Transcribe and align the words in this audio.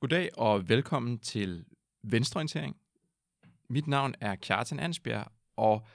Goddag 0.00 0.38
og 0.38 0.68
velkommen 0.68 1.18
til 1.18 1.64
Venstreorientering. 2.02 2.76
Mit 3.68 3.86
navn 3.86 4.14
er 4.20 4.36
Kjartan 4.36 4.80
Ansbjerg, 4.80 5.32
og 5.56 5.86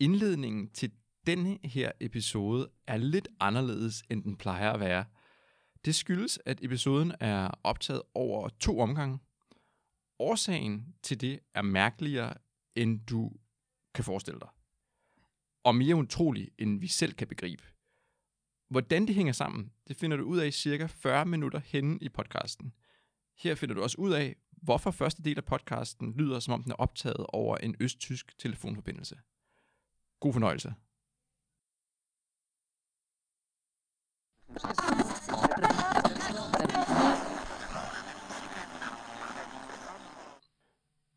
indledningen 0.00 0.70
til 0.70 0.92
denne 1.26 1.58
her 1.64 1.92
episode 2.00 2.68
er 2.86 2.96
lidt 2.96 3.28
anderledes, 3.40 4.02
end 4.10 4.22
den 4.22 4.36
plejer 4.36 4.72
at 4.72 4.80
være. 4.80 5.04
Det 5.84 5.94
skyldes, 5.94 6.38
at 6.46 6.64
episoden 6.64 7.12
er 7.20 7.50
optaget 7.62 8.02
over 8.14 8.48
to 8.48 8.80
omgange. 8.80 9.18
Årsagen 10.18 10.94
til 11.02 11.20
det 11.20 11.40
er 11.54 11.62
mærkeligere, 11.62 12.34
end 12.74 13.06
du 13.06 13.32
kan 13.94 14.04
forestille 14.04 14.40
dig. 14.40 14.48
Og 15.64 15.74
mere 15.74 15.96
utrolig, 15.96 16.50
end 16.58 16.80
vi 16.80 16.86
selv 16.86 17.12
kan 17.12 17.28
begribe. 17.28 17.62
Hvordan 18.68 19.06
det 19.06 19.14
hænger 19.14 19.32
sammen, 19.32 19.72
det 19.88 19.96
finder 19.96 20.16
du 20.16 20.24
ud 20.24 20.38
af 20.38 20.46
i 20.46 20.50
cirka 20.50 20.86
40 20.86 21.26
minutter 21.26 21.60
henne 21.64 21.98
i 22.00 22.08
podcasten. 22.08 22.72
Her 23.42 23.54
finder 23.54 23.74
du 23.74 23.82
også 23.82 23.96
ud 23.98 24.12
af, 24.12 24.36
hvorfor 24.62 24.90
første 24.90 25.22
del 25.22 25.38
af 25.38 25.44
podcasten 25.44 26.12
lyder, 26.12 26.38
som 26.38 26.54
om 26.54 26.62
den 26.62 26.72
er 26.72 26.76
optaget 26.76 27.26
over 27.28 27.56
en 27.56 27.76
østtysk 27.80 28.38
telefonforbindelse. 28.38 29.16
God 30.20 30.32
fornøjelse. 30.32 30.74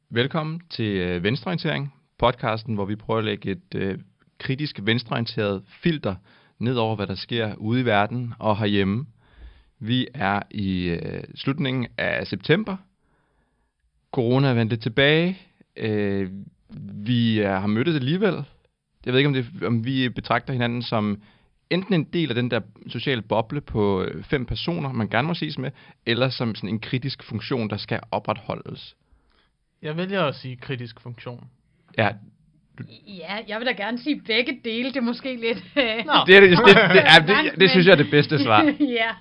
Velkommen 0.09 0.61
til 0.69 0.97
øh, 0.97 1.23
Venstreorientering, 1.23 1.93
podcasten, 2.17 2.75
hvor 2.75 2.85
vi 2.85 2.95
prøver 2.95 3.17
at 3.17 3.25
lægge 3.25 3.51
et 3.51 3.75
øh, 3.75 3.99
kritisk 4.37 4.79
venstreorienteret 4.83 5.63
filter 5.67 6.15
ned 6.59 6.75
over, 6.75 6.95
hvad 6.95 7.07
der 7.07 7.15
sker 7.15 7.55
ude 7.55 7.81
i 7.81 7.85
verden 7.85 8.33
og 8.39 8.57
herhjemme. 8.57 9.05
Vi 9.83 10.07
er 10.13 10.41
i 10.51 10.87
øh, 10.87 11.23
slutningen 11.35 11.87
af 11.97 12.27
september. 12.27 12.77
Corona 14.11 14.49
er 14.49 14.53
vendt 14.53 14.81
tilbage. 14.81 15.37
Øh, 15.75 16.29
vi 17.05 17.39
er, 17.39 17.59
har 17.59 17.67
mødtes 17.67 17.95
alligevel. 17.95 18.43
Jeg 19.05 19.13
ved 19.13 19.19
ikke, 19.19 19.27
om, 19.27 19.33
det, 19.33 19.63
om 19.63 19.85
vi 19.85 20.09
betragter 20.09 20.53
hinanden 20.53 20.81
som 20.81 21.21
enten 21.69 21.93
en 21.93 22.03
del 22.03 22.29
af 22.29 22.35
den 22.35 22.51
der 22.51 22.61
sociale 22.87 23.21
boble 23.21 23.61
på 23.61 24.01
øh, 24.03 24.23
fem 24.23 24.45
personer, 24.45 24.91
man 24.91 25.09
gerne 25.09 25.27
må 25.27 25.33
ses 25.33 25.57
med, 25.57 25.71
eller 26.05 26.29
som 26.29 26.55
sådan 26.55 26.69
en 26.69 26.79
kritisk 26.79 27.23
funktion, 27.23 27.69
der 27.69 27.77
skal 27.77 27.99
opretholdes. 28.11 28.95
Jeg 29.81 29.97
vælger 29.97 30.23
at 30.23 30.35
sige 30.35 30.55
kritisk 30.55 31.01
funktion. 31.01 31.47
Ja, 31.97 32.09
Ja, 33.07 33.37
jeg 33.47 33.59
vil 33.59 33.67
da 33.67 33.71
gerne 33.71 33.99
sige 33.99 34.21
begge 34.21 34.59
dele. 34.63 34.89
Det 34.89 34.97
er 34.97 35.01
måske 35.01 35.35
lidt... 35.35 35.57
øh, 35.75 36.05
Nå. 36.05 36.13
det, 36.27 36.35
er 36.35 36.39
det, 36.39 36.49
det, 36.49 36.57
det, 36.65 36.75
det, 36.75 37.27
Langt, 37.27 37.51
det, 37.51 37.59
det 37.59 37.69
synes 37.69 37.85
jeg 37.85 37.91
er 37.91 37.95
det 38.03 38.11
bedste 38.11 38.43
svar. 38.43 38.63
ja. 38.99 39.11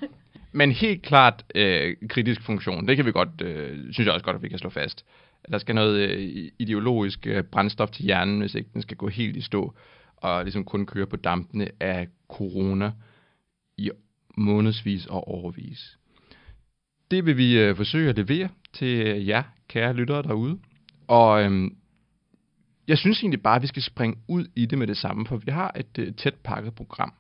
Men 0.53 0.73
helt 0.73 1.03
klart 1.03 1.45
øh, 1.55 1.97
kritisk 2.09 2.43
funktion, 2.43 2.89
det 2.89 2.97
kan 2.97 3.07
vi 3.07 3.13
godt, 3.13 3.41
øh, 3.43 3.93
synes 3.93 4.07
jeg 4.07 4.15
også 4.15 4.25
godt, 4.25 4.37
at 4.37 4.43
vi 4.43 4.49
kan 4.49 4.59
slå 4.59 4.71
fast. 4.71 5.05
Der 5.51 5.59
skal 5.59 5.75
noget 5.75 6.11
øh, 6.11 6.51
ideologisk 6.59 7.27
øh, 7.27 7.45
brændstof 7.45 7.91
til 7.91 8.05
hjernen, 8.05 8.41
hvis 8.41 8.55
ikke 8.55 8.71
den 8.75 8.83
skal 8.83 8.97
gå 8.97 9.09
helt 9.09 9.37
i 9.37 9.41
stå, 9.41 9.75
og 10.17 10.45
ligesom 10.45 10.65
kun 10.65 10.87
køre 10.87 11.07
på 11.07 11.17
dampene 11.17 11.69
af 11.81 12.09
corona 12.29 12.93
i 13.77 13.91
månedsvis 14.37 15.07
og 15.07 15.29
overvis. 15.29 15.99
Det 17.11 17.27
vil 17.27 17.37
vi 17.37 17.59
øh, 17.59 17.77
forsøge 17.77 18.09
at 18.09 18.17
levere 18.17 18.49
til 18.73 19.07
øh, 19.07 19.29
jer, 19.29 19.43
kære 19.69 19.93
lyttere 19.93 20.23
derude. 20.23 20.59
Og 21.09 21.43
øh, 21.45 21.71
jeg 22.89 22.99
synes 22.99 23.21
egentlig 23.21 23.43
bare, 23.43 23.57
at 23.57 23.63
vi 23.63 23.67
skal 23.67 23.83
springe 23.83 24.17
ud 24.29 24.47
i 24.57 24.67
det 24.67 24.79
med 24.79 24.87
det 24.87 24.97
samme, 24.97 25.27
for 25.27 25.37
vi 25.37 25.51
har 25.51 25.73
et 25.77 25.99
øh, 25.99 26.15
tæt 26.15 26.35
pakket 26.35 26.75
program. 26.75 27.13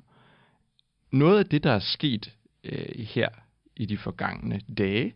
Noget 1.13 1.39
af 1.39 1.47
det, 1.47 1.65
der 1.65 1.73
er 1.73 1.79
sket 1.79 2.33
øh, 2.65 2.99
her 2.99 3.29
i 3.77 3.87
de 3.87 3.99
forgangne 3.99 4.61
dage, 4.79 5.15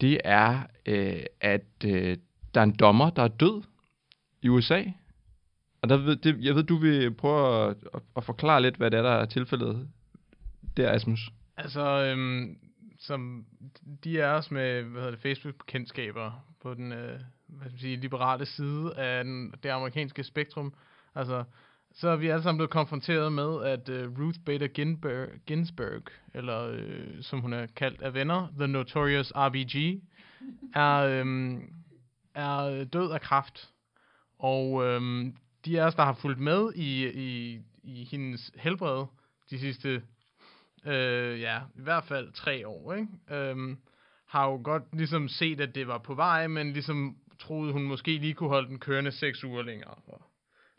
det 0.00 0.20
er, 0.24 0.62
øh, 0.86 1.22
at 1.40 1.84
øh, 1.84 2.16
der 2.54 2.60
er 2.60 2.64
en 2.64 2.76
dommer, 2.76 3.10
der 3.10 3.22
er 3.22 3.28
død 3.28 3.62
i 4.42 4.48
USA. 4.48 4.84
Og 5.82 5.88
der 5.88 5.96
ved, 5.96 6.16
det, 6.16 6.36
jeg 6.40 6.54
ved, 6.54 6.62
du 6.62 6.76
vil 6.76 7.14
prøve 7.14 7.70
at, 7.70 7.76
at, 7.94 8.02
at 8.16 8.24
forklare 8.24 8.62
lidt, 8.62 8.76
hvad 8.76 8.90
det 8.90 8.98
er, 8.98 9.02
der 9.02 9.10
er 9.10 9.24
tilfældet 9.24 9.88
der, 10.76 10.92
Asmus. 10.92 11.30
Altså, 11.56 11.80
øhm, 11.80 12.58
som 12.98 13.46
de 14.04 14.20
er 14.20 14.32
os 14.32 14.50
med 14.50 14.82
hvad 14.82 15.02
hedder 15.02 15.10
det, 15.10 15.20
Facebook-kendskaber 15.20 16.44
på 16.62 16.74
den 16.74 16.92
øh, 16.92 17.20
hvad 17.46 17.68
skal 17.68 17.72
man 17.72 17.78
sige, 17.78 17.96
liberale 17.96 18.46
side 18.46 18.96
af 18.96 19.24
den, 19.24 19.54
det 19.62 19.68
amerikanske 19.68 20.24
spektrum, 20.24 20.74
altså, 21.14 21.44
så 21.98 22.08
er 22.08 22.16
vi 22.16 22.28
alle 22.28 22.42
sammen 22.42 22.58
blevet 22.58 22.70
konfronteret 22.70 23.32
med, 23.32 23.64
at 23.64 23.88
uh, 23.88 24.20
Ruth 24.20 24.38
Bader 24.46 24.66
Ginsburg, 24.66 25.28
Ginsburg 25.46 26.02
eller 26.34 26.72
uh, 26.72 27.20
som 27.20 27.40
hun 27.40 27.52
er 27.52 27.66
kaldt 27.66 28.02
af 28.02 28.14
venner, 28.14 28.48
The 28.58 28.66
Notorious 28.66 29.32
RBG, 29.36 30.02
er, 30.74 31.22
um, 31.22 31.62
er 32.34 32.84
død 32.84 33.12
af 33.12 33.20
kræft. 33.20 33.70
Og 34.38 34.72
um, 34.72 35.36
de 35.64 35.80
af 35.80 35.86
os, 35.86 35.94
der 35.94 36.04
har 36.04 36.12
fulgt 36.12 36.40
med 36.40 36.72
i, 36.74 37.08
i, 37.08 37.60
i 37.82 38.08
hendes 38.10 38.52
helbred 38.56 39.06
de 39.50 39.58
sidste 39.58 40.02
øh, 40.86 41.40
ja, 41.40 41.60
i 41.74 41.82
hvert 41.82 42.04
fald 42.04 42.32
tre 42.32 42.68
år, 42.68 42.94
ikke? 42.94 43.52
Um, 43.52 43.78
har 44.26 44.46
jo 44.46 44.60
godt 44.64 44.82
ligesom 44.92 45.28
set, 45.28 45.60
at 45.60 45.74
det 45.74 45.88
var 45.88 45.98
på 45.98 46.14
vej, 46.14 46.46
men 46.46 46.72
ligesom 46.72 47.16
troede, 47.38 47.72
hun 47.72 47.82
måske 47.82 48.18
lige 48.18 48.34
kunne 48.34 48.48
holde 48.48 48.68
den 48.68 48.78
kørende 48.78 49.12
seks 49.12 49.44
uger 49.44 49.62
længere. 49.62 49.94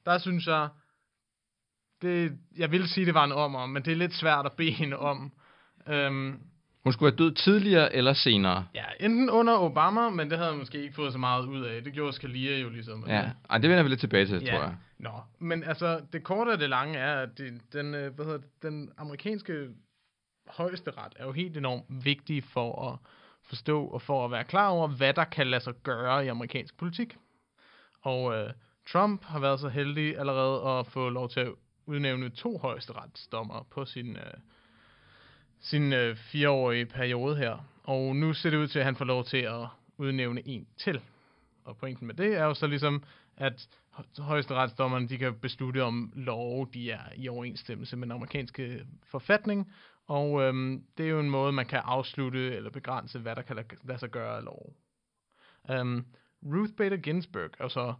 Der 0.05 0.17
synes 0.17 0.47
jeg, 0.47 0.69
det, 2.01 2.37
jeg 2.57 2.71
vil 2.71 2.87
sige, 2.89 3.05
det 3.05 3.13
var 3.13 3.23
en 3.23 3.31
om 3.31 3.55
om, 3.55 3.69
men 3.69 3.83
det 3.83 3.91
er 3.91 3.95
lidt 3.95 4.13
svært 4.13 4.45
at 4.45 4.51
bede 4.53 4.71
hende 4.71 4.97
om. 4.97 5.31
Øhm, 5.87 6.39
Hun 6.83 6.93
skulle 6.93 7.11
være 7.11 7.17
død 7.17 7.31
tidligere 7.35 7.95
eller 7.95 8.13
senere. 8.13 8.65
ja, 8.75 8.85
enten 8.99 9.29
under 9.29 9.53
Obama, 9.57 10.09
men 10.09 10.29
det 10.29 10.37
havde 10.37 10.49
jeg 10.49 10.59
måske 10.59 10.81
ikke 10.81 10.95
fået 10.95 11.11
så 11.13 11.17
meget 11.19 11.45
ud 11.45 11.61
af. 11.61 11.83
Det 11.83 11.93
gjorde 11.93 12.13
Scalia 12.13 12.57
jo 12.59 12.69
ligesom. 12.69 13.05
Ja, 13.07 13.29
Ej, 13.49 13.57
det 13.57 13.69
vender 13.69 13.83
vi 13.83 13.89
lidt 13.89 13.99
tilbage 13.99 14.25
til, 14.25 14.41
Ja. 14.45 14.51
tror 14.51 14.61
jeg. 14.63 14.75
Nå, 14.97 15.11
men 15.39 15.63
altså, 15.63 16.01
det 16.13 16.23
korte 16.23 16.49
og 16.49 16.59
det 16.59 16.69
lange 16.69 16.97
er, 16.97 17.21
at 17.21 17.29
det, 17.37 17.61
den, 17.73 17.93
øh, 17.95 18.13
hvad 18.15 18.25
hedder 18.25 18.39
det, 18.39 18.63
den 18.63 18.89
amerikanske 18.97 19.67
højesteret 20.47 21.13
er 21.15 21.25
jo 21.25 21.31
helt 21.31 21.57
enormt 21.57 22.05
vigtig 22.05 22.43
for 22.43 22.89
at 22.91 22.97
forstå 23.49 23.85
og 23.85 24.01
for 24.01 24.25
at 24.25 24.31
være 24.31 24.43
klar 24.43 24.67
over, 24.69 24.87
hvad 24.87 25.13
der 25.13 25.23
kan 25.23 25.47
lade 25.47 25.63
sig 25.63 25.73
gøre 25.83 26.25
i 26.25 26.27
amerikansk 26.27 26.77
politik. 26.77 27.15
Og 28.01 28.35
øh, 28.35 28.49
Trump 28.91 29.25
har 29.25 29.39
været 29.39 29.59
så 29.59 29.69
heldig 29.69 30.17
allerede 30.19 30.79
at 30.79 30.87
få 30.87 31.09
lov 31.09 31.29
til 31.29 31.39
at 31.39 31.51
udnævne 31.89 32.29
to 32.29 32.57
højesteretsdommer 32.57 33.67
på 33.71 33.85
sin, 33.85 34.15
øh, 34.15 34.33
sin 35.59 35.93
øh, 35.93 36.15
fireårige 36.15 36.85
periode 36.85 37.35
her. 37.35 37.57
Og 37.83 38.15
nu 38.15 38.33
ser 38.33 38.49
det 38.49 38.57
ud 38.57 38.67
til, 38.67 38.79
at 38.79 38.85
han 38.85 38.95
får 38.95 39.05
lov 39.05 39.23
til 39.23 39.37
at 39.37 39.67
udnævne 39.97 40.47
en 40.47 40.67
til. 40.77 41.01
Og 41.63 41.77
pointen 41.77 42.07
med 42.07 42.15
det 42.15 42.35
er 42.35 42.43
jo 42.43 42.53
så 42.53 42.67
ligesom, 42.67 43.03
at 43.37 43.67
højesteretsdommerne 44.17 45.07
de 45.07 45.17
kan 45.17 45.35
beslutte 45.35 45.83
om 45.83 46.11
lov, 46.15 46.71
de 46.73 46.91
er 46.91 47.03
i 47.15 47.29
overensstemmelse 47.29 47.97
med 47.97 48.07
den 48.07 48.11
amerikanske 48.11 48.85
forfatning, 49.03 49.73
og 50.07 50.41
øhm, 50.41 50.83
det 50.97 51.05
er 51.05 51.09
jo 51.09 51.19
en 51.19 51.29
måde, 51.29 51.51
man 51.51 51.65
kan 51.65 51.81
afslutte 51.83 52.55
eller 52.55 52.69
begrænse, 52.69 53.19
hvad 53.19 53.35
der 53.35 53.41
kan 53.41 53.55
lade, 53.55 53.67
lade 53.83 53.99
sig 53.99 54.09
gøre 54.09 54.37
af 54.37 54.43
lov. 54.43 54.73
Um, 55.81 56.05
Ruth 56.43 56.73
Bader 56.73 56.97
Ginsburg 56.97 57.49
er 57.59 57.67
så 57.67 57.93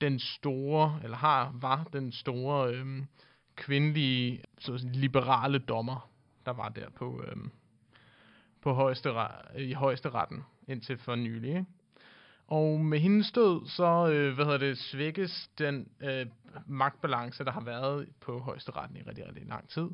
den 0.00 0.18
store, 0.18 1.00
eller 1.04 1.16
har, 1.16 1.52
var 1.54 1.86
den 1.92 2.12
store 2.12 2.74
øhm, 2.74 3.06
kvindelige 3.56 4.42
så 4.58 4.78
sige, 4.78 4.92
liberale 4.92 5.58
dommer, 5.58 6.10
der 6.46 6.52
var 6.52 6.68
der 6.68 6.90
på, 6.90 7.22
øhm, 7.26 7.50
på 8.62 8.72
højesteret, 8.72 9.30
i 9.58 9.72
højesteretten 9.72 10.44
indtil 10.68 10.98
for 10.98 11.14
nylig. 11.14 11.48
Ikke? 11.48 11.64
Og 12.46 12.80
med 12.80 12.98
hendes 12.98 13.32
død, 13.32 13.66
så 13.66 14.10
øh, 14.12 14.34
hvad 14.34 14.44
hedder 14.44 14.58
det, 14.58 14.78
svækkes 14.78 15.50
den 15.58 15.88
øh, 16.00 16.26
magtbalance, 16.66 17.44
der 17.44 17.52
har 17.52 17.60
været 17.60 18.08
på 18.20 18.38
højesteretten 18.38 18.96
i 18.96 19.02
rigtig, 19.02 19.26
rigtig 19.26 19.46
lang 19.46 19.68
tid. 19.68 19.88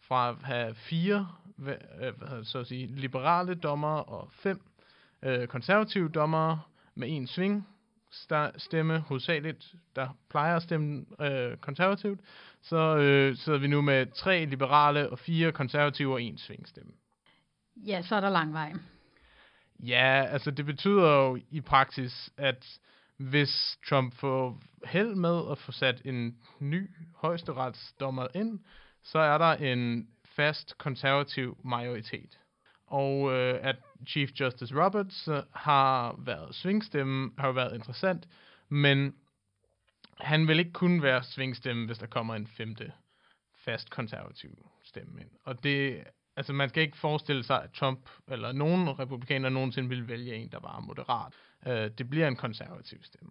Fra 0.00 0.28
at 0.28 0.36
have 0.42 0.74
fire 0.74 1.28
hvad, 1.56 1.74
øh, 1.74 2.16
hvad 2.18 2.28
hedder 2.28 2.36
det, 2.36 2.46
så 2.46 2.58
at 2.58 2.66
sige, 2.66 2.86
liberale 2.86 3.54
dommer 3.54 3.96
og 3.96 4.28
fem 4.32 4.60
øh, 5.22 5.46
konservative 5.46 6.08
dommer 6.08 6.70
med 6.94 7.08
en 7.10 7.26
sving 7.26 7.68
sta- 8.14 8.58
stemme, 8.58 8.98
hovedsageligt, 8.98 9.74
der 9.96 10.08
plejer 10.30 10.56
at 10.56 10.62
stemme 10.62 11.04
øh, 11.20 11.56
konservativt, 11.56 12.20
så 12.62 12.96
øh, 12.96 13.36
sidder 13.36 13.58
vi 13.58 13.66
nu 13.66 13.82
med 13.82 14.06
tre 14.06 14.44
liberale 14.44 15.10
og 15.10 15.18
fire 15.18 15.52
konservative 15.52 16.12
og 16.12 16.22
en 16.22 16.38
svingstemme. 16.38 16.92
ja, 17.76 18.02
så 18.02 18.16
er 18.16 18.20
der 18.20 18.30
lang 18.30 18.52
vej. 18.52 18.72
Ja, 19.80 20.26
altså 20.30 20.50
det 20.50 20.66
betyder 20.66 21.14
jo 21.14 21.38
i 21.50 21.60
praksis, 21.60 22.30
at 22.36 22.78
hvis 23.16 23.78
Trump 23.88 24.14
får 24.14 24.60
held 24.86 25.14
med 25.14 25.50
at 25.50 25.58
få 25.58 25.72
sat 25.72 26.02
en 26.04 26.38
ny 26.60 26.90
højesteretsdommer 27.16 28.26
ind, 28.34 28.60
så 29.02 29.18
er 29.18 29.38
der 29.38 29.52
en 29.52 30.08
fast 30.36 30.78
konservativ 30.78 31.58
majoritet. 31.64 32.38
Og 32.86 33.32
øh, 33.32 33.58
at 33.62 33.76
Chief 34.06 34.30
Justice 34.40 34.84
Roberts 34.84 35.28
øh, 35.28 35.42
har 35.52 36.14
været 36.18 36.54
svingstemme, 36.54 37.30
har 37.38 37.46
jo 37.46 37.52
været 37.52 37.74
interessant, 37.74 38.28
men 38.68 39.14
han 40.20 40.48
vil 40.48 40.58
ikke 40.58 40.72
kun 40.72 41.02
være 41.02 41.22
svingstemme, 41.22 41.86
hvis 41.86 41.98
der 41.98 42.06
kommer 42.06 42.34
en 42.34 42.46
femte 42.46 42.92
fast 43.64 43.90
konservativ 43.90 44.68
stemme 44.82 45.20
ind. 45.20 45.30
Og 45.44 45.64
det 45.64 46.04
Altså, 46.36 46.52
man 46.52 46.68
skal 46.68 46.82
ikke 46.82 46.96
forestille 46.96 47.44
sig, 47.44 47.62
at 47.62 47.70
Trump 47.70 48.08
eller 48.28 48.52
nogen 48.52 48.98
republikaner 48.98 49.48
nogensinde 49.48 49.88
vil 49.88 50.08
vælge 50.08 50.34
en, 50.34 50.48
der 50.48 50.60
var 50.60 50.80
moderat. 50.80 51.32
Øh, 51.66 51.90
det 51.98 52.10
bliver 52.10 52.28
en 52.28 52.36
konservativ 52.36 53.02
stemme. 53.02 53.30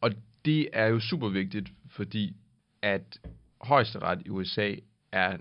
Og 0.00 0.10
det 0.44 0.68
er 0.72 0.86
jo 0.86 1.00
super 1.00 1.28
vigtigt, 1.28 1.68
fordi 1.88 2.36
at 2.82 3.20
højesteret 3.60 4.22
i 4.26 4.30
USA 4.30 4.74
er 5.12 5.36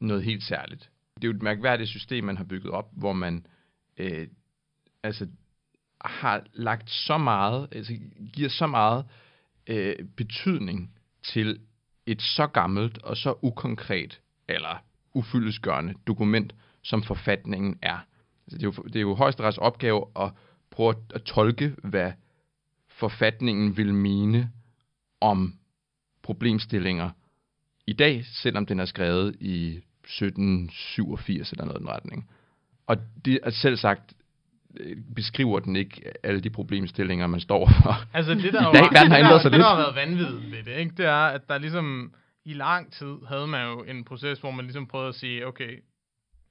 noget 0.00 0.24
helt 0.24 0.42
særligt. 0.42 0.90
Det 1.16 1.24
er 1.24 1.28
jo 1.28 1.36
et 1.36 1.42
mærkværdigt 1.42 1.90
system, 1.90 2.24
man 2.24 2.36
har 2.36 2.44
bygget 2.44 2.72
op, 2.72 2.90
hvor 2.92 3.12
man 3.12 3.46
øh, 3.96 4.28
altså 5.02 5.26
har 6.00 6.46
lagt 6.52 6.90
så 6.90 7.18
meget, 7.18 7.68
altså 7.72 7.94
giver 8.32 8.48
så 8.48 8.66
meget 8.66 9.06
øh, 9.66 9.96
betydning 10.16 10.94
til 11.22 11.60
et 12.06 12.22
så 12.22 12.46
gammelt 12.46 12.98
og 12.98 13.16
så 13.16 13.34
ukonkret 13.42 14.20
eller 14.48 14.84
ufyldesgørende 15.14 15.94
dokument, 16.06 16.54
som 16.82 17.02
forfatningen 17.02 17.78
er. 17.82 17.98
Altså, 18.46 18.58
det, 18.58 18.62
er 18.62 18.72
jo, 18.76 18.82
det 18.82 18.96
er 18.96 19.00
jo 19.00 19.14
højesterets 19.14 19.58
opgave 19.58 20.06
at 20.16 20.32
prøve 20.70 20.90
at, 20.90 20.96
at 21.14 21.22
tolke, 21.22 21.74
hvad 21.82 22.12
forfatningen 22.88 23.76
vil 23.76 23.94
mene 23.94 24.50
om 25.20 25.58
problemstillinger 26.22 27.10
i 27.86 27.92
dag, 27.92 28.24
selvom 28.24 28.66
den 28.66 28.80
er 28.80 28.84
skrevet 28.84 29.36
i 29.40 29.80
1787 30.04 31.52
eller 31.52 31.64
noget 31.64 31.78
i 31.78 31.80
den 31.80 31.88
retning. 31.88 32.30
Og 32.86 32.96
det 33.24 33.38
er 33.42 33.50
selv 33.50 33.76
sagt, 33.76 34.14
øh, 34.80 34.96
beskriver 35.16 35.58
den 35.60 35.76
ikke 35.76 36.02
alle 36.22 36.40
de 36.40 36.50
problemstillinger, 36.50 37.26
man 37.26 37.40
står 37.40 37.66
for. 37.82 38.16
Altså 38.16 38.34
det, 38.34 38.52
der, 38.52 38.60
I 38.70 38.74
dag, 38.74 38.82
var- 38.82 38.88
det, 38.88 39.10
der, 39.10 39.38
sig 39.38 39.50
det, 39.52 39.60
der 39.60 39.66
har 39.66 39.76
været 39.76 39.94
vanvittigt 39.94 40.50
ved 40.52 40.62
det, 40.62 40.78
ikke? 40.80 40.94
det 40.96 41.06
er, 41.06 41.26
at 41.26 41.48
der 41.48 41.58
ligesom 41.58 42.14
i 42.44 42.52
lang 42.52 42.92
tid 42.92 43.14
havde 43.28 43.46
man 43.46 43.66
jo 43.66 43.82
en 43.82 44.04
proces, 44.04 44.38
hvor 44.40 44.50
man 44.50 44.64
ligesom 44.64 44.86
prøvede 44.86 45.08
at 45.08 45.14
sige, 45.14 45.46
okay, 45.46 45.78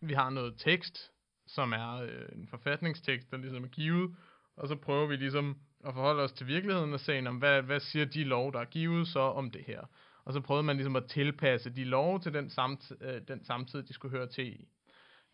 vi 0.01 0.13
har 0.13 0.29
noget 0.29 0.53
tekst, 0.57 0.99
som 1.47 1.73
er 1.73 2.01
øh, 2.01 2.09
en 2.35 2.47
forfatningstekst, 2.49 3.31
der 3.31 3.37
ligesom 3.37 3.63
er 3.63 3.67
givet, 3.67 4.11
og 4.57 4.67
så 4.67 4.75
prøver 4.75 5.07
vi 5.07 5.15
ligesom 5.15 5.57
at 5.87 5.93
forholde 5.93 6.23
os 6.23 6.31
til 6.31 6.47
virkeligheden 6.47 6.93
og 6.93 6.99
se, 6.99 7.23
om, 7.27 7.35
hvad, 7.35 7.61
hvad 7.61 7.79
siger 7.79 8.05
de 8.05 8.23
lov, 8.23 8.53
der 8.53 8.59
er 8.59 8.65
givet 8.65 9.07
så 9.07 9.19
om 9.19 9.51
det 9.51 9.61
her. 9.67 9.79
Og 10.25 10.33
så 10.33 10.41
prøvede 10.41 10.63
man 10.63 10.75
ligesom 10.75 10.95
at 10.95 11.05
tilpasse 11.05 11.69
de 11.69 11.83
love 11.83 12.19
til 12.19 12.33
den, 12.33 12.49
samt, 12.49 12.91
øh, 13.01 13.21
den 13.27 13.45
samtid, 13.45 13.83
de 13.83 13.93
skulle 13.93 14.17
høre 14.17 14.27
til 14.27 14.47
i. 14.47 14.67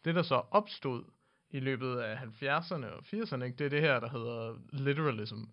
Det, 0.06 0.15
der 0.15 0.21
så 0.21 0.41
opstod 0.51 1.03
i 1.51 1.59
løbet 1.59 1.95
af 1.97 2.15
70'erne 2.15 2.86
og 2.86 3.03
80'erne, 3.13 3.44
ikke, 3.44 3.57
det 3.57 3.65
er 3.65 3.69
det 3.69 3.81
her, 3.81 4.00
der 4.00 4.09
hedder 4.09 4.56
literalism, 4.74 5.44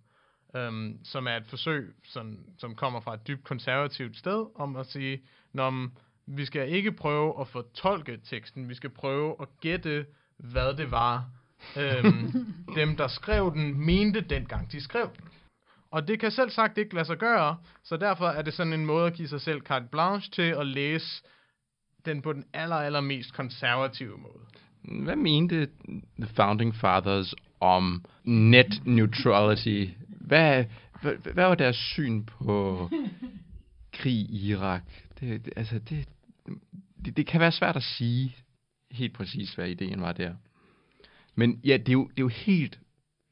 øhm, 0.57 1.05
som 1.05 1.27
er 1.27 1.37
et 1.37 1.47
forsøg, 1.47 1.95
som, 2.05 2.39
som 2.59 2.75
kommer 2.75 3.01
fra 3.01 3.15
et 3.15 3.27
dybt 3.27 3.45
konservativt 3.45 4.17
sted, 4.17 4.47
om 4.55 4.77
at 4.77 4.87
sige, 4.87 5.23
når 5.53 5.89
vi 6.27 6.45
skal 6.45 6.73
ikke 6.73 6.93
prøve 6.93 7.41
at 7.41 7.49
fortolke 7.49 8.21
teksten, 8.25 8.69
vi 8.69 8.75
skal 8.75 8.91
prøve 8.91 9.37
at 9.41 9.49
gætte, 9.61 10.07
hvad 10.37 10.75
det 10.75 10.91
var, 10.91 11.31
øhm, 11.77 12.33
dem, 12.77 12.97
der 12.97 13.09
skrev 13.09 13.53
den, 13.55 13.87
mente 13.87 14.21
dengang 14.21 14.73
de 14.73 14.81
skrev 14.81 15.11
den. 15.17 15.29
Og 15.97 16.09
det 16.09 16.21
kan 16.21 16.31
selv 16.31 16.51
sagt 16.51 16.79
ikke 16.79 16.95
lade 16.95 17.05
sig 17.05 17.19
gøre, 17.19 17.57
så 17.85 17.97
derfor 17.97 18.27
er 18.27 18.43
det 18.43 18.55
sådan 18.55 18.73
en 18.73 18.87
måde 18.87 19.07
at 19.07 19.15
give 19.15 19.29
sig 19.29 19.41
selv 19.41 19.61
carte 19.61 19.87
blanche 19.93 20.31
til 20.31 20.43
at 20.43 20.67
læse 20.67 21.23
den 22.05 22.23
på 22.23 22.33
den 22.33 22.45
aller, 22.53 22.77
aller 22.77 23.01
mest 23.01 23.35
konservative 23.35 24.19
måde. 24.19 25.03
Hvad 25.05 25.17
mente 25.17 25.69
The 26.19 26.29
Founding 26.35 26.75
Fathers 26.75 27.35
om 27.61 28.05
net 28.25 28.87
neutrality? 28.87 29.87
Hvad, 30.09 30.65
hvad, 31.03 31.15
hvad 31.15 31.45
var 31.45 31.55
deres 31.55 31.77
syn 31.77 32.25
på 32.25 32.91
krig 33.99 34.31
i 34.31 34.51
Irak? 34.51 34.83
Det, 35.21 35.45
det, 35.45 35.53
altså 35.57 35.79
det, 35.79 36.09
det, 37.05 37.17
det 37.17 37.27
kan 37.27 37.41
være 37.41 37.53
svært 37.53 37.77
at 37.77 37.83
sige 37.83 38.37
helt 38.91 39.15
præcis, 39.15 39.55
hvad 39.55 39.69
ideen 39.69 40.01
var 40.01 40.13
der. 40.13 40.35
Men 41.35 41.61
ja, 41.65 41.77
det 41.77 41.89
er 41.89 41.93
jo, 41.93 42.05
det 42.05 42.19
er 42.19 42.23
jo 42.23 42.29
helt, 42.29 42.79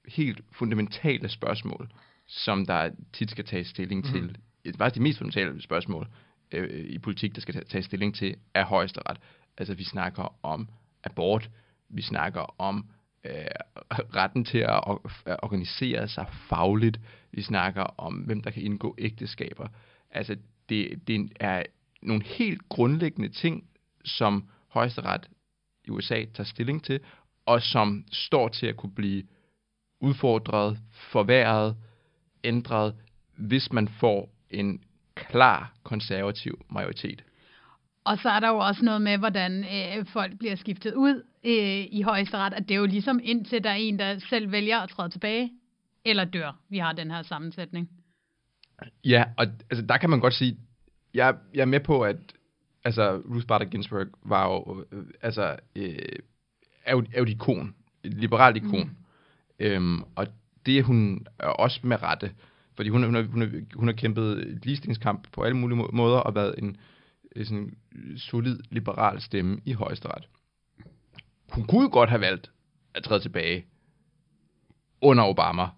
helt 0.08 0.40
fundamentale 0.52 1.28
spørgsmål, 1.28 1.88
som 2.34 2.66
der 2.66 2.90
tit 3.12 3.30
skal 3.30 3.44
tages 3.44 3.66
stilling 3.66 4.04
til. 4.04 4.22
Mm. 4.22 4.34
Det 4.64 4.74
er 4.74 4.78
faktisk 4.78 4.94
de 4.94 5.02
mest 5.02 5.18
fundamentale 5.18 5.62
spørgsmål 5.62 6.08
øh, 6.52 6.84
i 6.84 6.98
politik, 6.98 7.34
der 7.34 7.40
skal 7.40 7.54
ta- 7.54 7.64
tages 7.64 7.84
stilling 7.86 8.14
til, 8.14 8.36
er 8.54 8.64
højesteret. 8.64 9.18
Altså 9.58 9.74
vi 9.74 9.84
snakker 9.84 10.36
om 10.42 10.68
abort, 11.04 11.50
vi 11.88 12.02
snakker 12.02 12.60
om 12.60 12.86
øh, 13.24 13.32
retten 13.90 14.44
til 14.44 14.58
at, 14.58 14.80
or- 14.86 15.22
at 15.26 15.36
organisere 15.42 16.08
sig 16.08 16.26
fagligt, 16.48 17.00
vi 17.32 17.42
snakker 17.42 17.82
om, 17.82 18.14
hvem 18.14 18.42
der 18.42 18.50
kan 18.50 18.62
indgå 18.62 18.94
ægteskaber. 18.98 19.68
Altså 20.10 20.36
det, 20.68 21.08
det 21.08 21.32
er 21.40 21.62
nogle 22.02 22.24
helt 22.24 22.68
grundlæggende 22.68 23.28
ting, 23.28 23.64
som 24.04 24.48
højesteret 24.68 25.28
i 25.84 25.90
USA 25.90 26.24
tager 26.34 26.44
stilling 26.44 26.84
til, 26.84 27.00
og 27.46 27.62
som 27.62 28.04
står 28.12 28.48
til 28.48 28.66
at 28.66 28.76
kunne 28.76 28.94
blive 28.94 29.22
udfordret, 30.00 30.78
forværret, 30.92 31.76
ændret, 32.44 32.94
hvis 33.36 33.72
man 33.72 33.88
får 33.88 34.34
en 34.50 34.80
klar 35.14 35.72
konservativ 35.82 36.64
majoritet. 36.70 37.24
Og 38.04 38.18
så 38.18 38.28
er 38.28 38.40
der 38.40 38.48
jo 38.48 38.58
også 38.58 38.84
noget 38.84 39.02
med, 39.02 39.18
hvordan 39.18 39.64
øh, 39.64 40.06
folk 40.06 40.38
bliver 40.38 40.54
skiftet 40.56 40.94
ud 40.94 41.22
øh, 41.44 41.86
i 41.90 42.02
højesteret, 42.02 42.54
at 42.54 42.68
det 42.68 42.74
er 42.74 42.78
jo 42.78 42.86
ligesom 42.86 43.20
indtil 43.22 43.64
der 43.64 43.70
er 43.70 43.74
en, 43.74 43.98
der 43.98 44.18
selv 44.18 44.52
vælger 44.52 44.78
at 44.78 44.88
træde 44.88 45.08
tilbage, 45.08 45.50
eller 46.04 46.24
dør. 46.24 46.58
Vi 46.68 46.78
har 46.78 46.92
den 46.92 47.10
her 47.10 47.22
sammensætning. 47.22 47.90
Ja, 49.04 49.24
og 49.36 49.46
altså, 49.70 49.86
der 49.86 49.96
kan 49.96 50.10
man 50.10 50.20
godt 50.20 50.34
sige, 50.34 50.56
jeg, 51.14 51.34
jeg 51.54 51.60
er 51.60 51.66
med 51.66 51.80
på, 51.80 52.02
at 52.02 52.16
altså, 52.84 53.16
Ruth 53.16 53.46
Bader 53.46 53.64
Ginsburg 53.64 54.06
var 54.22 54.46
jo, 54.46 54.84
øh, 54.92 55.04
altså, 55.22 55.56
øh, 55.76 55.98
er, 56.84 56.92
jo, 56.92 57.04
er 57.12 57.18
jo 57.18 57.22
et 57.22 57.28
ikon, 57.28 57.74
et 58.04 58.14
liberalt 58.14 58.56
ikon. 58.56 58.88
Mm. 58.88 58.96
Øhm, 59.58 60.02
og 60.16 60.26
det 60.66 60.78
er 60.78 60.82
hun 60.82 61.26
også 61.38 61.80
med 61.82 62.02
rette, 62.02 62.32
fordi 62.76 62.88
hun, 62.88 63.04
hun, 63.04 63.14
har, 63.14 63.22
hun, 63.22 63.40
har, 63.40 63.50
hun 63.74 63.88
har 63.88 63.94
kæmpet 63.94 64.58
ligestillingskamp 64.62 65.32
på 65.32 65.42
alle 65.42 65.56
mulige 65.56 65.78
måder, 65.92 66.18
og 66.18 66.34
været 66.34 66.54
en, 66.58 66.76
en 67.36 67.44
sådan 67.44 67.76
solid 68.16 68.58
liberal 68.70 69.20
stemme 69.20 69.60
i 69.64 69.72
højesteret. 69.72 70.28
Hun 71.52 71.66
kunne 71.66 71.82
jo 71.82 71.88
godt 71.92 72.10
have 72.10 72.20
valgt 72.20 72.50
at 72.94 73.02
træde 73.02 73.20
tilbage 73.20 73.64
under 75.00 75.24
Obama, 75.24 75.68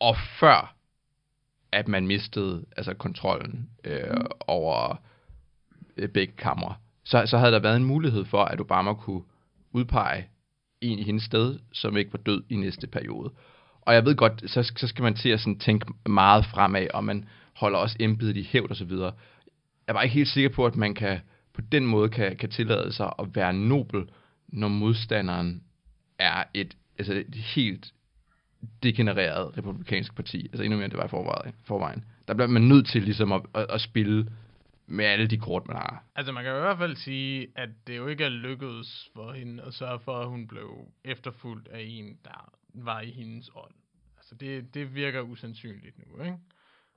og 0.00 0.16
før 0.40 0.74
at 1.72 1.88
man 1.88 2.06
mistede 2.06 2.64
altså 2.76 2.94
kontrollen 2.94 3.70
øh, 3.84 4.16
over 4.40 4.96
øh, 5.96 6.08
begge 6.08 6.34
kamre. 6.36 6.74
Så, 7.04 7.26
så 7.26 7.38
havde 7.38 7.52
der 7.52 7.58
været 7.58 7.76
en 7.76 7.84
mulighed 7.84 8.24
for, 8.24 8.44
at 8.44 8.60
Obama 8.60 8.94
kunne 8.94 9.22
udpege 9.72 10.28
en 10.80 10.98
i 10.98 11.02
hendes 11.02 11.22
sted, 11.22 11.58
som 11.72 11.96
ikke 11.96 12.12
var 12.12 12.18
død 12.18 12.42
i 12.48 12.56
næste 12.56 12.86
periode. 12.86 13.30
Og 13.88 13.94
jeg 13.94 14.04
ved 14.04 14.16
godt, 14.16 14.50
så, 14.50 14.72
så 14.76 14.86
skal 14.86 15.02
man 15.02 15.14
til 15.14 15.28
at 15.28 15.40
sådan 15.40 15.58
tænke 15.58 15.86
meget 16.06 16.46
fremad, 16.46 16.86
og 16.94 17.04
man 17.04 17.28
holder 17.52 17.78
også 17.78 17.96
embedet 18.00 18.36
i 18.36 18.42
hævd 18.42 18.70
og 18.70 18.76
så 18.76 18.84
videre. 18.84 19.12
Jeg 19.86 19.94
var 19.94 20.02
ikke 20.02 20.14
helt 20.14 20.28
sikker 20.28 20.50
på, 20.50 20.66
at 20.66 20.76
man 20.76 20.94
kan 20.94 21.20
på 21.54 21.60
den 21.60 21.86
måde 21.86 22.08
kan, 22.08 22.36
kan 22.36 22.50
tillade 22.50 22.92
sig 22.92 23.12
at 23.18 23.26
være 23.34 23.52
nobel, 23.52 24.10
når 24.48 24.68
modstanderen 24.68 25.62
er 26.18 26.44
et, 26.54 26.76
altså 26.98 27.12
et 27.14 27.34
helt 27.34 27.92
degenereret 28.82 29.58
republikansk 29.58 30.14
parti. 30.16 30.46
Altså 30.46 30.62
endnu 30.62 30.76
mere, 30.76 30.84
end 30.84 30.92
det 30.92 30.98
var 30.98 31.06
i 31.06 31.08
forvejen. 31.08 31.54
forvejen. 31.64 32.04
Der 32.28 32.34
bliver 32.34 32.48
man 32.48 32.62
nødt 32.62 32.86
til 32.86 33.02
ligesom 33.02 33.32
at, 33.32 33.42
at, 33.54 33.66
at 33.70 33.80
spille 33.80 34.30
med 34.86 35.04
alle 35.04 35.26
de 35.26 35.38
kort, 35.38 35.68
man 35.68 35.76
har. 35.76 36.04
Altså 36.14 36.32
man 36.32 36.44
kan 36.44 36.56
i 36.56 36.60
hvert 36.60 36.78
fald 36.78 36.96
sige, 36.96 37.46
at 37.56 37.68
det 37.86 37.96
jo 37.96 38.06
ikke 38.06 38.24
er 38.24 38.28
lykkedes 38.28 39.10
for 39.14 39.32
hende 39.32 39.62
at 39.62 39.74
sørge 39.74 40.00
for, 40.00 40.18
at 40.18 40.28
hun 40.28 40.48
blev 40.48 40.70
efterfulgt 41.04 41.68
af 41.68 41.84
en, 41.88 42.18
der 42.24 42.52
var 42.84 43.00
i 43.00 43.10
hendes 43.10 43.50
ånd. 43.54 43.74
Altså 44.16 44.34
det, 44.34 44.74
det 44.74 44.94
virker 44.94 45.20
usandsynligt 45.20 45.98
nu, 45.98 46.22
ikke? 46.22 46.38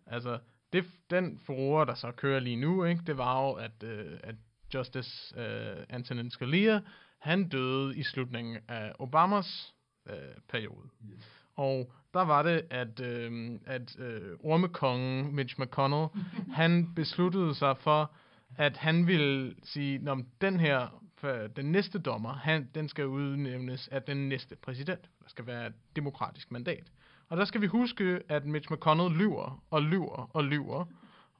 Altså 0.05 0.39
det, 0.73 0.85
den 1.09 1.39
furore, 1.45 1.85
der 1.85 1.93
så 1.93 2.11
kører 2.11 2.39
lige 2.39 2.55
nu, 2.55 2.83
ikke, 2.83 3.01
det 3.07 3.17
var 3.17 3.41
jo, 3.41 3.51
at, 3.53 3.83
øh, 3.83 4.19
at 4.23 4.35
Justice 4.73 5.39
øh, 5.39 5.85
Antonin 5.89 6.31
Scalia, 6.31 6.81
han 7.19 7.49
døde 7.49 7.97
i 7.97 8.03
slutningen 8.03 8.57
af 8.67 8.93
Obamas 8.99 9.73
øh, 10.09 10.15
periode. 10.49 10.89
Yes. 11.13 11.47
Og 11.55 11.93
der 12.13 12.21
var 12.21 12.43
det, 12.43 12.65
at, 12.69 12.99
øh, 12.99 13.59
at 13.65 13.99
øh, 13.99 14.37
ormekongen 14.39 15.35
Mitch 15.35 15.59
McConnell, 15.59 16.07
han 16.61 16.93
besluttede 16.95 17.55
sig 17.55 17.77
for, 17.77 18.11
at 18.57 18.77
han 18.77 19.07
ville 19.07 19.55
sige, 19.63 19.97
når 19.97 20.21
den 20.41 20.59
her, 20.59 21.00
for 21.21 21.47
den 21.55 21.65
næste 21.65 21.99
dommer, 21.99 22.33
han, 22.33 22.67
den 22.75 22.89
skal 22.89 23.05
udnævnes 23.05 23.87
af 23.87 24.01
den 24.01 24.29
næste 24.29 24.55
præsident. 24.55 25.01
Der 25.01 25.27
skal 25.27 25.47
være 25.47 25.67
et 25.67 25.73
demokratisk 25.95 26.51
mandat. 26.51 26.83
Og 27.29 27.37
der 27.37 27.45
skal 27.45 27.61
vi 27.61 27.67
huske, 27.67 28.19
at 28.29 28.45
Mitch 28.45 28.71
McConnell 28.71 29.17
lyver 29.17 29.63
og 29.71 29.81
lyver 29.81 30.29
og 30.33 30.43
lyver, 30.43 30.85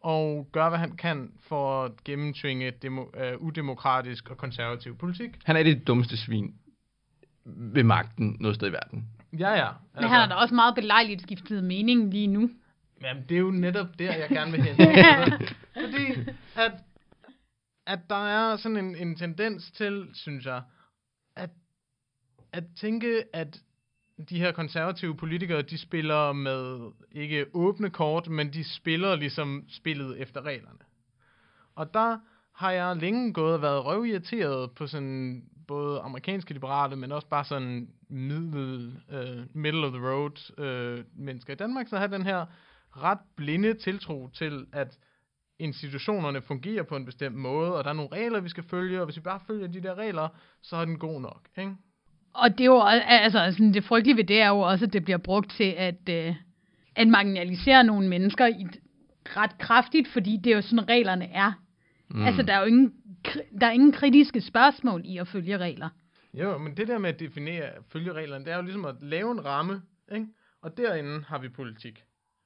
og 0.01 0.47
gør, 0.51 0.69
hvad 0.69 0.79
han 0.79 0.91
kan 0.91 1.31
for 1.39 1.83
at 1.83 2.03
gennemtvinge 2.03 2.71
demo, 2.71 3.05
øh, 3.17 3.37
udemokratisk 3.37 4.29
og 4.29 4.37
konservativ 4.37 4.97
politik. 4.97 5.29
Han 5.43 5.55
er 5.55 5.63
det 5.63 5.87
dummeste 5.87 6.17
svin 6.17 6.55
ved 7.45 7.83
magten 7.83 8.37
noget 8.39 8.55
sted 8.55 8.69
i 8.69 8.71
verden. 8.71 9.07
Ja, 9.39 9.51
ja. 9.51 9.69
Men 9.95 10.03
han 10.03 10.09
har 10.09 10.27
da 10.27 10.33
også 10.33 10.55
meget 10.55 10.75
belejligt 10.75 11.21
skiftet 11.21 11.63
mening 11.63 12.11
lige 12.11 12.27
nu. 12.27 12.49
Jamen, 13.01 13.23
det 13.29 13.35
er 13.35 13.39
jo 13.39 13.51
netop 13.51 13.87
der, 13.99 14.15
jeg 14.15 14.29
gerne 14.29 14.51
vil 14.51 14.61
hen. 14.61 14.75
Altså, 14.79 15.53
Fordi, 15.81 16.31
at 16.55 16.71
at 17.91 17.99
der 18.09 18.27
er 18.27 18.55
sådan 18.55 18.77
en, 18.77 18.95
en 18.95 19.15
tendens 19.15 19.71
til, 19.71 20.09
synes 20.13 20.45
jeg, 20.45 20.61
at, 21.35 21.49
at 22.53 22.63
tænke, 22.75 23.23
at 23.33 23.61
de 24.29 24.39
her 24.39 24.51
konservative 24.51 25.17
politikere, 25.17 25.61
de 25.61 25.77
spiller 25.77 26.33
med 26.33 26.91
ikke 27.11 27.45
åbne 27.53 27.89
kort, 27.89 28.29
men 28.29 28.53
de 28.53 28.63
spiller 28.63 29.15
ligesom 29.15 29.65
spillet 29.69 30.21
efter 30.21 30.41
reglerne. 30.41 30.79
Og 31.75 31.93
der 31.93 32.17
har 32.55 32.71
jeg 32.71 32.95
længe 32.95 33.33
gået 33.33 33.53
og 33.53 33.61
været 33.61 33.85
røvirriteret 33.85 34.71
på 34.71 34.87
sådan 34.87 35.43
både 35.67 35.99
amerikanske 35.99 36.53
liberale, 36.53 36.95
men 36.95 37.11
også 37.11 37.27
bare 37.27 37.45
sådan 37.45 37.89
middel, 38.09 39.01
uh, 39.09 39.15
øh, 39.15 39.45
middle 39.53 39.85
of 39.85 39.93
the 39.93 40.07
road 40.09 40.51
uh, 40.57 41.05
mennesker 41.19 41.53
i 41.53 41.55
Danmark, 41.55 41.87
så 41.87 41.97
har 41.97 42.07
den 42.07 42.21
her 42.21 42.45
ret 42.97 43.19
blinde 43.35 43.73
tiltro 43.73 44.29
til, 44.33 44.65
at 44.73 44.97
institutionerne 45.61 46.41
fungerer 46.41 46.83
på 46.83 46.95
en 46.95 47.05
bestemt 47.05 47.35
måde, 47.35 47.75
og 47.75 47.83
der 47.83 47.89
er 47.89 47.93
nogle 47.93 48.11
regler, 48.11 48.39
vi 48.39 48.49
skal 48.49 48.63
følge, 48.63 48.99
og 48.99 49.05
hvis 49.05 49.15
vi 49.15 49.21
bare 49.21 49.39
følger 49.47 49.67
de 49.67 49.83
der 49.83 49.95
regler, 49.95 50.27
så 50.61 50.75
er 50.75 50.85
den 50.85 50.97
god 50.99 51.21
nok, 51.21 51.41
ikke? 51.57 51.75
Og 52.33 52.57
det 52.57 52.61
er 52.61 52.65
jo 52.65 52.81
altså 53.05 53.51
sådan, 53.51 53.73
det 53.73 53.83
frygtelige 53.83 54.17
ved 54.17 54.23
det 54.23 54.41
er 54.41 54.47
jo 54.47 54.59
også, 54.59 54.85
at 54.85 54.93
det 54.93 55.03
bliver 55.03 55.17
brugt 55.17 55.51
til 55.51 55.73
at, 55.77 56.09
øh, 56.09 56.35
at 56.95 57.07
marginalisere 57.07 57.83
nogle 57.83 58.07
mennesker 58.07 58.47
i, 58.47 58.67
ret 59.25 59.57
kraftigt, 59.57 60.07
fordi 60.07 60.37
det 60.37 60.51
er 60.51 60.55
jo 60.55 60.61
sådan, 60.61 60.89
reglerne 60.89 61.25
er. 61.25 61.51
Mm. 62.09 62.25
Altså, 62.25 62.41
der 62.43 62.53
er 62.53 62.59
jo 62.59 62.65
ingen, 62.65 62.93
der 63.59 63.67
er 63.67 63.71
ingen 63.71 63.91
kritiske 63.91 64.41
spørgsmål 64.41 65.01
i 65.05 65.17
at 65.17 65.27
følge 65.27 65.57
regler. 65.57 65.89
Jo, 66.33 66.57
men 66.57 66.77
det 66.77 66.87
der 66.87 66.97
med 66.97 67.09
at 67.09 67.19
definere 67.19 67.69
følgereglerne, 67.89 68.45
det 68.45 68.53
er 68.53 68.57
jo 68.57 68.61
ligesom 68.61 68.85
at 68.85 68.95
lave 69.01 69.31
en 69.31 69.45
ramme, 69.45 69.81
ikke? 70.11 70.27
og 70.61 70.77
derinde 70.77 71.23
har 71.27 71.39
vi 71.39 71.49
politik. 71.49 72.03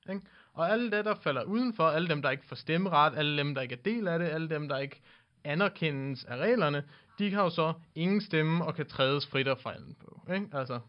Ikke? 0.09 0.21
Og 0.55 0.71
alle 0.71 0.91
det, 0.91 1.05
der 1.05 1.15
falder 1.15 1.43
udenfor, 1.43 1.83
alle 1.83 2.07
dem, 2.07 2.21
der 2.21 2.29
ikke 2.29 2.45
får 2.45 2.55
stemmeret, 2.55 3.17
alle 3.17 3.37
dem, 3.37 3.55
der 3.55 3.61
ikke 3.61 3.75
er 3.75 3.81
del 3.85 4.07
af 4.07 4.19
det, 4.19 4.25
alle 4.25 4.49
dem, 4.49 4.69
der 4.69 4.77
ikke 4.77 5.01
anerkendes 5.43 6.25
af 6.25 6.37
reglerne, 6.37 6.83
de 7.19 7.33
har 7.33 7.43
jo 7.43 7.49
så 7.49 7.73
ingen 7.95 8.21
stemme 8.21 8.65
og 8.65 8.75
kan 8.75 8.85
trædes 8.85 9.27
frit 9.27 9.47
og 9.47 9.57
fejlen 9.57 9.95
på. 9.99 10.21
Ikke? 10.33 10.47
Altså, 10.53 10.79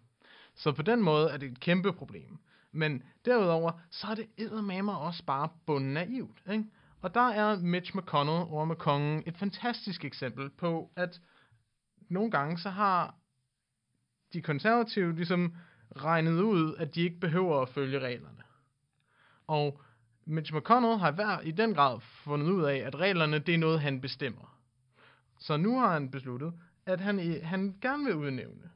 så 0.54 0.72
på 0.72 0.82
den 0.82 1.02
måde 1.02 1.30
er 1.30 1.36
det 1.36 1.52
et 1.52 1.60
kæmpe 1.60 1.92
problem. 1.92 2.38
Men 2.72 3.02
derudover, 3.24 3.72
så 3.90 4.06
er 4.06 4.14
det 4.14 4.26
eddermame 4.38 4.98
også 4.98 5.24
bare 5.24 5.48
bunden 5.66 5.94
naivt. 5.94 6.42
Ikke? 6.52 6.64
Og 7.00 7.14
der 7.14 7.28
er 7.28 7.58
Mitch 7.58 7.96
McConnell 7.96 8.46
over 8.50 8.64
med 8.64 8.76
kongen 8.76 9.22
et 9.26 9.36
fantastisk 9.36 10.04
eksempel 10.04 10.50
på, 10.50 10.90
at 10.96 11.20
nogle 12.08 12.30
gange 12.30 12.58
så 12.58 12.70
har 12.70 13.14
de 14.32 14.42
konservative 14.42 15.16
ligesom 15.16 15.54
regnet 15.96 16.42
ud, 16.42 16.74
at 16.78 16.94
de 16.94 17.02
ikke 17.02 17.20
behøver 17.20 17.62
at 17.62 17.68
følge 17.68 17.98
reglerne. 17.98 18.45
Og 19.46 19.80
Mitch 20.24 20.54
McConnell 20.54 20.98
har 20.98 21.10
hver 21.10 21.40
i 21.40 21.50
den 21.50 21.74
grad 21.74 22.00
fundet 22.00 22.46
ud 22.46 22.64
af, 22.64 22.76
at 22.76 22.94
reglerne 22.94 23.38
det 23.38 23.54
er 23.54 23.58
noget, 23.58 23.80
han 23.80 24.00
bestemmer. 24.00 24.58
Så 25.38 25.56
nu 25.56 25.78
har 25.78 25.92
han 25.92 26.10
besluttet, 26.10 26.52
at 26.86 27.00
han, 27.00 27.42
han 27.42 27.78
gerne 27.82 28.04
vil 28.04 28.14
udnævne. 28.14 28.70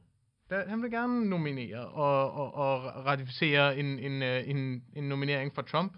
Han 0.51 0.81
vil 0.81 0.91
gerne 0.91 1.29
nominere 1.29 1.87
og, 1.87 2.31
og, 2.31 2.53
og 2.53 3.05
ratificere 3.05 3.77
en, 3.77 3.99
en, 3.99 4.23
øh, 4.23 4.49
en, 4.49 4.83
en 4.93 5.03
nominering 5.09 5.55
for 5.55 5.61
Trump. 5.61 5.97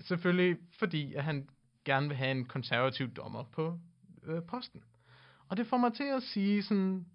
Selvfølgelig 0.00 0.56
fordi, 0.78 1.14
at 1.14 1.24
han 1.24 1.48
gerne 1.84 2.08
vil 2.08 2.16
have 2.16 2.30
en 2.30 2.44
konservativ 2.44 3.08
dommer 3.08 3.44
på 3.52 3.78
øh, 4.24 4.42
posten. 4.42 4.82
Og 5.48 5.56
det 5.56 5.66
får 5.66 5.76
mig 5.76 5.92
til 5.92 6.04
at 6.04 6.22
sige 6.22 6.62
sådan, 6.62 7.06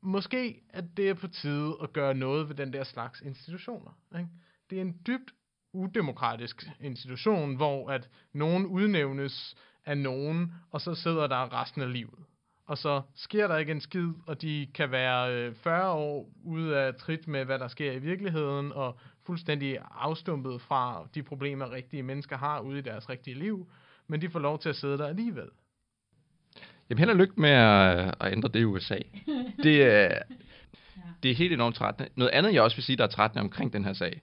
måske 0.00 0.62
at 0.68 0.84
det 0.96 1.08
er 1.08 1.14
på 1.14 1.28
tide 1.28 1.76
at 1.82 1.92
gøre 1.92 2.14
noget 2.14 2.48
ved 2.48 2.54
den 2.56 2.72
der 2.72 2.84
slags 2.84 3.20
institutioner. 3.20 3.98
Ikke? 4.18 4.28
Det 4.70 4.78
er 4.78 4.82
en 4.82 4.96
dybt 5.06 5.34
udemokratisk 5.72 6.70
institution, 6.80 7.56
hvor 7.56 7.90
at 7.90 8.08
nogen 8.32 8.66
udnævnes 8.66 9.54
af 9.86 9.98
nogen, 9.98 10.54
og 10.70 10.80
så 10.80 10.94
sidder 10.94 11.26
der 11.26 11.60
resten 11.60 11.82
af 11.82 11.92
livet. 11.92 12.18
Og 12.66 12.78
så 12.78 13.02
sker 13.14 13.48
der 13.48 13.56
ikke 13.56 13.72
en 13.72 13.80
skid, 13.80 14.08
og 14.26 14.42
de 14.42 14.66
kan 14.74 14.90
være 14.90 15.54
40 15.54 15.84
øh, 15.84 15.96
år 15.96 16.28
ude 16.44 16.78
af 16.78 16.94
trit 16.94 17.28
med, 17.28 17.44
hvad 17.44 17.58
der 17.58 17.68
sker 17.68 17.92
i 17.92 17.98
virkeligheden, 17.98 18.72
og 18.72 18.98
fuldstændig 19.26 19.78
afstumpet 19.90 20.60
fra 20.60 21.08
de 21.14 21.22
problemer, 21.22 21.72
rigtige 21.72 22.02
mennesker 22.02 22.36
har 22.36 22.60
ude 22.60 22.78
i 22.78 22.82
deres 22.82 23.10
rigtige 23.10 23.38
liv, 23.38 23.70
men 24.06 24.20
de 24.20 24.30
får 24.30 24.38
lov 24.38 24.58
til 24.58 24.68
at 24.68 24.76
sidde 24.76 24.98
der 24.98 25.06
alligevel. 25.06 25.48
Jamen 26.90 26.98
held 26.98 27.10
og 27.10 27.16
lykke 27.16 27.40
med 27.40 27.50
at, 27.50 28.14
at 28.20 28.32
ændre 28.32 28.48
det 28.48 28.60
i 28.60 28.64
USA. 28.64 28.98
Det, 29.64 29.82
er, 29.82 30.22
det 31.22 31.30
er 31.30 31.34
helt 31.34 31.52
enormt 31.52 31.76
trættende. 31.76 32.10
Noget 32.16 32.30
andet, 32.30 32.54
jeg 32.54 32.62
også 32.62 32.76
vil 32.76 32.84
sige, 32.84 32.96
der 32.96 33.04
er 33.04 33.08
trættende 33.08 33.40
omkring 33.40 33.72
den 33.72 33.84
her 33.84 33.92
sag, 33.92 34.22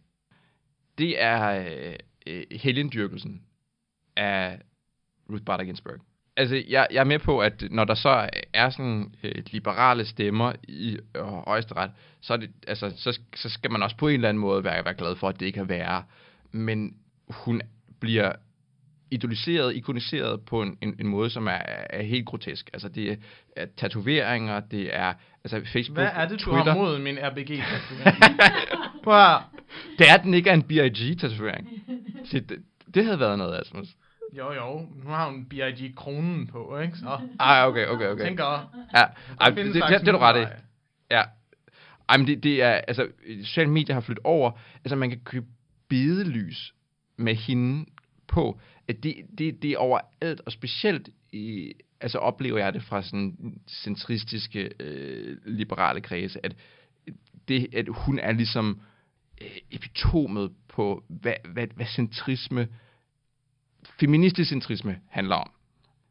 det 0.97 1.21
er 1.21 1.49
øh, 1.49 1.95
øh 2.27 2.43
helgendyrkelsen 2.51 3.41
af 4.15 4.59
Ruth 5.29 5.43
Bader 5.43 5.63
Ginsburg. 5.63 5.99
Altså, 6.37 6.63
jeg, 6.69 6.87
jeg 6.91 6.99
er 6.99 7.03
med 7.03 7.19
på, 7.19 7.39
at 7.39 7.63
når 7.71 7.85
der 7.85 7.95
så 7.95 8.29
er 8.53 8.69
sådan 8.69 9.13
øh, 9.23 9.43
liberale 9.51 10.05
stemmer 10.05 10.53
i 10.67 10.97
øh, 11.15 11.23
højesteret, 11.23 11.91
så, 12.21 12.33
er 12.33 12.37
det, 12.37 12.49
altså, 12.67 12.93
så, 12.97 13.19
så 13.35 13.49
skal 13.49 13.71
man 13.71 13.83
også 13.83 13.97
på 13.97 14.07
en 14.07 14.13
eller 14.13 14.29
anden 14.29 14.41
måde 14.41 14.63
være, 14.63 14.85
være 14.85 14.93
glad 14.93 15.15
for, 15.15 15.29
at 15.29 15.39
det 15.39 15.45
ikke 15.45 15.57
kan 15.57 15.69
være. 15.69 16.03
Men 16.51 16.95
hun 17.29 17.61
bliver 17.99 18.31
idoliseret, 19.11 19.75
ikoniseret 19.75 20.41
på 20.45 20.61
en, 20.61 20.77
en, 20.81 20.95
en 20.99 21.07
måde, 21.07 21.29
som 21.29 21.47
er, 21.47 21.61
er 21.89 22.03
helt 22.03 22.25
grotesk. 22.25 22.69
Altså, 22.73 22.89
det 22.89 23.11
er, 23.11 23.15
er 23.55 23.65
tatoveringer, 23.77 24.59
det 24.59 24.95
er 24.95 25.13
altså 25.43 25.61
Facebook, 25.73 25.97
Hvad 25.97 26.09
er 26.13 26.27
det, 26.27 26.39
du 26.39 26.51
Twitter. 26.51 26.73
har 26.73 26.79
mod 26.79 26.99
min 26.99 27.17
RBG-tatovering? 27.17 28.39
det 29.99 30.09
er, 30.09 30.17
den 30.17 30.33
ikke 30.33 30.49
er 30.49 30.53
en 30.53 30.63
BIG-tatovering. 30.63 31.69
Det, 32.31 32.61
det 32.93 33.05
havde 33.05 33.19
været 33.19 33.37
noget, 33.37 33.61
Asmus. 33.61 33.87
Jo, 34.37 34.53
jo. 34.53 34.87
Nu 35.03 35.09
har 35.09 35.29
hun 35.29 35.45
BIG-kronen 35.45 36.47
på, 36.47 36.79
ikke? 36.79 36.97
Så. 36.97 37.19
Ah, 37.39 37.67
okay, 37.67 37.87
okay, 37.87 38.07
okay. 38.07 38.23
Tænker, 38.23 38.73
ja, 38.95 39.03
ej, 39.41 39.49
det, 39.49 39.65
det, 39.65 39.73
det, 39.73 39.83
det, 40.01 40.07
er 40.07 40.11
du 40.11 40.17
ret 40.17 40.41
i. 40.41 40.45
Ja. 41.11 41.23
Ej, 42.09 42.17
men 42.17 42.27
det, 42.27 42.43
det 42.43 42.61
er, 42.61 42.71
altså, 42.71 43.07
sociale 43.43 43.69
medier 43.69 43.93
har 43.93 44.01
flyttet 44.01 44.25
over. 44.25 44.51
Altså, 44.83 44.95
man 44.95 45.09
kan 45.09 45.19
købe 45.19 45.45
bedelys 45.89 46.73
med 47.17 47.35
hende 47.35 47.85
på. 48.27 48.59
At 48.87 49.03
det, 49.03 49.15
det, 49.37 49.63
det 49.63 49.71
er 49.71 49.77
overalt, 49.77 50.41
og 50.45 50.51
specielt 50.51 51.09
i, 51.31 51.73
altså 52.01 52.17
oplever 52.17 52.57
jeg 52.57 52.73
det 52.73 52.83
fra 52.83 53.01
sådan 53.01 53.59
centristiske, 53.67 54.69
øh, 54.79 55.37
liberale 55.45 56.01
kredse, 56.01 56.45
at, 56.45 56.55
det, 57.47 57.75
at 57.75 57.85
hun 57.89 58.19
er 58.19 58.31
ligesom 58.31 58.69
øh, 58.69 58.96
Øh, 59.41 59.57
epitomet 59.71 60.51
på, 60.67 61.03
hvad, 61.07 61.33
hvad, 61.53 61.67
hvad 61.75 61.85
centrisme 61.85 62.67
feministisk 63.99 64.49
centrisme 64.49 64.99
handler 65.09 65.35
om. 65.35 65.51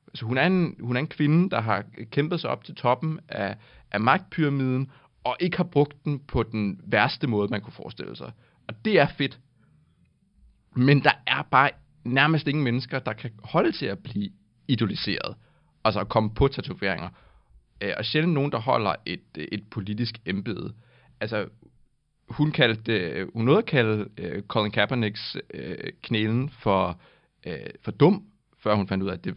Altså, 0.09 0.25
hun, 0.25 0.39
er 0.39 0.47
en, 0.47 0.77
hun 0.81 0.97
er 0.97 1.01
en 1.01 1.09
kvinde, 1.09 1.51
der 1.51 1.61
har 1.61 1.85
kæmpet 2.11 2.41
sig 2.41 2.51
op 2.51 2.65
til 2.65 2.75
toppen 2.75 3.21
af, 3.29 3.57
af 3.91 4.01
magtpyramiden, 4.01 4.91
og 5.25 5.37
ikke 5.41 5.57
har 5.57 5.65
brugt 5.65 6.05
den 6.05 6.19
på 6.19 6.43
den 6.43 6.81
værste 6.85 7.27
måde, 7.27 7.49
man 7.49 7.61
kunne 7.61 7.73
forestille 7.73 8.17
sig. 8.17 8.33
Og 8.69 8.85
det 8.85 9.01
er 9.01 9.07
fedt. 9.19 9.41
Men 10.77 11.05
der 11.05 11.13
er 11.27 11.43
bare 11.43 11.71
nærmest 12.05 12.49
ingen 12.49 12.65
mennesker, 12.65 12.99
der 12.99 13.13
kan 13.13 13.31
holde 13.45 13.73
til 13.73 13.87
at 13.87 13.99
blive 13.99 14.31
idoliseret. 14.69 15.37
Altså 15.85 16.01
at 16.01 16.09
komme 16.09 16.35
på 16.35 16.49
tatoveringer. 16.49 17.09
Øh, 17.81 17.93
og 17.97 18.05
sjældent 18.05 18.35
nogen, 18.35 18.53
der 18.53 18.59
holder 18.59 18.95
et, 19.07 19.21
et 19.35 19.65
politisk 19.71 20.15
embede. 20.27 20.75
Altså, 21.21 21.49
hun 22.29 22.53
kaldte, 22.53 22.93
øh, 22.93 23.29
hun 23.35 23.45
nåede 23.45 23.59
at 23.59 23.67
kalde 23.67 24.09
uh, 24.23 24.43
Colin 24.49 24.71
Kaepernicks 24.71 25.37
uh, 25.55 25.75
knælen 26.03 26.49
for 26.49 27.01
øh, 27.47 27.71
for 27.83 27.91
dum, 27.91 28.25
før 28.59 28.75
hun 28.75 28.89
fandt 28.89 29.05
ud 29.05 29.09
af, 29.09 29.13
at 29.13 29.25
det 29.25 29.35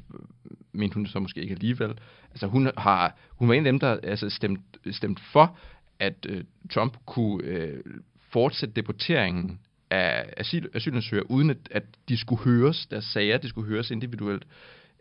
mente 0.71 0.93
hun 0.93 1.07
så 1.07 1.19
måske 1.19 1.41
ikke 1.41 1.53
alligevel. 1.53 1.93
Altså 2.31 2.47
hun, 2.47 2.71
har, 2.77 3.17
hun 3.29 3.47
var 3.47 3.53
en 3.53 3.65
af 3.65 3.71
dem, 3.71 3.79
der 3.79 3.99
altså, 4.03 4.29
stemt, 4.29 4.59
stemt 4.91 5.19
for, 5.19 5.57
at 5.99 6.25
øh, 6.29 6.43
Trump 6.69 6.97
kunne 7.05 7.43
øh, 7.43 7.83
fortsætte 8.31 8.75
deporteringen 8.75 9.59
af 9.89 10.33
asyl, 10.37 10.67
asylansøgere, 10.73 11.31
uden 11.31 11.49
at, 11.49 11.57
at 11.71 11.83
de 12.09 12.17
skulle 12.17 12.43
høres, 12.43 12.87
deres 12.87 13.05
sager, 13.05 13.37
de 13.37 13.49
skulle 13.49 13.69
høres 13.69 13.91
individuelt. 13.91 14.47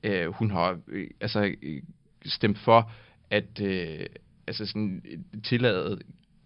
Øh, 0.02 0.26
hun 0.26 0.50
har 0.50 0.78
øh, 0.88 1.10
altså 1.20 1.54
øh, 1.62 1.82
stemt 2.26 2.58
for, 2.58 2.92
at 3.30 3.60
øh, 3.62 4.06
altså 4.46 4.66
sådan, 4.66 5.02
tillade 5.44 5.98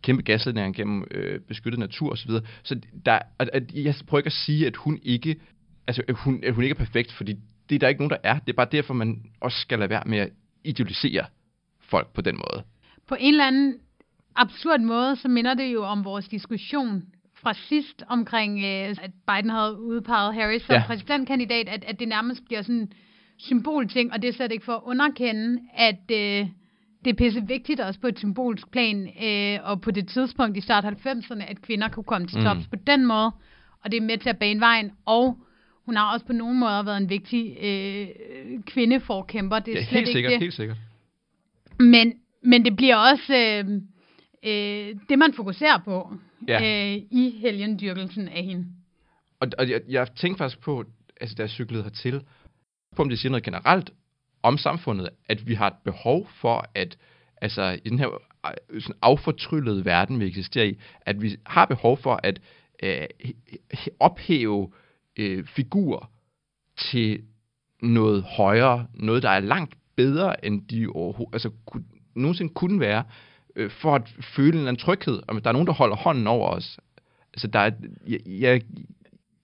kæmpe 0.03 0.23
gasledninger 0.23 0.73
gennem 0.73 1.05
øh, 1.11 1.41
beskyttet 1.41 1.79
natur 1.79 2.13
osv. 2.13 2.31
Så 2.63 2.81
der, 3.07 3.19
at, 3.39 3.51
at 3.53 3.63
jeg 3.75 3.95
prøver 4.07 4.21
ikke 4.21 4.27
at 4.27 4.33
sige, 4.33 4.67
at 4.67 4.77
hun 4.77 4.99
ikke 5.03 5.37
altså, 5.87 6.03
at 6.09 6.15
hun, 6.15 6.45
at 6.45 6.55
hun 6.55 6.65
ikke 6.65 6.75
er 6.75 6.85
perfekt, 6.85 7.13
fordi 7.13 7.37
det 7.69 7.75
er 7.75 7.79
der 7.79 7.89
ikke 7.89 8.01
nogen, 8.01 8.11
der 8.11 8.31
er. 8.31 8.39
Det 8.39 8.49
er 8.49 8.57
bare 8.57 8.69
derfor, 8.73 8.95
man 8.95 9.23
også 9.41 9.59
skal 9.59 9.79
lade 9.79 9.91
være 9.91 10.03
med 10.07 10.19
at 10.19 10.31
idealisere 10.65 11.25
folk 11.81 12.13
på 12.15 12.21
den 12.21 12.35
måde. 12.35 12.65
På 13.09 13.17
en 13.21 13.35
eller 13.35 13.47
anden 13.47 13.75
absurd 14.37 14.81
måde, 14.81 15.17
så 15.17 15.29
minder 15.29 15.55
det 15.55 15.73
jo 15.73 15.85
om 15.85 16.05
vores 16.05 16.29
diskussion 16.29 17.03
fra 17.43 17.55
sidst 17.55 18.03
omkring, 18.09 18.59
øh, 18.59 18.97
at 19.03 19.11
Biden 19.29 19.51
havde 19.51 19.81
udpeget 19.81 20.35
Harris 20.35 20.63
som 20.63 20.75
ja. 20.75 20.83
præsidentkandidat, 20.87 21.69
at, 21.69 21.85
at 21.85 22.01
det 22.01 22.09
nærmest 22.09 22.45
bliver 22.45 22.63
sådan 22.63 22.75
en 22.75 22.93
symbolting, 23.39 24.13
og 24.13 24.23
det 24.23 24.29
er 24.29 24.33
slet 24.33 24.53
ikke 24.53 24.65
for 24.65 24.73
at 24.73 24.83
underkende, 24.85 25.61
at 25.75 26.11
øh, 26.11 26.49
det 27.05 27.11
er 27.11 27.15
pisse 27.15 27.47
vigtigt 27.47 27.81
også 27.81 28.01
på 28.01 28.07
et 28.07 28.19
symbolsk 28.19 28.71
plan, 28.71 29.09
øh, 29.25 29.59
og 29.63 29.81
på 29.81 29.91
det 29.91 30.09
tidspunkt 30.09 30.57
i 30.57 30.61
start 30.61 30.85
90'erne, 30.85 31.51
at 31.51 31.63
kvinder 31.63 31.89
kunne 31.89 32.05
komme 32.05 32.27
til 32.27 32.43
tops 32.45 32.61
mm. 32.61 32.71
på 32.79 32.85
den 32.87 33.07
måde, 33.07 33.31
og 33.85 33.91
det 33.93 33.97
er 33.97 34.01
med 34.01 34.19
til 34.19 34.29
at 34.29 34.39
bane 34.39 34.61
vejen, 34.61 34.91
og 35.07 35.39
hun 35.87 35.97
har 35.97 36.13
også 36.15 36.27
på 36.27 36.33
nogle 36.33 36.59
måder 36.59 36.83
været 36.83 36.97
en 36.97 37.09
vigtig 37.11 37.57
øh, 37.63 38.09
kvindeforkæmper. 38.67 39.59
Det 39.59 39.75
er 39.75 39.79
Ja, 39.79 39.85
slet 39.85 39.99
helt 39.99 40.09
ikke 40.09 40.13
sikkert, 40.17 40.31
det. 40.33 40.41
helt 40.41 40.55
sikkert. 40.55 40.77
Men, 41.81 42.13
men 42.43 42.65
det 42.65 42.77
bliver 42.77 42.97
også 42.97 43.35
øh, 43.37 43.65
øh, 44.45 44.95
det, 45.09 45.19
man 45.19 45.35
fokuserer 45.35 45.79
på 45.85 46.15
Ja. 46.49 46.93
øh, 46.95 47.03
i 47.11 47.35
helgendyrkelsen 47.41 48.29
af 48.29 48.45
hende. 48.45 48.67
Og, 49.41 49.49
og 49.59 49.71
jeg, 49.71 49.81
jeg 49.89 50.15
tænkte 50.15 50.39
faktisk 50.39 50.61
på, 50.61 50.85
altså 51.21 51.35
da 51.35 51.43
jeg 51.43 51.51
cyklede 51.51 51.83
hertil, 51.83 52.21
på 52.97 53.03
om 53.03 53.09
det 53.09 53.19
siger 53.19 53.31
noget 53.31 53.45
generelt 53.45 53.91
om 54.43 54.59
samfundet, 54.59 55.09
at 55.29 55.47
vi 55.47 55.55
har 55.55 55.67
et 55.67 55.77
behov 55.85 56.29
for, 56.41 56.65
at 56.75 56.99
altså 57.41 57.79
i 57.85 57.89
den 57.89 57.99
her 57.99 58.09
øh, 58.71 58.83
sådan 58.83 58.97
affortryllede 59.03 59.85
verden, 59.85 60.21
vi 60.21 60.27
eksisterer 60.27 60.65
i, 60.65 60.79
at 61.01 61.23
vi 61.23 61.37
har 61.47 61.67
behov 61.67 61.97
for 61.97 62.21
at 62.23 62.41
øh, 62.83 63.07
ophæve 64.01 64.73
øh, 65.17 65.47
figurer 65.47 66.11
til 66.79 67.23
noget 67.83 68.23
højere, 68.23 68.87
noget 68.95 69.23
der 69.23 69.31
er 69.31 69.41
langt 69.41 69.75
bedre, 69.97 70.45
end 70.45 70.67
de 70.69 70.87
overhovedet, 70.87 71.35
altså 71.35 71.51
kunne, 71.67 71.85
nogensinde 72.15 72.55
kunne 72.55 72.81
være, 72.81 73.05
øh, 73.57 73.71
for 73.71 73.95
at 73.95 74.09
føle 74.21 74.49
en 74.49 74.55
eller 74.55 74.69
anden 74.69 74.81
tryghed, 74.81 75.23
om 75.29 75.41
der 75.41 75.49
er 75.49 75.53
nogen, 75.53 75.67
der 75.67 75.73
holder 75.73 75.97
hånden 75.97 76.27
over 76.27 76.49
os. 76.49 76.81
Altså 77.33 77.47
der 77.47 77.59
er, 77.59 77.71
jeg, 78.07 78.21
jeg, 78.27 78.63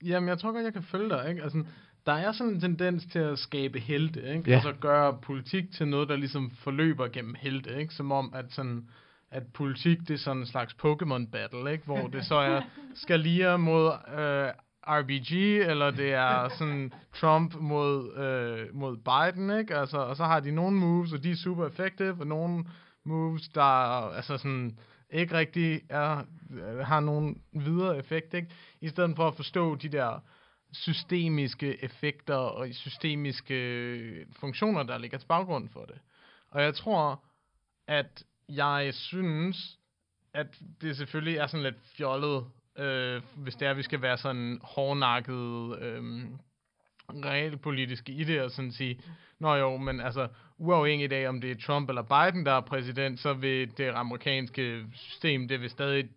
Jamen, 0.04 0.28
jeg 0.28 0.38
tror 0.38 0.52
godt, 0.52 0.64
jeg 0.64 0.72
kan 0.72 0.82
følge 0.82 1.08
dig, 1.08 1.26
ikke? 1.28 1.42
Altså, 1.42 1.64
der 2.08 2.14
er 2.14 2.32
sådan 2.32 2.52
en 2.52 2.60
tendens 2.60 3.06
til 3.12 3.18
at 3.18 3.38
skabe 3.38 3.78
helte, 3.78 4.34
ikke? 4.34 4.50
Ja. 4.50 4.56
Og 4.56 4.62
så 4.62 4.72
gøre 4.80 5.18
politik 5.22 5.64
til 5.72 5.88
noget, 5.88 6.08
der 6.08 6.16
ligesom 6.16 6.50
forløber 6.50 7.08
gennem 7.08 7.34
helte, 7.38 7.80
ikke? 7.80 7.94
Som 7.94 8.12
om, 8.12 8.32
at 8.34 8.44
sådan 8.48 8.88
at 9.30 9.42
politik, 9.54 9.98
det 9.98 10.10
er 10.10 10.18
sådan 10.18 10.42
en 10.42 10.46
slags 10.46 10.76
Pokémon 10.84 11.30
battle, 11.30 11.72
ikke? 11.72 11.84
Hvor 11.84 12.06
det 12.06 12.24
så 12.24 12.34
er 12.34 12.60
Scalia 12.94 13.56
mod 13.56 13.86
øh, 14.18 14.52
RBG, 14.86 15.60
eller 15.70 15.90
det 15.90 16.12
er 16.12 16.48
sådan 16.48 16.92
Trump 17.14 17.54
mod, 17.60 18.16
øh, 18.16 18.76
mod 18.76 18.96
Biden, 18.96 19.58
ikke? 19.58 19.76
Altså, 19.76 19.98
og 19.98 20.16
så 20.16 20.24
har 20.24 20.40
de 20.40 20.50
nogle 20.50 20.76
moves, 20.76 21.12
og 21.12 21.22
de 21.22 21.30
er 21.30 21.36
super 21.36 21.66
effective, 21.66 22.16
og 22.20 22.26
nogle 22.26 22.64
moves, 23.04 23.48
der 23.48 23.62
altså 24.16 24.36
sådan 24.36 24.78
ikke 25.10 25.34
rigtig 25.34 25.80
er, 25.88 26.24
øh, 26.50 26.78
har 26.78 27.00
nogen 27.00 27.42
videre 27.52 27.98
effekt, 27.98 28.34
ikke? 28.34 28.48
I 28.80 28.88
stedet 28.88 29.16
for 29.16 29.28
at 29.28 29.34
forstå 29.34 29.74
de 29.74 29.88
der 29.88 30.20
systemiske 30.72 31.84
effekter 31.84 32.34
og 32.34 32.68
systemiske 32.72 33.54
øh, 33.54 34.26
funktioner, 34.40 34.82
der 34.82 34.98
ligger 34.98 35.18
til 35.18 35.26
baggrund 35.26 35.68
for 35.68 35.84
det. 35.84 35.98
Og 36.50 36.62
jeg 36.62 36.74
tror, 36.74 37.22
at 37.86 38.24
jeg 38.48 38.94
synes, 38.94 39.78
at 40.34 40.46
det 40.80 40.96
selvfølgelig 40.96 41.36
er 41.36 41.46
sådan 41.46 41.64
lidt 41.64 41.76
fjollet, 41.96 42.44
øh, 42.78 43.22
hvis 43.36 43.54
det 43.54 43.66
er, 43.66 43.70
at 43.70 43.76
vi 43.76 43.82
skal 43.82 44.02
være 44.02 44.18
sådan 44.18 44.60
hårdnakket 44.62 45.78
øh, 45.82 46.24
realpolitiske 47.24 48.12
i 48.12 48.24
det, 48.24 48.42
og 48.42 48.50
sådan 48.50 48.72
sige, 48.72 49.00
nå 49.38 49.54
jo, 49.54 49.76
men 49.76 50.00
altså, 50.00 50.28
uafhængigt 50.58 51.12
af, 51.12 51.28
om 51.28 51.40
det 51.40 51.50
er 51.50 51.66
Trump 51.66 51.88
eller 51.88 52.02
Biden, 52.02 52.46
der 52.46 52.52
er 52.52 52.60
præsident, 52.60 53.20
så 53.20 53.32
vil 53.32 53.78
det 53.78 53.88
amerikanske 53.88 54.84
system, 54.94 55.48
det 55.48 55.60
vil 55.60 55.70
stadig 55.70 56.08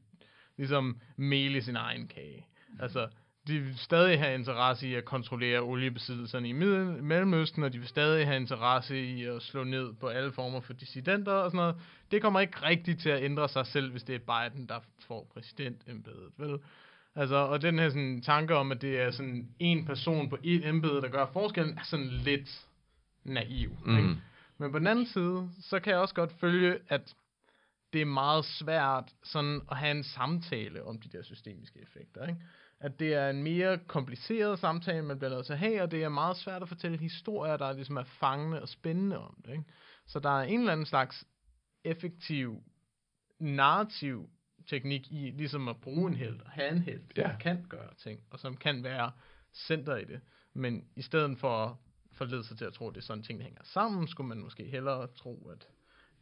ligesom 0.58 1.00
mele 1.15 1.62
sin 1.62 1.75
egen 1.75 2.08
kage. 2.08 2.46
Altså, 2.79 3.08
de 3.48 3.60
vil 3.60 3.77
stadig 3.77 4.19
have 4.19 4.36
interesse 4.36 4.88
i 4.88 4.93
at 4.93 5.05
kontrollere 5.05 5.60
oliebesiddelserne 5.60 6.50
i 6.50 6.51
Middel- 6.51 7.03
Mellemøsten, 7.03 7.63
og 7.63 7.74
de 7.74 7.79
vil 7.79 7.88
stadig 7.88 8.27
have 8.27 8.38
interesse 8.38 9.03
i 9.03 9.25
at 9.25 9.41
slå 9.41 9.63
ned 9.63 9.93
på 9.93 10.07
alle 10.07 10.31
former 10.31 10.60
for 10.60 10.74
dissidenter 10.74 11.31
og 11.31 11.51
sådan 11.51 11.57
noget. 11.57 11.75
Det 12.12 12.21
kommer 12.21 12.39
ikke 12.39 12.62
rigtigt 12.63 13.01
til 13.01 13.10
at 13.10 13.24
ændre 13.24 13.50
sig 13.50 13.65
selv, 13.65 13.91
hvis 13.91 14.03
det 14.03 14.15
er 14.15 14.50
Biden, 14.50 14.67
der 14.67 14.79
får 15.07 15.27
præsidentembedet, 15.33 16.29
vel? 16.38 16.60
Altså, 17.15 17.36
og 17.36 17.62
den 17.62 17.79
her 17.79 17.89
sådan, 17.89 18.21
tanke 18.21 18.55
om, 18.55 18.71
at 18.71 18.81
det 18.81 19.01
er 19.01 19.12
sådan 19.12 19.50
en 19.60 19.86
person 19.86 20.29
på 20.29 20.38
et 20.43 20.67
embede, 20.67 21.01
der 21.01 21.10
gør 21.10 21.25
forskellen, 21.33 21.77
er 21.77 21.83
sådan 21.83 22.07
lidt 22.07 22.65
naiv. 23.24 23.77
Mm. 23.86 23.98
Ikke? 23.98 24.15
Men 24.57 24.71
på 24.71 24.79
den 24.79 24.88
anden 24.88 25.05
side, 25.05 25.50
så 25.62 25.79
kan 25.79 25.91
jeg 25.91 26.00
også 26.00 26.15
godt 26.15 26.31
følge, 26.39 26.77
at 26.88 27.13
det 27.93 28.01
er 28.01 28.06
meget 28.06 28.45
svært 28.45 29.13
sådan 29.23 29.62
at 29.71 29.77
have 29.77 29.91
en 29.91 30.04
samtale 30.04 30.86
om 30.86 30.99
de 30.99 31.10
der 31.10 31.23
systemiske 31.23 31.80
effekter. 31.82 32.27
Ikke? 32.27 32.39
At 32.84 33.00
det 33.00 33.13
er 33.13 33.30
en 33.30 33.44
mere 33.44 33.78
kompliceret 33.88 34.60
samtale, 34.60 35.02
man 35.02 35.17
bliver 35.17 35.32
nødt 35.32 35.46
til 35.46 35.54
at 35.54 35.60
have, 35.60 35.82
og 35.82 35.91
det 35.91 36.04
er 36.04 36.10
meget 36.10 36.38
svært 36.38 36.62
at 36.62 36.67
fortælle 36.67 36.98
historier, 36.98 37.58
der 37.58 37.74
ligesom 37.74 37.98
er 37.98 38.04
fangende 38.04 38.62
og 38.62 38.70
spændende 38.70 39.17
om 39.17 39.41
det. 39.46 39.52
Ikke? 39.52 39.63
Så 40.06 40.20
der 40.20 40.30
er 40.30 40.44
en 40.44 40.60
eller 40.60 40.72
anden 40.72 40.86
slags 40.86 41.26
effektiv 41.84 42.63
narrativ 43.39 44.30
teknik 44.67 45.12
i 45.12 45.32
ligesom 45.32 45.67
at 45.67 45.78
bruge 45.82 46.08
en 46.08 46.17
held 46.17 46.41
og 46.41 46.50
have 46.50 46.70
en 46.72 46.78
held, 46.82 47.02
Ja. 47.17 47.22
der 47.22 47.38
kan 47.38 47.65
gøre 47.70 47.94
ting, 47.98 48.20
og 48.32 48.39
som 48.39 48.58
kan 48.58 48.84
være 48.84 49.12
center 49.54 49.96
i 49.96 50.06
det. 50.06 50.22
Men 50.54 50.86
i 50.96 51.02
stedet 51.02 51.38
for 51.39 51.65
at 51.65 51.76
forlede 52.12 52.44
sig 52.44 52.58
til 52.58 52.65
at 52.65 52.74
tro, 52.74 52.88
at 52.89 52.96
det 52.96 53.02
er 53.02 53.06
sådan 53.06 53.24
ting, 53.24 53.39
der 53.39 53.44
hænger 53.46 53.62
sammen, 53.63 54.08
skulle 54.08 54.28
man 54.28 54.39
måske 54.39 54.63
hellere 54.63 55.08
tro, 55.08 55.50
at 55.50 55.67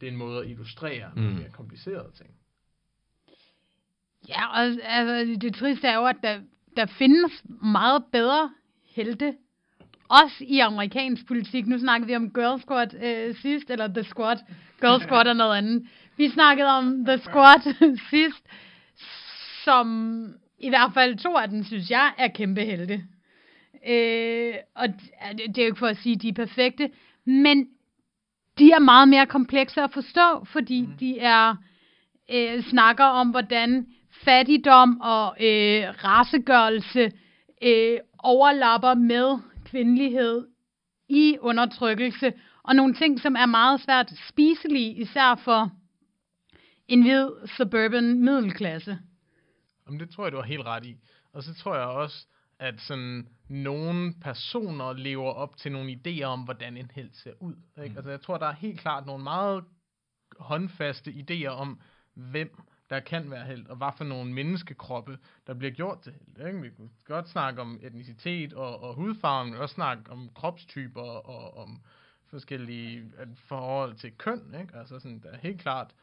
det 0.00 0.06
er 0.06 0.10
en 0.10 0.16
måde 0.18 0.40
at 0.44 0.50
illustrere 0.50 1.12
mm. 1.16 1.22
Mm. 1.22 1.28
mere 1.28 1.50
komplicerede 1.50 2.12
ting. 2.12 2.30
Ja, 4.28 4.46
og 4.46 4.58
altså, 4.82 5.38
det 5.40 5.54
triste 5.54 5.88
er 5.88 5.94
jo, 5.94 6.06
at 6.06 6.16
der, 6.22 6.40
der 6.76 6.86
findes 6.86 7.44
meget 7.62 8.04
bedre 8.12 8.50
helte, 8.94 9.34
også 10.08 10.36
i 10.40 10.58
amerikansk 10.58 11.26
politik. 11.26 11.66
Nu 11.66 11.78
snakkede 11.78 12.08
vi 12.08 12.16
om 12.16 12.32
Girl 12.32 12.60
Squad 12.60 12.94
øh, 13.02 13.34
sidst, 13.36 13.70
eller 13.70 13.88
The 13.88 14.02
Squad. 14.04 14.36
Girl 14.80 15.02
Squad 15.06 15.26
er 15.26 15.32
noget 15.32 15.58
andet. 15.58 15.86
Vi 16.16 16.28
snakkede 16.28 16.68
om 16.68 17.04
The 17.04 17.18
Squad 17.18 17.74
sidst, 18.10 18.46
som 19.64 20.26
i 20.58 20.68
hvert 20.68 20.90
fald 20.94 21.18
to 21.18 21.36
af 21.36 21.48
dem, 21.48 21.64
synes 21.64 21.90
jeg, 21.90 22.12
er 22.18 22.28
kæmpe 22.28 22.60
helte. 22.60 23.04
Øh, 23.88 24.54
og 24.74 24.88
det 25.46 25.58
er 25.58 25.62
jo 25.62 25.66
ikke 25.66 25.78
for 25.78 25.86
at 25.86 25.96
sige, 25.96 26.14
at 26.14 26.22
de 26.22 26.28
er 26.28 26.32
perfekte, 26.32 26.90
men 27.24 27.68
de 28.58 28.72
er 28.72 28.78
meget 28.78 29.08
mere 29.08 29.26
komplekse 29.26 29.82
at 29.82 29.92
forstå, 29.92 30.44
fordi 30.44 30.80
mm. 30.80 30.92
de 31.00 31.18
er 31.18 31.56
øh, 32.32 32.62
snakker 32.62 33.04
om, 33.04 33.30
hvordan 33.30 33.86
fattigdom 34.24 35.00
og 35.00 35.36
øh, 35.40 35.84
racegørelse 36.04 37.12
øh, 37.62 37.98
overlapper 38.18 38.94
med 38.94 39.38
kvindelighed 39.64 40.48
i 41.08 41.36
undertrykkelse, 41.40 42.32
og 42.62 42.76
nogle 42.76 42.94
ting, 42.94 43.20
som 43.20 43.36
er 43.36 43.46
meget 43.46 43.80
svært 43.80 44.12
spiselige, 44.28 44.94
især 44.94 45.34
for 45.34 45.70
en 46.88 47.02
hvid 47.02 47.28
suburban 47.56 48.24
middelklasse. 48.24 48.98
Jamen, 49.86 50.00
det 50.00 50.10
tror 50.10 50.24
jeg, 50.24 50.32
du 50.32 50.36
har 50.36 50.44
helt 50.44 50.66
ret 50.66 50.86
i. 50.86 50.96
Og 51.32 51.42
så 51.42 51.54
tror 51.54 51.74
jeg 51.74 51.84
også, 51.84 52.26
at 52.58 52.80
sådan 52.80 53.28
nogle 53.48 54.14
personer 54.22 54.92
lever 54.92 55.30
op 55.30 55.56
til 55.56 55.72
nogle 55.72 55.92
idéer 55.92 56.24
om, 56.24 56.40
hvordan 56.40 56.76
en 56.76 56.90
held 56.94 57.10
ser 57.12 57.32
ud. 57.40 57.54
Ikke? 57.82 57.90
Mm. 57.90 57.96
Altså, 57.96 58.10
jeg 58.10 58.20
tror, 58.20 58.38
der 58.38 58.46
er 58.46 58.52
helt 58.52 58.80
klart 58.80 59.06
nogle 59.06 59.24
meget 59.24 59.64
håndfaste 60.38 61.10
idéer 61.10 61.48
om, 61.48 61.80
hvem 62.14 62.60
der 62.90 63.00
kan 63.00 63.30
være 63.30 63.44
held, 63.44 63.66
og 63.66 63.76
hvad 63.76 63.90
for 63.96 64.04
nogle 64.04 64.32
menneskekroppe, 64.32 65.18
der 65.46 65.54
bliver 65.54 65.72
gjort 65.72 66.00
til 66.00 66.12
held. 66.12 66.46
Ikke? 66.46 66.60
Vi 66.60 66.70
kan 66.70 66.90
godt 67.04 67.28
snakke 67.28 67.60
om 67.60 67.80
etnicitet 67.82 68.52
og, 68.52 68.82
og 68.82 68.94
hudfarve, 68.94 69.50
men 69.50 69.54
også 69.54 69.74
snakke 69.74 70.10
om 70.10 70.30
kropstyper 70.34 71.02
og 71.02 71.56
om 71.56 71.82
forskellige 72.26 73.12
forhold 73.34 73.94
til 73.94 74.12
køn. 74.18 74.54
Ikke? 74.60 74.76
Altså 74.76 74.98
sådan, 74.98 75.20
der 75.22 75.30
er 75.30 75.38
helt 75.38 75.60
klart 75.60 75.94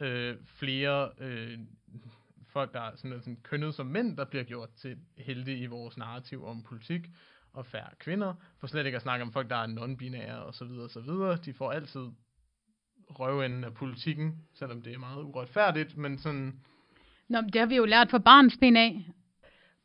øh, 0.00 0.36
flere 0.44 1.10
øh, 1.18 1.58
folk, 2.46 2.74
der 2.74 2.80
er 2.80 2.96
sådan, 2.96 3.20
sådan 3.20 3.38
kønnet 3.42 3.74
som 3.74 3.86
mænd, 3.86 4.16
der 4.16 4.24
bliver 4.24 4.44
gjort 4.44 4.70
til 4.70 4.98
helte 5.16 5.56
i 5.56 5.66
vores 5.66 5.96
narrativ 5.96 6.44
om 6.46 6.62
politik, 6.62 7.10
og 7.52 7.66
færre 7.66 7.90
kvinder, 7.98 8.34
for 8.58 8.66
slet 8.66 8.86
ikke 8.86 8.96
at 8.96 9.02
snakke 9.02 9.22
om 9.22 9.32
folk, 9.32 9.50
der 9.50 9.56
er 9.56 9.66
non-binære 9.66 10.38
og 10.38 10.54
så 10.54 10.64
videre 10.64 10.84
og 10.84 10.90
så 10.90 11.00
videre. 11.00 11.36
De 11.36 11.54
får 11.54 11.72
altid 11.72 12.08
røvenden 13.10 13.64
af 13.64 13.74
politikken, 13.74 14.34
selvom 14.54 14.82
det 14.82 14.94
er 14.94 14.98
meget 14.98 15.22
uretfærdigt, 15.24 15.96
men 15.96 16.18
sådan, 16.18 16.54
Nå, 17.28 17.40
men 17.40 17.50
det 17.52 17.60
har 17.60 17.66
vi 17.66 17.76
jo 17.76 17.84
lært 17.84 18.10
fra 18.10 18.18
barnsben 18.18 18.76
af. 18.76 19.06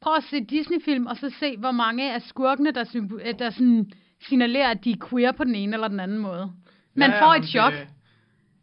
Prøv 0.02 0.16
at 0.16 0.24
se 0.24 0.44
Disney-film, 0.44 1.06
og 1.06 1.18
så 1.18 1.30
se, 1.40 1.58
hvor 1.58 1.72
mange 1.72 2.14
af 2.14 2.22
skurkene, 2.22 2.72
der, 2.72 2.86
øh, 3.26 3.40
der 3.40 3.50
sådan 3.50 3.92
signalerer, 4.28 4.72
at 4.72 4.84
de 4.84 4.92
er 4.92 5.08
queer 5.10 5.32
på 5.32 5.44
den 5.44 5.56
ene 5.56 5.74
eller 5.74 5.88
den 5.88 6.00
anden 6.00 6.18
måde. 6.18 6.52
Man 6.96 7.10
Ja, 7.10 7.26
får 7.26 7.34
et 7.34 7.46
chok, 7.46 7.74
Det, 7.74 7.88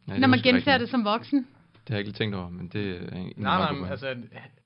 Nej, 0.07 0.18
når 0.18 0.29
man 0.29 0.38
genser 0.38 0.79
det 0.79 0.88
som 0.88 1.05
voksen. 1.05 1.46
Har 1.92 1.96
jeg 1.96 2.00
ikke 2.00 2.11
lige 2.11 2.24
tænkt 2.24 2.35
over, 2.37 2.48
men 2.48 2.68
det 2.68 2.90
er 3.12 3.16
en, 3.16 3.33
nej, 3.37 3.59
nej, 3.59 3.72
men 3.72 3.90
altså, 3.90 4.16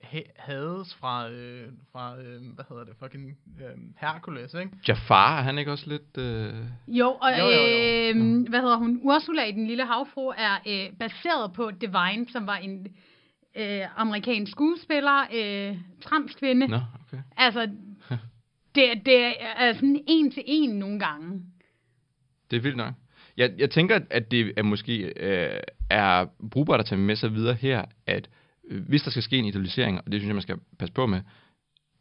ha- 0.01 0.31
hades 0.37 0.95
fra, 0.95 1.31
øh, 1.31 1.69
fra 1.93 2.19
øh, 2.19 2.55
hvad 2.55 2.65
hedder 2.69 2.85
det, 2.85 2.95
fucking 3.03 3.39
øh, 3.61 3.77
Hercules, 3.97 4.55
ikke? 4.55 4.71
Jafar, 4.89 5.39
er 5.39 5.43
han 5.43 5.59
ikke 5.59 5.73
også 5.73 5.89
lidt... 5.89 6.19
Øh... 6.19 6.55
Jo, 6.89 7.11
og 7.11 7.31
Jo, 7.39 7.45
jo, 7.45 7.51
jo. 7.51 8.15
Øh, 8.15 8.49
hvad 8.49 8.61
hedder 8.61 8.77
hun? 8.77 9.01
Ursula 9.03 9.45
i 9.45 9.53
Den 9.53 9.67
Lille 9.67 9.87
Havfru 9.87 10.29
er 10.29 10.55
øh, 10.67 10.93
baseret 10.99 11.53
på 11.53 11.71
Divine, 11.71 12.27
som 12.29 12.47
var 12.47 12.57
en 12.57 12.87
øh, 13.57 14.01
amerikansk 14.01 14.53
skuespiller, 14.53 15.21
øh, 15.35 15.77
transkvinde. 16.01 16.67
Nå, 16.67 16.81
okay. 17.07 17.23
Altså, 17.37 17.71
det, 18.75 18.85
det 19.07 19.35
er 19.57 19.73
sådan 19.73 20.05
en 20.07 20.31
til 20.31 20.43
en 20.47 20.71
nogle 20.71 21.01
gange. 21.01 21.43
Det 22.51 22.57
er 22.57 22.61
vildt 22.61 22.77
nok. 22.77 22.95
Jeg, 23.37 23.53
jeg 23.59 23.71
tænker, 23.71 24.01
at 24.11 24.31
det 24.31 24.53
er 24.57 24.63
måske 24.63 25.13
øh, 25.17 25.61
er 25.91 26.27
brugbart 26.51 26.81
at 26.81 26.87
tage 26.87 27.01
med 27.01 27.17
sig 27.17 27.35
videre 27.35 27.55
her, 27.55 27.85
at 28.07 28.29
øh, 28.69 28.89
hvis 28.89 29.03
der 29.03 29.11
skal 29.11 29.23
ske 29.23 29.37
en 29.37 29.45
idealisering, 29.45 29.99
og 29.99 30.13
det 30.13 30.21
synes 30.21 30.27
jeg, 30.27 30.35
man 30.35 30.43
skal 30.43 30.59
passe 30.79 30.93
på 30.93 31.07
med, 31.07 31.21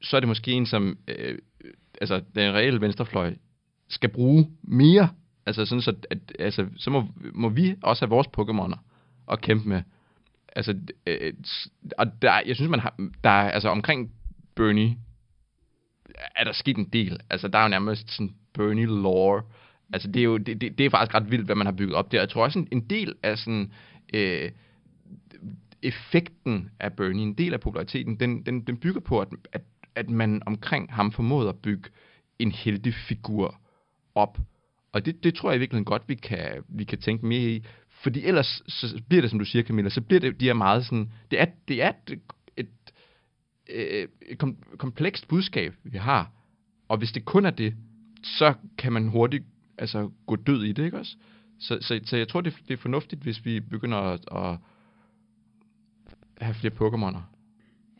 så 0.01 0.15
er 0.15 0.19
det 0.19 0.27
måske 0.27 0.51
en, 0.51 0.65
som 0.65 0.97
øh, 1.07 1.37
altså, 2.01 2.21
den 2.35 2.53
reelle 2.53 2.81
venstrefløj 2.81 3.35
skal 3.89 4.09
bruge 4.09 4.47
mere. 4.63 5.09
Altså 5.45 5.65
sådan 5.65 5.81
så, 5.81 5.95
at, 6.09 6.17
altså, 6.39 6.67
så 6.77 6.89
må, 6.89 7.07
må 7.33 7.49
vi 7.49 7.75
også 7.83 8.05
have 8.05 8.09
vores 8.09 8.27
Pokémoner 8.27 8.77
at 9.31 9.41
kæmpe 9.41 9.69
med. 9.69 9.81
Altså, 10.55 10.75
øh, 11.07 11.33
og 11.97 12.21
der, 12.21 12.41
jeg 12.45 12.55
synes, 12.55 12.69
man 12.69 12.79
har, 12.79 12.95
der 13.23 13.29
er, 13.29 13.51
altså 13.51 13.69
omkring 13.69 14.11
Bernie, 14.55 14.97
er 16.35 16.43
der 16.43 16.51
sket 16.51 16.77
en 16.77 16.89
del. 16.89 17.19
Altså, 17.29 17.47
der 17.47 17.59
er 17.59 17.63
jo 17.63 17.69
nærmest 17.69 18.11
sådan 18.11 18.35
Bernie 18.53 18.85
lore. 18.85 19.41
Altså, 19.93 20.11
det 20.11 20.19
er 20.19 20.23
jo, 20.23 20.37
det, 20.37 20.61
det, 20.61 20.77
det 20.77 20.85
er 20.85 20.89
faktisk 20.89 21.15
ret 21.15 21.31
vildt, 21.31 21.45
hvad 21.45 21.55
man 21.55 21.67
har 21.67 21.73
bygget 21.73 21.95
op 21.95 22.11
der. 22.11 22.19
Jeg 22.19 22.29
tror 22.29 22.43
også, 22.43 22.59
en, 22.59 22.67
en 22.71 22.81
del 22.81 23.13
af 23.23 23.37
sådan, 23.37 23.71
øh, 24.13 24.51
effekten 25.81 26.69
af 26.79 26.93
Bernie, 26.93 27.23
en 27.23 27.33
del 27.33 27.53
af 27.53 27.59
populariteten, 27.59 28.19
den, 28.19 28.45
den, 28.45 28.61
den 28.61 28.77
bygger 28.77 29.01
på, 29.01 29.19
at, 29.19 29.27
at, 29.53 29.61
at 29.95 30.09
man 30.09 30.41
omkring 30.45 30.93
ham 30.93 31.11
formåede 31.11 31.49
at 31.49 31.55
bygge 31.55 31.89
en 32.39 32.51
heldig 32.51 32.93
figur 32.93 33.61
op. 34.15 34.37
Og 34.91 35.05
det, 35.05 35.23
det 35.23 35.35
tror 35.35 35.49
jeg 35.49 35.55
i 35.55 35.59
virkeligheden 35.59 35.85
godt, 35.85 36.03
vi 36.07 36.15
kan, 36.15 36.63
vi 36.67 36.83
kan 36.83 36.99
tænke 36.99 37.25
mere 37.25 37.49
i. 37.49 37.63
Fordi 37.89 38.25
ellers 38.25 38.61
så 38.67 39.01
bliver 39.07 39.21
det, 39.21 39.29
som 39.29 39.39
du 39.39 39.45
siger, 39.45 39.63
Camilla, 39.63 39.89
så 39.89 40.01
bliver 40.01 40.19
det 40.19 40.39
de 40.39 40.49
er 40.49 40.53
meget 40.53 40.85
sådan... 40.85 41.11
Det 41.31 41.41
er, 41.41 41.45
det 41.67 41.83
er 41.83 41.91
et, 42.07 42.19
et, 42.57 42.67
øh, 43.69 43.85
et, 43.85 44.09
et 44.31 44.37
komplekst 44.77 45.27
budskab, 45.27 45.73
vi 45.83 45.97
har. 45.97 46.31
Og 46.87 46.97
hvis 46.97 47.11
det 47.11 47.25
kun 47.25 47.45
er 47.45 47.49
det, 47.49 47.75
så 48.23 48.53
kan 48.77 48.93
man 48.93 49.07
hurtigt 49.07 49.43
altså, 49.77 50.09
gå 50.25 50.35
død 50.35 50.63
i 50.63 50.71
det, 50.71 50.85
ikke 50.85 50.99
også? 50.99 51.15
Så, 51.59 51.77
så, 51.81 51.99
så 52.05 52.17
jeg 52.17 52.27
tror, 52.27 52.41
det, 52.41 52.57
det 52.67 52.73
er 52.73 52.77
fornuftigt, 52.77 53.21
hvis 53.21 53.45
vi 53.45 53.59
begynder 53.59 53.97
at, 53.97 54.19
at 54.31 54.57
have 56.41 56.53
flere 56.53 56.73
Pokémoner. 56.73 57.19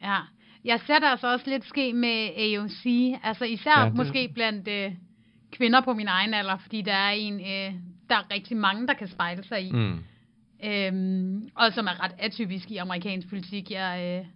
Ja, 0.02 0.20
jeg 0.66 0.80
ser 0.88 1.00
der 1.00 1.08
altså 1.08 1.32
også 1.34 1.50
lidt 1.50 1.66
ske 1.66 1.94
med 1.94 2.30
AOC, 2.38 3.16
altså 3.24 3.46
især 3.46 3.80
ja, 3.80 3.86
det... 3.86 3.96
måske 3.96 4.32
blandt 4.34 4.68
øh, 4.68 4.92
kvinder 5.52 5.82
på 5.82 5.94
min 5.94 6.08
egen 6.08 6.34
alder, 6.34 6.58
fordi 6.58 6.82
der 6.82 6.94
er 6.94 7.12
en, 7.12 7.34
øh, 7.34 7.80
der 8.10 8.16
er 8.16 8.34
rigtig 8.34 8.58
mange, 8.58 8.88
der 8.88 8.94
kan 8.94 9.08
spejle 9.08 9.44
sig 9.44 9.62
i. 9.62 9.72
Mm. 9.72 10.04
Øhm, 10.64 11.50
og 11.56 11.74
som 11.74 11.88
er 11.88 12.04
ret 12.04 12.12
atypisk 12.20 12.72
i 12.72 12.78
amerikansk 12.78 13.30
politik. 13.30 13.72
Jeg 13.72 14.20
øh, 14.22 14.28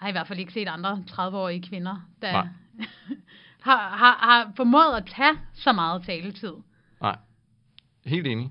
har 0.00 0.08
i 0.08 0.12
hvert 0.12 0.26
fald 0.26 0.38
ikke 0.38 0.52
set 0.52 0.68
andre 0.68 1.04
30-årige 1.10 1.62
kvinder, 1.62 2.08
der 2.22 2.48
har, 3.68 3.96
har, 3.96 4.16
har 4.28 4.52
formået 4.56 4.96
at 4.96 5.06
tage 5.16 5.38
så 5.54 5.72
meget 5.72 6.02
taletid. 6.02 6.52
Nej, 7.00 7.16
helt 8.06 8.26
enig. 8.26 8.50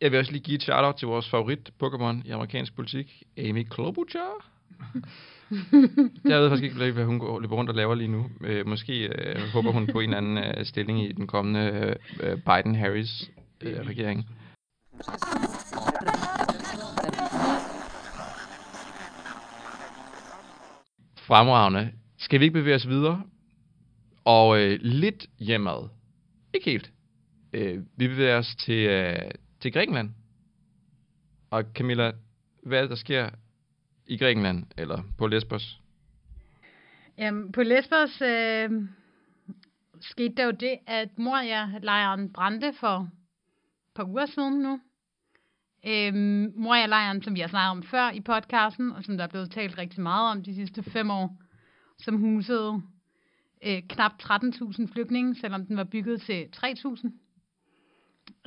Jeg 0.00 0.10
vil 0.10 0.18
også 0.18 0.32
lige 0.32 0.42
give 0.42 0.54
et 0.54 0.62
shout-out 0.62 0.94
til 0.94 1.08
vores 1.08 1.30
favorit 1.30 1.70
Pokémon 1.82 2.28
i 2.28 2.30
amerikansk 2.30 2.76
politik, 2.76 3.22
Amy 3.38 3.66
Klobuchar. 3.70 4.46
jeg 6.30 6.40
ved 6.40 6.48
faktisk 6.48 6.64
ikke, 6.64 6.92
hvad 6.92 7.04
hun 7.04 7.18
går, 7.18 7.40
løber 7.40 7.56
rundt 7.56 7.70
og 7.70 7.76
laver 7.76 7.94
lige 7.94 8.08
nu. 8.08 8.30
Øh, 8.40 8.66
måske 8.66 9.06
øh, 9.06 9.48
håber 9.52 9.72
hun 9.72 9.86
på 9.86 10.00
en 10.00 10.14
eller 10.14 10.16
anden 10.16 10.38
øh, 10.38 10.64
stilling 10.64 11.04
i 11.04 11.12
den 11.12 11.26
kommende 11.26 11.96
øh, 12.20 12.36
Biden-Harris-regering. 12.36 14.18
Øh, 14.18 14.36
Fremragende. 21.26 21.90
Skal 22.18 22.40
vi 22.40 22.44
ikke 22.44 22.58
bevæge 22.58 22.76
os 22.76 22.88
videre? 22.88 23.22
Og 24.24 24.60
øh, 24.60 24.78
lidt 24.82 25.26
hjemad. 25.38 25.88
Ikke 26.54 26.70
helt. 26.70 26.92
Øh, 27.52 27.78
vi 27.96 28.08
bevæger 28.08 28.38
os 28.38 28.56
til, 28.56 28.86
øh, 28.88 29.30
til 29.60 29.72
Grækenland. 29.72 30.10
Og 31.50 31.64
Camilla, 31.74 32.12
hvad 32.62 32.78
er 32.78 32.82
det, 32.82 32.90
der 32.90 32.96
sker 32.96 33.30
i 34.06 34.16
Grækenland, 34.18 34.66
eller 34.76 35.02
på 35.18 35.26
Lesbos? 35.26 35.80
Jamen, 37.18 37.52
på 37.52 37.62
Lesbos 37.62 38.22
øh, 38.22 38.70
skete 40.00 40.34
der 40.36 40.44
jo 40.44 40.50
det, 40.50 40.78
at 40.86 41.08
Moria-lejren 41.18 42.32
brændte 42.32 42.72
for 42.80 42.96
et 42.96 43.10
par 43.94 44.04
uger 44.04 44.26
siden 44.26 44.62
nu. 44.62 44.80
Øh, 45.86 46.14
Moria-lejren, 46.56 47.22
som 47.22 47.34
vi 47.34 47.40
har 47.40 47.48
snakket 47.48 47.70
om 47.70 47.82
før 47.82 48.10
i 48.10 48.20
podcasten, 48.20 48.92
og 48.92 49.04
som 49.04 49.16
der 49.16 49.24
er 49.24 49.28
blevet 49.28 49.50
talt 49.50 49.78
rigtig 49.78 50.00
meget 50.00 50.30
om 50.30 50.42
de 50.42 50.54
sidste 50.54 50.82
fem 50.82 51.10
år, 51.10 51.36
som 51.98 52.16
husede 52.16 52.82
øh, 53.66 53.82
knap 53.88 54.12
13.000 54.22 54.92
flygtninge, 54.92 55.34
selvom 55.34 55.66
den 55.66 55.76
var 55.76 55.84
bygget 55.84 56.20
til 56.22 56.46
3.000. 56.56 57.10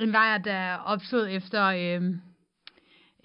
En 0.00 0.08
lejr, 0.08 0.38
der 0.38 0.76
opstod 0.76 1.28
efter... 1.30 1.64
Øh, 1.64 2.02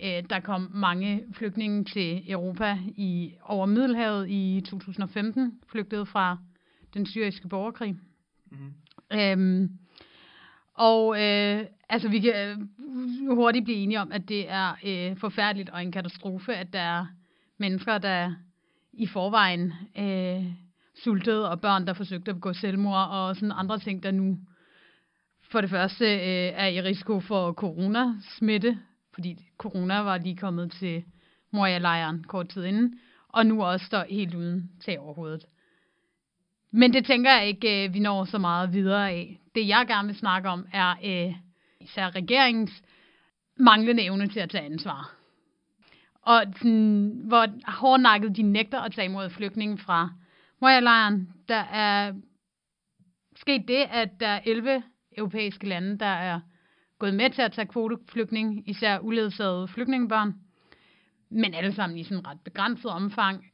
øh, 0.04 0.24
der 0.30 0.40
kom 0.40 0.72
mange 0.74 1.24
flygtninge 1.34 1.84
til 1.84 2.32
Europa 2.32 2.78
i 2.88 3.34
over 3.42 3.66
Middelhavet 3.66 4.30
i 4.30 4.62
2015, 4.70 5.60
flygtede 5.72 6.06
fra 6.06 6.38
den 6.94 7.06
syriske 7.06 7.48
borgerkrig. 7.48 7.96
Mm-hmm. 8.52 8.74
Øhm, 9.20 9.80
og 10.74 11.22
øh, 11.22 11.66
altså 11.90 12.10
vi 12.10 12.20
kan 12.20 12.34
øh, 12.36 12.58
hurtigt 13.36 13.66
blive 13.66 13.78
enige 13.78 14.00
om, 14.00 14.12
at 14.12 14.30
det 14.30 14.50
er 14.50 14.76
øh, 14.86 15.18
forfærdeligt 15.18 15.70
og 15.70 15.82
en 15.82 15.92
katastrofe, 15.92 16.56
at 16.56 16.74
der 16.74 16.80
er 16.80 17.06
mennesker, 17.58 17.98
der 17.98 18.34
i 18.94 19.08
forvejen 19.08 19.74
øh, 19.98 20.46
sultede, 21.04 21.50
og 21.50 21.62
børn, 21.62 21.88
der 21.88 21.94
forsøgte 21.94 22.30
at 22.30 22.36
begå 22.36 22.54
selvmord, 22.54 23.08
og 23.10 23.36
sådan 23.36 23.52
andre 23.56 23.80
ting, 23.80 24.04
der 24.04 24.12
nu 24.12 24.38
for 25.52 25.62
det 25.62 25.70
første 25.70 26.06
øh, 26.06 26.54
er 26.56 26.68
i 26.68 26.82
risiko 26.82 27.20
for 27.20 27.54
coronasmitte, 27.54 28.80
fordi 29.14 29.46
corona 29.58 30.00
var 30.00 30.18
lige 30.18 30.38
kommet 30.38 30.72
til 30.72 31.04
Moria-lejren 31.52 32.24
kort 32.24 32.50
tid 32.50 32.64
inden, 32.66 33.00
og 33.28 33.46
nu 33.46 33.64
også 33.64 33.86
står 33.86 34.06
helt 34.10 34.36
uden 34.36 34.72
tag 34.86 35.00
over 35.00 35.14
hovedet. 35.14 35.46
Men 36.72 36.94
det 36.94 37.06
tænker 37.06 37.32
jeg 37.32 37.48
ikke, 37.48 37.86
øh, 37.86 37.94
vi 37.94 38.00
når 38.00 38.26
så 38.26 38.38
meget 38.38 38.74
videre 38.74 39.10
af. 39.10 39.40
Det 39.56 39.68
jeg 39.68 39.86
gerne 39.88 40.08
vil 40.08 40.18
snakke 40.18 40.50
om, 40.50 40.68
er 40.74 40.96
øh, 41.06 41.36
især 41.82 42.16
regeringens 42.16 42.84
manglende 43.58 44.04
evne 44.04 44.28
til 44.28 44.40
at 44.40 44.50
tage 44.50 44.66
ansvar. 44.66 45.12
Og 46.22 46.44
sådan, 46.58 47.22
hvor 47.26 47.46
hårdnakket 47.72 48.36
de 48.36 48.42
nægter 48.42 48.80
at 48.80 48.92
tage 48.92 49.06
imod 49.06 49.30
flygtninge 49.30 49.78
fra 49.78 50.10
Moria-lejren. 50.62 51.30
Der 51.50 51.64
er 51.64 52.14
sket 53.36 53.68
det, 53.68 53.86
at 53.92 54.10
der 54.20 54.28
er 54.28 54.42
11 54.46 54.84
europæiske 55.18 55.68
lande, 55.68 56.00
der 56.00 56.06
er 56.06 56.40
gået 57.00 57.14
med 57.14 57.30
til 57.30 57.42
at 57.42 57.52
tage 57.52 57.68
kvoteflygtning, 57.68 58.70
især 58.70 59.00
uledsagede 59.00 59.68
flygtningebørn, 59.68 60.34
men 61.30 61.54
alle 61.54 61.74
sammen 61.74 62.00
i 62.00 62.04
sådan 62.04 62.28
ret 62.28 62.42
begrænset 62.46 62.92
omfang. 62.92 63.46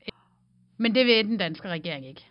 Men 0.77 0.95
det 0.95 1.05
vil 1.05 1.25
den 1.25 1.37
danske 1.37 1.69
regering 1.69 2.07
ikke. 2.07 2.25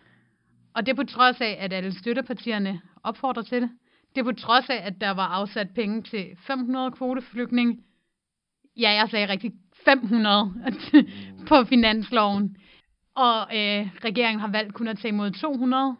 Og 0.73 0.85
det 0.85 0.91
er 0.91 0.95
på 0.95 1.03
trods 1.03 1.41
af, 1.41 1.57
at 1.59 1.73
alle 1.73 1.99
støttepartierne 1.99 2.81
opfordrer 3.03 3.43
til 3.43 3.61
det. 3.61 3.69
Det 4.15 4.21
er 4.21 4.25
på 4.25 4.31
trods 4.31 4.69
af, 4.69 4.75
at 4.75 5.01
der 5.01 5.11
var 5.11 5.27
afsat 5.27 5.73
penge 5.75 6.01
til 6.01 6.25
500 6.37 6.91
kvoteflygtninge. 6.91 7.83
Ja, 8.77 8.89
jeg 8.91 9.09
sagde 9.09 9.29
rigtig 9.29 9.53
500 9.85 10.53
på 11.49 11.63
finansloven. 11.63 12.57
Og 13.15 13.41
øh, 13.41 13.87
regeringen 14.05 14.39
har 14.39 14.47
valgt 14.47 14.73
kun 14.73 14.87
at 14.87 14.97
tage 14.97 15.09
imod 15.09 15.31
200. 15.31 15.95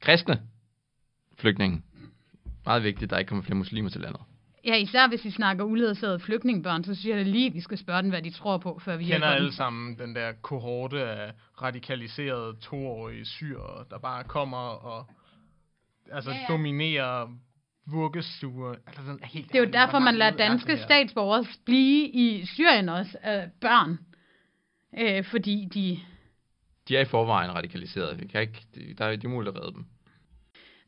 Kristne 0.00 0.40
flygtninge. 1.38 1.82
Meget 2.64 2.82
vigtigt, 2.82 3.02
at 3.02 3.10
der 3.10 3.18
ikke 3.18 3.28
kommer 3.28 3.44
flere 3.44 3.56
muslimer 3.56 3.90
til 3.90 4.00
landet. 4.00 4.20
Ja, 4.64 4.76
især 4.76 5.08
hvis 5.08 5.24
vi 5.24 5.30
snakker 5.30 5.64
uledsagede 5.64 6.20
flygtningebørn, 6.20 6.84
så 6.84 6.94
synes 6.94 7.06
jeg 7.06 7.16
da 7.16 7.30
lige, 7.30 7.46
at 7.46 7.54
vi 7.54 7.60
skal 7.60 7.78
spørge 7.78 8.02
dem, 8.02 8.10
hvad 8.10 8.22
de 8.22 8.30
tror 8.30 8.58
på, 8.58 8.80
før 8.84 8.96
vi 8.96 9.04
kender 9.04 9.26
alle 9.26 9.52
sammen 9.52 9.98
den 9.98 10.14
der 10.14 10.32
kohorte 10.42 11.02
af 11.02 11.32
radikaliserede 11.62 12.56
toårige 12.60 13.24
syre, 13.24 13.84
der 13.90 13.98
bare 13.98 14.24
kommer 14.24 14.58
og 14.58 15.06
altså 16.12 16.30
ja, 16.30 16.36
ja. 16.36 16.44
dominerer 16.48 17.28
vuggestuer. 17.86 18.74
Altså 18.86 19.02
sådan 19.06 19.20
helt 19.24 19.52
det 19.52 19.54
er 19.54 19.62
jo 19.62 19.70
derfor, 19.72 19.98
man 19.98 20.14
lader 20.14 20.36
danske 20.36 20.78
statsborgere 20.78 21.44
blive 21.64 22.08
i 22.08 22.46
Syrien 22.46 22.88
også, 22.88 23.18
øh, 23.26 23.42
børn. 23.60 23.98
Øh, 24.98 25.24
fordi 25.24 25.68
de... 25.74 26.00
De 26.88 26.96
er 26.96 27.00
i 27.00 27.04
forvejen 27.04 27.54
radikaliseret. 27.54 28.20
Vi 28.20 28.26
kan 28.26 28.40
ikke, 28.40 28.66
der 28.98 29.04
er 29.04 29.16
det 29.16 29.30
muligt 29.30 29.56
at 29.56 29.62
redde 29.62 29.74
dem. 29.74 29.84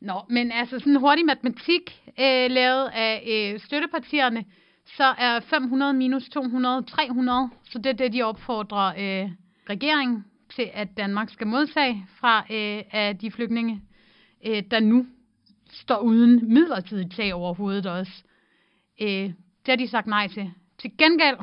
Nå, 0.01 0.21
men 0.29 0.51
altså 0.51 0.79
sådan 0.79 0.95
hurtig 0.95 1.25
matematik 1.25 2.01
øh, 2.19 2.51
lavet 2.51 2.89
af 2.93 3.23
øh, 3.27 3.59
støttepartierne, 3.59 4.45
så 4.85 5.03
er 5.03 5.39
500 5.39 5.93
minus 5.93 6.29
200 6.29 6.83
300, 6.83 7.49
så 7.63 7.77
det 7.77 7.85
er 7.85 7.93
det, 7.93 8.13
de 8.13 8.23
opfordrer 8.23 8.87
øh, 8.87 9.31
regeringen 9.69 10.25
til, 10.55 10.69
at 10.73 10.97
Danmark 10.97 11.29
skal 11.29 11.47
modtage 11.47 12.05
fra 12.19 12.39
øh, 12.39 12.83
af 12.91 13.17
de 13.17 13.31
flygtninge, 13.31 13.81
øh, 14.45 14.63
der 14.71 14.79
nu 14.79 15.05
står 15.71 15.99
uden 15.99 16.53
midlertidigt 16.53 17.15
tag 17.15 17.33
over 17.33 17.53
hovedet 17.53 17.85
også. 17.85 18.23
Øh, 19.01 19.07
det 19.07 19.67
har 19.67 19.75
de 19.75 19.87
sagt 19.87 20.07
nej 20.07 20.27
til. 20.27 20.51
Til 20.77 20.91
gengæld, 20.97 21.37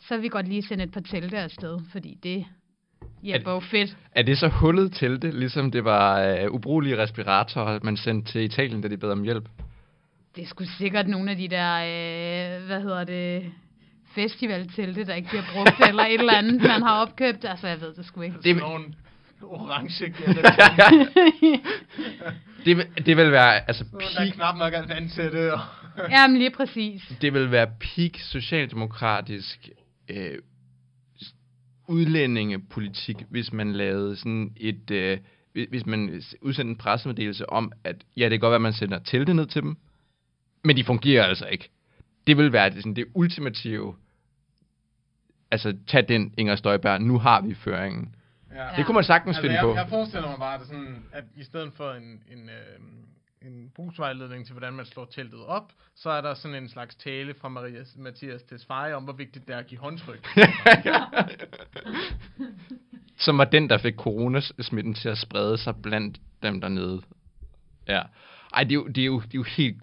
så 0.00 0.14
vil 0.14 0.22
vi 0.22 0.28
godt 0.28 0.48
lige 0.48 0.62
sende 0.62 0.84
et 0.84 0.92
par 0.92 1.00
telte 1.00 1.38
afsted, 1.38 1.80
fordi 1.92 2.14
det 2.22 2.46
Ja, 3.24 3.38
er, 3.38 3.60
fedt. 3.60 3.96
Er 4.12 4.22
det 4.22 4.38
så 4.38 4.48
hullet 4.48 4.92
til 4.92 5.22
det, 5.22 5.34
ligesom 5.34 5.70
det 5.70 5.84
var 5.84 6.36
uh, 6.44 6.54
ubrugelige 6.54 6.98
respiratorer, 6.98 7.78
man 7.82 7.96
sendte 7.96 8.32
til 8.32 8.40
Italien, 8.40 8.80
da 8.80 8.88
de 8.88 8.96
bad 8.96 9.10
om 9.10 9.22
hjælp? 9.22 9.48
Det 10.36 10.42
er 10.42 10.46
sgu 10.46 10.64
sikkert 10.78 11.08
nogle 11.08 11.30
af 11.30 11.36
de 11.36 11.48
der, 11.48 11.76
uh, 11.76 12.66
hvad 12.66 12.82
hedder 12.82 13.04
det, 13.04 13.52
festivaltelte, 14.14 15.04
der 15.04 15.14
ikke 15.14 15.28
bliver 15.28 15.44
brugt, 15.54 15.74
eller 15.88 16.04
et 16.04 16.20
eller 16.20 16.32
andet, 16.32 16.62
man 16.62 16.82
har 16.82 17.00
opkøbt. 17.02 17.44
Altså, 17.44 17.68
jeg 17.68 17.80
ved 17.80 17.94
det 17.94 18.06
sgu 18.06 18.20
ikke. 18.20 18.36
Det 18.42 18.50
er 18.50 18.54
nogle 18.54 18.84
Orange 19.42 20.14
det, 22.64 23.06
det 23.06 23.16
vil 23.16 23.32
være, 23.32 23.68
altså, 23.68 23.84
Så 23.84 23.98
der 24.14 24.20
er 24.20 24.24
peak, 24.24 24.34
knap 24.34 24.56
nok 24.56 24.72
at. 24.74 25.52
Og 25.52 25.60
Jamen 26.10 26.38
lige 26.38 26.50
præcis. 26.50 27.12
det 27.20 27.34
vil 27.34 27.50
være 27.50 27.66
peak 27.66 28.10
socialdemokratisk 28.18 29.68
øh, 30.08 30.38
udlændingepolitik, 31.88 33.16
hvis 33.28 33.52
man 33.52 33.72
lavede 33.72 34.16
sådan 34.16 34.52
et, 34.56 34.90
øh, 34.90 35.18
hvis- 35.52 35.86
man 35.86 36.22
udsendte 36.40 36.70
en 36.70 36.76
pressemeddelelse 36.76 37.50
om, 37.50 37.72
at 37.84 37.96
ja, 38.16 38.24
det 38.24 38.30
kan 38.30 38.40
godt 38.40 38.50
være, 38.50 38.54
at 38.56 38.60
man 38.62 38.72
sender 38.72 38.98
telte 38.98 39.34
ned 39.34 39.46
til 39.46 39.62
dem, 39.62 39.76
men 40.64 40.76
de 40.76 40.84
fungerer 40.84 41.24
altså 41.24 41.46
ikke. 41.46 41.68
Det 42.26 42.36
vil 42.36 42.52
være 42.52 42.70
det, 42.70 42.76
sådan, 42.76 42.96
det 42.96 43.04
ultimative, 43.14 43.94
altså 45.50 45.76
tag 45.86 46.08
den, 46.08 46.34
Inger 46.36 46.56
Støjberg, 46.56 47.02
nu 47.02 47.18
har 47.18 47.40
vi 47.40 47.54
føringen. 47.54 48.14
ja. 48.54 48.68
Det 48.76 48.86
kunne 48.86 48.94
man 48.94 49.04
sagtens 49.04 49.28
Altså, 49.36 49.42
finde 49.42 49.54
jeg, 49.54 49.62
på. 49.62 49.74
jeg 49.74 49.86
forestiller 49.88 50.28
mig 50.28 50.38
bare, 50.38 50.54
at, 50.54 50.60
det 50.60 50.68
sådan, 50.68 51.04
at 51.12 51.24
i 51.36 51.42
stedet 51.44 51.72
for 51.76 51.92
en, 51.92 52.22
en, 52.32 52.48
øh, 52.48 52.78
en 53.42 53.70
brugsvejledning 53.74 54.46
til, 54.46 54.52
hvordan 54.52 54.72
man 54.72 54.86
slår 54.86 55.04
teltet 55.04 55.44
op, 55.44 55.72
så 55.94 56.10
er 56.10 56.20
der 56.20 56.34
sådan 56.34 56.62
en 56.62 56.68
slags 56.68 56.94
tale 56.94 57.34
fra 57.34 57.48
Maria, 57.48 57.84
Mathias 57.96 58.42
Tesfaye 58.42 58.94
om, 58.94 59.04
hvor 59.04 59.12
vigtigt 59.12 59.46
det 59.46 59.54
er 59.54 59.58
at 59.58 59.66
give 59.66 59.80
håndtryk. 59.80 60.26
Som 63.18 63.38
var 63.38 63.44
den, 63.44 63.68
der 63.68 63.78
fik 63.78 63.94
coronasmitten 63.94 64.94
til 64.94 65.08
at 65.08 65.18
sprede 65.18 65.58
sig 65.58 65.74
blandt 65.82 66.20
dem 66.42 66.60
dernede. 66.60 67.02
Ja. 67.88 68.02
Ej, 68.54 68.62
det 68.62 68.70
er 68.70 68.74
jo, 68.74 68.86
det 68.86 68.98
er 68.98 69.06
jo, 69.06 69.20
det 69.20 69.34
er 69.34 69.38
jo 69.38 69.42
helt 69.42 69.82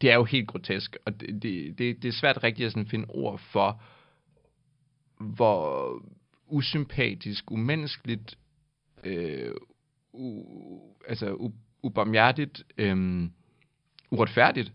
det 0.00 0.10
er 0.10 0.14
jo 0.14 0.24
helt 0.24 0.48
grotesk, 0.48 0.96
og 1.04 1.20
det, 1.20 1.42
det, 1.42 1.78
det, 1.78 2.02
det 2.02 2.08
er 2.08 2.12
svært 2.12 2.42
rigtigt 2.44 2.66
at 2.66 2.72
sådan 2.72 2.86
finde 2.86 3.06
ord 3.08 3.38
for, 3.38 3.82
hvor 5.18 5.90
usympatisk, 6.46 7.50
umenneskeligt, 7.50 8.38
øh, 9.04 9.52
u, 10.12 10.44
altså 11.08 11.34
u, 11.34 11.50
ubarmhjertigt, 11.86 12.62
øh, 12.78 13.28
uretfærdigt 14.10 14.72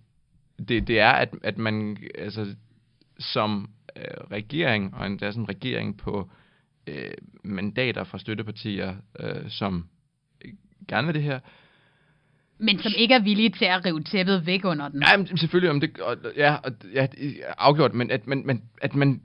det, 0.68 0.88
det 0.88 1.00
er, 1.00 1.12
at, 1.12 1.30
at 1.44 1.58
man 1.58 1.98
altså, 2.18 2.56
som 3.20 3.70
øh, 3.96 4.04
regering, 4.32 4.96
og 4.96 5.08
endda 5.08 5.32
som 5.32 5.46
regering 5.46 5.98
på 5.98 6.30
øh, 6.88 7.12
mandater 7.44 8.04
fra 8.04 8.20
støttepartier, 8.20 8.96
øh, 9.20 9.50
som 9.50 9.88
gerne 10.88 11.08
vil 11.08 11.16
det 11.16 11.24
her, 11.24 11.40
Men 12.58 12.80
som 12.80 12.92
ikke 12.98 13.14
er 13.14 13.20
villige 13.20 13.50
til 13.50 13.66
at 13.66 13.86
rive 13.86 14.04
tæppet 14.04 14.46
væk 14.46 14.66
under 14.66 14.88
den. 14.88 15.04
Ja, 15.08 15.18
men 15.18 15.38
selvfølgelig 15.38 15.70
om 15.70 15.80
det, 15.80 16.00
og, 16.00 16.18
ja, 16.36 16.56
og, 16.56 16.72
ja, 16.94 17.08
afgjort, 17.58 17.94
men 17.94 18.12
at 18.12 18.28
man, 18.28 18.46
man, 18.46 18.62
at 18.82 18.96
man, 18.96 19.22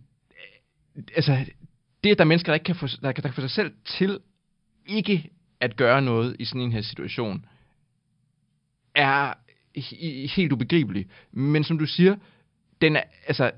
altså, 1.15 1.47
det 2.05 2.11
at 2.11 2.19
der 2.19 2.25
er 2.25 2.29
mennesker, 2.29 2.53
der 2.53 2.55
ikke 2.55 2.65
kan 2.65 2.75
få, 2.75 2.87
der, 2.87 3.13
der 3.13 3.23
kan 3.23 3.33
få 3.33 3.41
sig 3.41 3.51
selv 3.51 3.73
til 3.85 4.19
ikke 4.87 5.31
at 5.61 5.77
gøre 5.77 6.03
noget 6.03 6.37
i 6.39 6.45
sådan 6.45 6.61
en 6.61 6.73
her 6.73 6.81
situation, 6.81 7.47
er 8.97 9.33
helt 10.37 10.53
ubegribelig. 10.53 11.07
Men 11.33 11.65
som 11.65 11.79
du 11.79 11.87
siger, 11.87 12.17
den 12.81 12.97
er, 12.97 13.03
altså, 13.27 13.51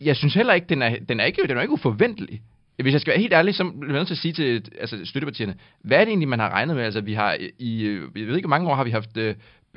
jeg 0.00 0.16
synes 0.16 0.34
heller 0.34 0.54
ikke, 0.54 0.66
den 0.66 0.82
er, 0.82 0.96
den 1.08 1.20
er 1.20 1.24
ikke, 1.24 1.42
den 1.48 1.56
er 1.56 1.60
ikke 1.62 1.72
uforventelig. 1.72 2.42
Hvis 2.76 2.92
jeg 2.92 3.00
skal 3.00 3.10
være 3.10 3.20
helt 3.20 3.32
ærlig, 3.32 3.54
så 3.54 3.64
bliver 3.64 3.92
jeg 3.92 4.00
nødt 4.00 4.06
til 4.06 4.14
at 4.14 4.18
sige 4.18 4.32
til 4.32 4.64
altså, 4.80 5.04
støttepartierne, 5.04 5.54
hvad 5.80 5.96
er 5.98 6.04
det 6.04 6.08
egentlig, 6.08 6.28
man 6.28 6.38
har 6.38 6.50
regnet 6.50 6.76
med? 6.76 6.84
Altså, 6.84 7.00
vi 7.00 7.14
har 7.14 7.36
i, 7.58 7.86
jeg 8.16 8.26
ved 8.26 8.36
ikke, 8.36 8.46
hvor 8.46 8.56
mange 8.56 8.70
år 8.70 8.74
har 8.74 8.84
vi 8.84 8.90
haft 8.90 9.16
øh, 9.16 9.34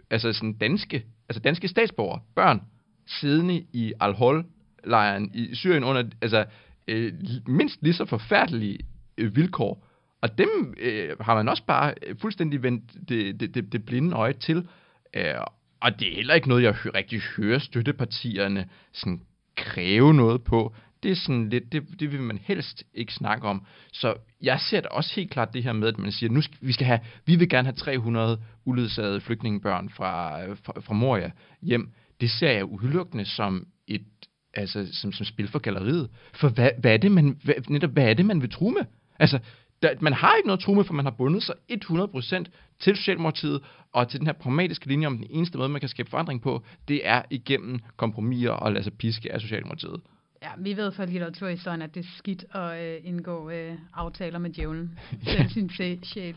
altså, 0.09 0.33
sådan 0.33 0.53
danske, 0.53 1.05
altså 1.29 1.39
danske 1.39 1.67
statsborgere, 1.67 2.19
børn, 2.35 2.61
siddende 3.07 3.65
i 3.73 3.93
Al-Hol-lejren 3.99 5.31
i 5.33 5.55
Syrien 5.55 5.83
under 5.83 6.03
altså, 6.21 6.45
øh, 6.87 7.13
mindst 7.47 7.77
lige 7.81 7.93
så 7.93 8.05
forfærdelige 8.05 8.79
øh, 9.17 9.35
vilkår. 9.35 9.84
Og 10.25 10.38
dem 10.38 10.75
øh, 10.79 11.19
har 11.21 11.35
man 11.35 11.47
også 11.47 11.63
bare 11.65 11.93
øh, 12.07 12.15
fuldstændig 12.17 12.63
vendt 12.63 13.09
det, 13.09 13.39
det, 13.39 13.55
det, 13.55 13.71
det 13.71 13.85
blinde 13.85 14.15
øje 14.15 14.33
til. 14.33 14.67
Øh, 15.13 15.33
og 15.79 15.99
det 15.99 16.11
er 16.11 16.15
heller 16.15 16.33
ikke 16.33 16.49
noget, 16.49 16.63
jeg 16.63 16.73
hø- 16.73 16.89
rigtig 16.95 17.21
hører 17.38 17.59
støttepartierne 17.59 18.69
sådan 18.93 19.21
kræve 19.55 20.13
noget 20.13 20.43
på. 20.43 20.75
Det 21.03 21.11
er 21.11 21.15
sådan 21.15 21.49
lidt, 21.49 21.71
det, 21.71 21.83
det 21.99 22.11
vil 22.11 22.21
man 22.21 22.39
helst 22.43 22.83
ikke 22.93 23.13
snakke 23.13 23.47
om. 23.47 23.65
Så 23.93 24.13
jeg 24.41 24.59
ser 24.59 24.81
da 24.81 24.88
også 24.88 25.15
helt 25.15 25.31
klart 25.31 25.53
det 25.53 25.63
her 25.63 25.73
med, 25.73 25.88
at 25.88 25.97
man 25.97 26.11
siger, 26.11 26.29
nu 26.29 26.41
skal, 26.41 26.57
vi 26.61 26.71
skal 26.71 26.88
have, 26.88 26.99
vi 27.25 27.35
vil 27.35 27.49
gerne 27.49 27.65
have 27.67 27.75
300 27.75 28.39
uledsagede 28.65 29.21
flygtningebørn 29.21 29.89
fra, 29.89 30.43
øh, 30.43 30.57
fra, 30.63 30.73
fra 30.79 30.93
Moria 30.93 31.31
hjem. 31.61 31.91
Det 32.21 32.31
ser 32.31 32.51
jeg 32.51 32.65
udelukkende 32.65 33.25
som 33.25 33.67
et, 33.88 34.05
altså 34.53 34.88
som, 34.91 35.11
som 35.11 35.25
spil 35.25 35.47
for 35.47 35.59
galleriet. 35.59 36.09
For 36.33 36.49
hvad, 36.49 36.69
hvad 36.79 36.93
er 36.93 36.97
det, 36.97 37.11
man, 37.11 37.39
hvad, 37.43 37.55
netop, 37.69 37.91
hvad 37.91 38.09
er 38.09 38.13
det, 38.13 38.25
man 38.25 38.41
vil 38.41 38.51
true 38.51 38.71
med? 38.71 38.85
Altså, 39.19 39.39
der, 39.81 39.93
man 39.99 40.13
har 40.13 40.35
ikke 40.35 40.47
noget 40.47 40.59
true 40.59 40.75
med, 40.75 40.83
for 40.83 40.93
man 40.93 41.05
har 41.05 41.11
bundet 41.11 41.43
sig 41.43 41.55
100% 41.71 42.43
til 42.79 42.95
Socialdemokratiet 42.95 43.61
og 43.93 44.09
til 44.09 44.19
den 44.19 44.27
her 44.27 44.33
pragmatiske 44.33 44.88
linje 44.88 45.07
om 45.07 45.17
den 45.17 45.27
eneste 45.29 45.57
måde, 45.57 45.69
man 45.69 45.79
kan 45.79 45.89
skabe 45.89 46.09
forandring 46.09 46.41
på, 46.41 46.63
det 46.88 47.07
er 47.07 47.21
igennem 47.29 47.79
kompromiser 47.97 48.51
og 48.51 48.71
lade 48.71 48.83
sig 48.83 48.93
piske 48.93 49.33
af 49.33 49.41
Socialdemokratiet. 49.41 50.01
Ja, 50.43 50.49
vi 50.57 50.77
ved 50.77 50.91
fra 50.91 51.05
litteraturhistorien, 51.05 51.81
at 51.81 51.95
det 51.95 52.05
er 52.05 52.09
skidt 52.17 52.45
at 52.55 52.83
øh, 52.83 53.01
indgå 53.03 53.49
øh, 53.49 53.73
aftaler 53.93 54.39
med 54.39 54.49
djævlen. 54.49 54.99
Selv 55.23 55.49
sin 55.49 55.69
sjæl. 56.03 56.35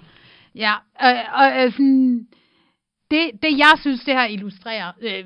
Ja, 0.55 0.74
og, 1.01 1.11
og 1.35 1.64
øh, 1.64 1.72
sådan, 1.72 2.27
det, 3.11 3.31
det 3.42 3.59
jeg 3.59 3.72
synes, 3.81 4.05
det 4.05 4.14
her 4.14 4.27
illustrerer, 4.27 4.92
øh, 5.01 5.24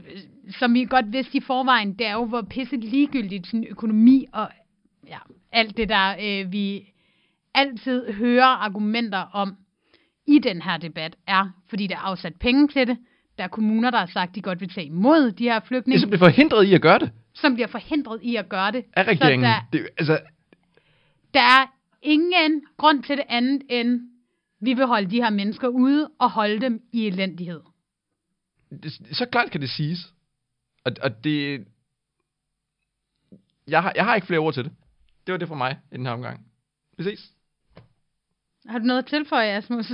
som 0.58 0.74
vi 0.74 0.84
godt 0.84 1.12
vidste 1.12 1.36
i 1.36 1.40
forvejen, 1.40 1.94
det 1.94 2.06
er 2.06 2.12
jo, 2.12 2.24
hvor 2.24 2.42
pisse 2.42 2.76
ligegyldigt 2.76 3.46
sådan 3.46 3.66
økonomi 3.70 4.26
og 4.32 4.48
ja, 5.06 5.18
alt 5.52 5.76
det 5.76 5.88
der, 5.88 6.16
øh, 6.20 6.52
vi 6.52 6.91
altid 7.54 8.12
hører 8.12 8.44
argumenter 8.44 9.18
om 9.18 9.56
i 10.26 10.38
den 10.38 10.62
her 10.62 10.76
debat, 10.76 11.16
er, 11.26 11.50
fordi 11.68 11.86
der 11.86 11.94
er 11.94 12.00
afsat 12.00 12.34
penge 12.40 12.68
til 12.68 12.86
det. 12.86 12.98
Der 13.38 13.44
er 13.44 13.48
kommuner, 13.48 13.90
der 13.90 13.98
har 13.98 14.06
sagt, 14.06 14.34
de 14.34 14.42
godt 14.42 14.60
vil 14.60 14.68
tage 14.68 14.86
imod 14.86 15.32
de 15.32 15.44
her 15.44 15.54
er 15.54 15.60
flygtninge, 15.60 16.00
simpelthen 16.00 16.30
forhindret 16.30 16.64
i 16.66 16.74
at 16.74 16.82
gøre 16.82 16.98
det 16.98 17.10
som 17.34 17.54
bliver 17.54 17.66
forhindret 17.66 18.22
i 18.22 18.36
at 18.36 18.48
gøre 18.48 18.72
det. 18.72 18.84
af 18.92 19.04
regeringen. 19.04 19.44
Så 19.44 19.48
der, 19.48 19.78
Det, 19.78 19.88
altså, 19.98 20.20
der 21.34 21.40
er 21.40 21.66
ingen 22.02 22.62
grund 22.76 23.02
til 23.02 23.16
det 23.16 23.24
andet 23.28 23.62
end, 23.68 24.00
vi 24.60 24.74
vil 24.74 24.86
holde 24.86 25.10
de 25.10 25.22
her 25.22 25.30
mennesker 25.30 25.68
ude 25.68 26.10
og 26.18 26.30
holde 26.30 26.60
dem 26.60 26.82
i 26.92 27.06
elendighed. 27.06 27.60
det, 28.82 29.16
så 29.16 29.26
klart 29.26 29.50
kan 29.50 29.60
det 29.60 29.70
siges. 29.70 30.12
Og, 30.84 30.92
og 31.02 31.24
det... 31.24 31.66
Jeg 33.68 33.82
har, 33.82 33.92
jeg 33.96 34.04
har 34.04 34.14
ikke 34.14 34.26
flere 34.26 34.40
ord 34.40 34.54
til 34.54 34.64
det. 34.64 34.72
Det 35.26 35.32
var 35.32 35.38
det 35.38 35.48
for 35.48 35.54
mig 35.54 35.78
i 35.92 35.96
den 35.96 36.06
her 36.06 36.12
omgang. 36.12 36.46
Vi 36.98 37.04
ses. 37.04 37.32
Har 38.68 38.78
du 38.78 38.84
noget 38.84 39.02
at 39.02 39.06
tilføje, 39.06 39.56
Asmus? 39.56 39.92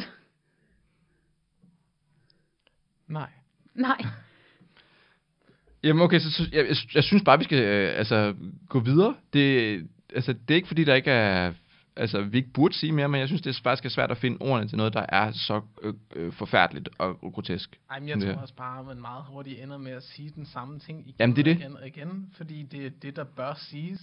Nej. 3.09 3.31
Nej. 3.75 4.05
Jamen 5.83 6.03
okay, 6.03 6.19
så, 6.19 6.31
så 6.31 6.43
jeg, 6.53 6.67
jeg, 6.69 6.77
jeg 6.95 7.05
synes 7.05 7.23
bare, 7.25 7.39
vi 7.39 7.45
skal 7.45 7.63
øh, 7.63 7.99
altså, 7.99 8.35
gå 8.69 8.81
videre. 8.81 9.15
Det, 9.33 9.89
altså, 10.15 10.33
det 10.33 10.51
er 10.51 10.55
ikke 10.55 10.69
fordi, 10.69 10.85
der 10.85 10.95
ikke 10.95 11.11
er... 11.11 11.53
Altså, 11.97 12.23
vi 12.23 12.39
ikke 12.39 12.53
burde 12.53 12.75
sige 12.75 12.93
mere, 12.93 13.09
men 13.09 13.21
jeg 13.21 13.29
synes, 13.29 13.43
det 13.43 13.57
er 13.57 13.61
faktisk 13.63 13.85
er 13.85 13.89
svært 13.89 14.11
at 14.11 14.17
finde 14.17 14.37
ordene 14.41 14.69
til 14.69 14.77
noget, 14.77 14.93
der 14.93 15.07
er 15.09 15.33
så 15.33 15.61
øh, 15.83 15.95
øh, 16.17 16.33
forfærdeligt 16.33 16.89
og 16.99 17.19
grotesk. 17.21 17.79
Ej, 17.91 18.01
men 18.01 18.09
jeg 18.09 18.21
tror 18.21 18.43
også 18.43 18.55
bare, 18.55 18.81
at 18.81 18.87
man 18.87 19.01
meget 19.01 19.25
hurtigt 19.25 19.63
ender 19.63 19.79
med 19.79 19.93
at 19.93 20.03
sige 20.03 20.31
den 20.31 20.47
samme 20.47 20.79
ting 20.79 21.01
igen 21.01 21.15
Jamen, 21.21 21.37
det 21.37 21.47
er 21.47 21.53
og 21.53 21.57
det. 21.57 21.65
igen 21.65 21.77
og 21.77 21.87
igen, 21.87 22.33
fordi 22.37 22.63
det 22.63 22.87
er 22.87 22.91
det, 22.91 23.17
der 23.17 23.25
bør 23.25 23.55
siges. 23.55 24.01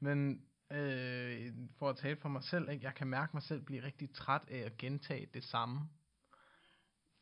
Men 0.00 0.40
øh, 0.72 1.52
for 1.78 1.88
at 1.88 1.96
tale 1.96 2.16
for 2.16 2.28
mig 2.28 2.42
selv, 2.42 2.70
ikke? 2.70 2.84
jeg 2.84 2.94
kan 2.94 3.06
mærke 3.06 3.30
mig 3.34 3.42
selv 3.42 3.60
blive 3.60 3.84
rigtig 3.84 4.10
træt 4.14 4.42
af 4.50 4.58
at 4.58 4.76
gentage 4.78 5.26
det 5.34 5.44
samme. 5.44 5.80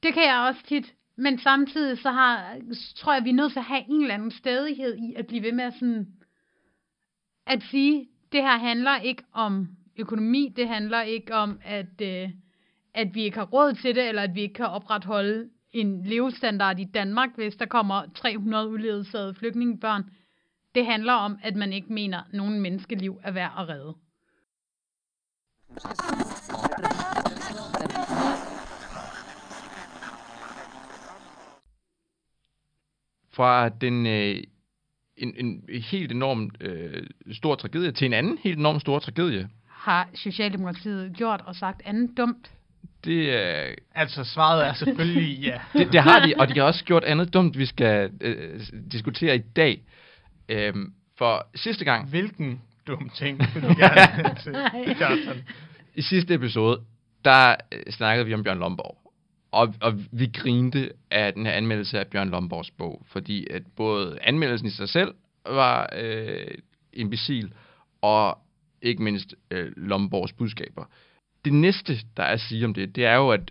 Det 0.02 0.14
kan 0.14 0.22
jeg 0.22 0.38
også 0.48 0.62
tit. 0.68 0.94
Men 1.16 1.38
samtidig 1.38 1.98
så 1.98 2.11
har, 2.11 2.59
så 2.72 2.94
tror 2.96 3.14
jeg, 3.14 3.24
vi 3.24 3.30
er 3.30 3.35
nødt 3.35 3.52
til 3.52 3.59
at 3.59 3.64
have 3.64 3.85
en 3.88 4.00
eller 4.00 4.14
anden 4.14 4.30
stedighed 4.30 4.96
i 4.96 5.14
at 5.14 5.26
blive 5.26 5.42
ved 5.42 5.52
med 5.52 5.64
at, 5.64 5.74
sådan, 5.74 6.06
at 7.46 7.62
sige, 7.62 8.09
det 8.32 8.42
her 8.42 8.59
handler 8.59 9.00
ikke 9.00 9.22
om 9.32 9.68
økonomi, 9.96 10.52
det 10.56 10.68
handler 10.68 11.02
ikke 11.02 11.35
om, 11.35 11.61
at, 11.64 12.00
øh, 12.02 12.30
at 12.94 13.14
vi 13.14 13.22
ikke 13.22 13.38
har 13.38 13.46
råd 13.46 13.74
til 13.74 13.94
det, 13.94 14.09
eller 14.09 14.22
at 14.22 14.35
vi 14.35 14.40
ikke 14.40 14.54
kan 14.54 14.66
opretholde 14.66 15.50
en 15.72 16.04
levestandard 16.04 16.78
i 16.78 16.85
Danmark, 16.85 17.30
hvis 17.35 17.56
der 17.56 17.66
kommer 17.66 18.06
300 18.14 18.68
uledsagede 18.68 19.35
flygtningebørn. 19.35 20.11
Det 20.77 20.87
handler 20.87 21.12
om, 21.12 21.39
at 21.43 21.57
man 21.57 21.73
ikke 21.73 21.93
mener, 21.93 22.19
at 22.19 22.33
nogen 22.33 22.61
menneskeliv 22.61 23.21
er 23.23 23.31
værd 23.31 23.53
at 23.59 23.69
redde. 23.69 23.95
Fra 33.33 33.69
den 33.69 34.07
øh, 34.07 34.43
en, 35.17 35.35
en 35.37 35.62
helt 35.91 36.12
enorm 36.12 36.51
øh, 36.61 37.07
stor 37.33 37.55
tragedie 37.55 37.93
til 37.93 38.07
en 38.07 38.12
anden 38.12 38.39
helt 38.39 38.59
enorm 38.59 38.81
stor 38.81 38.99
tragedie. 38.99 39.49
Har 39.69 40.09
Socialdemokratiet 40.15 41.17
gjort 41.17 41.43
og 41.47 41.55
sagt 41.55 41.83
andet 41.85 42.17
dumt? 42.17 42.51
Det, 43.05 43.27
øh, 43.27 43.77
Altså, 43.95 44.25
svaret 44.25 44.67
er 44.67 44.75
selvfølgelig 44.75 45.39
ja. 45.49 45.61
det, 45.73 45.93
det 45.93 46.03
har 46.03 46.27
de, 46.27 46.35
og 46.39 46.49
de 46.49 46.59
har 46.59 46.62
også 46.62 46.85
gjort 46.85 47.05
andet 47.05 47.35
dumt, 47.35 47.59
vi 47.59 47.67
skal 47.67 48.11
øh, 48.21 48.61
diskutere 48.93 49.37
i 49.37 49.43
dag. 49.57 49.83
Øhm, 50.48 50.92
for 51.18 51.46
sidste 51.54 51.85
gang, 51.85 52.09
Hvilken 52.09 52.62
dum 52.87 53.11
ting 53.14 53.40
du 53.40 53.61
gerne 53.85 54.35
til? 54.42 54.56
I 55.94 56.02
sidste 56.02 56.35
episode, 56.35 56.80
der 57.24 57.56
øh, 57.72 57.92
snakkede 57.92 58.26
vi 58.26 58.35
om 58.35 58.42
Bjørn 58.42 58.59
Lomborg. 58.59 58.98
Og, 59.50 59.74
og 59.80 59.94
vi 60.12 60.30
grinte 60.35 60.90
af 61.11 61.32
den 61.32 61.46
her 61.46 61.52
anmeldelse 61.52 61.98
af 61.98 62.06
Bjørn 62.06 62.28
Lomborgs 62.28 62.70
bog, 62.70 63.02
fordi 63.06 63.46
at 63.50 63.62
både 63.76 64.18
anmeldelsen 64.22 64.68
i 64.68 64.70
sig 64.70 64.88
selv 64.88 65.14
var 65.46 65.88
øh, 65.96 66.46
imbecil, 66.92 67.52
og 68.02 68.38
ikke 68.82 69.02
mindst 69.02 69.35
øh, 69.50 69.72
Lomborgs 69.76 70.32
budskaber. 70.32 70.85
Det 71.44 71.52
næste, 71.52 71.98
der 72.16 72.22
er 72.22 72.32
at 72.32 72.40
sige 72.40 72.64
om 72.64 72.74
det, 72.74 72.96
det 72.96 73.04
er 73.04 73.14
jo, 73.14 73.30
at 73.30 73.46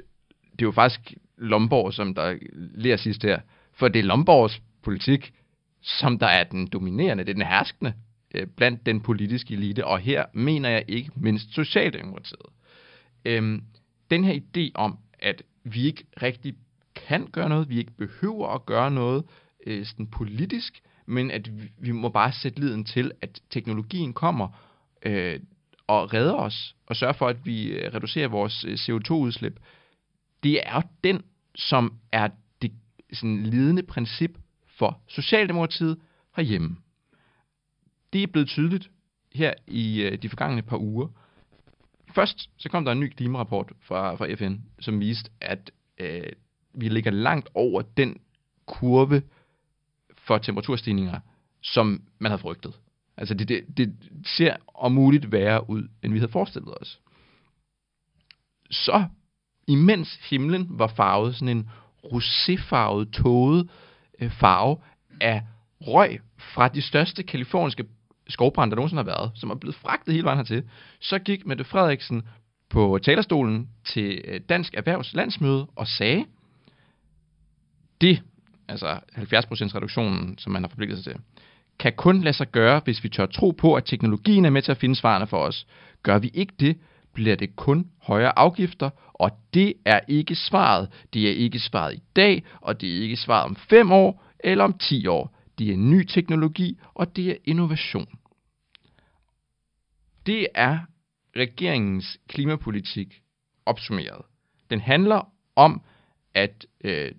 det 0.52 0.62
er 0.62 0.66
jo 0.66 0.72
faktisk 0.72 1.14
Lomborg, 1.38 1.94
som 1.94 2.16
der 2.16 2.38
lærer 2.54 2.98
sidst 2.98 3.24
her. 3.24 3.40
For 3.74 3.88
det 3.88 4.00
er 4.00 4.04
Lomborgs 4.04 4.62
politik, 4.84 5.34
som 5.86 6.20
der 6.20 6.28
er 6.28 6.44
den 6.44 6.68
dominerende, 6.68 7.24
det 7.24 7.30
er 7.30 7.34
den 7.34 7.48
herskende 7.48 7.94
øh, 8.36 8.48
blandt 8.48 8.86
den 8.86 9.02
politiske 9.02 9.54
elite, 9.54 9.88
og 9.88 10.00
her 10.00 10.26
mener 10.34 10.70
jeg 10.70 10.86
ikke 10.88 11.12
mindst 11.16 11.54
Socialdemokratiet. 11.54 12.46
Øhm, 13.26 13.64
den 14.12 14.24
her 14.24 14.34
idé 14.34 14.72
om, 14.74 14.98
at 15.20 15.44
vi 15.64 15.86
ikke 15.86 16.04
rigtig 16.22 16.56
kan 16.96 17.28
gøre 17.28 17.50
noget, 17.50 17.70
vi 17.70 17.78
ikke 17.78 17.92
behøver 17.92 18.48
at 18.48 18.66
gøre 18.66 18.92
noget 18.92 19.24
øh, 19.68 19.86
sådan 19.86 20.08
politisk, 20.08 20.82
men 21.06 21.32
at 21.32 21.62
vi, 21.62 21.72
vi 21.78 21.92
må 21.92 22.10
bare 22.10 22.32
sætte 22.32 22.60
liden 22.60 22.86
til, 22.86 23.12
at 23.22 23.42
teknologien 23.50 24.14
kommer 24.14 24.48
øh, 25.06 25.40
og 25.88 26.14
redder 26.14 26.34
os, 26.34 26.76
og 26.88 26.96
sørger 26.96 27.14
for, 27.14 27.28
at 27.28 27.46
vi 27.46 27.68
øh, 27.68 27.94
reducerer 27.94 28.28
vores 28.28 28.66
øh, 28.68 28.74
CO2-udslip. 28.74 29.60
Det 30.44 30.60
er 30.64 30.82
den, 31.04 31.22
som 31.56 31.94
er 32.12 32.30
det 32.62 32.72
sådan, 33.14 33.44
lidende 33.44 33.84
princip 33.84 34.38
for 34.78 35.02
Socialdemokratiet 35.08 36.00
herhjemme. 36.36 36.78
Det 38.14 38.24
er 38.24 38.28
blevet 38.28 38.48
tydeligt 38.48 38.90
her 39.34 39.54
i 39.68 40.02
øh, 40.02 40.22
de 40.22 40.30
forgangne 40.30 40.62
par 40.62 40.78
uger. 40.78 41.08
Først 42.16 42.50
så 42.58 42.70
kom 42.70 42.86
der 42.86 42.92
en 42.92 43.00
ny 43.00 43.10
klimarapport 43.10 43.72
fra, 43.82 44.16
fra 44.16 44.34
FN, 44.34 44.56
som 44.80 45.00
viste, 45.00 45.32
at 45.42 45.72
øh, 45.98 46.32
vi 46.74 46.90
ligger 46.90 47.12
langt 47.12 47.50
over 47.54 47.82
den 47.82 48.20
kurve 48.66 49.22
for 50.18 50.38
temperaturstigninger, 50.38 51.20
som 51.62 52.02
man 52.20 52.32
havde 52.32 52.42
frygtet. 52.42 52.80
Altså 53.18 53.34
det, 53.34 53.50
det, 53.50 53.78
det 53.78 53.96
ser 54.26 54.56
om 54.74 54.92
muligt 54.92 55.32
værre 55.32 55.70
ud, 55.70 55.88
end 56.04 56.14
vi 56.14 56.20
havde 56.20 56.32
forestillet 56.32 56.82
os. 56.82 57.00
Så 58.72 59.06
imens 59.68 60.16
himlen 60.30 60.68
var 60.70 60.88
farvet 60.88 61.36
sådan 61.36 61.58
en 61.58 61.70
roséfarvet, 62.04 63.12
tåge, 63.12 63.70
øh, 64.20 64.32
farve 64.32 64.78
af 65.22 65.42
røg 65.82 66.20
fra 66.38 66.68
de 66.68 66.82
største 66.82 67.24
kaliforniske 67.24 67.86
skovbrand, 68.30 68.72
der 68.72 68.76
nogensinde 68.76 69.04
har 69.04 69.18
været, 69.18 69.32
som 69.36 69.50
er 69.50 69.56
blevet 69.56 69.76
fragtet 69.76 70.14
hele 70.14 70.26
vejen 70.26 70.38
hertil, 70.38 70.64
så 71.00 71.20
gik 71.20 71.46
Mette 71.46 71.64
Frederiksen 71.64 72.24
på 72.70 73.00
talerstolen 73.04 73.70
til 73.86 74.22
øh, 74.26 74.42
Dansk 74.50 74.74
Erhvervs 74.74 75.14
landsmøde 75.14 75.68
og 75.76 75.88
sagde, 75.88 76.26
det, 78.02 78.24
altså 78.68 78.88
70% 78.94 78.98
reduktionen, 79.76 80.38
som 80.38 80.52
man 80.52 80.64
har 80.64 80.70
forpligtet 80.70 81.04
sig 81.04 81.14
til, 81.14 81.22
kan 81.80 81.94
kun 81.94 82.22
lade 82.22 82.34
sig 82.34 82.52
gøre, 82.52 82.82
hvis 82.84 83.04
vi 83.04 83.10
tør 83.10 83.26
tro 83.26 83.52
på, 83.52 83.74
at 83.74 83.86
teknologien 83.86 84.46
er 84.46 84.50
med 84.50 84.62
til 84.62 84.72
at 84.72 84.78
finde 84.78 84.96
svarene 84.96 85.28
for 85.28 85.38
os. 85.38 85.68
Gør 86.04 86.20
vi 86.20 86.32
ikke 86.34 86.54
det, 86.60 86.78
bliver 87.16 87.36
det 87.36 87.56
kun 87.56 87.92
højere 88.02 88.40
afgifter, 88.40 88.90
og 89.14 89.32
det 89.54 89.74
er 89.86 90.00
ikke 90.08 90.36
svaret. 90.36 90.90
Det 91.14 91.30
er 91.30 91.34
ikke 91.34 91.60
svaret 91.60 91.96
i 91.96 92.04
dag, 92.16 92.44
og 92.62 92.82
det 92.82 92.98
er 92.98 93.02
ikke 93.02 93.18
svaret 93.18 93.46
om 93.46 93.56
5 93.56 93.92
år 93.92 94.24
eller 94.40 94.64
om 94.64 94.74
10 94.74 95.08
år. 95.08 95.38
Det 95.60 95.72
er 95.72 95.78
ny 95.78 96.04
teknologi, 96.04 96.80
og 96.94 97.16
det 97.16 97.30
er 97.30 97.36
innovation. 97.46 98.08
Det 100.26 100.48
er 100.56 100.80
regeringens 101.36 102.18
klimapolitik 102.28 103.22
opsummeret. 103.66 104.22
Den 104.70 104.80
handler 104.80 105.30
om 105.56 105.82
at 106.34 106.66
øh, 106.84 107.12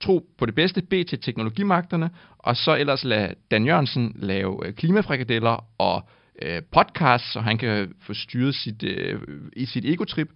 tro 0.00 0.26
på 0.38 0.46
det 0.46 0.54
bedste, 0.54 0.82
B 0.82 0.90
til 0.90 1.20
teknologimagterne, 1.20 2.10
og 2.38 2.56
så 2.56 2.76
ellers 2.76 3.04
lade 3.04 3.34
Dan 3.50 3.66
Jørgensen 3.66 4.12
lave 4.16 4.66
øh, 4.66 4.74
klimafrikadeller 4.74 5.64
og 5.78 6.08
øh, 6.42 6.62
podcast, 6.62 7.32
så 7.32 7.40
han 7.40 7.58
kan 7.58 7.94
få 8.00 8.14
styret 8.14 8.54
sit, 8.54 8.82
øh, 8.82 9.20
i 9.56 9.66
sit 9.66 9.84
egotrip, 9.84 10.28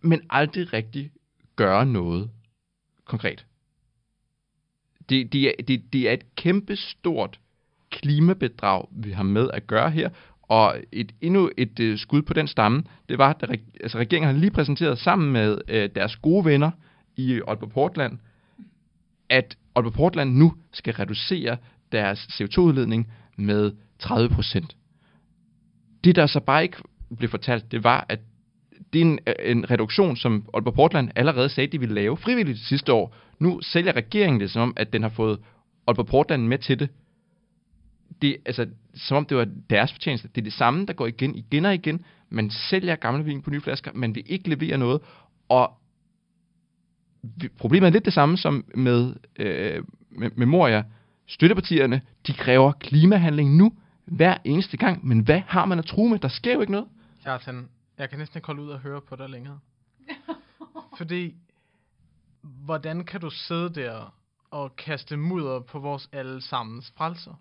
men 0.00 0.20
aldrig 0.30 0.72
rigtig 0.72 1.10
gøre 1.56 1.86
noget 1.86 2.30
konkret. 3.04 3.46
Det, 5.08 5.32
det, 5.32 5.48
er, 5.48 5.52
det, 5.68 5.92
det 5.92 6.08
er 6.08 6.12
et 6.12 6.36
kæmpe 6.36 6.76
stort 6.76 7.40
klimabedrag, 7.90 8.88
vi 8.90 9.10
har 9.10 9.22
med 9.22 9.50
at 9.52 9.66
gøre 9.66 9.90
her, 9.90 10.10
og 10.42 10.76
et, 10.92 11.12
endnu 11.20 11.50
et 11.56 11.80
øh, 11.80 11.98
skud 11.98 12.22
på 12.22 12.32
den 12.32 12.48
stamme, 12.48 12.84
det 13.08 13.18
var, 13.18 13.36
at 13.40 13.60
altså, 13.80 13.98
regeringen 13.98 14.34
har 14.34 14.40
lige 14.40 14.50
præsenteret 14.50 14.98
sammen 14.98 15.32
med 15.32 15.58
øh, 15.68 15.90
deres 15.94 16.16
gode 16.16 16.44
venner 16.44 16.70
i 17.16 17.40
Aalborg 17.48 17.70
Portland, 17.70 18.18
at 19.28 19.56
Aalborg 19.76 19.92
Portland 19.92 20.36
nu 20.36 20.54
skal 20.72 20.94
reducere 20.94 21.56
deres 21.92 22.18
CO2-udledning 22.18 23.12
med 23.36 23.72
30 23.98 24.28
procent. 24.28 24.76
Det, 26.04 26.16
der 26.16 26.26
så 26.26 26.40
bare 26.40 26.62
ikke 26.62 26.76
blev 27.18 27.30
fortalt, 27.30 27.72
det 27.72 27.84
var, 27.84 28.06
at 28.08 28.20
det 28.92 29.00
er 29.00 29.04
en, 29.04 29.18
en 29.44 29.70
reduktion, 29.70 30.16
som 30.16 30.48
Aalborg 30.54 30.74
Portland 30.74 31.10
allerede 31.16 31.48
sagde, 31.48 31.72
de 31.72 31.80
ville 31.80 31.94
lave 31.94 32.16
frivilligt 32.16 32.58
sidste 32.58 32.92
år. 32.92 33.16
Nu 33.38 33.60
sælger 33.60 33.92
regeringen 33.92 34.40
det 34.40 34.50
som 34.50 34.62
om, 34.62 34.72
at 34.76 34.92
den 34.92 35.02
har 35.02 35.08
fået 35.08 35.38
Aalborg 35.86 36.06
Portland 36.06 36.46
med 36.46 36.58
til 36.58 36.78
det. 36.78 36.88
Det 38.22 38.36
altså, 38.46 38.66
som 38.94 39.16
om 39.16 39.24
det 39.24 39.36
var 39.36 39.48
deres 39.70 39.92
fortjeneste. 39.92 40.28
Det 40.28 40.40
er 40.40 40.44
det 40.44 40.52
samme, 40.52 40.86
der 40.86 40.92
går 40.92 41.06
igen, 41.06 41.34
igen 41.34 41.64
og 41.64 41.74
igen. 41.74 42.04
Man 42.30 42.50
sælger 42.50 42.96
gamle 42.96 43.24
vin 43.24 43.42
på 43.42 43.50
nye 43.50 43.60
flasker, 43.60 43.90
man 43.94 44.14
vil 44.14 44.22
ikke 44.26 44.48
levere 44.48 44.78
noget. 44.78 45.00
Og 45.48 45.72
problemet 47.58 47.86
er 47.86 47.92
lidt 47.92 48.04
det 48.04 48.12
samme 48.12 48.36
som 48.36 48.64
med, 48.74 49.14
øh, 49.38 49.84
med, 50.10 50.30
med 50.36 50.46
Moria. 50.46 50.84
Støttepartierne, 51.26 52.00
de 52.26 52.32
kræver 52.32 52.72
klimahandling 52.72 53.56
nu, 53.56 53.72
hver 54.04 54.38
eneste 54.44 54.76
gang. 54.76 55.06
Men 55.06 55.20
hvad 55.20 55.40
har 55.40 55.64
man 55.64 55.78
at 55.78 55.84
tro 55.84 56.06
med? 56.06 56.18
Der 56.18 56.28
sker 56.28 56.54
jo 56.54 56.60
ikke 56.60 56.72
noget. 56.72 56.88
Kjartan, 57.22 57.68
jeg 57.98 58.10
kan 58.10 58.18
næsten 58.18 58.38
ikke 58.38 58.46
holde 58.46 58.62
ud 58.62 58.70
og 58.70 58.78
høre 58.80 59.00
på 59.00 59.16
dig 59.16 59.28
længere. 59.28 59.60
Fordi, 60.98 61.36
hvordan 62.42 63.04
kan 63.04 63.20
du 63.20 63.30
sidde 63.30 63.74
der 63.74 64.14
og 64.50 64.76
kaste 64.76 65.16
mudder 65.16 65.60
på 65.60 65.78
vores 65.78 66.08
allesammens 66.12 66.92
frelser? 66.96 67.34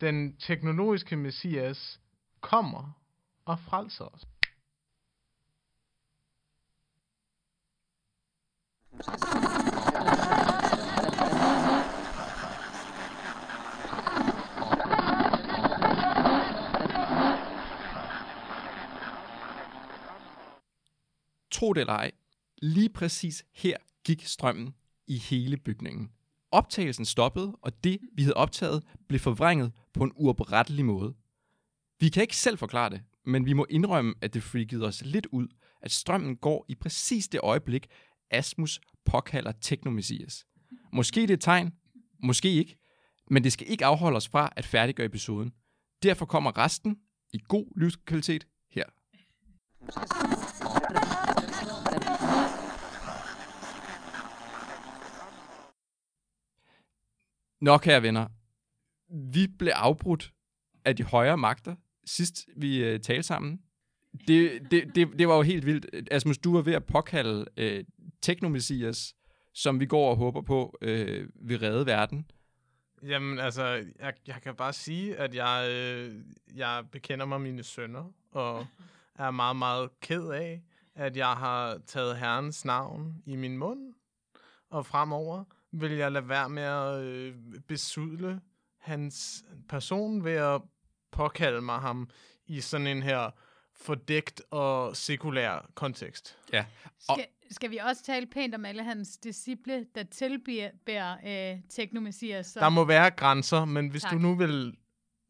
Den 0.00 0.36
teknologiske 0.36 1.16
messias 1.16 2.00
kommer 2.40 2.92
og 3.44 3.58
frelser 3.58 4.04
os. 4.04 4.26
Tro 21.60 21.72
det 21.72 21.80
eller 21.80 21.92
ej, 21.92 22.10
lige 22.62 22.88
præcis 22.88 23.44
her 23.54 23.76
gik 24.04 24.24
strømmen 24.24 24.74
i 25.06 25.16
hele 25.16 25.56
bygningen. 25.56 26.10
Optagelsen 26.50 27.04
stoppede, 27.04 27.56
og 27.62 27.84
det, 27.84 28.00
vi 28.12 28.22
havde 28.22 28.36
optaget, 28.36 28.84
blev 29.08 29.20
forvrænget 29.20 29.72
på 29.94 30.04
en 30.04 30.12
uoprettelig 30.14 30.84
måde. 30.84 31.14
Vi 31.98 32.08
kan 32.08 32.22
ikke 32.22 32.36
selv 32.36 32.58
forklare 32.58 32.90
det, 32.90 33.02
men 33.26 33.46
vi 33.46 33.52
må 33.52 33.66
indrømme, 33.70 34.14
at 34.20 34.34
det 34.34 34.42
freakede 34.42 34.86
os 34.86 35.02
lidt 35.04 35.26
ud, 35.26 35.48
at 35.82 35.90
strømmen 35.90 36.36
går 36.36 36.64
i 36.68 36.74
præcis 36.74 37.28
det 37.28 37.40
øjeblik, 37.42 37.86
Asmus 38.30 38.80
påkalder 39.04 39.52
Teknomessias. 39.52 40.46
Måske 40.92 41.20
det 41.20 41.30
er 41.30 41.34
et 41.34 41.40
tegn, 41.40 41.72
måske 42.22 42.52
ikke, 42.52 42.78
men 43.30 43.44
det 43.44 43.52
skal 43.52 43.70
ikke 43.70 43.84
afholde 43.84 44.16
os 44.16 44.28
fra 44.28 44.52
at 44.56 44.64
færdiggøre 44.64 45.06
episoden. 45.06 45.52
Derfor 46.02 46.26
kommer 46.26 46.58
resten 46.58 46.98
i 47.32 47.38
god 47.48 47.66
livskvalitet 47.76 48.46
her. 48.70 48.84
Nå, 57.60 57.78
kære 57.78 58.02
venner. 58.02 58.26
Vi 59.32 59.46
blev 59.58 59.72
afbrudt 59.76 60.32
af 60.84 60.96
de 60.96 61.02
højere 61.02 61.38
magter, 61.38 61.76
sidst 62.04 62.48
vi 62.56 62.84
øh, 62.84 63.00
talte 63.00 63.22
sammen. 63.22 63.60
Det, 64.26 64.60
det, 64.70 64.94
det, 64.94 65.08
det 65.18 65.28
var 65.28 65.36
jo 65.36 65.42
helt 65.42 65.66
vildt. 65.66 66.08
Asmus, 66.10 66.38
du 66.38 66.54
var 66.54 66.62
ved 66.62 66.72
at 66.74 66.84
påkalde 66.84 67.46
øh, 67.56 67.84
Teknomessias, 68.22 69.14
som 69.54 69.80
vi 69.80 69.86
går 69.86 70.10
og 70.10 70.16
håber 70.16 70.42
på 70.42 70.78
øh, 70.80 71.28
vil 71.34 71.58
redde 71.58 71.86
verden. 71.86 72.30
Jamen, 73.02 73.38
altså, 73.38 73.64
jeg, 73.98 74.14
jeg 74.26 74.42
kan 74.42 74.54
bare 74.54 74.72
sige, 74.72 75.16
at 75.16 75.34
jeg, 75.34 75.68
øh, 75.70 76.14
jeg 76.54 76.84
bekender 76.92 77.26
mig 77.26 77.40
mine 77.40 77.62
sønner, 77.62 78.12
og 78.32 78.66
er 79.14 79.30
meget, 79.30 79.56
meget 79.56 80.00
ked 80.00 80.28
af, 80.28 80.62
at 80.94 81.16
jeg 81.16 81.32
har 81.32 81.78
taget 81.86 82.18
Herrens 82.18 82.64
navn 82.64 83.22
i 83.26 83.36
min 83.36 83.58
mund, 83.58 83.94
og 84.70 84.86
fremover 84.86 85.44
vil 85.72 85.92
jeg 85.92 86.12
lade 86.12 86.28
være 86.28 86.48
med 86.48 86.62
at 86.62 87.02
øh, 87.02 87.34
besudle 87.68 88.40
hans 88.78 89.44
person 89.68 90.24
ved 90.24 90.32
at 90.32 90.62
påkalde 91.12 91.60
mig 91.60 91.78
ham 91.78 92.10
i 92.46 92.60
sådan 92.60 92.86
en 92.86 93.02
her 93.02 93.30
fordækt 93.74 94.42
og 94.50 94.96
sekulær 94.96 95.70
kontekst. 95.74 96.38
Ja. 96.52 96.64
Skal, 96.98 97.26
skal 97.50 97.70
vi 97.70 97.76
også 97.76 98.02
tale 98.04 98.26
pænt 98.26 98.54
om 98.54 98.64
alle 98.64 98.84
hans 98.84 99.16
disciple, 99.16 99.86
der 99.94 100.02
tilbærer 100.02 101.52
øh, 101.54 101.60
teknomessias? 101.68 102.46
Så... 102.46 102.60
Der 102.60 102.68
må 102.68 102.84
være 102.84 103.10
grænser, 103.10 103.64
men 103.64 103.88
hvis 103.88 104.02
tak. 104.02 104.12
Du 104.12 104.18
nu 104.18 104.34
vil 104.34 104.76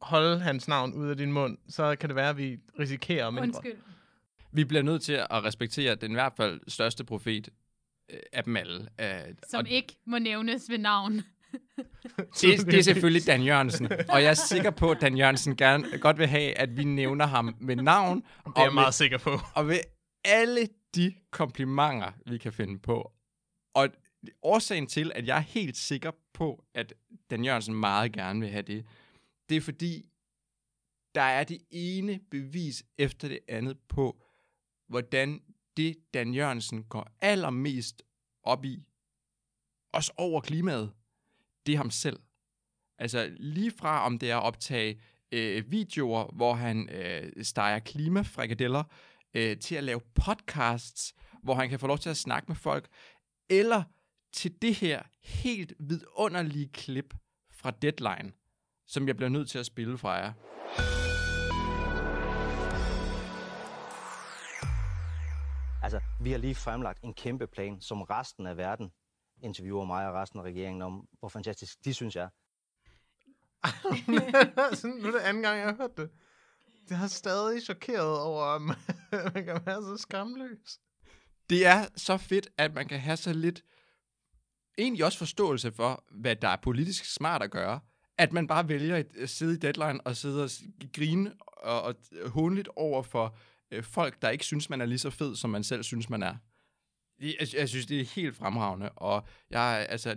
holde 0.01 0.41
hans 0.41 0.69
navn 0.69 0.95
ud 0.95 1.09
af 1.09 1.17
din 1.17 1.33
mund, 1.33 1.59
så 1.69 1.97
kan 2.01 2.09
det 2.09 2.17
være, 2.17 2.29
at 2.29 2.37
vi 2.37 2.59
risikerer 2.79 3.31
mindre. 3.31 3.47
Undskyld. 3.47 3.77
Vi 4.53 4.65
bliver 4.65 4.83
nødt 4.83 5.03
til 5.03 5.13
at 5.13 5.45
respektere 5.45 5.95
den 5.95 6.11
i 6.11 6.15
hvert 6.15 6.33
fald 6.37 6.61
største 6.69 7.05
profet 7.05 7.49
af 8.33 8.45
dem 8.45 8.57
alle. 8.57 8.89
Øh, 9.01 9.35
Som 9.49 9.59
og 9.59 9.69
ikke 9.69 9.97
må 10.07 10.19
nævnes 10.19 10.71
ved 10.71 10.79
navn. 10.79 11.13
det, 12.41 12.67
det 12.67 12.75
er 12.79 12.83
selvfølgelig 12.83 13.27
Dan 13.27 13.43
Jørgensen. 13.43 13.87
Og 14.09 14.23
jeg 14.23 14.31
er 14.31 14.35
sikker 14.35 14.71
på, 14.71 14.91
at 14.91 15.01
Dan 15.01 15.17
Jørgensen 15.17 15.57
gerne, 15.57 15.99
godt 15.99 16.19
vil 16.19 16.27
have, 16.27 16.59
at 16.59 16.77
vi 16.77 16.85
nævner 16.85 17.27
ham 17.27 17.57
med 17.61 17.77
navn. 17.77 18.17
Det 18.21 18.27
er 18.47 18.53
jeg 18.57 18.69
og 18.69 18.75
meget 18.75 18.87
med, 18.87 18.93
sikker 18.93 19.19
på. 19.19 19.39
og 19.55 19.69
ved 19.69 19.81
alle 20.25 20.69
de 20.95 21.15
komplimenter, 21.31 22.13
vi 22.27 22.39
kan 22.39 22.53
finde 22.53 22.79
på. 22.79 23.13
Og 23.75 23.89
årsagen 24.43 24.87
til, 24.87 25.13
at 25.15 25.27
jeg 25.27 25.37
er 25.37 25.41
helt 25.41 25.77
sikker 25.77 26.11
på, 26.33 26.65
at 26.75 26.95
Dan 27.31 27.45
Jørgensen 27.45 27.75
meget 27.75 28.13
gerne 28.13 28.41
vil 28.41 28.49
have 28.49 28.63
det, 28.63 28.87
det 29.49 29.57
er 29.57 29.61
fordi, 29.61 30.07
der 31.15 31.23
er 31.23 31.45
det 31.45 31.59
ene 31.71 32.21
bevis 32.31 32.85
efter 32.99 33.29
det 33.29 33.39
andet 33.49 33.79
på, 33.89 34.23
hvordan 34.89 35.41
det 35.77 35.97
Dan 36.15 36.35
Jørgensen 36.35 36.85
går 36.85 37.09
allermest 37.21 38.03
op 38.43 38.65
i, 38.65 38.85
også 39.93 40.13
over 40.17 40.41
klimaet, 40.41 40.93
det 41.67 41.73
er 41.73 41.77
ham 41.77 41.91
selv. 41.91 42.21
Altså 42.99 43.31
lige 43.37 43.71
fra 43.71 44.07
om 44.07 44.19
det 44.19 44.31
er 44.31 44.37
at 44.37 44.43
optage 44.43 45.01
øh, 45.33 45.71
videoer, 45.71 46.35
hvor 46.35 46.55
han 46.55 46.89
øh, 46.89 47.45
steger 47.45 47.79
klimafrikadeller, 47.79 48.85
øh, 49.35 49.59
til 49.59 49.75
at 49.75 49.85
lave 49.85 50.01
podcasts, 50.15 51.15
hvor 51.43 51.55
han 51.55 51.69
kan 51.69 51.81
få 51.81 51.87
lov 51.87 51.99
til 51.99 52.11
at 52.11 52.17
snakke 52.17 52.49
med 52.49 52.57
folk, 52.57 52.89
eller 53.49 53.83
til 54.33 54.63
det 54.63 54.75
her 54.75 55.03
helt 55.23 55.73
vidunderlige 55.79 56.69
klip 56.69 57.15
fra 57.53 57.71
Deadline, 57.71 58.33
som 58.87 59.09
jeg 59.09 59.17
bliver 59.17 59.29
nødt 59.31 59.51
til 59.51 59.59
at 59.59 59.67
spille 59.67 59.99
fra 59.99 60.11
jer. 60.11 60.33
Altså, 65.83 66.01
vi 66.21 66.31
har 66.31 66.39
lige 66.39 66.55
fremlagt 66.55 67.03
en 67.03 67.15
kæmpe 67.15 67.47
plan, 67.47 67.81
som 67.81 68.03
resten 68.03 68.47
af 68.47 68.57
verden 68.57 68.91
interviewer 69.43 69.85
mig 69.85 70.09
og 70.09 70.15
resten 70.15 70.39
af 70.39 70.43
regeringen 70.43 70.83
om, 70.83 71.09
hvor 71.19 71.29
fantastisk 71.29 71.85
de 71.85 71.95
synes 71.95 72.17
jeg. 72.17 72.29
er. 73.65 74.75
Sådan, 74.75 74.97
nu 74.97 75.09
er 75.09 75.13
det 75.13 75.19
anden 75.19 75.43
gang, 75.43 75.59
jeg 75.59 75.67
har 75.67 75.77
hørt 75.77 75.97
det. 75.97 76.11
Det 76.89 76.97
har 76.97 77.07
stadig 77.07 77.63
chokeret 77.63 78.21
over, 78.21 78.45
at 78.45 78.63
man, 79.35 79.45
kan 79.45 79.61
være 79.67 79.83
så 79.83 79.97
skamløs. 79.97 80.81
Det 81.51 81.67
er 81.67 81.87
så 81.97 82.17
fedt, 82.17 82.49
at 82.59 82.75
man 82.75 82.89
kan 82.89 83.01
have 83.01 83.17
så 83.17 83.33
lidt 83.33 83.65
egentlig 84.79 85.05
også 85.05 85.19
forståelse 85.19 85.73
for, 85.73 86.05
hvad 86.11 86.37
der 86.37 86.49
er 86.49 86.57
politisk 86.57 87.15
smart 87.15 87.43
at 87.43 87.51
gøre. 87.51 87.81
At 88.19 88.33
man 88.33 88.47
bare 88.47 88.69
vælger 88.69 89.05
at 89.19 89.31
sidde 89.31 89.55
i 89.55 89.59
deadline 89.59 90.01
og 90.07 90.17
sidde 90.17 90.45
og 90.45 90.51
grine 90.93 91.35
og, 91.41 91.83
og 91.83 91.95
hånligt 92.27 92.69
over 92.77 93.03
for 93.03 93.37
øh, 93.71 93.83
folk, 93.83 94.23
der 94.23 94.31
ikke 94.31 94.45
synes, 94.45 94.71
man 94.71 94.81
er 94.81 94.87
lige 94.87 94.99
så 94.99 95.11
fed, 95.11 95.37
som 95.37 95.51
man 95.51 95.65
selv 95.65 95.83
synes, 95.83 96.11
man 96.11 96.23
er. 96.23 96.35
Jeg, 97.21 97.35
jeg, 97.57 97.69
synes, 97.69 97.87
det 97.87 98.01
er 98.01 98.05
helt 98.05 98.37
fremragende, 98.37 98.89
og 98.89 99.27
jeg 99.51 99.87
altså 99.89 100.11
øh, 100.11 100.17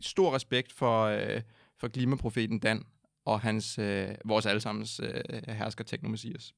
stor 0.00 0.34
respekt 0.34 0.72
for, 0.72 1.04
øh, 1.04 1.42
for 1.78 1.88
klimaprofeten 1.88 2.58
Dan 2.58 2.84
og 3.24 3.40
hans, 3.40 3.78
øh, 3.78 4.08
vores 4.24 4.46
allesammens 4.46 5.00
øh, 5.00 5.22
hersker 5.48 5.84
Teknomessias. 5.84 6.54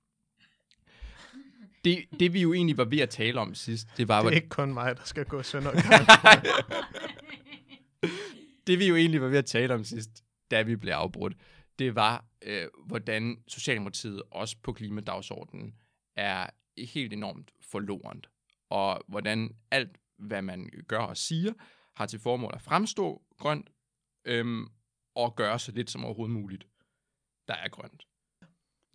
Det, 1.84 2.04
det 2.20 2.32
vi 2.32 2.42
jo 2.42 2.52
egentlig 2.52 2.76
var 2.76 2.84
ved 2.84 2.98
at 2.98 3.10
tale 3.10 3.40
om 3.40 3.54
sidst, 3.54 3.88
det 3.96 4.08
var, 4.08 4.22
Det 4.22 4.28
er 4.28 4.34
ikke 4.34 4.48
kun 4.48 4.74
mig, 4.74 4.96
der 4.96 5.02
skal 5.04 5.24
gå 5.24 5.42
sønder. 5.42 5.70
det 8.66 8.78
vi 8.78 8.88
jo 8.88 8.96
egentlig 8.96 9.22
var 9.22 9.28
ved 9.28 9.38
at 9.38 9.46
tale 9.46 9.74
om 9.74 9.84
sidst, 9.84 10.10
da 10.50 10.62
vi 10.62 10.76
blev 10.76 10.92
afbrudt, 10.92 11.36
det 11.78 11.94
var, 11.94 12.24
øh, 12.42 12.66
hvordan 12.86 13.36
Socialdemokratiet 13.48 14.22
også 14.30 14.56
på 14.62 14.72
klimadagsordenen 14.72 15.74
er 16.16 16.46
helt 16.78 17.12
enormt 17.12 17.50
forlorent. 17.60 18.28
Og 18.70 19.00
hvordan 19.08 19.56
alt, 19.70 19.98
hvad 20.18 20.42
man 20.42 20.70
gør 20.88 20.98
og 20.98 21.16
siger, 21.16 21.52
har 21.96 22.06
til 22.06 22.20
formål 22.20 22.52
at 22.54 22.62
fremstå 22.62 23.22
grønt, 23.38 23.70
øhm, 24.24 24.66
og 25.14 25.36
gøre 25.36 25.58
så 25.58 25.72
lidt 25.72 25.90
som 25.90 26.04
overhovedet 26.04 26.34
muligt, 26.34 26.66
der 27.48 27.54
er 27.54 27.68
grønt. 27.68 28.06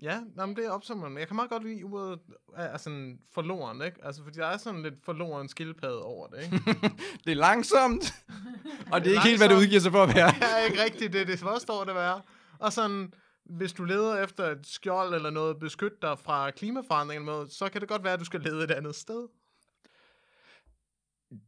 Ja, 0.02 0.22
nej, 0.36 0.46
men 0.46 0.56
det 0.56 0.66
er 0.66 0.70
opsummeret. 0.70 1.20
Jeg 1.20 1.28
kan 1.28 1.36
meget 1.36 1.50
godt 1.50 1.64
lide 1.64 1.84
ordet 1.84 2.20
er 2.56 2.78
sådan 2.78 3.20
forloren, 3.34 3.82
ikke? 3.82 4.06
Altså, 4.06 4.24
fordi 4.24 4.40
der 4.40 4.46
er 4.46 4.58
sådan 4.58 4.84
lidt 4.84 5.06
forloren 5.06 5.50
skildpadde 5.50 6.04
over 6.04 6.28
det, 6.28 6.44
ikke? 6.44 6.58
Det 7.26 7.32
er 7.32 7.36
langsomt, 7.36 8.14
og 8.92 9.02
det 9.02 9.08
er 9.08 9.12
ikke 9.12 9.28
helt, 9.28 9.40
hvad 9.40 9.50
det 9.50 9.56
langsomt. 9.56 9.62
udgiver 9.62 9.80
sig 9.80 9.92
for 9.92 10.04
at 10.04 10.16
være. 10.16 10.32
det 10.40 10.44
er 10.44 10.66
ikke 10.66 10.84
rigtigt 10.84 11.14
det, 11.14 11.28
det 11.28 11.40
påstår 11.40 11.84
det 11.84 11.96
være. 11.96 12.22
Og 12.60 12.74
sådan, 12.74 13.14
hvis 13.50 13.74
du 13.74 13.84
leder 13.84 14.24
efter 14.24 14.44
et 14.44 14.68
skjold 14.68 15.14
eller 15.14 15.30
noget, 15.30 15.60
beskyt 15.60 16.02
dig 16.02 16.20
fra 16.20 16.52
klimaforandringen, 16.52 17.50
så 17.50 17.70
kan 17.70 17.82
det 17.82 17.90
godt 17.90 18.04
være, 18.04 18.14
at 18.14 18.20
du 18.20 18.26
skal 18.26 18.42
lede 18.42 18.64
et 18.64 18.72
andet 18.72 18.96
sted. 18.96 19.28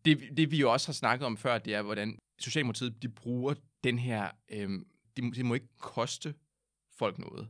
det, 0.06 0.38
det 0.38 0.52
vi 0.52 0.58
jo 0.60 0.72
også 0.72 0.88
har 0.88 0.94
snakket 0.94 1.26
om 1.26 1.38
før, 1.38 1.58
det 1.58 1.74
er, 1.74 1.82
hvordan 1.82 2.20
Socialdemokratiet 2.40 3.02
de 3.02 3.10
bruger 3.10 3.54
den 3.84 4.00
her... 4.00 4.32
Øhm, 4.50 4.88
det, 5.16 5.24
må- 5.24 5.48
må 5.48 5.54
ikke 5.54 5.78
koste 5.78 6.34
folk 6.98 7.18
noget. 7.18 7.50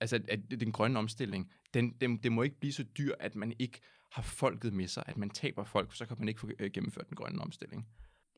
Altså, 0.00 0.16
at, 0.16 0.28
at 0.28 0.60
den 0.60 0.72
grønne 0.72 0.98
omstilling, 0.98 1.52
den, 1.74 1.90
den, 1.90 2.16
det 2.16 2.32
må 2.32 2.42
ikke 2.42 2.60
blive 2.60 2.72
så 2.72 2.82
dyr, 2.82 3.14
at 3.20 3.34
man 3.34 3.52
ikke 3.58 3.80
har 4.12 4.22
folket 4.22 4.72
med 4.72 4.88
sig, 4.88 5.04
at 5.06 5.16
man 5.16 5.30
taber 5.30 5.64
folk, 5.64 5.94
så 5.94 6.06
kan 6.06 6.16
man 6.18 6.28
ikke 6.28 6.40
få 6.40 6.50
øh, 6.58 6.70
gennemført 6.70 7.08
den 7.08 7.16
grønne 7.16 7.42
omstilling. 7.42 7.88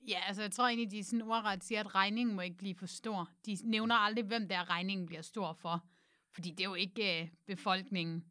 Ja, 0.08 0.18
altså 0.26 0.42
jeg 0.42 0.52
tror 0.52 0.68
egentlig, 0.68 0.90
de 0.90 1.04
sådan 1.04 1.22
ordret 1.22 1.64
siger, 1.64 1.80
at 1.80 1.94
regningen 1.94 2.36
må 2.36 2.42
ikke 2.42 2.56
blive 2.56 2.74
for 2.74 2.86
stor. 2.86 3.30
De 3.46 3.56
nævner 3.64 3.94
aldrig, 3.94 4.24
hvem 4.24 4.48
der 4.48 4.70
regningen 4.70 5.06
bliver 5.06 5.22
stor 5.22 5.52
for. 5.52 5.84
Fordi 6.34 6.50
det 6.50 6.60
er 6.60 6.68
jo 6.68 6.74
ikke 6.74 7.22
øh, 7.22 7.28
befolkningen. 7.46 8.24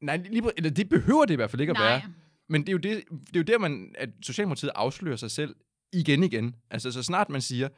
Nej, 0.00 0.16
lige, 0.16 0.50
eller 0.56 0.70
det 0.70 0.88
behøver 0.88 1.24
det 1.24 1.32
i 1.32 1.36
hvert 1.36 1.50
fald 1.50 1.60
ikke 1.60 1.70
at 1.70 1.76
Nej. 1.76 1.88
være. 1.88 2.02
Men 2.48 2.60
det 2.60 2.68
er 2.68 2.72
jo, 2.72 2.78
det, 2.78 3.04
det 3.10 3.36
er 3.36 3.40
jo 3.40 3.42
der, 3.42 3.58
man, 3.58 3.94
at 3.98 4.08
Socialdemokratiet 4.22 4.72
afslører 4.74 5.16
sig 5.16 5.30
selv 5.30 5.56
igen 5.92 6.22
igen. 6.22 6.56
Altså, 6.70 6.92
så 6.92 7.02
snart 7.02 7.28
man 7.28 7.40
siger, 7.40 7.68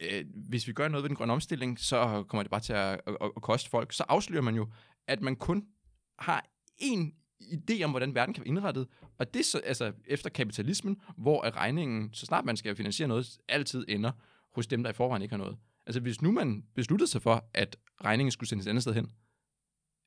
øh, 0.00 0.24
hvis 0.48 0.66
vi 0.66 0.72
gør 0.72 0.88
noget 0.88 1.02
ved 1.02 1.08
den 1.08 1.16
grønne 1.16 1.32
omstilling, 1.32 1.80
så 1.80 2.24
kommer 2.28 2.42
det 2.42 2.50
bare 2.50 2.60
til 2.60 2.72
at, 2.72 3.00
at, 3.06 3.16
at, 3.20 3.30
at 3.36 3.42
koste 3.42 3.70
folk, 3.70 3.92
så 3.92 4.04
afslører 4.08 4.42
man 4.42 4.54
jo, 4.54 4.68
at 5.06 5.20
man 5.20 5.36
kun 5.36 5.66
har 6.18 6.46
en 6.78 7.14
idé 7.44 7.82
om, 7.82 7.90
hvordan 7.90 8.14
verden 8.14 8.34
kan 8.34 8.40
være 8.40 8.48
indrettet, 8.48 8.88
og 9.18 9.34
det 9.34 9.40
er 9.40 9.44
så, 9.44 9.58
altså, 9.58 9.92
efter 10.06 10.30
kapitalismen, 10.30 11.00
hvor 11.16 11.56
regningen, 11.56 12.12
så 12.12 12.26
snart 12.26 12.44
man 12.44 12.56
skal 12.56 12.76
finansiere 12.76 13.08
noget, 13.08 13.38
altid 13.48 13.84
ender 13.88 14.12
hos 14.54 14.66
dem, 14.66 14.82
der 14.82 14.90
i 14.90 14.92
forvejen 14.92 15.22
ikke 15.22 15.32
har 15.32 15.38
noget. 15.38 15.56
Altså, 15.86 16.00
hvis 16.00 16.22
nu 16.22 16.32
man 16.32 16.64
besluttede 16.74 17.10
sig 17.10 17.22
for, 17.22 17.50
at 17.54 17.76
regningen 18.04 18.30
skulle 18.30 18.48
sendes 18.48 18.66
et 18.66 18.70
andet 18.70 18.82
sted 18.82 18.94
hen, 18.94 19.10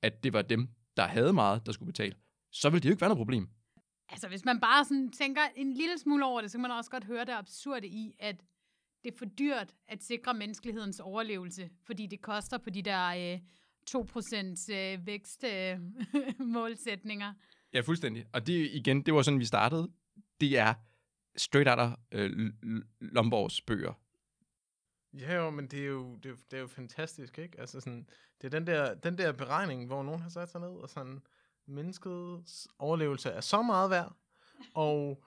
at 0.02 0.24
det 0.24 0.34
var 0.34 0.42
dem, 0.42 0.70
der 0.98 1.08
havde 1.08 1.34
meget, 1.34 1.66
der 1.66 1.72
skulle 1.72 1.92
betale, 1.92 2.16
så 2.52 2.70
ville 2.70 2.82
det 2.84 2.90
jo 2.90 2.94
ikke 2.94 3.02
være 3.02 3.10
noget 3.10 3.20
problem. 3.20 3.50
Altså 4.10 4.28
hvis 4.28 4.46
man 4.46 4.60
bare 4.60 4.86
sådan 4.86 5.12
tænker 5.12 5.42
en 5.56 5.74
lille 5.74 5.98
smule 5.98 6.26
over 6.26 6.42
det, 6.42 6.52
så 6.52 6.58
kan 6.58 6.62
man 6.62 6.72
også 6.72 6.92
godt 6.92 7.04
høre 7.04 7.26
det 7.26 7.32
absurde 7.32 7.88
i, 7.88 8.16
at 8.20 8.36
det 9.04 9.14
er 9.14 9.18
for 9.18 9.26
dyrt 9.26 9.76
at 9.88 10.04
sikre 10.04 10.34
menneskelighedens 10.34 11.00
overlevelse, 11.00 11.70
fordi 11.86 12.08
det 12.08 12.22
koster 12.22 12.58
på 12.58 12.70
de 12.70 12.82
der 12.82 13.08
øh, 13.08 13.40
2% 13.90 14.74
øh, 14.76 15.06
vækstmålsætninger. 15.06 16.40
Øh, 16.40 16.46
målsætninger. 16.56 17.34
Ja, 17.74 17.82
fuldstændig. 17.82 18.26
Og 18.34 18.48
det 18.48 18.70
igen, 18.74 19.02
det 19.02 19.14
var 19.14 19.22
sådan, 19.22 19.40
vi 19.40 19.46
startede. 19.46 19.92
Det 20.42 20.58
er 20.58 20.74
straight 21.38 21.70
out 21.70 21.80
af 21.80 21.96
øh, 22.12 22.52
Lomborgs 23.00 23.62
bøger. 23.62 23.94
Ja, 25.14 25.36
jo, 25.36 25.50
men 25.50 25.68
det 25.68 25.80
er 25.82 25.86
jo, 25.86 26.16
det 26.16 26.26
er, 26.26 26.30
jo- 26.30 26.38
det 26.52 26.58
er 26.58 26.62
jo 26.62 26.68
fantastisk, 26.68 27.38
ikke? 27.40 27.60
Altså 27.60 27.80
sådan, 27.80 28.10
det 28.42 28.48
er 28.54 28.60
den 28.60 28.68
der, 28.68 28.94
den 28.94 29.18
der 29.18 29.32
beregning, 29.32 29.86
hvor 29.86 30.04
nogen 30.04 30.22
har 30.22 30.30
sat 30.30 30.50
sig 30.52 30.62
ned 30.62 30.70
og 30.70 30.90
sådan, 30.90 31.20
menneskets 31.66 32.68
overlevelse 32.80 33.30
er 33.30 33.42
så 33.42 33.62
meget 33.62 33.90
værd, 33.90 34.16
og 34.74 35.24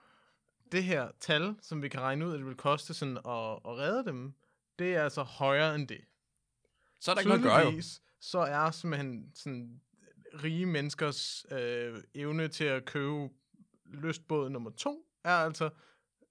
det 0.72 0.84
her 0.84 1.10
tal, 1.20 1.54
som 1.62 1.82
vi 1.82 1.88
kan 1.88 2.00
regne 2.00 2.26
ud, 2.26 2.32
at 2.32 2.38
det 2.38 2.46
vil 2.46 2.54
koste 2.56 2.94
sådan 2.94 3.16
at, 3.16 3.22
at 3.64 3.78
redde 3.78 4.04
dem, 4.04 4.34
det 4.78 4.94
er 4.94 5.04
altså 5.04 5.22
højere 5.22 5.74
end 5.74 5.88
det. 5.88 6.00
Så 7.00 7.10
er 7.10 7.14
der 7.14 7.20
ikke 7.20 7.28
noget 7.28 7.40
at 7.40 7.44
gøre 7.44 7.58
jo. 7.58 7.82
Så 8.20 8.38
er 8.38 8.70
simpelthen 8.70 9.30
sådan 9.34 9.80
øh, 10.02 10.42
rige 10.42 10.66
menneskers 10.66 11.46
øh, 11.50 12.02
evne 12.14 12.48
til 12.48 12.64
at 12.64 12.84
købe 12.84 13.28
lystbåd 13.84 14.50
nummer 14.50 14.70
to, 14.70 15.06
er 15.24 15.34
altså 15.34 15.70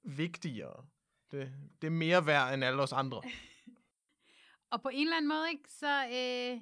vigtigere. 0.03 0.85
Det, 1.31 1.53
det 1.81 1.87
er 1.87 1.91
mere 1.91 2.25
værd 2.25 2.53
end 2.53 2.63
alle 2.63 2.81
os 2.81 2.93
andre. 2.93 3.21
Og 4.71 4.81
på 4.81 4.89
en 4.89 5.07
eller 5.07 5.17
anden 5.17 5.29
måde, 5.29 5.49
ikke, 5.49 5.69
så, 5.71 6.05
øh, 6.07 6.61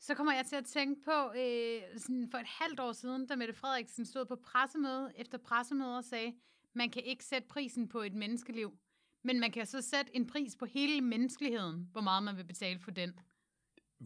så 0.00 0.14
kommer 0.14 0.32
jeg 0.32 0.46
til 0.46 0.56
at 0.56 0.64
tænke 0.64 1.02
på, 1.04 1.32
øh, 1.32 1.82
sådan 1.98 2.28
for 2.30 2.38
et 2.38 2.46
halvt 2.46 2.80
år 2.80 2.92
siden, 2.92 3.26
da 3.26 3.36
Mette 3.36 3.54
Frederiksen 3.54 4.06
stod 4.06 4.24
på 4.24 4.36
pressemøde 4.36 5.12
efter 5.16 5.38
pressemøde 5.38 5.98
og 5.98 6.04
sagde, 6.04 6.34
man 6.74 6.90
kan 6.90 7.02
ikke 7.02 7.24
sætte 7.24 7.48
prisen 7.48 7.88
på 7.88 8.00
et 8.00 8.14
menneskeliv, 8.14 8.78
men 9.24 9.40
man 9.40 9.52
kan 9.52 9.66
så 9.66 9.80
sætte 9.80 10.16
en 10.16 10.26
pris 10.26 10.56
på 10.56 10.66
hele 10.66 11.00
menneskeligheden, 11.00 11.88
hvor 11.92 12.00
meget 12.00 12.22
man 12.22 12.36
vil 12.36 12.44
betale 12.44 12.78
for 12.78 12.90
den. 12.90 13.18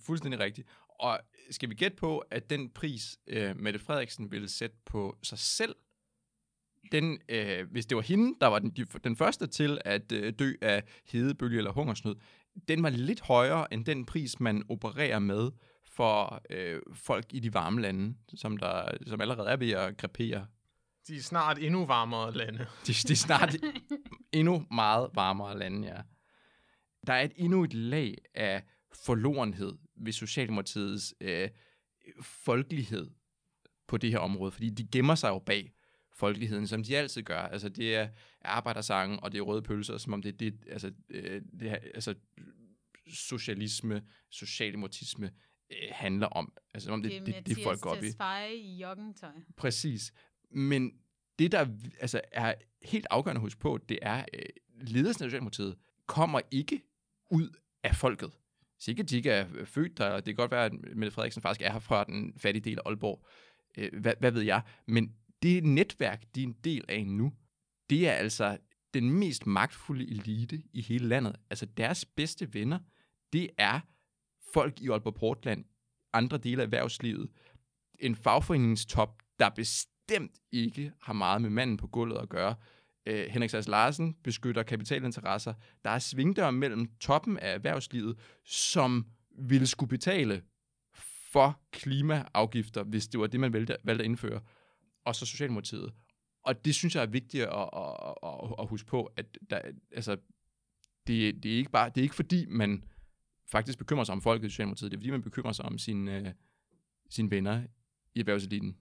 Fuldstændig 0.00 0.40
rigtigt. 0.40 0.68
Og 1.00 1.20
skal 1.50 1.70
vi 1.70 1.74
gætte 1.74 1.96
på, 1.96 2.18
at 2.18 2.50
den 2.50 2.70
pris, 2.70 3.18
øh, 3.26 3.56
Mette 3.56 3.78
Frederiksen 3.78 4.30
ville 4.30 4.48
sætte 4.48 4.76
på 4.84 5.16
sig 5.22 5.38
selv, 5.38 5.74
den, 6.92 7.18
øh, 7.28 7.70
hvis 7.70 7.86
det 7.86 7.96
var 7.96 8.02
hende, 8.02 8.36
der 8.40 8.46
var 8.46 8.58
den, 8.58 8.70
den 9.04 9.16
første 9.16 9.46
til 9.46 9.78
at 9.84 10.12
øh, 10.12 10.32
dø 10.38 10.52
af 10.62 10.84
hedebølge 11.04 11.58
eller 11.58 11.72
hungersnød, 11.72 12.16
den 12.68 12.82
var 12.82 12.90
lidt 12.90 13.20
højere 13.20 13.74
end 13.74 13.84
den 13.84 14.06
pris, 14.06 14.40
man 14.40 14.62
opererer 14.68 15.18
med 15.18 15.50
for 15.84 16.42
øh, 16.50 16.80
folk 16.94 17.26
i 17.30 17.40
de 17.40 17.54
varme 17.54 17.80
lande, 17.82 18.16
som, 18.34 18.56
der, 18.56 18.90
som 19.06 19.20
allerede 19.20 19.48
er 19.48 19.56
ved 19.56 19.70
at 19.70 19.96
krepere. 19.96 20.46
De 21.08 21.16
er 21.16 21.20
snart 21.20 21.58
endnu 21.58 21.86
varmere 21.86 22.32
lande. 22.32 22.58
De, 22.86 22.92
de 22.92 23.12
er 23.12 23.16
snart 23.16 23.56
endnu 24.32 24.66
meget 24.70 25.10
varmere 25.14 25.58
lande, 25.58 25.88
ja. 25.88 26.00
Der 27.06 27.12
er 27.12 27.22
et 27.22 27.32
endnu 27.36 27.64
et 27.64 27.74
lag 27.74 28.14
af 28.34 28.62
forlorenhed 28.92 29.72
ved 29.96 30.12
Socialdemokratiets 30.12 31.14
øh, 31.20 31.48
folkelighed 32.22 33.10
på 33.86 33.96
det 33.96 34.10
her 34.10 34.18
område, 34.18 34.52
fordi 34.52 34.70
de 34.70 34.86
gemmer 34.92 35.14
sig 35.14 35.28
jo 35.28 35.38
bag 35.38 35.72
folkeligheden, 36.12 36.66
som 36.66 36.84
de 36.84 36.96
altid 36.96 37.22
gør. 37.22 37.40
Altså, 37.40 37.68
det 37.68 37.94
er 37.94 38.08
arbejdersangen, 38.44 39.20
og 39.22 39.32
det 39.32 39.38
er 39.38 39.42
røde 39.42 39.62
pølser, 39.62 39.98
som 39.98 40.12
om 40.12 40.22
det 40.22 40.32
er 40.32 40.36
det, 40.36 40.54
altså, 40.70 40.92
øh, 41.08 41.42
det 41.60 41.70
her, 41.70 41.78
altså, 41.94 42.14
socialisme, 43.08 44.02
socialdemokratisme 44.30 45.30
øh, 45.70 45.88
handler 45.90 46.26
om. 46.26 46.52
Altså, 46.74 46.90
om 46.90 47.02
det, 47.02 47.12
Det 47.12 47.26
det, 47.26 47.46
det, 47.46 47.64
folk 47.64 47.80
går 47.80 47.90
op 47.90 48.02
i. 48.02 48.06
I 48.54 48.76
joggentøj. 48.82 49.30
Præcis. 49.56 50.12
Men 50.50 50.92
det, 51.38 51.52
der 51.52 51.66
altså, 52.00 52.20
er 52.32 52.54
helt 52.82 53.06
afgørende 53.10 53.38
at 53.38 53.42
huske 53.42 53.60
på, 53.60 53.78
det 53.88 53.98
er, 54.02 54.24
at 54.32 54.50
ledelsen 54.80 55.24
af 55.24 55.30
Socialdemokratiet 55.30 55.76
kommer 56.06 56.40
ikke 56.50 56.82
ud 57.30 57.50
af 57.82 57.96
folket. 57.96 58.30
Sikke 58.80 59.02
at 59.02 59.10
de 59.10 59.16
ikke 59.16 59.30
er 59.30 59.46
øh, 59.54 59.66
født 59.66 59.98
der, 59.98 60.14
det 60.16 60.24
kan 60.24 60.34
godt 60.34 60.50
være, 60.50 60.64
at 60.64 60.72
Mette 60.72 61.10
Frederiksen 61.10 61.42
faktisk 61.42 61.62
er 61.62 61.72
her 61.72 61.78
fra 61.78 62.04
den 62.04 62.34
fattige 62.38 62.70
del 62.70 62.78
af 62.78 62.82
Aalborg. 62.86 63.26
Øh, 63.78 64.00
hvad, 64.00 64.12
hvad 64.20 64.30
ved 64.30 64.42
jeg? 64.42 64.62
Men 64.86 65.12
det 65.42 65.64
netværk, 65.64 66.24
de 66.34 66.42
er 66.42 66.46
en 66.46 66.56
del 66.64 66.84
af 66.88 67.06
nu, 67.06 67.32
det 67.90 68.08
er 68.08 68.12
altså 68.12 68.58
den 68.94 69.10
mest 69.10 69.46
magtfulde 69.46 70.10
elite 70.10 70.62
i 70.72 70.82
hele 70.82 71.08
landet. 71.08 71.36
Altså 71.50 71.66
deres 71.66 72.04
bedste 72.04 72.54
venner, 72.54 72.78
det 73.32 73.50
er 73.58 73.80
folk 74.52 74.80
i 74.80 74.88
Aalborg 74.88 75.14
Portland, 75.14 75.64
andre 76.12 76.38
dele 76.38 76.62
af 76.62 76.66
erhvervslivet, 76.66 77.30
en 77.98 78.16
fagforeningstop, 78.16 79.22
der 79.38 79.48
bestemt 79.48 80.38
ikke 80.52 80.92
har 81.00 81.12
meget 81.12 81.42
med 81.42 81.50
manden 81.50 81.76
på 81.76 81.86
gulvet 81.86 82.18
at 82.18 82.28
gøre. 82.28 82.54
Øh, 83.06 83.26
Henrik 83.30 83.50
Sass 83.50 83.68
Larsen 83.68 84.16
beskytter 84.24 84.62
kapitalinteresser. 84.62 85.54
Der 85.84 85.90
er 85.90 85.98
svingdør 85.98 86.50
mellem 86.50 86.90
toppen 87.00 87.38
af 87.38 87.54
erhvervslivet, 87.54 88.18
som 88.44 89.06
ville 89.38 89.66
skulle 89.66 89.90
betale 89.90 90.42
for 91.32 91.60
klimaafgifter, 91.70 92.82
hvis 92.82 93.08
det 93.08 93.20
var 93.20 93.26
det, 93.26 93.40
man 93.40 93.52
valgte, 93.52 93.76
valgte 93.84 94.04
at 94.04 94.08
indføre 94.08 94.40
og 95.06 95.14
så 95.14 95.26
Socialdemokratiet. 95.26 95.92
Og 96.42 96.64
det 96.64 96.74
synes 96.74 96.94
jeg 96.94 97.02
er 97.02 97.06
vigtigt 97.06 97.44
at, 97.44 97.68
at, 97.76 98.14
at, 98.22 98.54
at 98.58 98.68
huske 98.68 98.86
på, 98.86 99.12
at 99.16 99.38
der, 99.50 99.60
altså, 99.92 100.16
det, 101.06 101.42
det, 101.42 101.52
er 101.52 101.56
ikke 101.56 101.70
bare, 101.70 101.88
det 101.88 101.98
er 101.98 102.02
ikke 102.02 102.14
fordi, 102.14 102.46
man 102.46 102.84
faktisk 103.46 103.78
bekymrer 103.78 104.04
sig 104.04 104.12
om 104.12 104.22
folket 104.22 104.46
i 104.46 104.50
Socialdemokratiet, 104.50 104.90
det 104.90 104.96
er 104.96 105.00
fordi, 105.00 105.10
man 105.10 105.22
bekymrer 105.22 105.52
sig 105.52 105.64
om 105.64 105.78
sine, 105.78 106.20
uh, 106.20 106.26
øh, 106.26 106.32
sine 107.10 107.30
venner 107.30 107.62
i 108.14 108.20
erhvervseliten. 108.20 108.76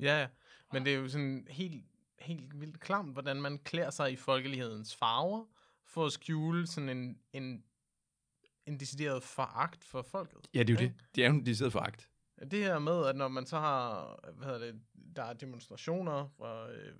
Ja, 0.00 0.26
men 0.72 0.84
det 0.84 0.94
er 0.94 0.98
jo 0.98 1.08
sådan 1.08 1.46
helt, 1.50 1.84
helt 2.20 2.60
vildt 2.60 2.80
klamt, 2.80 3.12
hvordan 3.12 3.42
man 3.42 3.58
klæder 3.58 3.90
sig 3.90 4.12
i 4.12 4.16
folkelighedens 4.16 4.96
farver, 4.96 5.44
for 5.86 6.06
at 6.06 6.12
skjule 6.12 6.66
sådan 6.66 6.88
en, 6.88 7.18
en, 7.32 7.64
en 8.66 8.80
decideret 8.80 9.22
foragt 9.22 9.84
for 9.84 10.02
folket. 10.02 10.48
Ja, 10.54 10.62
det 10.62 10.70
er 10.70 10.74
jo 10.74 10.88
det. 10.88 10.94
Det 11.14 11.24
er 11.24 11.28
jo 11.28 11.34
en 11.34 11.46
decideret 11.46 11.72
foragt. 11.72 12.10
Det 12.50 12.58
her 12.58 12.78
med, 12.78 13.06
at 13.06 13.16
når 13.16 13.28
man 13.28 13.46
så 13.46 13.58
har, 13.58 14.18
hvad 14.32 14.46
hedder 14.46 14.66
det, 14.72 14.80
der 15.16 15.22
er 15.22 15.32
demonstrationer 15.32 16.28
fra 16.28 16.70
øh, 16.70 16.94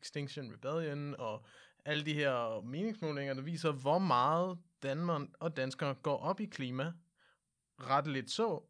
Extinction 0.00 0.52
Rebellion 0.52 1.14
og 1.18 1.46
alle 1.84 2.04
de 2.04 2.14
her 2.14 2.60
meningsmålinger, 2.60 3.34
der 3.34 3.42
viser, 3.42 3.72
hvor 3.72 3.98
meget 3.98 4.58
Danmark 4.82 5.22
og 5.40 5.56
danskere 5.56 5.94
går 5.94 6.16
op 6.16 6.40
i 6.40 6.44
klima, 6.44 6.92
ret 7.80 8.06
lidt 8.06 8.30
så, 8.30 8.62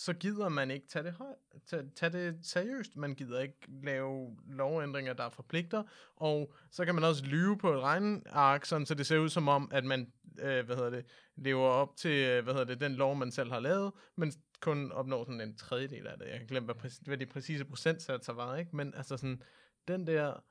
så 0.00 0.12
gider 0.12 0.48
man 0.48 0.70
ikke 0.70 0.86
tage 0.88 1.04
det, 1.04 1.12
høj, 1.12 1.34
tage, 1.66 1.90
tage 1.96 2.12
det 2.12 2.38
seriøst. 2.42 2.96
Man 2.96 3.14
gider 3.14 3.40
ikke 3.40 3.58
lave 3.82 4.36
lovændringer, 4.46 5.12
der 5.12 5.28
forpligter, 5.28 5.82
og 6.16 6.54
så 6.70 6.84
kan 6.84 6.94
man 6.94 7.04
også 7.04 7.24
lyve 7.24 7.58
på 7.58 7.72
et 7.72 7.80
regnark, 7.80 8.64
sådan, 8.64 8.86
så 8.86 8.94
det 8.94 9.06
ser 9.06 9.18
ud 9.18 9.28
som 9.28 9.48
om, 9.48 9.68
at 9.72 9.84
man 9.84 10.12
øh, 10.38 10.66
hvad 10.66 10.76
hedder 10.76 10.90
det, 10.90 11.04
lever 11.36 11.68
op 11.68 11.96
til 11.96 12.10
øh, 12.10 12.44
hvad 12.44 12.54
hedder 12.54 12.66
det, 12.66 12.80
den 12.80 12.92
lov, 12.92 13.16
man 13.16 13.32
selv 13.32 13.50
har 13.52 13.60
lavet, 13.60 13.92
men 14.16 14.32
kun 14.60 14.92
opnår 14.92 15.24
sådan 15.24 15.40
en 15.40 15.56
tredjedel 15.56 16.06
af 16.06 16.18
det. 16.18 16.26
Jeg 16.28 16.38
kan 16.38 16.46
glemme, 16.46 16.64
hvad, 16.64 16.74
præcis, 16.74 16.98
hvad 16.98 17.18
de 17.18 17.26
præcise 17.26 17.64
procentsatser 17.64 18.32
var, 18.32 18.56
ikke? 18.56 18.76
Men 18.76 18.94
altså 18.94 19.16
sådan, 19.16 19.42
den 19.88 20.06
der 20.06 20.44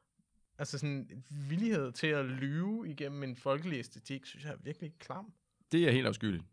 altså 0.59 0.77
sådan 0.77 1.23
villighed 1.29 1.91
til 1.91 2.07
at 2.07 2.25
lyve 2.25 2.89
igennem 2.89 3.23
en 3.23 3.35
folkelig 3.35 3.79
æstetik, 3.79 4.25
synes 4.25 4.45
jeg 4.45 4.53
er 4.53 4.57
virkelig 4.63 4.93
klam. 4.99 5.33
Det 5.71 5.87
er 5.87 5.91
helt 5.91 6.07
afskyeligt. 6.07 6.43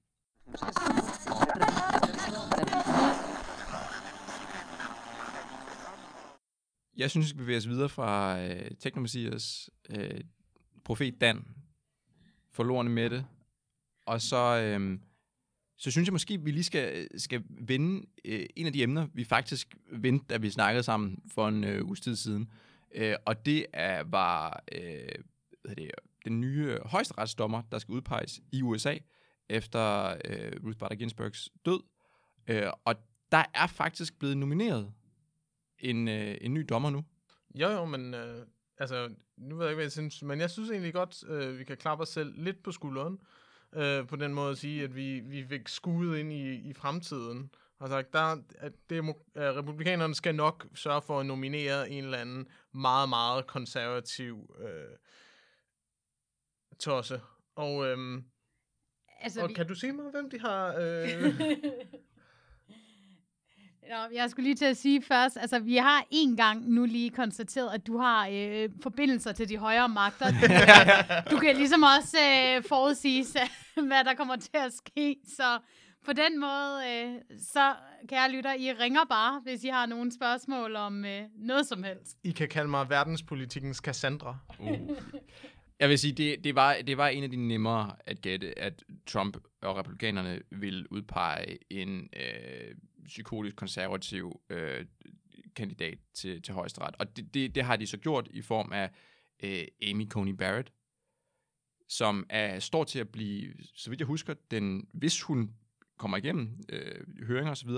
Jeg 6.97 7.11
synes, 7.11 7.25
vi 7.25 7.29
skal 7.29 7.39
bevæge 7.39 7.57
os 7.57 7.69
videre 7.69 7.89
fra 7.89 8.41
øh, 8.43 8.71
Teknomessias 8.81 9.71
øh, 9.91 10.21
profet 10.85 11.21
Dan, 11.21 11.45
forlorene 12.53 12.91
med 12.91 13.11
det, 13.11 13.27
og 14.07 14.21
så, 14.21 14.61
øh, 14.61 14.99
så 15.77 15.91
synes 15.91 16.07
jeg 16.07 16.13
måske, 16.13 16.41
vi 16.41 16.51
lige 16.51 16.65
skal, 16.65 16.97
øh, 16.97 17.21
skal 17.21 17.43
vende 17.49 18.07
øh, 18.25 18.47
en 18.57 18.67
af 18.67 18.73
de 18.73 18.83
emner, 18.83 19.07
vi 19.15 19.25
faktisk 19.25 19.77
vendte, 19.93 20.27
da 20.31 20.37
vi 20.37 20.51
snakkede 20.51 20.83
sammen 20.83 21.19
for 21.35 21.49
en 21.49 21.65
øh, 21.65 21.87
uges 21.87 22.01
tid 22.01 22.17
siden. 22.17 22.51
Øh, 22.95 23.15
og 23.27 23.47
det 23.47 23.67
er, 23.73 24.03
var 24.03 24.63
øh, 24.73 25.09
hvad 25.65 25.77
det, 25.77 25.91
den 26.25 26.41
nye 26.41 26.79
højesteretsdommer, 26.85 27.63
der 27.73 27.79
skal 27.79 27.93
udpeges 27.93 28.41
i 28.53 28.63
USA 28.63 28.97
efter 29.49 30.17
øh, 30.25 30.53
Ruth 30.65 30.79
Bader 30.79 30.95
Ginsburgs 30.95 31.49
død. 31.65 31.81
Øh, 32.49 32.71
og 32.85 32.95
der 33.33 33.45
er 33.55 33.67
faktisk 33.67 34.19
blevet 34.19 34.37
nomineret 34.37 34.93
en, 35.79 36.09
øh, 36.09 36.39
en 36.41 36.55
ny 36.55 36.67
dommer 36.69 36.91
nu. 36.91 37.05
Jo, 37.55 37.69
jo, 37.69 37.85
men 37.85 38.15
øh, 38.15 38.47
altså, 38.79 39.15
nu 39.37 39.57
ved 39.57 39.65
jeg 39.65 39.71
ikke, 39.71 39.77
hvad 39.77 39.85
jeg 39.85 39.93
synes, 39.93 40.23
men 40.23 40.41
jeg 40.41 40.51
synes 40.51 40.71
egentlig 40.71 40.93
godt, 40.93 41.25
øh, 41.29 41.59
vi 41.59 41.65
kan 41.65 41.77
klappe 41.77 42.03
os 42.03 42.09
selv 42.09 42.43
lidt 42.43 42.63
på 42.63 42.73
skulderen, 42.73 43.19
øh, 43.75 44.07
på 44.07 44.17
den 44.17 44.35
måde 44.35 44.51
at 44.51 44.59
sige, 44.59 44.85
at 44.85 44.97
vi, 44.97 45.21
vi 45.21 45.47
fik 45.47 45.69
skudt 45.69 46.19
ind 46.19 46.33
i, 46.33 46.55
i 46.55 46.73
fremtiden, 46.73 47.51
og 47.79 47.89
sagt, 47.89 48.13
der, 48.13 48.43
at 48.59 48.73
demo, 48.91 49.13
at 49.35 49.57
republikanerne 49.57 50.15
skal 50.15 50.35
nok 50.35 50.67
sørge 50.75 51.03
for 51.03 51.21
at 51.21 51.27
nominere 51.27 51.91
en 51.91 52.05
eller 52.05 52.19
anden 52.19 52.47
meget, 52.73 53.09
meget 53.09 53.47
konservativ 53.47 54.57
øh, 54.59 54.97
tosse. 56.79 57.21
Og, 57.57 57.87
øhm, 57.87 58.25
Altså, 59.21 59.43
og 59.43 59.49
vi... 59.49 59.55
kan 59.55 59.67
du 59.69 59.75
sige 59.75 59.93
mig, 59.93 60.05
hvem 60.11 60.31
de 60.31 60.41
har... 60.41 60.75
Øh... 60.81 61.41
Nå, 63.91 63.97
jeg 64.15 64.31
skulle 64.31 64.45
lige 64.45 64.57
til 64.57 64.65
at 64.65 64.77
sige 64.77 65.03
først, 65.03 65.37
altså 65.41 65.59
vi 65.59 65.77
har 65.77 66.07
en 66.11 66.37
gang 66.37 66.71
nu 66.71 66.85
lige 66.85 67.11
konstateret, 67.11 67.75
at 67.75 67.87
du 67.87 67.99
har 67.99 68.29
øh, 68.33 68.69
forbindelser 68.83 69.33
til 69.33 69.49
de 69.49 69.57
højere 69.57 69.89
magter. 69.89 70.27
Du, 70.31 70.47
du 71.37 71.41
kan 71.41 71.57
ligesom 71.57 71.83
også 71.83 72.17
øh, 72.19 72.63
forudsige, 72.69 73.27
hvad 73.89 74.05
der 74.05 74.15
kommer 74.15 74.37
til 74.37 74.51
at 74.55 74.73
ske. 74.73 75.17
Så 75.37 75.59
på 76.05 76.13
den 76.13 76.41
måde, 76.41 76.81
øh, 76.91 77.39
så 77.41 77.75
kan 78.09 78.19
jeg 78.19 78.31
lytte, 78.31 78.59
I 78.59 78.73
ringer 78.73 79.05
bare, 79.09 79.41
hvis 79.41 79.65
I 79.65 79.69
har 79.69 79.87
nogle 79.87 80.13
spørgsmål 80.13 80.77
om 80.77 81.05
øh, 81.05 81.23
noget 81.39 81.67
som 81.67 81.83
helst. 81.83 82.17
I 82.25 82.31
kan 82.31 82.49
kalde 82.49 82.71
mig 82.71 82.91
verdenspolitikens 82.91 83.77
Cassandra. 83.77 84.37
Uh. 84.61 84.79
Jeg 85.81 85.89
vil 85.89 85.99
sige, 85.99 86.13
det, 86.13 86.45
det, 86.45 86.55
var, 86.55 86.77
det 86.87 86.97
var 86.97 87.09
en 87.09 87.25
af 87.25 87.31
de 87.31 87.37
nemmere 87.37 87.97
at 88.05 88.21
gætte, 88.21 88.59
at 88.59 88.85
Trump 89.07 89.37
og 89.63 89.77
republikanerne 89.77 90.43
ville 90.51 90.93
udpege 90.93 91.59
en 91.71 92.09
øh, 92.17 92.75
psykotisk 93.05 93.57
konservativ 93.57 94.41
øh, 94.51 94.87
kandidat 95.57 95.99
til, 96.15 96.43
til 96.43 96.55
højesteret. 96.55 96.95
Og 96.99 97.17
det, 97.17 97.35
det, 97.35 97.55
det 97.55 97.65
har 97.65 97.77
de 97.77 97.87
så 97.87 97.97
gjort 97.97 98.29
i 98.31 98.43
form 98.43 98.73
af 98.73 98.91
øh, 99.43 99.65
Amy 99.91 100.09
Coney 100.09 100.33
Barrett, 100.33 100.73
som 101.89 102.27
er, 102.29 102.59
står 102.59 102.85
til 102.85 102.99
at 102.99 103.09
blive, 103.09 103.55
så 103.75 103.91
vidt 103.91 104.01
jeg 104.01 104.07
husker, 104.07 104.35
den, 104.51 104.89
hvis 104.93 105.23
hun 105.23 105.55
kommer 105.99 106.17
igennem 106.17 106.61
øh, 106.69 107.25
høringer 107.27 107.51
osv., 107.51 107.71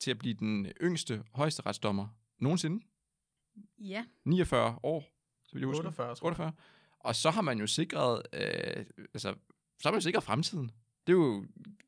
til 0.00 0.10
at 0.10 0.18
blive 0.18 0.34
den 0.34 0.66
yngste 0.82 1.22
højesteretsdommer 1.34 2.08
nogensinde. 2.38 2.84
Ja. 3.78 4.04
49 4.24 4.78
år, 4.82 5.00
så 5.44 5.52
vidt 5.52 5.60
jeg 5.60 5.66
husker. 5.66 5.84
48, 5.84 6.14
tror 6.14 6.28
jeg. 6.28 6.32
48. 6.32 6.52
Og 7.04 7.16
så 7.16 7.30
har 7.30 7.42
man 7.42 7.58
jo 7.58 7.66
sikret, 7.66 8.22
øh, 8.32 8.84
altså, 9.14 9.34
så 9.78 9.88
har 9.88 9.90
man 9.90 9.98
jo 9.98 10.00
sikret 10.00 10.24
fremtiden. 10.24 10.70
Det 11.06 11.12
er 11.12 11.16
jo, 11.16 11.46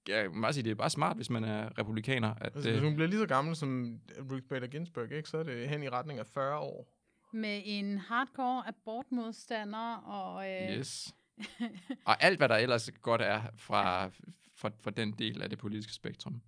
jeg 0.08 0.30
må 0.30 0.52
sige, 0.52 0.62
det 0.62 0.70
er 0.70 0.74
bare 0.74 0.90
smart, 0.90 1.16
hvis 1.16 1.30
man 1.30 1.44
er 1.44 1.78
republikaner. 1.78 2.34
At, 2.34 2.54
Altså, 2.54 2.70
hvis 2.70 2.82
hun 2.82 2.94
bliver 2.94 3.08
lige 3.08 3.18
så 3.18 3.26
gammel 3.26 3.56
som 3.56 4.00
Ruth 4.30 4.42
Bader 4.42 4.66
Ginsburg, 4.66 5.12
ikke, 5.12 5.28
så 5.28 5.36
er 5.38 5.42
det 5.42 5.68
hen 5.68 5.82
i 5.82 5.88
retning 5.88 6.18
af 6.18 6.26
40 6.26 6.58
år. 6.58 6.88
Med 7.32 7.62
en 7.64 7.98
hardcore 7.98 8.68
abortmodstander 8.68 9.96
og... 9.96 10.50
Øh, 10.50 10.78
yes. 10.78 11.14
Og 12.06 12.22
alt, 12.22 12.38
hvad 12.38 12.48
der 12.48 12.56
ellers 12.56 12.90
godt 13.02 13.20
er 13.20 13.42
fra, 13.56 14.06
fra, 14.54 14.70
fra 14.80 14.90
den 14.90 15.12
del 15.12 15.42
af 15.42 15.50
det 15.50 15.58
politiske 15.58 15.92
spektrum. 15.92 16.42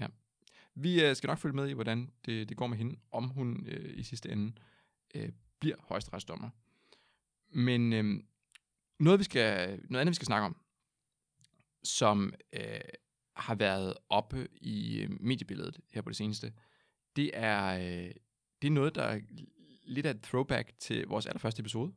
Ja. 0.00 0.06
Vi 0.74 1.04
øh, 1.04 1.16
skal 1.16 1.28
nok 1.28 1.38
følge 1.38 1.56
med 1.56 1.68
i, 1.68 1.72
hvordan 1.72 2.10
det, 2.26 2.48
det 2.48 2.56
går 2.56 2.66
med 2.66 2.76
hende, 2.76 2.96
om 3.12 3.28
hun 3.28 3.66
øh, 3.66 3.98
i 3.98 4.02
sidste 4.02 4.30
ende 4.30 4.52
øh, 5.14 5.28
bliver 5.60 5.76
højesteretsdommer. 5.80 6.50
Men 7.50 7.92
øh, 7.92 8.22
noget, 9.00 9.18
vi 9.18 9.24
skal, 9.24 9.68
noget 9.68 10.00
andet, 10.00 10.10
vi 10.10 10.14
skal 10.14 10.26
snakke 10.26 10.46
om, 10.46 10.56
som 11.82 12.32
øh, 12.52 12.80
har 13.36 13.54
været 13.54 13.94
oppe 14.08 14.48
i 14.60 15.02
øh, 15.02 15.10
mediebilledet 15.20 15.80
her 15.92 16.02
på 16.02 16.08
det 16.08 16.16
seneste, 16.16 16.52
det 17.16 17.30
er, 17.34 17.64
øh, 17.66 18.14
det 18.62 18.68
er 18.68 18.72
noget, 18.72 18.94
der 18.94 19.02
er 19.02 19.20
lidt 19.84 20.06
af 20.06 20.10
et 20.10 20.22
throwback 20.22 20.78
til 20.78 21.06
vores 21.06 21.26
allerførste 21.26 21.60
episode. 21.60 21.92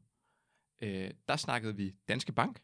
Øh, 0.81 1.11
der 1.27 1.35
snakkede 1.35 1.75
vi 1.75 1.95
Danske 2.07 2.33
Bank, 2.33 2.61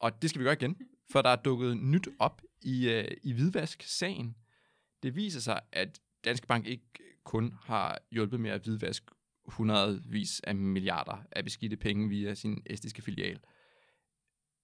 og 0.00 0.22
det 0.22 0.30
skal 0.30 0.40
vi 0.40 0.44
gøre 0.44 0.52
igen, 0.52 0.76
for 1.10 1.22
der 1.22 1.30
er 1.30 1.36
dukket 1.36 1.76
nyt 1.76 2.08
op 2.18 2.42
i, 2.60 2.88
øh, 2.88 3.16
i 3.22 3.32
hvidvask-sagen. 3.32 4.36
Det 5.02 5.16
viser 5.16 5.40
sig, 5.40 5.60
at 5.72 6.00
Danske 6.24 6.46
Bank 6.46 6.66
ikke 6.66 6.86
kun 7.24 7.52
har 7.62 7.98
hjulpet 8.10 8.40
med 8.40 8.50
at 8.50 8.62
hvidvaske 8.62 9.06
hundredvis 9.46 10.40
af 10.40 10.54
milliarder 10.54 11.24
af 11.32 11.44
beskidte 11.44 11.76
penge 11.76 12.08
via 12.08 12.34
sin 12.34 12.62
estiske 12.66 13.02
filial. 13.02 13.40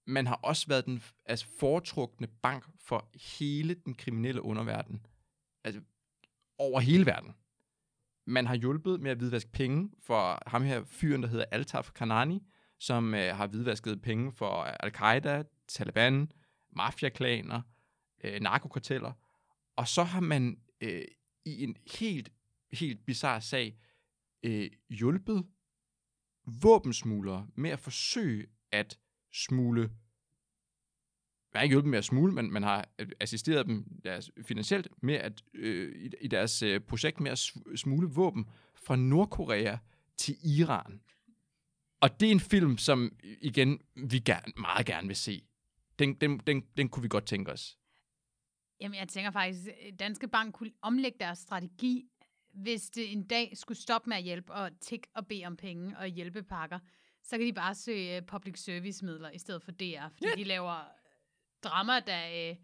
Man 0.07 0.27
har 0.27 0.35
også 0.35 0.67
været 0.67 0.85
den 0.85 1.03
altså 1.25 1.45
foretrukne 1.59 2.27
bank 2.27 2.65
for 2.79 3.09
hele 3.39 3.73
den 3.73 3.93
kriminelle 3.93 4.41
underverden. 4.41 5.05
Altså 5.63 5.81
over 6.57 6.79
hele 6.79 7.05
verden. 7.05 7.35
Man 8.25 8.47
har 8.47 8.55
hjulpet 8.55 9.01
med 9.01 9.11
at 9.11 9.17
hvidvaske 9.17 9.51
penge 9.51 9.91
for 9.99 10.49
ham 10.49 10.63
her 10.63 10.83
fyren, 10.83 11.23
der 11.23 11.29
hedder 11.29 11.45
Altaf 11.51 11.91
Kanani, 11.95 12.43
som 12.79 13.13
øh, 13.13 13.35
har 13.35 13.47
hvidvasket 13.47 14.01
penge 14.01 14.31
for 14.31 14.63
Al-Qaida, 14.63 15.43
Taliban, 15.67 16.31
mafiaklaner, 16.69 17.61
øh, 18.23 18.41
narkokarteller. 18.41 19.13
Og 19.75 19.87
så 19.87 20.03
har 20.03 20.19
man 20.19 20.59
øh, 20.81 21.01
i 21.45 21.63
en 21.63 21.75
helt, 21.99 22.31
helt 22.73 23.05
bizarre 23.05 23.41
sag 23.41 23.77
øh, 24.43 24.69
hjulpet 24.89 25.45
våbensmuglere 26.61 27.47
med 27.55 27.69
at 27.69 27.79
forsøge 27.79 28.47
at 28.71 28.99
smule 29.33 29.89
man 31.53 31.59
har 31.59 31.63
ikke 31.63 31.73
hjulpet 31.73 31.89
med 31.89 31.97
at 31.97 32.05
smule, 32.05 32.33
men 32.33 32.51
man 32.51 32.63
har 32.63 32.89
assisteret 33.19 33.65
dem 33.65 33.85
deres, 34.03 34.31
finansielt 34.41 34.87
med 35.01 35.15
at, 35.15 35.43
øh, 35.53 35.95
i, 35.95 36.09
i 36.21 36.27
deres 36.27 36.61
øh, 36.61 36.81
projekt 36.81 37.19
med 37.19 37.31
at 37.31 37.39
smule 37.75 38.07
våben 38.07 38.45
fra 38.75 38.95
Nordkorea 38.95 39.77
til 40.17 40.35
Iran. 40.43 41.01
Og 42.01 42.19
det 42.19 42.27
er 42.27 42.31
en 42.31 42.39
film, 42.39 42.77
som 42.77 43.17
igen 43.41 43.81
vi 43.95 44.19
gerne, 44.19 44.53
meget 44.57 44.85
gerne 44.85 45.07
vil 45.07 45.15
se. 45.15 45.43
Den, 45.99 46.13
den, 46.13 46.39
den, 46.39 46.61
den 46.77 46.89
kunne 46.89 47.03
vi 47.03 47.07
godt 47.07 47.25
tænke 47.25 47.51
os. 47.51 47.77
Jamen, 48.81 48.99
jeg 48.99 49.07
tænker 49.07 49.31
faktisk, 49.31 49.67
at 49.67 49.99
Danske 49.99 50.27
Bank 50.27 50.55
kunne 50.55 50.71
omlægge 50.81 51.17
deres 51.19 51.39
strategi, 51.39 52.09
hvis 52.61 52.89
det 52.89 53.11
en 53.11 53.23
dag 53.27 53.57
skulle 53.57 53.77
stoppe 53.77 54.09
med 54.09 54.17
at 54.17 54.23
hjælpe 54.23 54.53
og 54.53 54.69
tikke 54.81 55.07
og 55.13 55.27
bede 55.27 55.45
om 55.45 55.57
penge 55.57 55.97
og 55.97 56.07
hjælpepakker, 56.07 56.79
så 57.23 57.37
kan 57.37 57.47
de 57.47 57.53
bare 57.53 57.75
søge 57.75 58.21
public 58.21 58.59
service 58.59 59.05
midler 59.05 59.29
i 59.29 59.37
stedet 59.37 59.63
for 59.63 59.71
DR, 59.71 60.09
fordi 60.13 60.27
ja. 60.27 60.35
de 60.35 60.43
laver 60.43 60.87
drama, 61.63 61.93
der, 61.93 62.55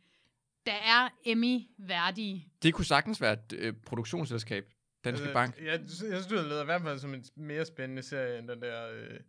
der 0.66 0.74
er 0.74 1.10
Emmy-værdige. 1.26 2.48
Det 2.64 2.74
kunne 2.74 2.86
sagtens 2.86 3.22
være 3.22 3.34
et 3.34 3.54
øh, 3.54 3.74
produktionsselskab, 3.86 4.74
Danske 5.04 5.24
altså, 5.24 5.34
Bank. 5.34 5.58
Jeg, 5.58 5.66
jeg 5.66 5.82
synes, 5.88 6.26
det 6.26 6.32
lyder 6.32 6.62
i 6.62 6.66
hvert 6.66 6.82
fald 6.82 7.00
som 7.00 7.14
en 7.14 7.24
mere 7.36 7.66
spændende 7.66 8.04
serie, 8.04 8.39
end 8.39 8.48
den 8.48 8.62
der 8.62 8.89
øh, 8.89 9.20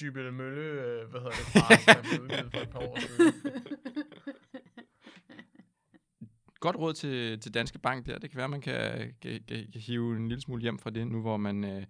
Dybele 0.00 0.32
Mølle, 0.32 0.62
øh, 0.62 1.10
hvad 1.10 1.20
hedder 1.20 1.30
det, 1.30 1.86
der 1.86 2.02
blev 2.02 2.22
udgivet 2.22 2.52
for 2.52 2.60
et 2.60 2.70
par 2.70 2.78
år 2.78 2.98
siden. 3.00 3.34
Godt 6.60 6.76
råd 6.76 6.94
til, 6.94 7.40
til 7.40 7.54
Danske 7.54 7.78
Bank 7.78 8.06
der. 8.06 8.18
Det 8.18 8.30
kan 8.30 8.38
være, 8.38 8.48
man 8.48 8.60
kan, 8.60 9.14
kan, 9.20 9.44
kan, 9.48 9.66
kan 9.72 9.80
hive 9.80 10.16
en 10.16 10.28
lille 10.28 10.40
smule 10.40 10.62
hjem 10.62 10.78
fra 10.78 10.90
det, 10.90 11.06
nu 11.06 11.20
hvor 11.20 11.36
man, 11.36 11.64
øh, 11.64 11.86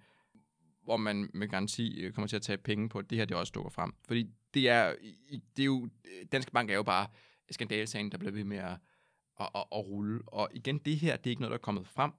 hvor 0.85 0.97
man 0.97 1.31
med 1.35 1.49
garanti 1.49 2.01
øh, 2.01 2.13
kommer 2.13 2.29
til 2.29 2.37
at 2.37 2.43
tage 2.43 2.59
penge 2.59 2.89
på, 2.89 2.99
at 2.99 3.11
det 3.11 3.19
her 3.19 3.25
det 3.25 3.37
også 3.37 3.53
dukker 3.55 3.71
frem. 3.71 3.95
Fordi 4.07 4.31
det 4.55 4.69
er, 4.69 4.95
det 5.57 5.63
er 5.63 5.67
jo, 5.67 5.89
Danske 6.33 6.53
Bank 6.53 6.71
er 6.71 6.75
jo 6.75 6.83
bare 6.83 7.09
skandalsagen, 7.51 8.13
der 8.13 8.19
bliver 8.19 8.33
ved 8.33 8.45
med 8.45 8.57
at, 8.57 8.79
at, 9.41 9.49
at, 9.55 9.65
at 9.73 9.87
rulle. 9.87 10.21
Og 10.27 10.49
igen, 10.53 10.79
det 10.79 10.97
her, 10.97 11.17
det 11.17 11.27
er 11.27 11.31
ikke 11.31 11.43
noget, 11.43 11.51
der 11.51 11.59
er 11.59 11.63
kommet 11.63 11.87
frem, 11.87 12.13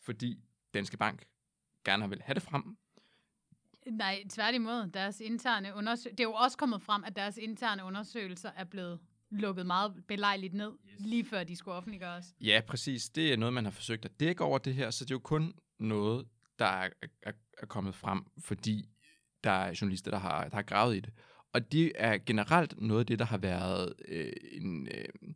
fordi 0.00 0.38
Danske 0.74 0.96
Bank 0.96 1.26
gerne 1.84 2.02
har 2.02 2.08
vil 2.08 2.22
have 2.22 2.34
det 2.34 2.42
frem. 2.42 2.76
Nej, 3.86 4.22
tværtimod. 4.30 4.90
Deres 4.90 5.20
interne 5.20 5.74
undersøgelser, 5.74 6.10
det 6.10 6.20
er 6.20 6.28
jo 6.28 6.32
også 6.32 6.58
kommet 6.58 6.82
frem, 6.82 7.04
at 7.04 7.16
deres 7.16 7.36
interne 7.36 7.84
undersøgelser 7.84 8.50
er 8.56 8.64
blevet 8.64 9.00
lukket 9.30 9.66
meget 9.66 10.04
belejligt 10.08 10.54
ned, 10.54 10.72
yes. 10.90 10.94
lige 10.98 11.24
før 11.24 11.44
de 11.44 11.56
skulle 11.56 11.74
offentliggøres. 11.74 12.34
Ja, 12.40 12.60
præcis. 12.66 13.08
Det 13.08 13.32
er 13.32 13.36
noget, 13.36 13.52
man 13.52 13.64
har 13.64 13.72
forsøgt 13.72 14.04
at 14.04 14.20
dække 14.20 14.44
over 14.44 14.58
det 14.58 14.74
her, 14.74 14.90
så 14.90 15.04
det 15.04 15.10
er 15.10 15.14
jo 15.14 15.18
kun 15.18 15.52
noget, 15.78 16.26
der 16.58 16.66
er, 16.66 16.90
er, 17.22 17.32
er 17.58 17.66
kommet 17.66 17.94
frem, 17.94 18.24
fordi 18.38 18.88
der 19.44 19.50
er 19.50 19.78
journalister, 19.80 20.10
der 20.10 20.18
har, 20.18 20.48
der 20.48 20.54
har 20.54 20.62
gravet 20.62 20.96
i 20.96 21.00
det. 21.00 21.12
Og 21.52 21.72
det 21.72 21.92
er 21.94 22.18
generelt 22.26 22.80
noget 22.80 23.00
af 23.00 23.06
det, 23.06 23.18
der 23.18 23.24
har 23.24 23.38
været 23.38 23.94
øh, 24.08 24.32
en, 24.52 24.88
øh, 24.88 25.34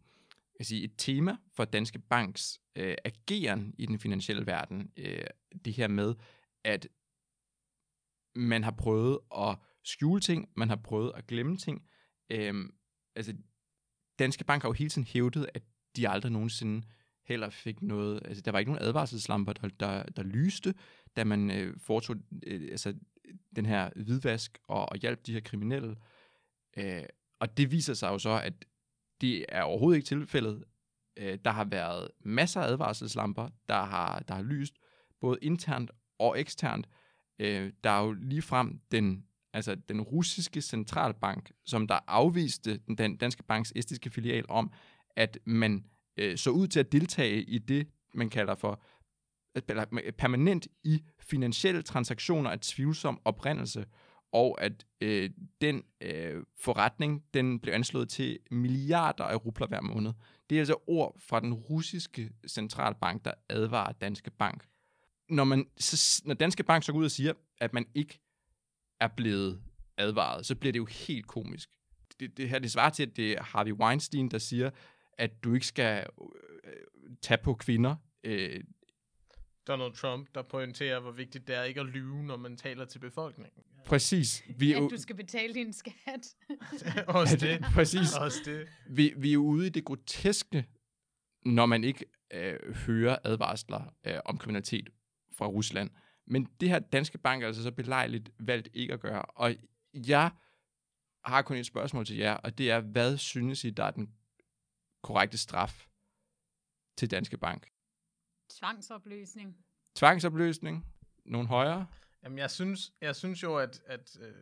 jeg 0.59 0.66
sige, 0.66 0.84
et 0.84 0.92
tema 0.99 1.36
for 1.53 1.64
Danske 1.64 1.99
Banks 1.99 2.61
øh, 2.76 2.95
ageren 3.05 3.74
i 3.78 3.86
den 3.86 3.99
finansielle 3.99 4.47
verden. 4.47 4.92
Øh, 4.97 5.24
det 5.64 5.72
her 5.72 5.88
med, 5.88 6.14
at 6.64 6.88
man 8.34 8.64
har 8.64 8.70
prøvet 8.70 9.18
at 9.36 9.59
skjule 9.84 10.20
ting, 10.20 10.49
man 10.57 10.68
har 10.68 10.76
prøvet 10.76 11.12
at 11.14 11.26
glemme 11.26 11.57
ting. 11.57 11.88
Øh, 12.30 12.55
altså, 13.16 13.34
Danske 14.19 14.45
Bank 14.45 14.62
har 14.62 14.69
jo 14.69 14.73
hele 14.73 14.91
tiden 14.91 15.07
hævdet, 15.07 15.49
at 15.55 15.62
de 15.97 16.09
aldrig 16.09 16.33
nogensinde 16.33 16.87
heller 17.27 17.51
fik 17.51 17.83
noget, 17.83 18.23
altså 18.25 18.43
der 18.43 18.53
var 18.53 18.59
ikke 18.59 18.73
nogen 18.73 18.87
advarselslamper, 18.87 19.53
der, 19.53 19.69
der, 19.81 20.03
der 20.03 20.23
lyste, 20.23 20.75
da 21.17 21.25
man 21.25 21.51
øh, 21.51 21.77
foretog 21.81 22.17
øh, 22.47 22.69
altså, 22.71 22.95
den 23.57 23.67
her 23.67 23.91
hvidvask 23.97 24.59
og, 24.69 24.89
og 24.89 24.97
hjalp 24.97 25.27
de 25.27 25.33
her 25.33 25.41
kriminelle. 25.41 25.97
Øh, 26.77 27.03
og 27.41 27.57
det 27.57 27.71
viser 27.71 27.95
sig 27.95 28.09
jo 28.09 28.19
så, 28.19 28.41
at 28.45 28.65
det 29.21 29.45
er 29.49 29.62
overhovedet 29.62 29.97
ikke 29.97 30.07
tilfældet. 30.07 30.65
Øh, 31.17 31.39
der 31.45 31.51
har 31.51 31.65
været 31.65 32.09
masser 32.21 32.61
af 32.61 32.69
advarselslamper, 32.69 33.49
der 33.69 33.83
har, 33.83 34.19
der 34.19 34.35
har 34.35 34.43
lyst, 34.43 34.75
både 35.21 35.39
internt 35.43 35.91
og 36.19 36.41
eksternt. 36.41 36.89
Øh, 37.39 37.73
der 37.85 37.91
er 37.91 38.05
jo 38.05 38.12
lige 38.12 38.43
frem 38.43 38.81
den, 38.91 39.27
altså 39.55 39.74
den 39.74 40.00
russiske 40.00 40.61
centralbank, 40.61 41.52
som 41.64 41.86
der 41.86 41.98
afviste 42.07 42.80
den 42.98 43.16
danske 43.16 43.42
banks 43.42 43.72
estiske 43.76 44.11
filial 44.11 44.44
om, 44.48 44.72
at 45.16 45.38
man 45.44 45.84
øh, 46.16 46.38
så 46.38 46.50
ud 46.50 46.66
til 46.66 46.80
at 46.80 46.92
deltage 46.92 47.42
i 47.42 47.59
det, 47.59 47.88
man 48.14 48.30
kalder 48.30 48.55
for 48.55 48.82
øh, 49.57 50.12
permanent 50.12 50.68
i 50.84 51.02
finansielle 51.20 51.82
transaktioner 51.82 52.50
af 52.50 52.61
tvivlsom 52.61 53.20
oprindelse, 53.24 53.84
og 54.32 54.62
at 54.62 54.86
øh, 55.00 55.30
den 55.61 55.82
øh, 56.00 56.42
forretning, 56.59 57.24
den 57.34 57.61
blev 57.61 57.74
anslået 57.74 58.09
til 58.09 58.38
milliarder 58.50 59.24
af 59.24 59.46
rubler 59.46 59.66
hver 59.66 59.80
måned. 59.80 60.12
Det 60.50 60.57
er 60.57 60.61
altså 60.61 60.76
ord 60.86 61.20
fra 61.20 61.40
den 61.40 61.55
russiske 61.55 62.30
centralbank, 62.48 63.24
der 63.24 63.32
advarer 63.48 63.92
Danske 63.92 64.30
Bank. 64.30 64.66
Når, 65.28 65.44
man, 65.44 65.66
så, 65.76 66.22
når 66.24 66.34
Danske 66.34 66.62
Bank 66.62 66.84
så 66.84 66.92
går 66.92 66.98
ud 66.98 67.05
og 67.05 67.11
siger, 67.11 67.32
at 67.59 67.72
man 67.72 67.86
ikke 67.94 68.20
er 69.05 69.09
blevet 69.16 69.62
advaret, 69.96 70.46
så 70.46 70.55
bliver 70.55 70.72
det 70.72 70.78
jo 70.78 70.84
helt 70.84 71.26
komisk. 71.26 71.70
Det, 72.20 72.36
det 72.36 72.48
her 72.48 72.59
det 72.59 72.72
svarer 72.72 72.90
til, 72.90 73.02
at 73.02 73.16
det 73.16 73.32
er 73.32 73.42
Harvey 73.42 73.72
Weinstein, 73.72 74.30
der 74.30 74.38
siger, 74.38 74.70
at 75.18 75.44
du 75.44 75.55
ikke 75.55 75.66
skal 75.66 76.07
øh, 76.64 76.72
tage 77.22 77.38
på 77.38 77.55
kvinder. 77.55 77.96
Øh, 78.24 78.61
Donald 79.66 79.92
Trump, 79.92 80.28
der 80.34 80.42
pointerer, 80.42 81.00
hvor 81.00 81.11
vigtigt 81.11 81.48
det 81.48 81.57
er 81.57 81.62
ikke 81.62 81.80
at 81.80 81.86
lyve, 81.86 82.22
når 82.22 82.36
man 82.36 82.57
taler 82.57 82.84
til 82.84 82.98
befolkningen. 82.98 83.62
Præcis. 83.84 84.44
Vi 84.57 84.72
er 84.72 84.84
at 84.84 84.90
du 84.90 84.96
skal 84.96 85.16
betale 85.16 85.55
din 85.55 85.72
skat. 85.72 86.36
Også 87.09 87.36
det. 87.36 87.64
Præcis. 87.74 88.16
Også 88.16 88.38
det. 88.44 88.68
Vi, 88.90 89.12
vi 89.16 89.32
er 89.32 89.36
ude 89.36 89.66
i 89.66 89.70
det 89.70 89.84
groteske, 89.84 90.66
når 91.44 91.66
man 91.66 91.84
ikke 91.84 92.05
øh, 92.32 92.74
hører 92.74 93.16
advarsler 93.24 93.94
øh, 94.05 94.18
om 94.24 94.38
kriminalitet 94.38 94.88
fra 95.38 95.46
Rusland. 95.46 95.90
Men 96.27 96.49
det 96.61 96.68
her 96.68 96.79
danske 96.79 97.18
bank 97.18 97.43
er 97.43 97.47
altså 97.47 97.62
så 97.62 97.72
belejligt 97.72 98.31
valgt 98.39 98.68
ikke 98.75 98.93
at 98.93 99.01
gøre. 99.01 99.22
Og 99.22 99.55
jeg 99.95 100.31
har 101.25 101.43
kun 101.43 101.57
et 101.57 101.66
spørgsmål 101.66 102.07
til 102.07 102.16
jer, 102.16 102.35
og 102.35 102.59
det 102.59 102.70
er, 102.70 102.81
hvad 102.81 103.16
synes 103.16 103.64
I, 103.64 103.70
der 103.70 103.85
er 103.85 103.91
den 103.91 104.14
korrekte 105.03 105.39
straf 105.39 105.87
til 106.97 107.11
Danske 107.11 107.39
Bank? 107.39 107.70
Tvangsopløsning. 108.49 109.57
Tvangsopløsning. 109.95 110.87
Nogle 111.25 111.49
højere? 111.49 111.87
Jamen, 112.22 112.39
jeg 112.39 112.51
synes, 112.51 112.93
jeg 113.01 113.16
synes 113.16 113.43
jo, 113.43 113.57
at, 113.57 113.83
at, 113.87 114.16
øh, 114.20 114.35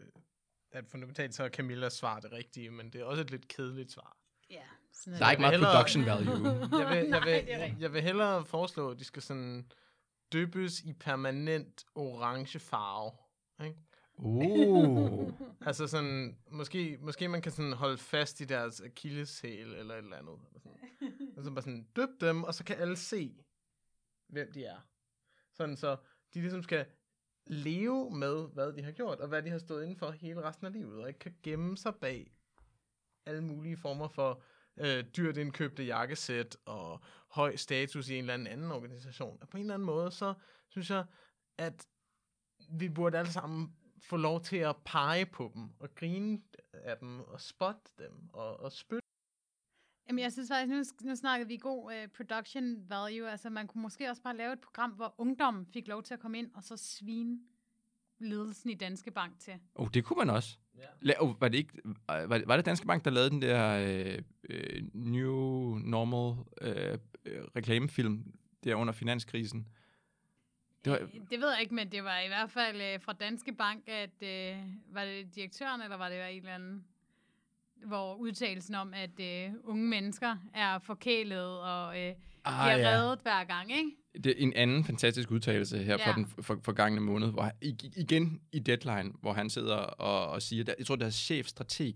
at 0.71 0.89
fundamentalt 0.89 1.35
så 1.35 1.45
er 1.45 1.49
Camillas 1.49 1.93
svar 1.93 2.21
det 2.21 2.33
rigtige, 2.33 2.71
men 2.71 2.91
det 2.91 3.01
er 3.01 3.05
også 3.05 3.23
et 3.23 3.31
lidt 3.31 3.49
kedeligt 3.49 3.93
svar. 3.93 4.17
Ja. 4.51 4.63
Sådan 4.93 5.19
der 5.19 5.27
er 5.27 5.31
ikke 5.31 5.41
meget 5.41 5.53
hellere, 5.53 5.73
production 5.73 6.07
value. 6.07 6.49
jeg, 6.81 6.91
vil, 6.91 7.09
jeg, 7.09 7.23
vil, 7.25 7.45
jeg, 7.49 7.77
jeg 7.79 7.93
vil 7.93 8.03
hellere 8.03 8.45
foreslå, 8.45 8.91
at 8.91 8.99
de 8.99 9.05
skal 9.05 9.23
sådan 9.23 9.73
dyppes 10.33 10.81
i 10.81 10.93
permanent 10.93 11.85
orange 11.95 12.59
farve. 12.59 13.13
Ikke? 13.65 13.79
Uh. 14.15 15.33
altså 15.69 15.87
sådan, 15.87 16.39
måske, 16.51 16.99
måske 17.01 17.29
man 17.29 17.43
kan 17.43 17.53
sådan 17.53 17.73
holde 17.73 17.99
fast 17.99 18.41
i 18.41 18.45
deres 18.45 18.81
akilleshæl 18.81 19.75
eller 19.75 19.95
et 19.95 19.99
eller 19.99 20.17
andet. 20.17 20.39
Eller 20.49 20.61
sådan. 20.61 21.33
Og 21.37 21.45
så 21.45 21.51
bare 21.51 21.63
sådan, 21.63 21.87
døb 21.97 22.09
dem, 22.21 22.45
og 22.45 22.55
så 22.55 22.65
kan 22.65 22.77
alle 22.77 22.97
se, 22.97 23.45
hvem 24.29 24.53
de 24.53 24.65
er. 24.65 24.79
Sådan 25.53 25.77
så 25.77 25.97
de 26.35 26.41
ligesom 26.41 26.63
skal 26.63 26.87
leve 27.47 28.11
med, 28.11 28.49
hvad 28.49 28.73
de 28.73 28.83
har 28.83 28.93
gjort, 28.93 29.19
og 29.19 29.29
hvad 29.29 29.43
de 29.43 29.51
har 29.51 29.59
stået 29.59 29.83
inden 29.83 29.97
for 29.97 30.11
hele 30.11 30.43
resten 30.43 30.67
af 30.67 30.73
livet, 30.73 31.03
og 31.03 31.09
ikke 31.09 31.21
kan 31.21 31.35
gemme 31.43 31.77
sig 31.77 31.95
bag 31.95 32.33
alle 33.27 33.45
mulige 33.45 33.77
former 33.77 34.09
for 34.09 34.43
øh, 34.77 35.05
dyrt 35.17 35.37
indkøbte 35.37 35.85
jakkesæt 35.85 36.57
og 36.65 37.01
høj 37.29 37.57
status 37.57 38.09
i 38.09 38.15
en 38.15 38.21
eller 38.21 38.35
anden 38.35 38.47
anden 38.47 38.73
organisation. 38.73 39.39
Og 39.41 39.49
på 39.49 39.57
en 39.57 39.61
eller 39.61 39.75
anden 39.75 39.87
måde, 39.87 40.11
så 40.11 40.35
synes 40.69 40.91
jeg, 40.91 41.05
at 41.59 41.87
vi 42.71 42.89
burde 42.89 43.19
alle 43.19 43.33
sammen 43.33 43.77
få 44.03 44.17
lov 44.17 44.41
til 44.41 44.57
at 44.57 44.77
pege 44.85 45.27
på 45.27 45.53
dem, 45.55 45.71
og 45.79 45.95
grine 45.95 46.43
af 46.73 46.97
dem, 46.99 47.21
og 47.21 47.41
spotte 47.41 47.91
dem, 47.99 48.29
og, 48.33 48.61
og 48.61 48.73
spytte. 48.73 49.03
Jamen, 50.09 50.23
jeg 50.23 50.33
synes 50.33 50.49
faktisk, 50.49 51.03
nu, 51.03 51.09
nu 51.09 51.17
snakkede 51.17 51.49
vi 51.49 51.57
god 51.57 51.93
uh, 51.93 52.11
production 52.17 52.91
value. 52.91 53.31
Altså, 53.31 53.51
man 53.51 53.67
kunne 53.67 53.83
måske 53.83 54.09
også 54.09 54.23
bare 54.23 54.37
lave 54.37 54.53
et 54.53 54.61
program, 54.61 54.91
hvor 54.91 55.15
ungdom 55.19 55.67
fik 55.67 55.89
lov 55.89 56.03
til 56.03 56.15
at 56.15 56.21
komme 56.21 56.39
ind, 56.39 56.51
og 56.55 56.63
så 56.63 56.77
svine 56.77 57.41
ledelsen 58.23 58.71
i 58.71 58.75
Danske 58.75 59.11
Bank 59.11 59.39
til. 59.39 59.55
Oh, 59.75 59.89
det 59.95 60.05
kunne 60.05 60.17
man 60.25 60.31
også. 60.31 60.59
Ja. 60.79 61.13
La- 61.13 61.21
oh, 61.21 61.41
var, 61.41 61.49
det 61.49 61.59
ikke, 61.59 61.73
var, 62.09 62.39
det, 62.39 62.49
var 62.49 62.57
det 62.57 62.67
Danske 62.67 62.87
Bank, 62.87 63.05
der 63.05 63.11
lavede 63.11 63.31
den 63.31 63.43
der 63.43 63.79
øh, 63.89 64.19
øh, 64.51 64.83
New 64.95 65.33
Normal 65.79 66.45
øh, 66.61 66.99
øh, 67.25 67.43
reklamefilm 67.57 68.25
der 68.65 68.75
under 68.75 68.93
finanskrisen? 68.93 69.69
Det, 70.85 70.93
var, 70.93 70.99
det 71.31 71.41
ved 71.41 71.51
jeg 71.51 71.61
ikke, 71.61 71.75
men 71.75 71.93
det 71.93 72.05
var 72.05 72.21
i 72.21 72.29
hvert 72.29 72.51
fald 72.51 72.81
øh, 72.81 73.01
fra 73.01 73.13
Danske 73.13 73.53
Bank, 73.53 73.89
at 73.89 74.23
øh, 74.23 74.57
var 74.89 75.05
det 75.05 75.35
direktøren, 75.35 75.83
eller 75.83 75.97
var 75.97 76.09
det 76.09 76.31
en 76.31 76.37
eller 76.37 76.55
anden, 76.55 76.85
hvor 77.87 78.15
udtalelsen 78.15 78.75
om, 78.75 78.95
at 78.95 79.21
øh, 79.21 79.51
unge 79.65 79.89
mennesker 79.89 80.37
er 80.55 80.79
forkælet 80.79 81.61
og 81.61 82.01
øh, 82.01 82.15
ah, 82.45 82.77
bliver 82.77 82.91
ja. 82.91 82.97
reddet 82.97 83.19
hver 83.23 83.45
gang, 83.45 83.73
ikke? 83.73 83.91
Det 84.15 84.27
er 84.27 84.35
en 84.37 84.53
anden 84.53 84.85
fantastisk 84.85 85.31
udtalelse 85.31 85.79
her 85.79 85.97
ja. 85.99 86.07
fra 86.07 86.17
den 86.17 86.27
for, 86.27 86.61
forgangne 86.65 87.01
måned, 87.01 87.31
hvor 87.31 87.43
han, 87.43 87.53
igen 87.97 88.41
i 88.53 88.59
Deadline, 88.59 89.13
hvor 89.21 89.33
han 89.33 89.51
sidder 89.51 89.77
og, 89.77 90.31
og 90.31 90.43
siger, 90.43 90.65
der, 90.65 90.75
jeg 90.79 90.87
tror, 90.87 90.97
det 90.97 91.07
er 91.07 91.11
chefstrateg, 91.11 91.95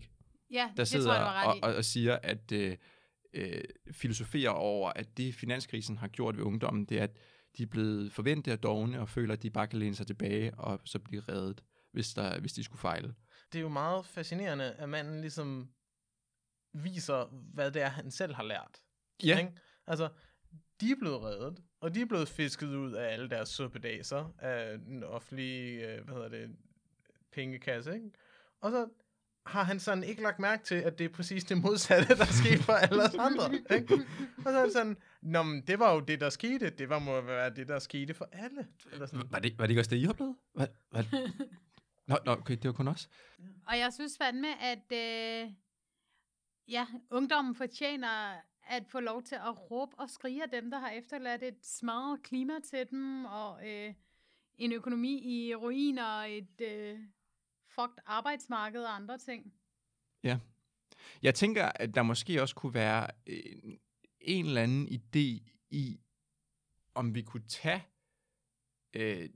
ja, 0.51 0.71
der 0.77 0.85
sidder 0.85 1.15
og, 1.15 1.57
og, 1.63 1.75
og 1.75 1.85
siger, 1.85 2.19
at 2.23 2.53
øh, 2.53 2.77
øh, 3.35 3.63
filosoferer 3.93 4.51
over, 4.51 4.93
at 4.97 5.17
det 5.17 5.35
finanskrisen 5.35 5.99
har 5.99 6.09
gjort 6.09 6.37
ved 6.37 6.45
ungdommen, 6.45 6.85
det 6.85 6.99
er, 6.99 7.03
at 7.03 7.17
de 7.59 7.63
er 7.63 7.67
blevet 7.67 8.13
forventet 8.13 8.53
af 8.53 8.59
dogne 8.59 9.01
og 9.01 9.09
føler, 9.09 9.35
at 9.35 9.43
de 9.43 9.51
bare 9.51 9.67
kan 9.67 9.79
læne 9.79 9.95
sig 9.95 10.07
tilbage 10.07 10.55
og 10.55 10.81
så 10.85 10.99
blive 10.99 11.23
reddet, 11.29 11.63
hvis, 11.93 12.15
der, 12.15 12.41
hvis 12.41 12.53
de 12.53 12.65
skulle 12.65 12.81
fejle. 12.81 13.15
Det 13.53 13.59
er 13.59 13.63
jo 13.63 13.69
meget 13.69 14.07
fascinerende, 14.07 14.73
at 14.73 14.89
manden 14.89 15.21
ligesom 15.21 15.69
viser, 16.85 17.25
hvad 17.55 17.71
det 17.71 17.83
er, 17.83 17.89
han 17.89 18.11
selv 18.11 18.35
har 18.35 18.43
lært. 18.43 18.81
Ja. 19.25 19.39
Ikke? 19.39 19.53
Altså, 19.87 20.09
de 20.81 20.91
er 20.91 20.97
blevet 20.99 21.23
reddet, 21.23 21.63
og 21.81 21.95
de 21.95 22.01
er 22.01 22.07
blevet 22.07 22.29
fisket 22.29 22.75
ud 22.75 22.93
af 22.93 23.13
alle 23.13 23.31
deres 23.31 23.49
suppedaser 23.49 24.35
af 24.39 24.79
den 24.79 25.05
offentlige, 25.05 25.89
øh, 25.89 26.05
hvad 26.05 26.15
hedder 26.15 26.29
det, 26.29 26.57
pengekasse, 27.33 27.95
ikke? 27.95 28.11
Og 28.61 28.71
så 28.71 28.89
har 29.47 29.63
han 29.63 29.81
sådan 29.81 30.05
ikke 30.05 30.23
lagt 30.23 30.39
mærke 30.39 30.65
til, 30.65 30.75
at 30.75 30.99
det 30.99 31.05
er 31.05 31.09
præcis 31.09 31.45
det 31.45 31.63
modsatte, 31.63 32.17
der 32.17 32.25
skete 32.25 32.63
for 32.63 32.73
alle 32.73 33.03
os 33.03 33.15
andre. 33.15 33.55
Ikke? 33.77 33.95
Og 34.37 34.53
så 34.53 34.59
er 34.59 34.65
det 34.65 34.73
sådan, 34.73 34.97
Nå, 35.23 35.43
men 35.43 35.61
det 35.67 35.79
var 35.79 35.95
jo 35.95 36.01
det, 36.01 36.21
der 36.21 36.31
skete. 36.31 36.71
Det 36.71 36.89
var 36.89 36.99
må 36.99 37.21
være 37.21 37.51
det, 37.51 37.69
der 37.69 37.79
skete 37.79 38.15
for 38.15 38.29
alle. 38.33 38.67
Eller 38.93 39.07
sådan. 39.07 39.23
Var, 39.31 39.39
det, 39.39 39.59
var 39.59 39.65
det 39.65 39.71
ikke 39.71 39.81
også 39.81 39.91
det, 39.91 40.03
I 40.03 40.09
oplevede? 40.09 40.37
Hvad, 40.55 40.67
hvad? 40.91 41.05
Nå, 42.09 42.17
nå, 42.25 42.33
okay, 42.33 42.57
det 42.57 42.65
var 42.65 42.73
kun 42.73 42.89
os. 42.89 43.09
Og 43.67 43.79
jeg 43.79 43.93
synes 43.93 44.19
fandme, 44.19 44.63
at 44.63 44.93
øh, 44.93 45.51
ja, 46.69 46.87
ungdommen 47.11 47.55
fortjener 47.55 48.41
at 48.69 48.87
få 48.89 49.01
lov 49.01 49.23
til 49.23 49.35
at 49.35 49.71
råbe 49.71 49.99
og 49.99 50.11
skrige 50.11 50.43
af 50.43 50.51
dem, 50.51 50.71
der 50.71 50.79
har 50.79 50.91
efterladt 50.91 51.43
et 51.43 51.67
smadret 51.67 52.23
klima 52.23 52.53
til 52.71 52.87
dem, 52.91 53.25
og 53.25 53.69
øh, 53.71 53.95
en 54.59 54.73
økonomi 54.73 55.23
i 55.23 55.55
ruiner, 55.55 56.05
og 56.05 56.31
et 56.31 56.61
øh, 56.61 56.99
fucked 57.69 57.99
arbejdsmarked 58.07 58.85
og 58.85 58.95
andre 58.95 59.19
ting. 59.19 59.53
Ja. 60.23 60.39
Jeg 61.23 61.35
tænker, 61.35 61.65
at 61.65 61.95
der 61.95 62.03
måske 62.03 62.43
også 62.43 62.55
kunne 62.55 62.75
være 62.75 63.11
en, 63.27 63.79
en 64.21 64.47
eller 64.47 64.63
anden 64.63 64.89
idé 64.89 65.51
i, 65.71 66.01
om 66.95 67.15
vi 67.15 67.23
kunne 67.23 67.49
tage 67.49 67.85
øh, 68.95 69.29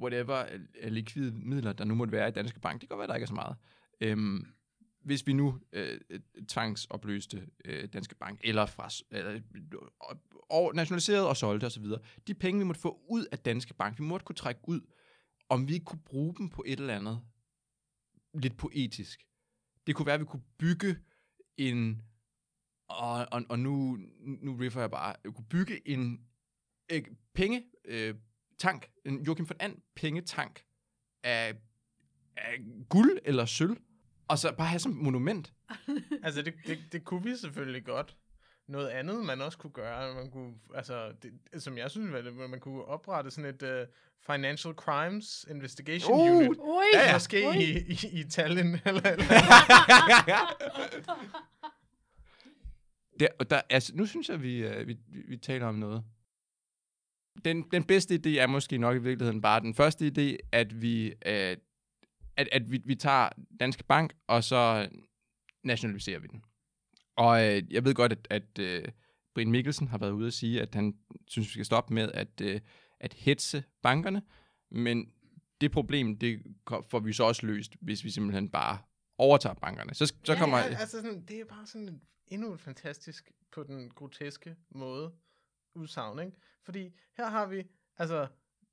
whatever 0.00 0.46
øh, 0.80 0.92
likvide 0.92 1.32
midler, 1.32 1.72
der 1.72 1.84
nu 1.84 1.94
måtte 1.94 2.12
være 2.12 2.28
i 2.28 2.32
Danske 2.32 2.60
Bank. 2.60 2.80
Det 2.80 2.88
kan 2.88 2.96
godt 2.96 2.98
være, 2.98 3.08
der 3.08 3.14
ikke 3.14 3.24
er 3.24 3.28
så 3.28 3.34
meget. 3.34 3.56
Øhm, 4.00 4.46
hvis 5.02 5.26
vi 5.26 5.32
nu 5.32 5.60
øh, 5.72 6.00
øh, 6.10 6.20
tvangsopløste 6.48 7.46
øh, 7.64 7.88
Danske 7.92 8.14
Bank, 8.14 8.40
eller 8.44 8.66
fra, 8.66 8.88
eller, 9.10 9.32
øh, 9.32 9.40
og 10.50 10.74
nationaliserede 10.74 11.28
og 11.28 11.36
solgte 11.36 11.64
osv., 11.64 11.84
de 12.26 12.34
penge, 12.34 12.58
vi 12.58 12.64
måtte 12.64 12.80
få 12.80 13.04
ud 13.08 13.26
af 13.32 13.38
Danske 13.38 13.74
Bank, 13.74 13.98
vi 13.98 14.04
måtte 14.04 14.24
kunne 14.24 14.36
trække 14.36 14.60
ud, 14.64 14.80
om 15.48 15.68
vi 15.68 15.74
ikke 15.74 15.84
kunne 15.84 16.02
bruge 16.04 16.34
dem 16.38 16.48
på 16.48 16.64
et 16.66 16.80
eller 16.80 16.96
andet 16.96 17.20
lidt 18.34 18.56
poetisk. 18.56 19.26
Det 19.86 19.94
kunne 19.94 20.06
være, 20.06 20.14
at 20.14 20.20
vi 20.20 20.26
kunne 20.26 20.44
bygge 20.58 20.96
en, 21.56 22.02
og, 22.88 23.26
og, 23.32 23.42
og 23.48 23.58
nu, 23.58 23.98
nu 24.20 24.56
riffer 24.56 24.80
jeg 24.80 24.90
bare, 24.90 25.16
vi 25.24 25.30
kunne 25.30 25.46
bygge 25.50 25.88
en 25.88 26.26
øh, 26.92 27.02
penge, 27.34 27.64
øh, 27.84 28.14
tank, 28.58 28.90
en 29.04 29.22
Joachim 29.22 29.48
von 29.48 29.56
And 29.60 29.76
pengetank 29.94 30.64
af, 31.22 31.56
af 32.36 32.58
guld 32.88 33.18
eller 33.24 33.44
sølv, 33.44 33.76
og 34.30 34.38
så 34.38 34.52
bare 34.52 34.66
have 34.66 34.78
som 34.78 34.92
monument. 34.92 35.52
altså, 36.24 36.42
det, 36.42 36.54
det, 36.66 36.78
det 36.92 37.04
kunne 37.04 37.22
vi 37.22 37.36
selvfølgelig 37.36 37.84
godt. 37.84 38.16
Noget 38.68 38.88
andet, 38.88 39.24
man 39.24 39.40
også 39.40 39.58
kunne 39.58 39.72
gøre, 39.72 40.14
man 40.14 40.30
kunne, 40.30 40.54
altså, 40.74 41.12
det, 41.22 41.62
som 41.62 41.78
jeg 41.78 41.90
synes, 41.90 42.14
at 42.14 42.34
man 42.34 42.60
kunne 42.60 42.84
oprette 42.84 43.30
sådan 43.30 43.54
et 43.54 43.62
uh, 43.62 43.68
Financial 44.26 44.74
Crimes 44.74 45.46
Investigation 45.50 46.20
uh, 46.20 46.36
Unit. 46.36 46.58
Ui, 46.58 46.84
ja, 46.94 47.06
ja. 47.06 47.12
Måske 47.12 47.48
ui. 47.48 47.56
i, 47.56 47.78
i, 47.78 48.20
i 48.20 48.24
Tallinn. 48.24 48.78
Eller, 48.84 49.10
eller. 49.10 49.24
det, 53.20 53.28
der, 53.50 53.60
altså, 53.70 53.92
nu 53.96 54.06
synes 54.06 54.28
jeg, 54.28 54.42
vi, 54.42 54.66
uh, 54.66 54.86
vi, 54.86 54.96
vi, 55.08 55.22
vi 55.28 55.36
taler 55.36 55.66
om 55.66 55.74
noget. 55.74 56.04
Den, 57.44 57.62
den 57.72 57.84
bedste 57.84 58.14
idé 58.14 58.28
er 58.28 58.46
måske 58.46 58.78
nok 58.78 58.96
i 58.96 59.00
virkeligheden 59.00 59.40
bare 59.40 59.60
den 59.60 59.74
første 59.74 60.06
idé, 60.06 60.36
at 60.52 60.82
vi, 60.82 61.14
uh, 61.26 61.56
at, 62.36 62.48
at 62.52 62.70
vi, 62.70 62.82
vi 62.84 62.94
tager 62.94 63.28
Danske 63.60 63.84
Bank, 63.84 64.12
og 64.26 64.44
så 64.44 64.88
nationaliserer 65.64 66.18
vi 66.18 66.26
den. 66.26 66.44
Og 67.16 67.46
øh, 67.46 67.72
jeg 67.72 67.84
ved 67.84 67.94
godt, 67.94 68.12
at, 68.12 68.26
at 68.30 68.58
øh, 68.58 68.84
Brian 69.34 69.50
Mikkelsen 69.50 69.88
har 69.88 69.98
været 69.98 70.12
ude 70.12 70.26
at 70.26 70.32
sige, 70.32 70.62
at 70.62 70.74
han 70.74 70.94
synes, 71.26 71.48
vi 71.48 71.52
skal 71.52 71.64
stoppe 71.64 71.94
med 71.94 72.12
at, 72.14 72.40
øh, 72.42 72.60
at 73.00 73.14
hetze 73.14 73.64
bankerne, 73.82 74.22
men 74.70 75.12
det 75.60 75.72
problem, 75.72 76.18
det 76.18 76.42
får 76.90 76.98
vi 76.98 77.12
så 77.12 77.24
også 77.24 77.46
løst, 77.46 77.76
hvis 77.80 78.04
vi 78.04 78.10
simpelthen 78.10 78.48
bare 78.48 78.78
overtager 79.18 79.54
bankerne. 79.54 79.94
Så, 79.94 80.06
så 80.06 80.32
ja, 80.32 80.38
kommer... 80.38 80.58
Ja, 80.58 80.64
altså 80.64 81.02
sådan, 81.02 81.24
det 81.24 81.40
er 81.40 81.44
bare 81.44 81.66
sådan 81.66 82.00
endnu 82.26 82.52
et 82.52 82.60
fantastisk, 82.60 83.32
på 83.52 83.62
den 83.62 83.90
groteske 83.90 84.56
måde, 84.70 85.12
udsagn, 85.74 86.18
ikke? 86.18 86.36
Fordi 86.64 86.94
her 87.16 87.26
har 87.26 87.46
vi, 87.46 87.64
altså, 87.96 88.26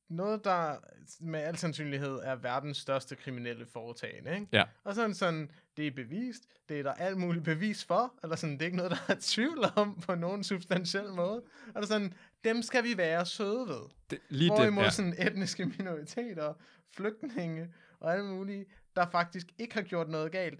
noget, 0.09 0.43
der 0.43 0.77
med 1.19 1.39
al 1.39 1.57
sandsynlighed 1.57 2.19
er 2.23 2.35
verdens 2.35 2.77
største 2.77 3.15
kriminelle 3.15 3.65
foretagende, 3.65 4.33
ikke? 4.35 4.47
Ja. 4.51 4.63
Og 4.83 4.95
sådan 4.95 5.13
sådan, 5.13 5.51
det 5.77 5.87
er 5.87 5.91
bevist, 5.91 6.43
det 6.69 6.79
er 6.79 6.83
der 6.83 6.93
alt 6.93 7.17
muligt 7.17 7.45
bevis 7.45 7.85
for, 7.85 8.13
eller 8.23 8.35
sådan, 8.35 8.53
det 8.53 8.61
er 8.61 8.65
ikke 8.65 8.77
noget, 8.77 8.91
der 8.91 8.97
er 9.07 9.17
tvivl 9.19 9.65
om 9.75 10.01
på 10.01 10.15
nogen 10.15 10.43
substantiel 10.43 11.13
måde. 11.13 11.43
Og 11.75 11.85
sådan, 11.85 12.13
dem 12.43 12.61
skal 12.61 12.83
vi 12.83 12.97
være 12.97 13.25
søde 13.25 13.67
ved. 13.67 13.81
Det, 14.09 14.19
lige 14.29 14.49
Hvorimod 14.49 14.83
det, 14.83 14.85
ja. 14.85 14.91
sådan 14.91 15.15
etniske 15.27 15.65
minoriteter, 15.65 16.53
flygtninge 16.95 17.73
og 17.99 18.13
alle 18.13 18.25
mulige, 18.25 18.65
der 18.95 19.09
faktisk 19.09 19.47
ikke 19.57 19.73
har 19.73 19.81
gjort 19.81 20.09
noget 20.09 20.31
galt, 20.31 20.59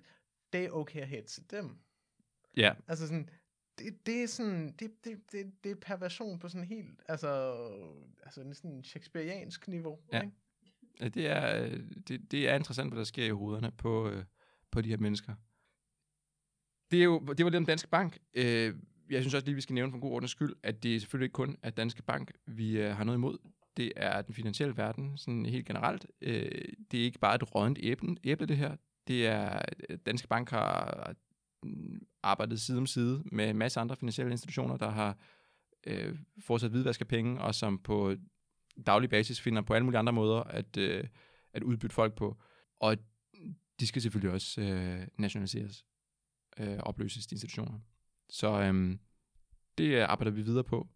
det 0.54 0.66
er 0.66 0.70
okay 0.70 1.02
at 1.02 1.08
hætte 1.08 1.42
dem. 1.52 1.78
Ja. 2.58 2.74
Altså 2.88 3.08
sådan, 3.08 3.30
det, 3.80 4.06
det 4.06 4.24
er 4.24 4.28
sådan, 4.28 4.72
det, 4.72 5.06
det, 5.06 5.32
det, 5.32 5.64
det 5.64 5.72
er 5.72 5.76
perversion 5.76 6.40
på 6.40 6.50
sådan 6.50 6.68
helt, 6.68 7.02
altså, 7.08 7.56
altså 8.24 8.44
næsten 8.44 8.84
shakespeariansk 8.84 9.68
niveau. 9.68 10.00
Ja. 10.14 10.22
Ikke? 10.22 10.36
ja 11.02 11.08
det, 11.08 11.28
er, 11.28 11.78
det, 12.08 12.32
det 12.32 12.50
er 12.50 12.56
interessant, 12.56 12.90
hvad 12.90 12.98
der 12.98 13.04
sker 13.04 13.26
i 13.26 13.30
hovederne 13.30 13.72
på, 13.78 14.10
øh, 14.10 14.24
på 14.72 14.82
de 14.82 14.90
her 14.90 14.98
mennesker. 14.98 15.36
Det, 16.92 17.00
er 17.00 17.04
jo, 17.04 17.20
det 17.20 17.46
var 17.46 17.50
det 17.50 17.58
om 17.58 17.66
Danske 17.66 17.90
Bank. 17.90 18.18
Øh, 18.34 18.76
jeg 19.10 19.22
synes 19.22 19.34
også 19.34 19.46
lige, 19.46 19.56
vi 19.56 19.62
skal 19.62 19.74
nævne 19.74 19.92
for 19.92 19.98
en 19.98 20.02
god 20.02 20.12
ordens 20.12 20.32
skyld, 20.32 20.56
at 20.64 20.84
det 20.84 20.96
er 20.96 21.00
selvfølgelig 21.00 21.26
ikke 21.26 21.34
kun 21.34 21.58
at 21.62 21.78
Danske 21.78 22.04
Bank, 22.04 22.32
vi 22.46 22.80
øh, 22.80 22.96
har 22.96 23.04
noget 23.04 23.18
imod. 23.18 23.38
Det 23.78 23.94
er 23.96 24.22
den 24.22 24.34
finansielle 24.34 24.78
verden, 24.78 25.18
sådan 25.18 25.46
helt 25.46 25.66
generelt. 25.66 26.06
Det 26.92 27.00
er 27.00 27.04
ikke 27.04 27.20
bare 27.20 27.36
et 27.36 27.56
rådent 27.56 27.80
æble, 27.82 28.16
æble, 28.24 28.46
det 28.46 28.58
her. 28.58 28.76
Det 29.08 29.28
er, 29.28 29.62
Danske 30.06 30.28
Bank 30.28 30.50
har 30.50 31.16
arbejdet 32.24 32.62
side 32.62 32.78
om 32.78 32.86
side 32.86 33.24
med 33.32 33.50
en 33.50 33.58
masse 33.58 33.80
andre 33.80 33.96
finansielle 33.96 34.32
institutioner, 34.32 34.78
der 34.78 34.90
har 34.90 35.18
øh, 35.88 36.20
fortsat 36.40 36.72
hvidvask 36.72 37.02
af 37.02 37.08
penge, 37.08 37.42
og 37.42 37.56
som 37.56 37.80
på 37.80 38.16
daglig 38.86 39.10
basis 39.10 39.42
finder 39.42 39.62
på 39.62 39.74
alle 39.74 39.86
mulige 39.86 40.00
andre 40.00 40.14
måder 40.14 40.44
at, 40.44 40.78
øh, 40.78 41.04
at 41.54 41.64
udbytte 41.64 41.94
folk 41.94 42.16
på. 42.16 42.38
Og 42.80 42.98
de 43.80 43.88
skal 43.88 44.02
selvfølgelig 44.02 44.34
også 44.34 44.62
øh, 44.62 45.08
nationaliseres, 45.18 45.86
øh, 46.60 46.78
opløses 46.78 47.28
de 47.28 47.34
institutioner. 47.36 47.80
Så 48.30 48.62
øh, 48.62 48.98
det 49.78 50.00
arbejder 50.00 50.32
vi 50.32 50.42
videre 50.42 50.64
på. 50.64 50.88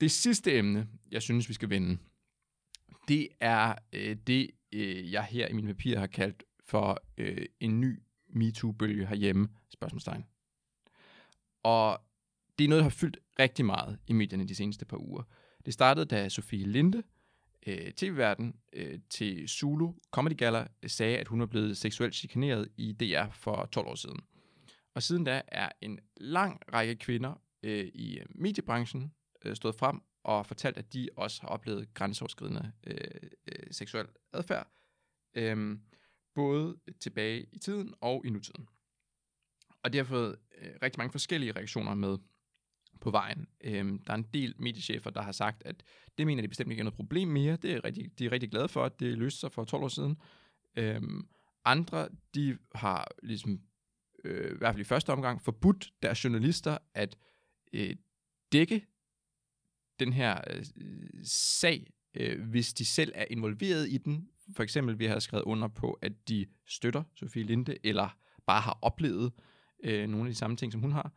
Det 0.00 0.10
sidste 0.10 0.58
emne, 0.58 0.88
jeg 1.10 1.22
synes, 1.22 1.48
vi 1.48 1.54
skal 1.54 1.70
vende, 1.70 1.98
det 3.08 3.28
er 3.40 3.74
øh, 3.92 4.16
det, 4.26 4.50
øh, 4.72 5.12
jeg 5.12 5.24
her 5.24 5.48
i 5.48 5.52
mine 5.52 5.66
papirer 5.66 5.98
har 5.98 6.06
kaldt 6.06 6.42
for 6.64 7.02
øh, 7.18 7.46
en 7.60 7.80
ny 7.80 8.02
MeToo-bølge 8.28 9.06
herhjemme, 9.06 9.48
spørgsmålstegn. 9.68 10.24
Og 11.62 12.00
det 12.58 12.64
er 12.64 12.68
noget, 12.68 12.80
der 12.80 12.90
har 12.90 12.96
fyldt 12.96 13.18
rigtig 13.38 13.64
meget 13.64 13.98
i 14.06 14.12
medierne 14.12 14.48
de 14.48 14.54
seneste 14.54 14.84
par 14.84 14.96
uger. 14.96 15.22
Det 15.66 15.74
startede, 15.74 16.06
da 16.06 16.28
Sofie 16.28 16.66
Linde, 16.66 17.02
øh, 17.66 17.92
tv-verden, 17.92 18.54
øh, 18.72 18.98
til 19.10 19.48
Zulu 19.48 19.92
Comedy 20.10 20.36
Gala, 20.36 20.66
øh, 20.82 20.90
sagde, 20.90 21.18
at 21.18 21.28
hun 21.28 21.40
var 21.40 21.46
blevet 21.46 21.76
seksuelt 21.76 22.14
chikaneret 22.14 22.68
i 22.76 22.92
DR 22.92 23.30
for 23.32 23.68
12 23.72 23.86
år 23.86 23.94
siden. 23.94 24.20
Og 24.94 25.02
siden 25.02 25.24
da 25.24 25.42
er 25.48 25.68
en 25.80 25.98
lang 26.16 26.60
række 26.72 26.96
kvinder 26.96 27.42
øh, 27.62 27.86
i 27.94 28.20
mediebranchen 28.34 29.12
øh, 29.44 29.56
stået 29.56 29.74
frem 29.74 30.00
og 30.26 30.46
fortalt, 30.46 30.76
at 30.76 30.92
de 30.92 31.08
også 31.16 31.42
har 31.42 31.48
oplevet 31.48 31.94
grænseoverskridende 31.94 32.72
øh, 32.86 32.96
øh, 33.46 33.66
seksuel 33.70 34.06
adfærd, 34.32 34.68
øh, 35.34 35.78
både 36.34 36.76
tilbage 37.00 37.46
i 37.52 37.58
tiden 37.58 37.94
og 38.00 38.26
i 38.26 38.30
nutiden. 38.30 38.68
Og 39.82 39.92
det 39.92 39.98
har 39.98 40.04
fået 40.04 40.36
øh, 40.58 40.70
rigtig 40.82 40.98
mange 40.98 41.12
forskellige 41.12 41.52
reaktioner 41.52 41.94
med 41.94 42.18
på 43.00 43.10
vejen. 43.10 43.48
Øhm, 43.60 43.98
der 44.04 44.12
er 44.12 44.16
en 44.16 44.28
del 44.34 44.54
mediechefer, 44.58 45.10
der 45.10 45.22
har 45.22 45.32
sagt, 45.32 45.62
at 45.64 45.82
det 46.18 46.26
mener 46.26 46.42
de 46.42 46.48
bestemt 46.48 46.70
ikke 46.70 46.80
er 46.80 46.84
noget 46.84 46.96
problem 46.96 47.28
mere. 47.28 47.56
Det 47.56 47.72
er 47.72 47.84
rigtig, 47.84 48.18
de 48.18 48.26
er 48.26 48.32
rigtig 48.32 48.50
glade 48.50 48.68
for, 48.68 48.84
at 48.84 49.00
det 49.00 49.18
løste 49.18 49.40
sig 49.40 49.52
for 49.52 49.64
12 49.64 49.82
år 49.82 49.88
siden. 49.88 50.16
Øhm, 50.76 51.28
andre, 51.64 52.08
de 52.34 52.58
har 52.74 53.08
ligesom, 53.22 53.60
øh, 54.24 54.54
i 54.54 54.58
hvert 54.58 54.74
fald 54.74 54.80
i 54.80 54.84
første 54.84 55.12
omgang, 55.12 55.42
forbudt 55.42 55.90
deres 56.02 56.24
journalister 56.24 56.78
at 56.94 57.16
øh, 57.72 57.96
dække 58.52 58.86
den 60.00 60.12
her 60.12 60.40
øh, 60.50 60.64
sag, 61.24 61.86
øh, 62.14 62.42
hvis 62.42 62.72
de 62.72 62.84
selv 62.84 63.12
er 63.14 63.24
involveret 63.30 63.88
i 63.88 63.98
den. 63.98 64.28
For 64.56 64.62
eksempel, 64.62 64.98
vi 64.98 65.06
har 65.06 65.18
skrevet 65.18 65.44
under 65.44 65.68
på, 65.68 65.92
at 66.02 66.12
de 66.28 66.46
støtter 66.66 67.02
Sofie 67.14 67.42
Linde, 67.42 67.76
eller 67.84 68.18
bare 68.46 68.60
har 68.60 68.78
oplevet 68.82 69.32
øh, 69.84 70.08
nogle 70.08 70.26
af 70.26 70.32
de 70.32 70.38
samme 70.38 70.56
ting, 70.56 70.72
som 70.72 70.80
hun 70.80 70.92
har. 70.92 71.12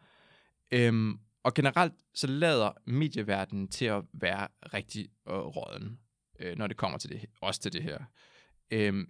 Øhm, 0.72 1.20
og 1.44 1.54
generelt 1.54 1.94
så 2.14 2.28
lader 2.28 2.72
medieverdenen 2.86 3.68
til 3.68 3.86
at 3.86 4.04
være 4.14 4.48
rigtig 4.74 5.10
øh, 5.28 5.34
råden, 5.34 6.00
øh, 6.40 6.58
når 6.58 6.68
det 6.68 6.78
kommer 6.78 6.98
til 6.98 7.10
det, 7.10 7.26
også 7.42 7.62
til 7.62 7.74
det 7.74 7.84
her. 7.84 8.00
Øhm, 8.72 9.10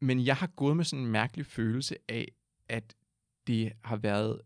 men 0.00 0.26
jeg 0.26 0.36
har 0.36 0.46
gået 0.46 0.76
med 0.76 0.84
sådan 0.84 1.04
en 1.04 1.10
mærkelig 1.10 1.46
følelse 1.46 1.96
af, 2.08 2.28
at 2.68 2.94
det 3.46 3.72
har 3.84 3.96
været 3.96 4.40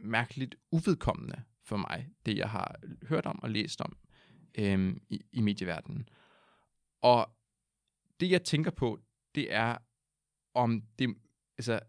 mærkeligt 0.00 0.54
uvedkommende 0.70 1.42
for 1.70 1.76
mig, 1.76 2.08
det 2.26 2.36
jeg 2.36 2.50
har 2.50 2.80
hørt 3.08 3.26
om 3.26 3.42
og 3.42 3.50
læst 3.50 3.80
om 3.80 3.96
øhm, 4.58 5.02
i, 5.08 5.20
i 5.32 5.40
medieverdenen. 5.40 6.08
Og 7.02 7.30
det 8.20 8.30
jeg 8.30 8.44
tænker 8.44 8.70
på, 8.70 9.00
det 9.34 9.54
er, 9.54 9.78
om 10.54 10.82
det, 10.98 11.16
altså, 11.58 11.80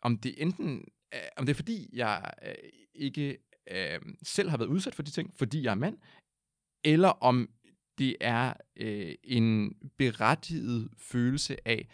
om 0.00 0.18
det 0.18 0.42
enten, 0.42 0.84
øh, 1.14 1.20
om 1.36 1.46
det 1.46 1.52
er 1.52 1.62
fordi, 1.62 1.90
jeg 1.92 2.32
øh, 2.42 2.54
ikke 2.94 3.38
øh, 3.70 4.00
selv 4.22 4.50
har 4.50 4.56
været 4.56 4.68
udsat 4.68 4.94
for 4.94 5.02
de 5.02 5.10
ting, 5.10 5.34
fordi 5.36 5.62
jeg 5.62 5.70
er 5.70 5.74
mand, 5.74 5.98
eller 6.84 7.08
om 7.08 7.50
det 7.98 8.16
er 8.20 8.54
øh, 8.76 9.14
en 9.24 9.74
berettiget 9.96 10.90
følelse 10.98 11.68
af, 11.68 11.88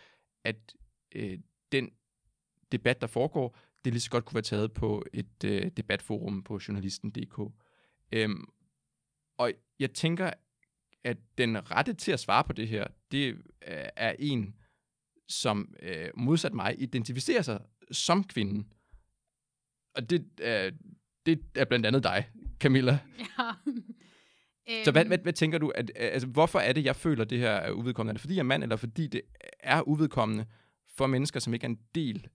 at 0.45 0.77
øh, 1.15 1.39
den 1.73 1.91
debat, 2.73 3.01
der 3.01 3.07
foregår, 3.07 3.57
det 3.85 3.93
lige 3.93 4.01
så 4.01 4.11
godt 4.11 4.25
kunne 4.25 4.35
være 4.35 4.43
taget 4.43 4.73
på 4.73 5.05
et 5.13 5.45
øh, 5.45 5.71
debatforum 5.77 6.43
på 6.43 6.61
journalisten.dk. 6.69 7.53
Øhm, 8.13 8.45
og 9.39 9.53
jeg 9.79 9.91
tænker, 9.91 10.31
at 11.05 11.17
den 11.39 11.71
rette 11.71 11.95
til 11.95 12.13
at 12.13 12.21
svare 12.21 12.45
på 12.45 12.53
det 12.53 12.69
her, 12.69 12.87
det 13.13 13.35
øh, 13.69 13.85
er 13.97 14.15
en, 14.19 14.55
som 15.29 15.75
øh, 15.83 16.09
modsat 16.15 16.55
mig 16.55 16.83
identificerer 16.83 17.43
sig 17.43 17.61
som 17.91 18.25
kvinden. 18.25 18.73
Og 19.95 20.11
det, 20.11 20.29
øh, 20.41 20.73
det 21.27 21.45
er 21.55 21.65
blandt 21.65 21.87
andet 21.87 22.03
dig, 22.03 22.31
Camilla. 22.61 22.99
Ja. 24.69 24.85
Så 24.85 24.91
hvad, 24.91 25.05
hvad, 25.05 25.19
hvad 25.19 25.33
tænker 25.33 25.59
du, 25.59 25.69
at, 25.69 25.91
altså, 25.95 26.29
hvorfor 26.29 26.59
er 26.59 26.73
det, 26.73 26.85
jeg 26.85 26.97
føler, 26.97 27.25
det 27.25 27.39
her 27.39 27.51
er 27.51 27.73
uvedkommende? 27.73 28.11
Er 28.11 28.15
det 28.15 28.21
fordi, 28.21 28.35
jeg 28.35 28.41
er 28.41 28.45
mand, 28.45 28.63
eller 28.63 28.77
fordi 28.77 29.07
det 29.07 29.23
er 29.61 29.89
uvedkommende 29.89 30.47
for 30.97 31.07
mennesker, 31.07 31.41
som 31.41 31.55
ikke 31.55 31.65
er 31.65 31.69
en 31.69 31.81
del 31.95 32.29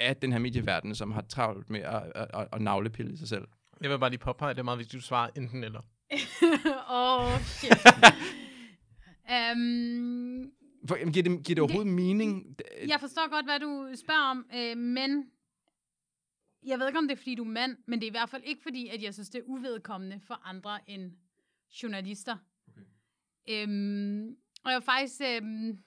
af 0.00 0.16
den 0.16 0.32
her 0.32 0.38
medieverden, 0.38 0.94
som 0.94 1.10
har 1.10 1.24
travlt 1.28 1.70
med 1.70 1.80
at, 1.80 2.12
at, 2.14 2.26
at, 2.34 2.48
at 2.52 2.62
navlepille 2.62 3.12
i 3.12 3.16
sig 3.16 3.28
selv? 3.28 3.48
Jeg 3.80 3.90
vil 3.90 3.98
bare 3.98 4.10
lige 4.10 4.20
påpege, 4.20 4.50
at 4.50 4.56
det 4.56 4.60
er 4.60 4.64
meget 4.64 4.78
vigtigt, 4.78 4.94
at 4.94 5.02
du 5.02 5.06
svarer 5.06 5.30
enten 5.36 5.64
eller. 5.64 5.80
Åh, 6.90 7.34
oh, 7.34 7.40
shit. 7.40 7.72
um, 9.30 10.52
For, 10.88 11.10
giver, 11.12 11.22
det, 11.22 11.44
giver 11.44 11.54
det 11.54 11.58
overhovedet 11.58 11.86
det, 11.86 11.94
mening? 11.94 12.56
Jeg 12.86 13.00
forstår 13.00 13.30
godt, 13.30 13.46
hvad 13.46 13.60
du 13.60 13.90
spørger 13.94 14.30
om, 14.30 14.46
øh, 14.54 14.76
men 14.76 15.30
jeg 16.66 16.78
ved 16.78 16.86
ikke, 16.86 16.98
om 16.98 17.08
det 17.08 17.12
er, 17.12 17.16
fordi 17.16 17.34
du 17.34 17.44
er 17.44 17.48
mand, 17.48 17.76
men 17.86 18.00
det 18.00 18.06
er 18.06 18.10
i 18.10 18.18
hvert 18.18 18.30
fald 18.30 18.42
ikke 18.44 18.62
fordi, 18.62 18.88
at 18.88 19.02
jeg 19.02 19.14
synes, 19.14 19.30
det 19.30 19.38
er 19.38 19.42
uvedkommende 19.46 20.20
for 20.20 20.40
andre 20.44 20.90
end 20.90 21.12
journalister. 21.82 22.36
Okay. 22.68 22.82
Øhm, 23.48 24.36
og 24.64 24.70
jeg 24.70 24.80
vil 24.80 24.84
faktisk... 24.84 25.20
Øhm, 25.20 25.78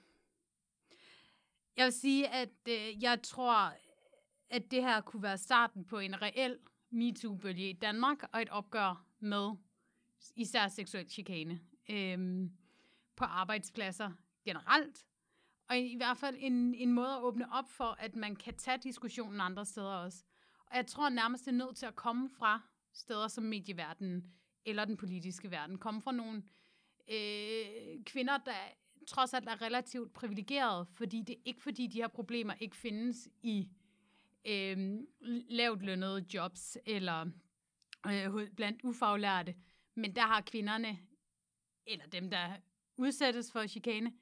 jeg 1.76 1.84
vil 1.84 1.92
sige, 1.92 2.28
at 2.28 2.68
øh, 2.68 3.02
jeg 3.02 3.22
tror, 3.22 3.72
at 4.52 4.70
det 4.70 4.82
her 4.82 5.00
kunne 5.00 5.22
være 5.22 5.38
starten 5.38 5.84
på 5.84 5.98
en 5.98 6.22
reel 6.22 6.58
MeToo-bølge 6.90 7.70
i 7.70 7.72
Danmark, 7.72 8.22
og 8.32 8.42
et 8.42 8.48
opgør 8.48 9.06
med 9.20 9.50
især 10.36 10.68
seksuel 10.68 11.10
chikane 11.10 11.60
øhm, 11.90 12.52
på 13.16 13.24
arbejdspladser 13.24 14.10
generelt. 14.44 15.06
Og 15.68 15.78
i 15.78 15.96
hvert 15.96 16.16
fald 16.16 16.36
en, 16.38 16.74
en 16.74 16.92
måde 16.92 17.12
at 17.12 17.22
åbne 17.22 17.52
op 17.52 17.68
for, 17.68 17.96
at 17.98 18.16
man 18.16 18.36
kan 18.36 18.56
tage 18.56 18.78
diskussionen 18.78 19.40
andre 19.40 19.64
steder 19.64 19.94
også. 19.94 20.24
Og 20.66 20.76
jeg 20.76 20.86
tror 20.86 21.08
nærmest, 21.08 21.44
det 21.44 21.52
er 21.52 21.56
nødt 21.56 21.76
til 21.76 21.86
at 21.86 21.96
komme 21.96 22.30
fra 22.30 22.60
steder 22.92 23.28
som 23.28 23.44
medieverdenen 23.44 24.32
eller 24.64 24.84
den 24.84 24.96
politiske 24.96 25.50
verden. 25.50 25.78
Komme 25.78 26.02
fra 26.02 26.12
nogle 26.12 26.42
øh, 27.08 28.04
kvinder, 28.04 28.38
der 28.38 28.54
trods 29.08 29.34
alt 29.34 29.48
er 29.48 29.62
relativt 29.62 30.12
privilegerede, 30.12 30.86
fordi 30.86 31.22
det 31.22 31.32
er 31.32 31.40
ikke 31.44 31.62
fordi, 31.62 31.86
de 31.86 32.00
her 32.00 32.08
problemer 32.08 32.54
ikke 32.60 32.76
findes 32.76 33.28
i 33.42 33.68
øh, 34.44 34.98
lavt 35.48 35.82
lønnede 35.82 36.26
jobs 36.34 36.78
eller 36.86 37.26
øh, 38.06 38.50
blandt 38.56 38.84
ufaglærte. 38.84 39.54
Men 39.94 40.16
der 40.16 40.22
har 40.22 40.40
kvinderne, 40.40 40.98
eller 41.86 42.06
dem, 42.06 42.30
der 42.30 42.56
udsættes 42.96 43.52
for 43.52 43.66
chikane, 43.66 44.12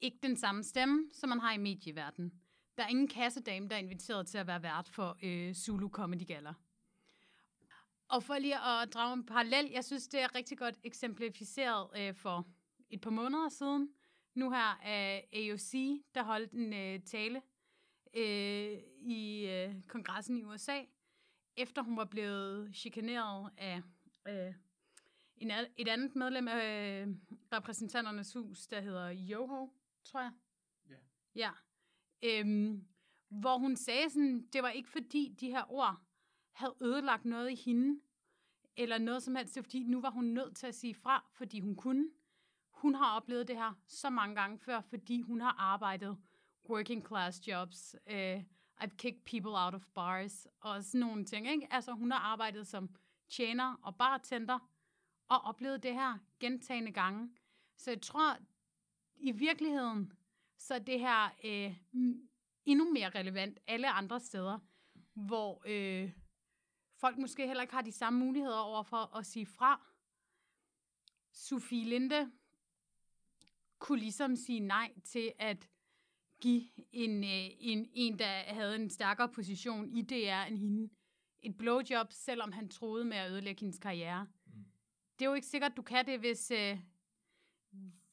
ikke 0.00 0.18
den 0.22 0.36
samme 0.36 0.64
stemme, 0.64 1.10
som 1.12 1.28
man 1.28 1.40
har 1.40 1.52
i 1.52 1.58
medieverdenen. 1.58 2.32
Der 2.76 2.84
er 2.84 2.88
ingen 2.88 3.08
kassedame, 3.08 3.68
der 3.68 3.74
er 3.74 3.80
inviteret 3.80 4.26
til 4.26 4.38
at 4.38 4.46
være 4.46 4.62
vært 4.62 4.88
for 4.88 5.18
øh, 5.22 5.54
Zulu 5.54 5.88
Comedy 5.88 6.26
Gala. 6.26 6.54
Og 8.08 8.22
for 8.22 8.38
lige 8.38 8.54
at 8.54 8.94
drage 8.94 9.12
en 9.12 9.26
parallel, 9.26 9.70
jeg 9.70 9.84
synes, 9.84 10.08
det 10.08 10.20
er 10.20 10.34
rigtig 10.34 10.58
godt 10.58 10.78
eksemplificeret 10.84 11.88
øh, 11.98 12.14
for 12.14 12.48
et 12.90 13.00
par 13.00 13.10
måneder 13.10 13.48
siden. 13.48 13.88
Nu 14.34 14.50
her 14.50 14.80
er 14.82 15.20
AOC, 15.32 16.02
der 16.14 16.22
holdt 16.22 16.52
en 16.52 16.72
øh, 16.72 17.00
tale 17.00 17.42
øh, 18.16 18.78
i 19.00 19.46
øh, 19.46 19.82
kongressen 19.88 20.36
i 20.36 20.44
USA, 20.44 20.80
efter 21.56 21.82
hun 21.82 21.96
var 21.96 22.04
blevet 22.04 22.76
chikaneret 22.76 23.50
af 23.56 23.82
øh, 24.28 24.54
en, 25.36 25.50
et 25.76 25.88
andet 25.88 26.16
medlem 26.16 26.48
af 26.48 27.02
øh, 27.02 27.14
repræsentanternes 27.52 28.32
hus, 28.32 28.66
der 28.66 28.80
hedder 28.80 29.14
Yoho, 29.30 29.68
tror 30.04 30.20
jeg. 30.20 30.32
Ja. 30.88 30.96
Ja. 31.34 31.50
Øhm, 32.22 32.86
hvor 33.28 33.58
hun 33.58 33.76
sagde 33.76 34.10
sådan, 34.10 34.48
det 34.52 34.62
var 34.62 34.70
ikke 34.70 34.88
fordi 34.88 35.36
de 35.40 35.50
her 35.50 35.72
ord 35.72 36.00
havde 36.52 36.74
ødelagt 36.80 37.24
noget 37.24 37.50
i 37.50 37.54
hende, 37.54 38.00
eller 38.76 38.98
noget 38.98 39.22
som 39.22 39.36
helst, 39.36 39.54
det 39.54 39.60
var 39.60 39.64
fordi 39.64 39.82
nu 39.82 40.00
var 40.00 40.10
hun 40.10 40.24
nødt 40.24 40.56
til 40.56 40.66
at 40.66 40.74
sige 40.74 40.94
fra, 40.94 41.24
fordi 41.32 41.60
hun 41.60 41.76
kunne. 41.76 42.10
Hun 42.70 42.94
har 42.94 43.16
oplevet 43.16 43.48
det 43.48 43.56
her 43.56 43.80
så 43.86 44.10
mange 44.10 44.34
gange 44.34 44.58
før, 44.58 44.80
fordi 44.80 45.20
hun 45.20 45.40
har 45.40 45.56
arbejdet 45.58 46.18
working 46.68 47.06
class 47.06 47.48
jobs. 47.48 47.96
Øh, 48.06 48.36
uh, 48.36 48.42
I've 48.80 48.96
kicked 48.96 49.24
people 49.24 49.52
out 49.54 49.74
of 49.74 49.86
bars, 49.94 50.46
og 50.60 50.84
sådan 50.84 51.00
nogle 51.00 51.24
ting. 51.24 51.50
Ikke? 51.50 51.68
Altså 51.70 51.92
hun 51.92 52.10
har 52.10 52.18
arbejdet 52.18 52.66
som 52.66 52.88
tjener 53.28 53.74
og 53.82 53.96
bartender, 53.96 54.58
og 55.28 55.40
oplevet 55.40 55.82
det 55.82 55.94
her 55.94 56.18
gentagende 56.40 56.92
gange. 56.92 57.30
Så 57.76 57.90
jeg 57.90 58.02
tror, 58.02 58.36
i 59.16 59.32
virkeligheden, 59.32 60.12
så 60.58 60.78
det 60.78 61.00
her 61.00 61.24
øh, 61.44 61.76
endnu 62.64 62.92
mere 62.92 63.10
relevant 63.10 63.58
alle 63.66 63.90
andre 63.90 64.20
steder, 64.20 64.58
hvor 65.14 65.62
øh, 65.66 66.12
folk 66.94 67.18
måske 67.18 67.46
heller 67.46 67.62
ikke 67.62 67.74
har 67.74 67.82
de 67.82 67.92
samme 67.92 68.18
muligheder 68.18 68.58
over 68.58 68.82
for 68.82 69.16
at 69.16 69.26
sige 69.26 69.46
fra. 69.46 69.86
Sofie 71.32 71.84
Linde 71.84 72.32
kunne 73.78 74.00
ligesom 74.00 74.36
sige 74.36 74.60
nej 74.60 74.92
til 75.04 75.32
at 75.38 75.68
give 76.44 76.62
en, 76.92 77.24
øh, 77.24 77.50
en, 77.58 77.88
en, 77.92 78.18
der 78.18 78.54
havde 78.54 78.76
en 78.76 78.90
stærkere 78.90 79.28
position 79.28 79.88
i 79.88 80.02
DR 80.02 80.46
end 80.48 80.58
hende, 80.58 80.88
et 81.42 81.56
blowjob, 81.56 82.06
selvom 82.10 82.52
han 82.52 82.68
troede 82.68 83.04
med 83.04 83.16
at 83.16 83.30
ødelægge 83.30 83.60
hendes 83.60 83.78
karriere. 83.78 84.26
Mm. 84.46 84.64
Det 85.18 85.24
er 85.24 85.28
jo 85.28 85.34
ikke 85.34 85.46
sikkert, 85.46 85.72
du 85.76 85.82
kan 85.82 86.06
det, 86.06 86.18
hvis, 86.18 86.50
øh, 86.50 86.78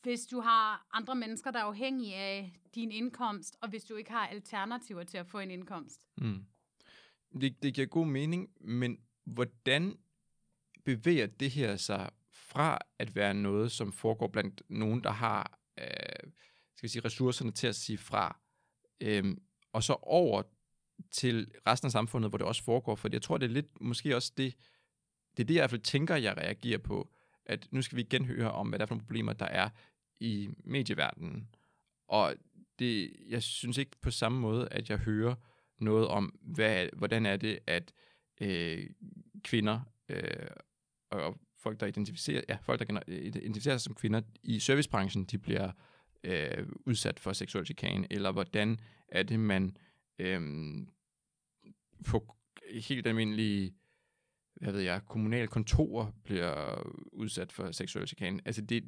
hvis 0.02 0.26
du 0.26 0.40
har 0.40 0.88
andre 0.94 1.16
mennesker, 1.16 1.52
der 1.52 1.60
er 1.60 1.64
afhængige 1.64 2.16
af 2.16 2.54
din 2.76 2.92
indkomst, 2.92 3.58
og 3.62 3.70
hvis 3.70 3.84
du 3.84 3.96
ikke 3.96 4.12
har 4.12 4.28
alternativer 4.28 5.04
til 5.04 5.18
at 5.18 5.28
få 5.28 5.40
en 5.40 5.52
indkomst. 5.52 6.08
Mm. 6.18 6.46
Det, 7.42 7.64
det 7.64 7.74
giver 7.74 7.88
god 7.88 8.06
mening, 8.06 8.50
men 8.60 8.98
hvordan 9.24 9.98
bevæger 10.86 11.28
det 11.28 11.52
her 11.52 11.76
sig 11.76 12.10
fra 12.32 12.80
at 13.00 13.16
være 13.16 13.34
noget, 13.34 13.72
som 13.72 13.92
foregår 13.92 14.28
blandt 14.28 14.64
nogen, 14.70 15.04
der 15.04 15.12
har 15.12 15.60
øh, 15.80 15.86
skal 16.82 16.88
vi 16.88 16.92
sige, 16.92 17.06
ressourcerne 17.06 17.52
til 17.52 17.68
at 17.68 17.76
sige 17.76 17.98
fra, 17.98 18.40
øhm, 19.02 19.42
og 19.74 19.84
så 19.84 19.94
over 20.02 20.44
til 21.12 21.52
resten 21.68 21.86
af 21.86 21.92
samfundet, 21.92 22.32
hvor 22.32 22.38
det 22.38 22.48
også 22.48 22.64
foregår, 22.64 22.96
for 22.96 23.10
jeg 23.12 23.22
tror, 23.22 23.38
det 23.38 23.46
er 23.46 23.50
lidt, 23.50 23.82
måske 23.82 24.16
også 24.16 24.34
det, 24.38 24.56
det 25.38 25.44
er 25.44 25.48
det, 25.48 25.54
jeg 25.54 25.60
i 25.60 25.62
hvert 25.62 25.70
fald 25.70 25.82
tænker, 25.82 26.16
jeg 26.16 26.38
reagerer 26.38 26.78
på, 26.78 27.12
at 27.46 27.68
nu 27.72 27.82
skal 27.82 27.96
vi 27.96 28.02
igen 28.02 28.26
høre 28.26 28.52
om, 28.52 28.70
hvad 28.70 28.80
der 28.80 28.86
er 28.86 28.88
for 28.88 28.96
nogle 28.96 29.06
problemer, 29.06 29.34
der 29.34 29.46
er 29.46 29.70
i 30.20 30.50
medieverdenen. 30.64 31.56
Og 32.08 32.36
det, 32.80 33.16
jeg 33.28 33.44
synes 33.44 33.78
ikke 33.78 33.98
på 34.02 34.12
samme 34.12 34.40
måde, 34.40 34.68
at 34.72 34.90
jeg 34.90 34.98
hører 34.98 35.36
noget 35.78 36.08
om, 36.08 36.40
hvad, 36.42 36.88
hvordan 36.94 37.26
er 37.26 37.38
det, 37.38 37.60
at 37.68 37.94
øh, 38.42 38.90
kvinder 39.44 39.82
øh, 40.10 40.48
og 41.12 41.40
folk, 41.58 41.80
der 41.80 41.86
identificerer, 41.86 42.42
ja, 42.50 42.58
folk, 42.62 42.80
der 42.80 43.02
identificerer 43.08 43.78
sig 43.78 43.82
som 43.82 43.96
kvinder 43.96 44.22
i 44.44 44.60
servicebranchen, 44.60 45.26
de 45.26 45.38
bliver 45.38 45.72
øh, 46.24 46.68
udsat 46.86 47.20
for 47.20 47.34
seksuel 47.34 47.66
chikane, 47.66 48.08
eller 48.10 48.32
hvordan 48.32 48.80
er 49.08 49.24
det, 49.24 49.40
man 49.40 49.78
øh, 50.20 50.42
på 52.06 52.36
helt 52.74 53.08
almindelige 53.08 53.74
hvad 54.62 54.74
ved 54.74 54.82
jeg, 54.82 55.02
kommunale 55.06 55.48
kontorer 55.48 56.12
bliver 56.24 56.84
udsat 57.12 57.52
for 57.52 57.72
seksuel 57.72 58.08
chikane. 58.08 58.42
Altså 58.46 58.62
det, 58.62 58.84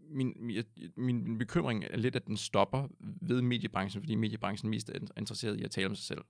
min, 0.00 0.52
min, 0.96 1.24
min 1.24 1.38
bekymring 1.38 1.84
er 1.84 1.96
lidt, 1.96 2.16
at 2.16 2.26
den 2.26 2.36
stopper 2.36 2.88
ved 3.00 3.42
mediebranchen, 3.42 4.02
fordi 4.02 4.14
mediebranchen 4.14 4.70
mest 4.70 4.88
er 4.88 4.98
interesseret 5.16 5.60
i 5.60 5.62
at 5.62 5.70
tale 5.70 5.86
om 5.86 5.94
sig 5.94 6.04
selv. 6.04 6.24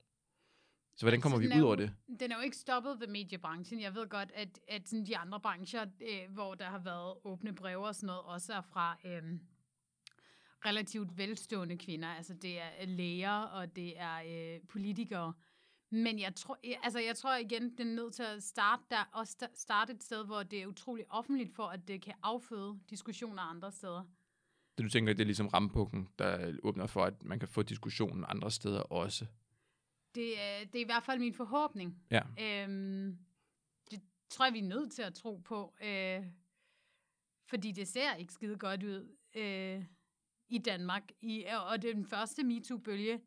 Så 0.96 1.04
hvordan 1.04 1.20
kommer 1.20 1.38
altså, 1.38 1.54
vi 1.54 1.60
ud 1.60 1.66
over 1.66 1.76
det? 1.76 1.92
Den 2.20 2.32
er 2.32 2.36
jo 2.36 2.42
ikke 2.42 2.56
stoppet 2.56 3.00
ved 3.00 3.06
mediebranchen. 3.06 3.80
Jeg 3.80 3.94
ved 3.94 4.08
godt, 4.08 4.32
at, 4.34 4.60
at 4.68 4.88
sådan 4.88 5.06
de 5.06 5.16
andre 5.16 5.40
brancher, 5.40 5.86
øh, 6.00 6.34
hvor 6.34 6.54
der 6.54 6.64
har 6.64 6.78
været 6.78 7.14
åbne 7.24 7.54
breve 7.54 7.86
og 7.86 7.94
sådan 7.94 8.06
noget, 8.06 8.22
også 8.22 8.52
er 8.52 8.60
fra 8.60 8.96
øh, 9.04 9.22
relativt 10.66 11.18
velstående 11.18 11.78
kvinder. 11.78 12.08
Altså 12.08 12.34
det 12.34 12.60
er 12.60 12.86
læger, 12.86 13.38
og 13.38 13.76
det 13.76 14.00
er 14.00 14.16
øh, 14.26 14.60
politikere. 14.68 15.32
Men 15.90 16.18
jeg 16.18 16.34
tror, 16.34 16.58
altså 16.82 16.98
jeg 17.00 17.16
tror 17.16 17.36
igen, 17.36 17.70
det 17.70 17.80
er 17.80 17.94
nødt 17.94 18.14
til 18.14 18.22
at 18.22 18.42
starte 18.42 18.82
der, 18.90 19.08
og 19.12 19.26
starte 19.54 19.92
et 19.92 20.02
sted, 20.02 20.24
hvor 20.24 20.42
det 20.42 20.62
er 20.62 20.66
utroligt 20.66 21.08
offentligt 21.10 21.54
for, 21.54 21.66
at 21.66 21.88
det 21.88 22.02
kan 22.02 22.14
afføde 22.22 22.78
diskussioner 22.90 23.42
andre 23.42 23.72
steder. 23.72 24.04
Det 24.78 24.84
du 24.84 24.88
tænker, 24.88 25.12
det 25.12 25.20
er 25.20 25.24
ligesom 25.24 25.46
rampukken, 25.46 26.08
der 26.18 26.52
åbner 26.62 26.86
for, 26.86 27.04
at 27.04 27.22
man 27.22 27.38
kan 27.38 27.48
få 27.48 27.62
diskussionen 27.62 28.24
andre 28.28 28.50
steder 28.50 28.80
også? 28.80 29.26
Det, 30.14 30.34
det 30.72 30.78
er 30.78 30.82
i 30.82 30.84
hvert 30.84 31.04
fald 31.04 31.18
min 31.18 31.34
forhåbning. 31.34 32.02
Ja. 32.10 32.22
Øhm, 32.40 33.18
det 33.90 34.00
tror 34.30 34.44
jeg, 34.44 34.54
vi 34.54 34.58
er 34.58 34.68
nødt 34.68 34.92
til 34.92 35.02
at 35.02 35.14
tro 35.14 35.36
på. 35.36 35.74
Øh, 35.82 36.26
fordi 37.48 37.72
det 37.72 37.88
ser 37.88 38.14
ikke 38.14 38.32
skide 38.32 38.58
godt 38.58 38.82
ud 38.82 39.16
øh, 39.34 39.84
i 40.48 40.58
Danmark. 40.58 41.02
I, 41.20 41.44
og 41.70 41.82
den 41.82 42.06
første 42.06 42.44
MeToo-bølge 42.44 43.20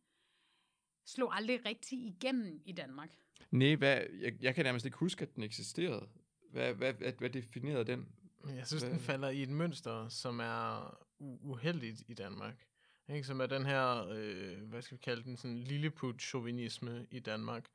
slog 1.06 1.36
aldrig 1.36 1.66
rigtig 1.66 2.00
igennem 2.00 2.62
i 2.66 2.72
Danmark. 2.72 3.10
Nej, 3.52 3.76
hvad, 3.76 4.02
jeg, 4.14 4.34
jeg 4.42 4.56
kan 4.56 4.66
nærmest 4.66 4.86
ikke 4.86 4.98
huske, 4.98 5.22
at 5.22 5.36
den 5.36 5.44
eksisterede. 5.44 6.10
Hvad, 6.52 6.74
hvad, 6.74 6.94
hvad, 6.94 7.14
hvad 7.14 7.30
definerede 7.30 7.86
den? 7.86 8.08
Jeg 8.56 8.68
synes, 8.68 8.84
hvad? 8.84 8.92
den 8.92 9.00
falder 9.00 9.30
i 9.30 9.42
et 9.42 9.50
mønster, 9.50 10.08
som 10.10 10.40
er 10.40 10.98
uheldigt 11.20 12.04
i 12.08 12.14
Danmark. 12.14 12.68
Ikke? 13.10 13.24
Som 13.24 13.42
er 13.42 13.46
den 13.46 13.66
her, 13.66 14.08
øh, 14.10 14.70
hvad 14.70 14.82
skal 14.82 14.98
vi 14.98 15.02
kalde 15.04 15.24
den, 15.24 15.38
sådan 15.38 15.58
lilleput-chauvinisme 15.58 17.06
i 17.12 17.20
Danmark, 17.20 17.66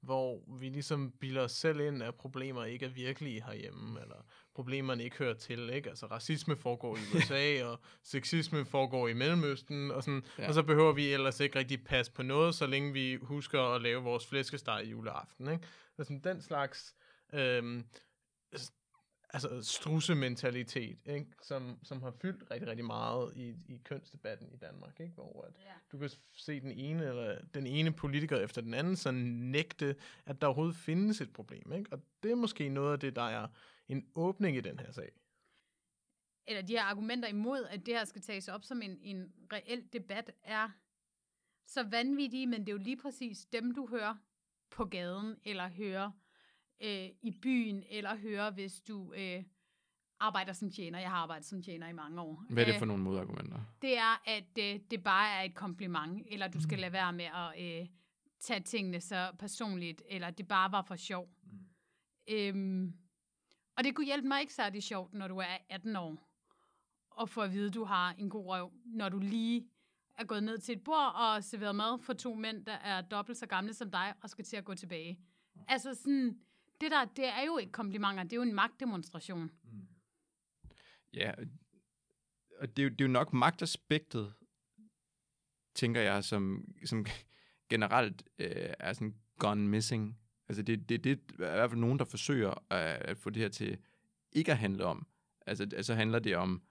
hvor 0.00 0.58
vi 0.58 0.68
ligesom 0.68 1.12
bilder 1.20 1.42
os 1.42 1.52
selv 1.52 1.80
ind, 1.80 2.02
at 2.02 2.14
problemer 2.14 2.64
ikke 2.64 2.86
er 2.86 2.90
virkelige 2.90 3.44
herhjemme, 3.44 4.00
eller 4.00 4.26
problemerne 4.54 5.04
ikke 5.04 5.16
hører 5.16 5.34
til, 5.34 5.70
ikke? 5.70 5.88
Altså 5.88 6.06
racisme 6.06 6.56
foregår 6.56 6.96
i 6.96 7.00
USA, 7.16 7.64
og 7.64 7.80
sexisme 8.02 8.64
foregår 8.64 9.08
i 9.08 9.12
Mellemøsten, 9.12 9.90
og, 9.90 10.02
sådan, 10.02 10.24
ja. 10.38 10.48
og 10.48 10.54
så 10.54 10.62
behøver 10.62 10.92
vi 10.92 11.12
ellers 11.12 11.40
ikke 11.40 11.58
rigtig 11.58 11.84
passe 11.84 12.12
på 12.12 12.22
noget, 12.22 12.54
så 12.54 12.66
længe 12.66 12.92
vi 12.92 13.14
husker 13.22 13.60
at 13.60 13.82
lave 13.82 14.02
vores 14.02 14.26
flæskesteg 14.26 14.84
i 14.84 14.90
juleaften, 14.90 15.48
ikke? 15.48 15.66
Altså 15.98 16.20
den 16.24 16.42
slags 16.42 16.94
øh, 17.34 17.82
altså 19.34 19.62
strussementalitet, 19.62 20.98
ikke? 21.06 21.26
Som, 21.42 21.78
som 21.82 22.02
har 22.02 22.10
fyldt 22.10 22.50
rigtig, 22.50 22.68
rigtig 22.68 22.84
meget 22.84 23.32
i, 23.36 23.54
i 23.68 23.80
kønsdebatten 23.84 24.48
i 24.52 24.56
Danmark, 24.56 25.00
ikke? 25.00 25.12
hvor 25.12 25.44
at 25.48 25.52
ja. 25.58 25.72
du 25.92 25.98
kan 25.98 26.10
se 26.32 26.60
den 26.60 26.72
ene, 26.72 27.04
eller 27.04 27.38
den 27.54 27.66
ene 27.66 27.92
politiker 27.92 28.36
efter 28.36 28.62
den 28.62 28.74
anden 28.74 28.96
så 28.96 29.10
nægte, 29.10 29.96
at 30.26 30.40
der 30.40 30.46
overhovedet 30.46 30.76
findes 30.76 31.20
et 31.20 31.32
problem. 31.32 31.72
Ikke? 31.72 31.92
Og 31.92 32.02
det 32.22 32.30
er 32.30 32.34
måske 32.34 32.68
noget 32.68 32.92
af 32.92 33.00
det, 33.00 33.16
der 33.16 33.22
er 33.22 33.48
en 33.88 34.06
åbning 34.14 34.56
i 34.56 34.60
den 34.60 34.78
her 34.78 34.92
sag. 34.92 35.10
Eller 36.46 36.62
de 36.62 36.72
her 36.72 36.82
argumenter 36.82 37.28
imod, 37.28 37.64
at 37.70 37.86
det 37.86 37.94
her 37.94 38.04
skal 38.04 38.22
tages 38.22 38.48
op 38.48 38.64
som 38.64 38.82
en, 38.82 38.98
en 39.02 39.32
reel 39.52 39.84
debat, 39.92 40.30
er 40.42 40.70
så 41.66 41.82
vanvittige, 41.82 42.46
men 42.46 42.60
det 42.60 42.68
er 42.68 42.72
jo 42.72 42.82
lige 42.82 42.96
præcis 42.96 43.44
dem, 43.44 43.74
du 43.74 43.86
hører 43.86 44.14
på 44.70 44.84
gaden, 44.84 45.36
eller 45.44 45.68
hører 45.68 46.10
øh, 46.84 47.08
i 47.22 47.30
byen, 47.42 47.84
eller 47.90 48.16
høre, 48.16 48.50
hvis 48.50 48.80
du 48.80 49.12
øh, 49.12 49.42
arbejder 50.20 50.52
som 50.52 50.70
tjener. 50.70 50.98
Jeg 50.98 51.10
har 51.10 51.16
arbejdet 51.16 51.46
som 51.46 51.62
tjener 51.62 51.88
i 51.88 51.92
mange 51.92 52.20
år. 52.20 52.44
Hvad 52.50 52.62
er 52.62 52.66
det 52.66 52.74
for 52.74 52.84
øh, 52.84 52.88
nogle 52.88 53.02
modargumenter? 53.02 53.60
Det 53.82 53.98
er, 53.98 54.22
at 54.26 54.58
øh, 54.58 54.80
det 54.90 55.02
bare 55.04 55.30
er 55.30 55.42
et 55.42 55.54
kompliment, 55.54 56.22
eller 56.30 56.48
du 56.48 56.60
skal 56.60 56.76
mm. 56.76 56.80
lade 56.80 56.92
være 56.92 57.12
med 57.12 57.24
at 57.24 57.80
øh, 57.80 57.86
tage 58.40 58.60
tingene 58.60 59.00
så 59.00 59.32
personligt, 59.38 60.02
eller 60.10 60.30
det 60.30 60.48
bare 60.48 60.72
var 60.72 60.82
for 60.82 60.96
sjov. 60.96 61.28
Mm. 61.42 61.58
Øhm, 62.28 62.94
og 63.76 63.84
det 63.84 63.94
kunne 63.94 64.06
hjælpe 64.06 64.28
mig 64.28 64.40
ikke 64.40 64.54
særlig 64.54 64.82
sjovt, 64.82 65.14
når 65.14 65.28
du 65.28 65.38
er 65.38 65.56
18 65.68 65.96
år, 65.96 66.30
og 67.10 67.28
få 67.28 67.40
at 67.40 67.52
vide, 67.52 67.66
at 67.66 67.74
du 67.74 67.84
har 67.84 68.14
en 68.18 68.30
god 68.30 68.46
røv, 68.46 68.72
når 68.84 69.08
du 69.08 69.18
lige 69.18 69.68
er 70.18 70.24
gået 70.24 70.42
ned 70.42 70.58
til 70.58 70.76
et 70.76 70.84
bord 70.84 71.14
og 71.14 71.44
serveret 71.44 71.76
mad 71.76 71.98
for 72.02 72.12
to 72.12 72.34
mænd, 72.34 72.64
der 72.64 72.72
er 72.72 73.00
dobbelt 73.00 73.38
så 73.38 73.46
gamle 73.46 73.74
som 73.74 73.90
dig, 73.90 74.14
og 74.22 74.30
skal 74.30 74.44
til 74.44 74.56
at 74.56 74.64
gå 74.64 74.74
tilbage. 74.74 75.18
Altså 75.68 75.94
sådan, 75.94 76.38
det 76.80 76.90
der, 76.90 77.04
det 77.04 77.26
er 77.26 77.44
jo 77.46 77.58
ikke 77.58 77.72
komplimenter, 77.72 78.22
det 78.22 78.32
er 78.32 78.36
jo 78.36 78.42
en 78.42 78.54
magtdemonstration. 78.54 79.50
Mm. 79.64 79.86
Ja, 81.14 81.32
og 82.58 82.76
det 82.76 82.82
er, 82.82 82.84
jo, 82.84 82.88
det 82.88 83.00
er 83.00 83.04
jo 83.04 83.12
nok 83.12 83.32
magtaspektet, 83.32 84.34
tænker 85.74 86.00
jeg, 86.00 86.24
som, 86.24 86.64
som 86.84 87.06
generelt 87.72 88.22
øh, 88.38 88.74
er 88.78 88.92
sådan 88.92 89.14
gone 89.38 89.68
missing. 89.68 90.18
Altså 90.48 90.62
det, 90.62 90.88
det, 90.88 91.04
det 91.04 91.12
er 91.12 91.16
i 91.16 91.36
hvert 91.36 91.70
fald 91.70 91.80
nogen, 91.80 91.98
der 91.98 92.04
forsøger 92.04 92.72
at, 92.72 93.02
at 93.02 93.18
få 93.18 93.30
det 93.30 93.42
her 93.42 93.48
til 93.48 93.78
ikke 94.32 94.52
at 94.52 94.58
handle 94.58 94.84
om. 94.84 95.06
Altså, 95.46 95.68
altså 95.76 95.94
handler 95.94 96.18
det 96.18 96.36
om, 96.36 96.62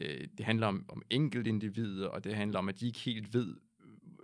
øh, 0.00 0.28
det 0.38 0.46
handler 0.46 0.66
om, 0.66 0.84
om 0.88 1.02
enkeltindivider, 1.10 2.08
og 2.08 2.24
det 2.24 2.34
handler 2.34 2.58
om, 2.58 2.68
at 2.68 2.80
de 2.80 2.86
ikke 2.86 2.98
helt 2.98 3.34
ved, 3.34 3.56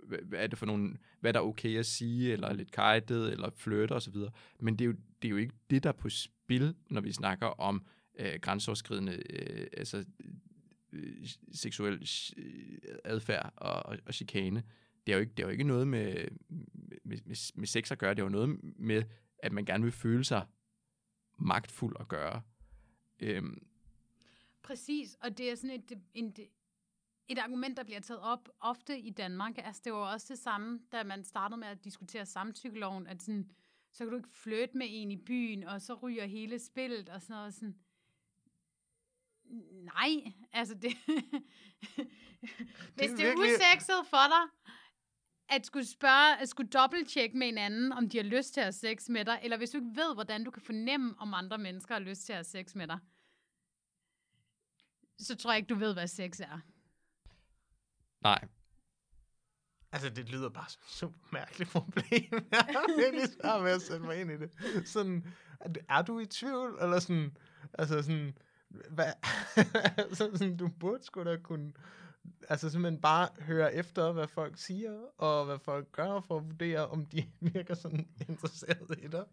hvad, 0.03 0.19
hvad 0.19 0.39
er 0.39 0.47
det 0.47 0.59
for 0.59 0.65
nogle, 0.65 0.97
hvad 1.19 1.33
der 1.33 1.39
er 1.39 1.43
okay 1.43 1.77
at 1.77 1.85
sige, 1.85 2.31
eller 2.31 2.53
lidt 2.53 2.71
kajtet, 2.71 3.31
eller 3.31 3.49
flirte 3.49 3.91
osv. 3.91 4.15
Men 4.59 4.75
det 4.79 4.85
er, 4.85 4.89
jo, 4.89 4.95
det 5.25 5.29
er 5.29 5.35
jo 5.35 5.37
ikke 5.37 5.55
det, 5.69 5.83
der 5.83 5.89
er 5.89 5.93
på 5.93 6.09
spil, 6.09 6.75
når 6.89 7.01
vi 7.01 7.11
snakker 7.11 7.47
om 7.47 7.85
øh, 8.19 8.39
grænseoverskridende 8.41 9.23
øh, 9.29 9.67
altså, 9.77 10.05
øh, 10.91 11.27
seksuel 11.53 12.07
øh, 12.37 12.77
adfærd 13.03 13.53
og, 13.55 13.85
og, 13.85 13.97
og 14.05 14.13
chikane. 14.13 14.63
Det 15.05 15.11
er, 15.11 15.17
jo 15.17 15.21
ikke, 15.21 15.33
det 15.37 15.43
er 15.43 15.47
jo 15.47 15.51
ikke 15.51 15.63
noget 15.63 15.87
med, 15.87 16.27
med, 17.03 17.17
med, 17.25 17.51
med 17.55 17.67
sex 17.67 17.91
at 17.91 17.97
gøre, 17.97 18.13
det 18.13 18.19
er 18.19 18.23
jo 18.23 18.29
noget 18.29 18.59
med, 18.79 19.03
at 19.37 19.51
man 19.51 19.65
gerne 19.65 19.83
vil 19.83 19.91
føle 19.91 20.23
sig 20.23 20.45
magtfuld 21.37 21.95
at 21.99 22.07
gøre. 22.07 22.41
Øhm. 23.19 23.67
Præcis, 24.63 25.17
og 25.21 25.37
det 25.37 25.51
er 25.51 25.55
sådan 25.55 25.69
et, 25.69 25.99
en, 26.13 26.35
et 27.27 27.37
argument, 27.37 27.77
der 27.77 27.83
bliver 27.83 27.99
taget 27.99 28.21
op 28.21 28.49
ofte 28.59 28.99
i 28.99 29.09
Danmark, 29.09 29.57
altså 29.57 29.81
det 29.85 29.93
var 29.93 30.13
også 30.13 30.27
det 30.29 30.39
samme, 30.39 30.79
da 30.91 31.03
man 31.03 31.23
startede 31.23 31.59
med 31.59 31.67
at 31.67 31.83
diskutere 31.83 32.25
samtykkeloven, 32.25 33.07
at 33.07 33.21
sådan, 33.21 33.51
så 33.95 34.03
kan 34.03 34.11
du 34.11 34.17
ikke 34.17 34.29
flytte 34.29 34.77
med 34.77 34.87
en 34.89 35.11
i 35.11 35.17
byen, 35.17 35.63
og 35.63 35.81
så 35.81 35.93
ryger 35.93 36.25
hele 36.25 36.59
spillet, 36.59 37.09
og 37.09 37.21
sådan 37.21 37.35
noget 37.35 37.53
sådan. 37.53 37.75
Nej, 39.71 40.33
altså 40.51 40.75
det... 40.75 40.93
Hvis 42.95 43.09
det 43.09 43.19
er 43.19 43.25
virkelig... 43.25 43.55
usekset 43.55 44.07
for 44.09 44.27
dig, 44.27 44.73
at 45.49 45.65
skulle 45.65 45.85
spørge, 45.85 46.37
at 46.37 46.49
skulle 46.49 46.69
dobbelttjekke 46.69 47.37
med 47.37 47.47
en 47.47 47.57
anden, 47.57 47.91
om 47.91 48.09
de 48.09 48.17
har 48.17 48.23
lyst 48.23 48.53
til 48.53 48.59
at 48.59 48.65
have 48.65 48.71
sex 48.71 49.09
med 49.09 49.25
dig, 49.25 49.39
eller 49.43 49.57
hvis 49.57 49.69
du 49.69 49.77
ikke 49.77 49.95
ved, 49.95 50.13
hvordan 50.13 50.43
du 50.43 50.51
kan 50.51 50.61
fornemme, 50.61 51.15
om 51.17 51.33
andre 51.33 51.57
mennesker 51.57 51.95
har 51.95 51.99
lyst 51.99 52.25
til 52.25 52.33
at 52.33 52.37
have 52.37 52.43
sex 52.43 52.75
med 52.75 52.87
dig, 52.87 52.99
så 55.19 55.35
tror 55.35 55.51
jeg 55.51 55.57
ikke, 55.57 55.69
du 55.69 55.75
ved, 55.75 55.93
hvad 55.93 56.07
sex 56.07 56.39
er. 56.39 56.59
Nej. 58.21 58.47
Altså, 59.95 60.09
det 60.09 60.29
lyder 60.29 60.49
bare 60.49 60.69
som 60.69 60.79
et 60.81 60.89
super 60.89 61.27
mærkeligt 61.31 61.69
problem. 61.69 62.03
Jeg 62.51 62.65
har 62.69 63.01
virkelig 63.01 63.29
svært 63.41 63.61
med 63.63 63.71
at 63.71 63.81
sætte 63.81 64.05
mig 64.05 64.21
ind 64.21 64.31
i 64.31 64.37
det. 64.37 64.49
Sådan, 64.89 65.25
er 65.59 65.69
du- 65.69 65.79
er 65.89 66.01
du 66.01 66.19
i 66.19 66.25
tvivl? 66.25 66.77
Eller 66.81 66.99
sådan, 66.99 67.37
altså 67.73 68.01
sådan, 68.01 68.37
hvad, 68.89 69.05
altså 69.97 70.29
sådan, 70.33 70.57
du 70.57 70.67
burde 70.79 71.03
sgu 71.03 71.23
da 71.23 71.37
kunne, 71.37 71.73
altså 72.49 72.69
simpelthen 72.69 73.01
bare 73.01 73.27
høre 73.39 73.75
efter, 73.75 74.11
hvad 74.11 74.27
folk 74.27 74.57
siger, 74.57 74.99
og 75.17 75.45
hvad 75.45 75.59
folk 75.59 75.91
gør, 75.91 76.21
for 76.21 76.37
at 76.37 76.45
vurdere, 76.45 76.87
om 76.87 77.05
de 77.05 77.25
virker 77.53 77.75
sådan 77.75 78.07
interesserede 78.29 79.01
i 79.01 79.07
dig. 79.07 79.25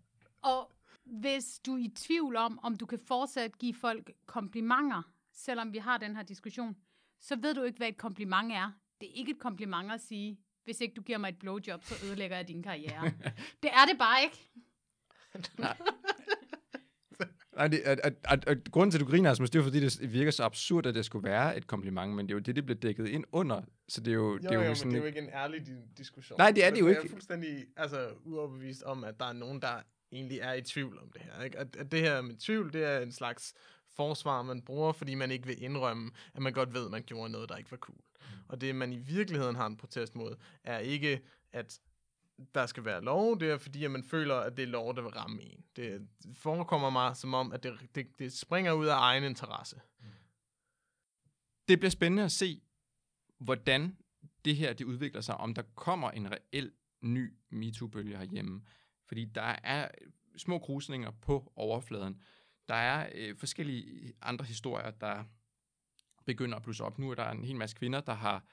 Og 0.43 0.73
hvis 1.05 1.61
du 1.67 1.75
er 1.75 1.79
i 1.79 1.89
tvivl 1.97 2.37
om, 2.37 2.59
om 2.63 2.77
du 2.77 2.87
kan 2.87 2.99
fortsat 3.09 3.59
give 3.59 3.75
folk 3.75 4.13
komplimenter, 4.27 5.03
selvom 5.33 5.73
vi 5.73 5.79
har 5.79 5.99
den 5.99 6.17
her 6.17 6.23
diskussion, 6.23 6.77
så 7.21 7.37
ved 7.37 7.55
du 7.55 7.63
ikke, 7.63 7.79
hvad 7.79 7.89
et 7.89 7.97
kompliment 7.99 8.53
er. 8.53 8.73
Det 9.01 9.09
er 9.11 9.15
ikke 9.15 9.31
et 9.33 9.39
kompliment 9.39 9.93
at 9.93 10.01
sige, 10.01 10.39
hvis 10.65 10.81
ikke 10.81 10.95
du 10.95 11.03
giver 11.03 11.19
mig 11.19 11.29
et 11.29 11.39
blowjob, 11.39 11.85
så 11.85 11.95
ødelægger 12.07 12.37
jeg 12.37 12.49
din 12.49 12.63
karriere. 12.63 13.05
det 13.63 13.71
er 13.73 13.85
det 13.91 13.99
bare 13.99 14.23
ikke. 14.23 14.51
Nej, 17.57 17.69
det, 17.69 17.79
at, 17.79 18.01
at, 18.05 18.15
at, 18.25 18.49
at, 18.49 18.71
grunden 18.71 18.91
til, 18.91 18.99
at 18.99 19.05
du 19.07 19.11
griner, 19.11 19.31
Asmus, 19.31 19.51
det 19.51 19.59
er 19.59 19.63
jo 19.63 19.65
fordi, 19.65 19.81
det 19.81 20.13
virker 20.13 20.31
så 20.31 20.45
absurd, 20.45 20.87
at 20.87 20.95
det 20.95 21.05
skulle 21.05 21.29
være 21.29 21.57
et 21.57 21.67
kompliment, 21.67 22.15
men 22.15 22.27
det 22.27 22.33
er 22.33 22.37
jo 22.37 22.41
det, 22.41 22.57
det 22.57 22.65
bliver 22.67 22.79
dækket 22.81 23.09
ind 23.09 23.25
under. 23.33 23.63
Så 23.89 24.01
det 24.01 24.11
er 24.11 24.15
jo, 24.15 24.33
Jo, 24.33 24.39
det 24.39 24.45
er 24.47 24.55
jo, 24.55 24.61
jo, 24.61 24.67
men 24.67 24.77
sådan 24.77 24.91
det 24.93 24.99
er 24.99 25.03
jo 25.03 25.07
ikke 25.07 25.19
en 25.19 25.29
ærlig 25.29 25.61
di- 25.69 25.95
diskussion. 25.99 26.39
Nej, 26.39 26.51
det 26.51 26.65
er 26.65 26.71
det 26.71 26.81
jo 26.81 26.87
Jeg 26.89 26.95
er 26.97 27.01
ikke. 27.01 27.11
fuldstændig 27.11 27.65
altså, 27.77 28.11
uoverbevist 28.25 28.83
om, 28.83 29.05
at 29.05 29.21
der 29.21 29.27
er 29.27 29.33
nogen, 29.33 29.63
der 29.63 29.83
egentlig 30.13 30.39
er 30.39 30.53
i 30.53 30.63
tvivl 30.63 30.99
om 31.03 31.11
det 31.13 31.23
her. 31.23 31.43
Ikke? 31.43 31.59
At, 31.59 31.77
at 31.77 31.93
det 31.93 32.01
her 32.01 32.21
med 32.21 32.37
tvivl, 32.37 32.73
det 32.73 32.85
er 32.85 32.99
en 33.01 33.13
slags 33.13 33.55
forsvar, 33.97 34.43
man 34.43 34.63
bruger, 34.63 34.93
fordi 34.93 35.15
man 35.15 35.31
ikke 35.31 35.47
vil 35.47 35.63
indrømme, 35.63 36.11
at 36.35 36.43
man 36.43 36.53
godt 36.53 36.75
ved, 36.75 36.85
at 36.85 36.91
man 36.91 37.03
gjorde 37.03 37.33
noget, 37.33 37.49
der 37.49 37.57
ikke 37.57 37.71
var 37.71 37.77
cool. 37.77 37.99
Mm. 38.31 38.39
Og 38.49 38.61
det, 38.61 38.75
man 38.75 38.93
i 38.93 38.99
virkeligheden 38.99 39.57
har 39.57 39.67
en 39.67 39.77
protest 39.77 40.15
mod, 40.15 40.37
er 40.65 40.79
ikke, 40.79 41.21
at 41.53 41.81
der 42.55 42.67
skal 42.67 42.85
være 42.85 43.05
lov, 43.05 43.41
det 43.41 43.51
er 43.51 43.59
fordi, 43.59 43.85
at 43.85 43.91
man 43.91 44.05
føler, 44.05 44.35
at 44.35 44.57
det 44.57 44.63
er 44.63 44.67
lov, 44.67 44.97
der 44.97 45.03
vil 45.03 45.11
ramme 45.11 45.43
en. 45.43 45.65
Det 45.77 46.09
forekommer 46.35 46.91
mig 46.91 47.17
som 47.17 47.35
om, 47.35 47.53
at 47.53 47.63
det, 47.63 47.79
det, 47.95 48.19
det 48.19 48.33
springer 48.33 48.73
ud 48.73 48.87
af 48.87 48.97
egen 48.97 49.25
interesse. 49.25 49.81
Mm. 50.01 50.07
det 51.69 51.79
bliver 51.79 51.91
spændende 51.91 52.25
at 52.25 52.33
se, 52.33 52.63
hvordan 53.39 53.97
det 54.45 54.57
her 54.57 54.73
det 54.73 54.85
udvikler 54.85 55.21
sig, 55.21 55.37
om 55.37 55.55
der 55.55 55.63
kommer 55.75 56.11
en 56.11 56.33
reel 56.33 56.73
ny 57.01 57.35
MeToo-bølge 57.51 58.17
herhjemme. 58.17 58.63
Fordi 59.07 59.25
der 59.25 59.57
er 59.63 59.89
små 60.37 60.59
krusninger 60.59 61.11
på 61.11 61.53
overfladen. 61.57 62.21
Der 62.69 62.75
er 62.75 63.11
øh, 63.15 63.37
forskellige 63.37 64.13
andre 64.23 64.45
historier, 64.45 64.91
der 64.91 65.25
begynder 66.27 66.57
at 66.57 66.63
blusse 66.63 66.85
op. 66.85 66.99
Nu 66.99 67.11
er 67.11 67.15
der 67.15 67.31
en 67.31 67.45
hel 67.45 67.57
masse 67.57 67.77
kvinder, 67.77 68.01
der 68.01 68.15
har 68.15 68.45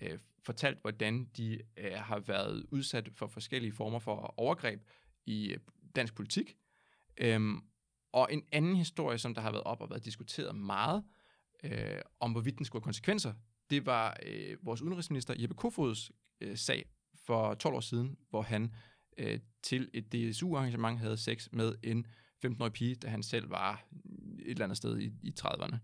øh, 0.00 0.18
fortalt, 0.42 0.80
hvordan 0.80 1.24
de 1.36 1.60
øh, 1.76 1.92
har 1.92 2.18
været 2.18 2.66
udsat 2.70 3.08
for 3.12 3.26
forskellige 3.26 3.72
former 3.72 3.98
for 3.98 4.34
overgreb 4.36 4.80
i 5.26 5.52
øh, 5.52 5.58
dansk 5.96 6.14
politik. 6.14 6.56
Øhm, 7.16 7.60
og 8.12 8.28
en 8.32 8.42
anden 8.52 8.76
historie, 8.76 9.18
som 9.18 9.34
der 9.34 9.42
har 9.42 9.50
været 9.50 9.64
op 9.64 9.80
og 9.80 9.90
været 9.90 10.04
diskuteret 10.04 10.54
meget, 10.54 11.04
øh, 11.64 12.00
om 12.20 12.32
hvorvidt 12.32 12.58
den 12.58 12.64
skulle 12.64 12.80
have 12.80 12.84
konsekvenser, 12.84 13.32
det 13.70 13.86
var 13.86 14.16
øh, 14.26 14.56
vores 14.62 14.82
udenrigsminister 14.82 15.34
Jeppe 15.38 15.54
Kofods 15.54 16.10
øh, 16.40 16.56
sag 16.56 16.84
for 17.14 17.54
12 17.54 17.74
år 17.74 17.80
siden, 17.80 18.16
hvor 18.30 18.42
han 18.42 18.74
øh, 19.18 19.40
til 19.62 19.90
et 19.94 20.12
DSU-arrangement 20.12 20.98
havde 20.98 21.16
sex 21.16 21.48
med 21.52 21.74
en 21.82 22.06
15-årig 22.46 22.72
pige, 22.72 22.94
da 22.94 23.08
han 23.08 23.22
selv 23.22 23.50
var 23.50 23.84
et 24.38 24.50
eller 24.50 24.64
andet 24.64 24.76
sted 24.76 24.98
i, 24.98 25.12
i 25.22 25.34
30'erne. 25.40 25.76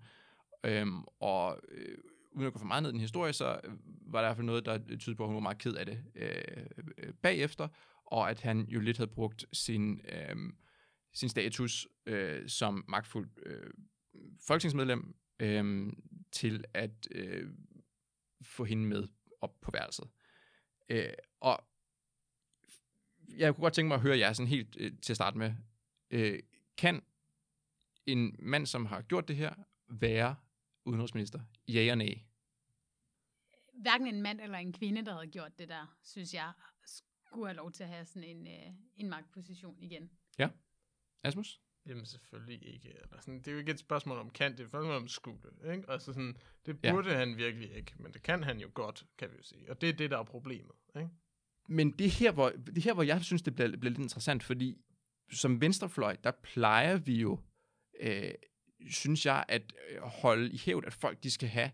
Øhm, 0.65 1.05
og 1.21 1.61
øh, 1.69 1.99
uden 2.33 2.47
at 2.47 2.53
gå 2.53 2.59
for 2.59 2.67
meget 2.67 2.83
ned 2.83 2.91
i 2.91 2.93
den 2.93 3.01
historie, 3.01 3.33
så 3.33 3.61
øh, 3.65 3.73
var 4.13 4.21
der 4.21 4.27
i 4.27 4.29
hvert 4.29 4.37
fald 4.37 4.47
noget, 4.47 4.67
der 4.67 4.79
tydede 4.79 5.17
på, 5.17 5.23
at 5.23 5.29
hun 5.29 5.35
var 5.35 5.41
meget 5.41 5.59
ked 5.59 5.75
af 5.75 5.87
det 5.87 6.05
øh, 6.15 6.67
øh, 6.99 7.15
bagefter, 7.15 7.69
og 8.05 8.31
at 8.31 8.41
han 8.41 8.61
jo 8.69 8.81
lidt 8.81 8.97
havde 8.97 9.11
brugt 9.11 9.45
sin, 9.53 10.01
øh, 10.09 10.37
sin 11.15 11.29
status 11.29 11.89
øh, 12.07 12.49
som 12.49 12.85
magtfuld 12.89 13.31
øh, 13.47 13.71
folketingsmedlem 14.47 15.17
øh, 15.41 15.93
til 16.33 16.65
at 16.75 17.09
øh, 17.11 17.51
få 18.43 18.65
hende 18.65 18.87
med 18.87 19.09
op 19.41 19.61
på 19.61 19.71
værelset. 19.71 20.09
Øh, 20.89 21.13
og 21.41 21.65
jeg 23.29 23.55
kunne 23.55 23.63
godt 23.63 23.75
tænke 23.75 23.89
mig 23.89 23.95
at 23.95 24.01
høre 24.01 24.19
jer 24.19 24.33
sådan 24.33 24.49
helt 24.49 24.77
øh, 24.81 24.93
til 25.03 25.13
at 25.13 25.17
starte 25.17 25.39
med. 25.39 25.55
Øh, 26.11 26.39
kan 26.77 27.03
en 28.07 28.37
mand, 28.39 28.67
som 28.67 28.87
har 28.87 29.03
gjort 29.03 29.29
det 29.29 29.37
her, 29.37 29.55
være 29.89 30.37
udenrigsminister? 30.85 31.41
Ja 31.69 31.91
og 31.91 31.99
nej? 31.99 32.23
Hverken 33.83 34.07
en 34.07 34.23
mand 34.23 34.41
eller 34.41 34.59
en 34.59 34.73
kvinde, 34.73 35.05
der 35.05 35.13
havde 35.13 35.27
gjort 35.27 35.59
det 35.59 35.69
der, 35.69 35.97
synes 36.03 36.35
jeg, 36.35 36.53
skulle 36.87 37.47
have 37.47 37.57
lov 37.57 37.73
til 37.73 37.83
at 37.83 37.89
have 37.89 38.05
sådan 38.05 38.29
en, 38.29 38.47
øh, 38.47 38.75
en 38.97 39.09
magtposition 39.11 39.77
igen. 39.79 40.11
Asmus? 41.25 41.61
Jamen 41.87 42.07
selvfølgelig 42.07 42.75
ikke. 42.75 42.89
Eller 42.89 43.21
sådan, 43.21 43.39
det 43.39 43.49
er 43.49 43.53
jo 43.53 43.59
ikke 43.59 43.73
et 43.73 43.79
spørgsmål 43.79 44.19
om 44.19 44.31
kan, 44.31 44.53
det 44.53 44.61
er 44.61 44.65
et 44.65 44.71
spørgsmål 44.71 44.95
om 44.95 45.09
skulle. 45.09 45.39
Ikke? 45.73 45.91
Altså 45.91 46.13
sådan, 46.13 46.37
det 46.67 46.79
Ja. 46.85 46.93
burde 46.93 47.11
ja. 47.11 47.19
han 47.19 47.37
virkelig 47.37 47.73
ikke, 47.77 47.95
men 47.99 48.13
det 48.13 48.23
kan 48.23 48.43
han 48.45 48.61
jo 48.61 48.71
godt, 48.75 49.07
kan 49.19 49.31
vi 49.31 49.37
jo 49.37 49.43
sige. 49.43 49.71
Og 49.71 49.81
det 49.81 49.89
er 49.89 49.93
det, 49.93 50.11
der 50.11 50.19
er 50.19 50.23
problemet. 50.23 50.73
Ikke? 50.97 51.09
Men 51.69 51.91
det 51.91 52.07
er 52.07 52.11
her, 52.11 52.33
hvor, 52.33 52.51
det 52.51 52.79
er 52.79 52.83
her, 52.83 52.95
hvor 52.95 53.03
jeg 53.03 53.25
synes, 53.25 53.43
det 53.43 53.55
bliver, 53.55 53.77
bliver 53.77 53.91
lidt 53.91 54.03
interessant, 54.03 54.43
fordi 54.43 54.85
som 55.33 55.61
venstrefløj, 55.61 56.17
der 56.25 56.31
plejer 56.43 56.97
vi 56.97 57.21
jo, 57.21 57.41
øh, 58.01 58.35
synes 58.91 59.27
jeg, 59.27 59.45
at 59.49 59.73
øh, 59.91 60.01
holde 60.03 60.53
i 60.53 60.59
hævd, 60.59 60.85
at 60.87 60.93
folk 60.93 61.23
de 61.23 61.31
skal 61.31 61.49
have 61.49 61.71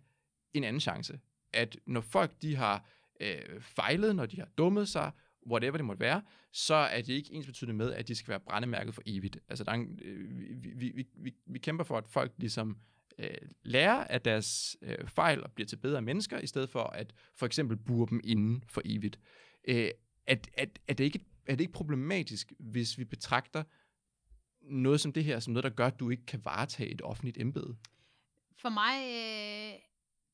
en 0.54 0.64
anden 0.64 0.80
chance. 0.80 1.20
At 1.52 1.76
når 1.86 2.00
folk 2.00 2.42
de 2.42 2.56
har 2.56 2.88
øh, 3.20 3.60
fejlet, 3.60 4.16
når 4.16 4.26
de 4.26 4.36
har 4.36 4.48
dummet 4.58 4.88
sig, 4.88 5.12
whatever 5.46 5.76
det 5.76 5.84
måtte 5.84 6.00
være, 6.00 6.22
så 6.52 6.74
er 6.74 7.02
det 7.02 7.12
ikke 7.12 7.32
ens 7.32 7.46
betydende 7.46 7.74
med, 7.74 7.92
at 7.92 8.08
de 8.08 8.14
skal 8.14 8.28
være 8.28 8.40
brændemærket 8.40 8.94
for 8.94 9.02
evigt. 9.06 9.38
Altså, 9.48 9.64
der 9.64 9.70
er 9.70 9.74
en, 9.74 9.98
øh, 10.02 10.62
vi, 10.62 10.92
vi, 10.94 11.06
vi, 11.14 11.34
vi, 11.46 11.58
kæmper 11.58 11.84
for, 11.84 11.98
at 11.98 12.08
folk 12.08 12.32
ligesom 12.36 12.78
øh, 13.18 13.28
lærer 13.62 14.04
af 14.04 14.20
deres 14.20 14.76
øh, 14.82 15.08
fejl 15.08 15.44
og 15.44 15.52
bliver 15.52 15.66
til 15.66 15.76
bedre 15.76 16.02
mennesker, 16.02 16.38
i 16.38 16.46
stedet 16.46 16.70
for 16.70 16.82
at 16.82 17.14
for 17.34 17.46
eksempel 17.46 17.76
bure 17.76 18.06
dem 18.10 18.20
inden 18.24 18.64
for 18.68 18.82
evigt. 18.84 19.18
Øh, 19.68 19.90
at, 20.26 20.50
at, 20.54 20.78
er, 20.88 20.94
det 20.94 21.04
ikke, 21.04 21.20
er 21.46 21.52
det 21.52 21.60
ikke 21.60 21.72
problematisk, 21.72 22.52
hvis 22.58 22.98
vi 22.98 23.04
betragter 23.04 23.62
noget 24.62 25.00
som 25.00 25.12
det 25.12 25.24
her, 25.24 25.40
som 25.40 25.52
noget, 25.52 25.64
der 25.64 25.70
gør, 25.70 25.86
at 25.86 26.00
du 26.00 26.10
ikke 26.10 26.26
kan 26.26 26.44
varetage 26.44 26.90
et 26.90 27.02
offentligt 27.02 27.38
embede? 27.38 27.76
For 28.56 28.68
mig 28.68 28.96
øh, 29.08 29.80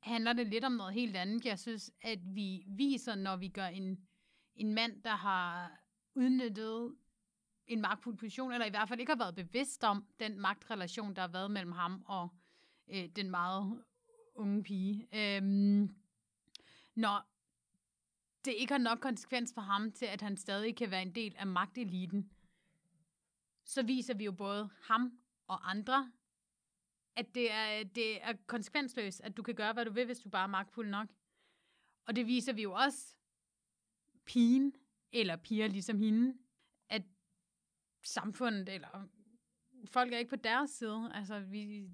handler 0.00 0.32
det 0.32 0.46
lidt 0.46 0.64
om 0.64 0.72
noget 0.72 0.94
helt 0.94 1.16
andet. 1.16 1.44
Jeg 1.44 1.58
synes, 1.58 1.90
at 2.02 2.18
vi 2.34 2.64
viser, 2.66 3.14
når 3.14 3.36
vi 3.36 3.48
gør 3.48 3.66
en, 3.66 3.98
en 4.54 4.74
mand, 4.74 5.02
der 5.02 5.16
har 5.16 5.72
udnyttet 6.14 6.94
en 7.66 7.80
magtfuld 7.80 8.16
position, 8.16 8.52
eller 8.52 8.66
i 8.66 8.70
hvert 8.70 8.88
fald 8.88 9.00
ikke 9.00 9.12
har 9.12 9.18
været 9.18 9.34
bevidst 9.34 9.84
om 9.84 10.06
den 10.20 10.40
magtrelation, 10.40 11.14
der 11.16 11.20
har 11.20 11.28
været 11.28 11.50
mellem 11.50 11.72
ham 11.72 12.02
og 12.06 12.28
øh, 12.88 13.08
den 13.16 13.30
meget 13.30 13.82
unge 14.34 14.62
pige. 14.62 15.08
Øhm, 15.12 15.96
når 16.94 17.28
det 18.44 18.54
ikke 18.58 18.72
har 18.72 18.78
nok 18.78 18.98
konsekvens 18.98 19.52
for 19.54 19.60
ham 19.60 19.92
til, 19.92 20.06
at 20.06 20.22
han 20.22 20.36
stadig 20.36 20.76
kan 20.76 20.90
være 20.90 21.02
en 21.02 21.14
del 21.14 21.34
af 21.38 21.46
magteliten, 21.46 22.30
så 23.66 23.82
viser 23.82 24.14
vi 24.14 24.24
jo 24.24 24.32
både 24.32 24.70
ham 24.82 25.18
og 25.46 25.70
andre, 25.70 26.12
at 27.16 27.34
det 27.34 27.52
er, 27.52 27.84
det 27.84 28.22
er 28.22 28.32
konsekvensløst, 28.46 29.20
at 29.20 29.36
du 29.36 29.42
kan 29.42 29.54
gøre, 29.54 29.72
hvad 29.72 29.84
du 29.84 29.92
vil, 29.92 30.06
hvis 30.06 30.20
du 30.20 30.28
bare 30.28 30.42
er 30.42 30.46
magtfuld 30.50 30.88
nok. 30.88 31.08
Og 32.06 32.16
det 32.16 32.26
viser 32.26 32.52
vi 32.52 32.62
jo 32.62 32.72
også 32.72 33.16
pigen, 34.24 34.74
eller 35.12 35.36
piger 35.36 35.68
ligesom 35.68 35.98
hende, 35.98 36.38
at 36.88 37.02
samfundet, 38.02 38.68
eller 38.68 39.08
folk 39.86 40.12
er 40.12 40.18
ikke 40.18 40.30
på 40.30 40.36
deres 40.36 40.70
side. 40.70 41.10
Altså, 41.14 41.40
vi, 41.40 41.90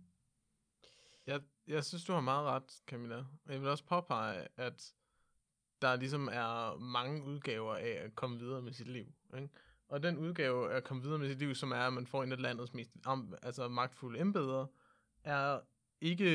Jeg, 1.27 1.41
jeg 1.67 1.85
synes, 1.85 2.05
du 2.05 2.13
har 2.13 2.21
meget 2.21 2.47
ret, 2.47 2.83
Camilla. 2.87 3.25
Jeg 3.47 3.61
vil 3.61 3.69
også 3.69 3.85
påpege, 3.85 4.49
at 4.57 4.95
der 5.83 5.97
ligesom 5.97 6.29
er 6.33 6.79
mange 6.79 7.25
udgaver 7.25 7.75
af 7.75 7.91
at 7.91 8.15
komme 8.15 8.39
videre 8.39 8.63
med 8.63 8.73
sit 8.73 8.89
liv. 8.89 9.15
Ikke? 9.35 9.49
Og 9.93 10.03
den 10.03 10.19
udgave 10.19 10.73
af 10.73 10.77
at 10.77 10.85
komme 10.85 11.03
videre 11.03 11.19
med 11.19 11.29
sit 11.29 11.39
liv, 11.39 11.55
som 11.55 11.73
er, 11.73 11.77
at 11.77 11.93
man 11.93 12.07
får 12.07 12.23
en 12.23 12.33
af 12.33 12.43
landets 12.43 12.75
mest 12.75 12.91
am, 13.05 13.35
altså 13.43 13.69
magtfulde 13.69 14.21
embeder, 14.21 14.67
er 15.25 15.61
ikke, 16.01 16.27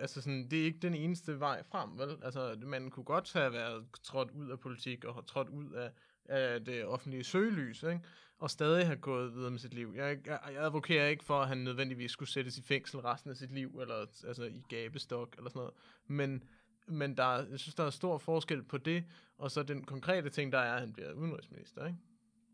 altså 0.00 0.20
sådan, 0.20 0.48
det 0.50 0.60
er 0.60 0.64
ikke 0.64 0.78
den 0.78 0.94
eneste 0.94 1.40
vej 1.40 1.62
frem, 1.62 1.98
vel? 1.98 2.18
Altså, 2.22 2.56
man 2.62 2.90
kunne 2.90 3.04
godt 3.04 3.32
have 3.32 3.52
været 3.52 3.86
trådt 4.02 4.30
ud 4.30 4.50
af 4.50 4.60
politik 4.60 5.04
og 5.04 5.26
trådt 5.26 5.48
ud 5.48 5.72
af, 5.72 5.90
af 6.24 6.64
det 6.64 6.84
offentlige 6.84 7.24
søgelys, 7.24 7.82
ikke? 7.82 8.00
og 8.38 8.50
stadig 8.50 8.86
have 8.86 8.96
gået 8.96 9.34
videre 9.34 9.50
med 9.50 9.58
sit 9.58 9.74
liv. 9.74 9.92
Jeg, 9.96 10.18
jeg, 10.26 10.40
jeg 10.52 10.64
advokerer 10.64 11.08
ikke 11.08 11.24
for, 11.24 11.40
at 11.40 11.48
han 11.48 11.58
nødvendigvis 11.58 12.10
skulle 12.10 12.28
sættes 12.28 12.58
i 12.58 12.62
fængsel 12.62 13.00
resten 13.00 13.30
af 13.30 13.36
sit 13.36 13.52
liv, 13.52 13.78
eller 13.80 14.06
altså 14.26 14.44
i 14.44 14.62
gabestok, 14.68 15.34
eller 15.36 15.50
sådan 15.50 15.60
noget. 15.60 15.74
Men, 16.06 16.44
men 16.86 17.16
der, 17.16 17.46
jeg 17.50 17.58
synes, 17.58 17.74
der 17.74 17.84
er 17.84 17.90
stor 17.90 18.18
forskel 18.18 18.62
på 18.62 18.78
det, 18.78 19.04
og 19.38 19.50
så 19.50 19.62
den 19.62 19.84
konkrete 19.84 20.30
ting, 20.30 20.52
der 20.52 20.58
er, 20.58 20.74
at 20.74 20.80
han 20.80 20.92
bliver 20.92 21.12
udenrigsminister, 21.12 21.86
ikke? 21.86 21.98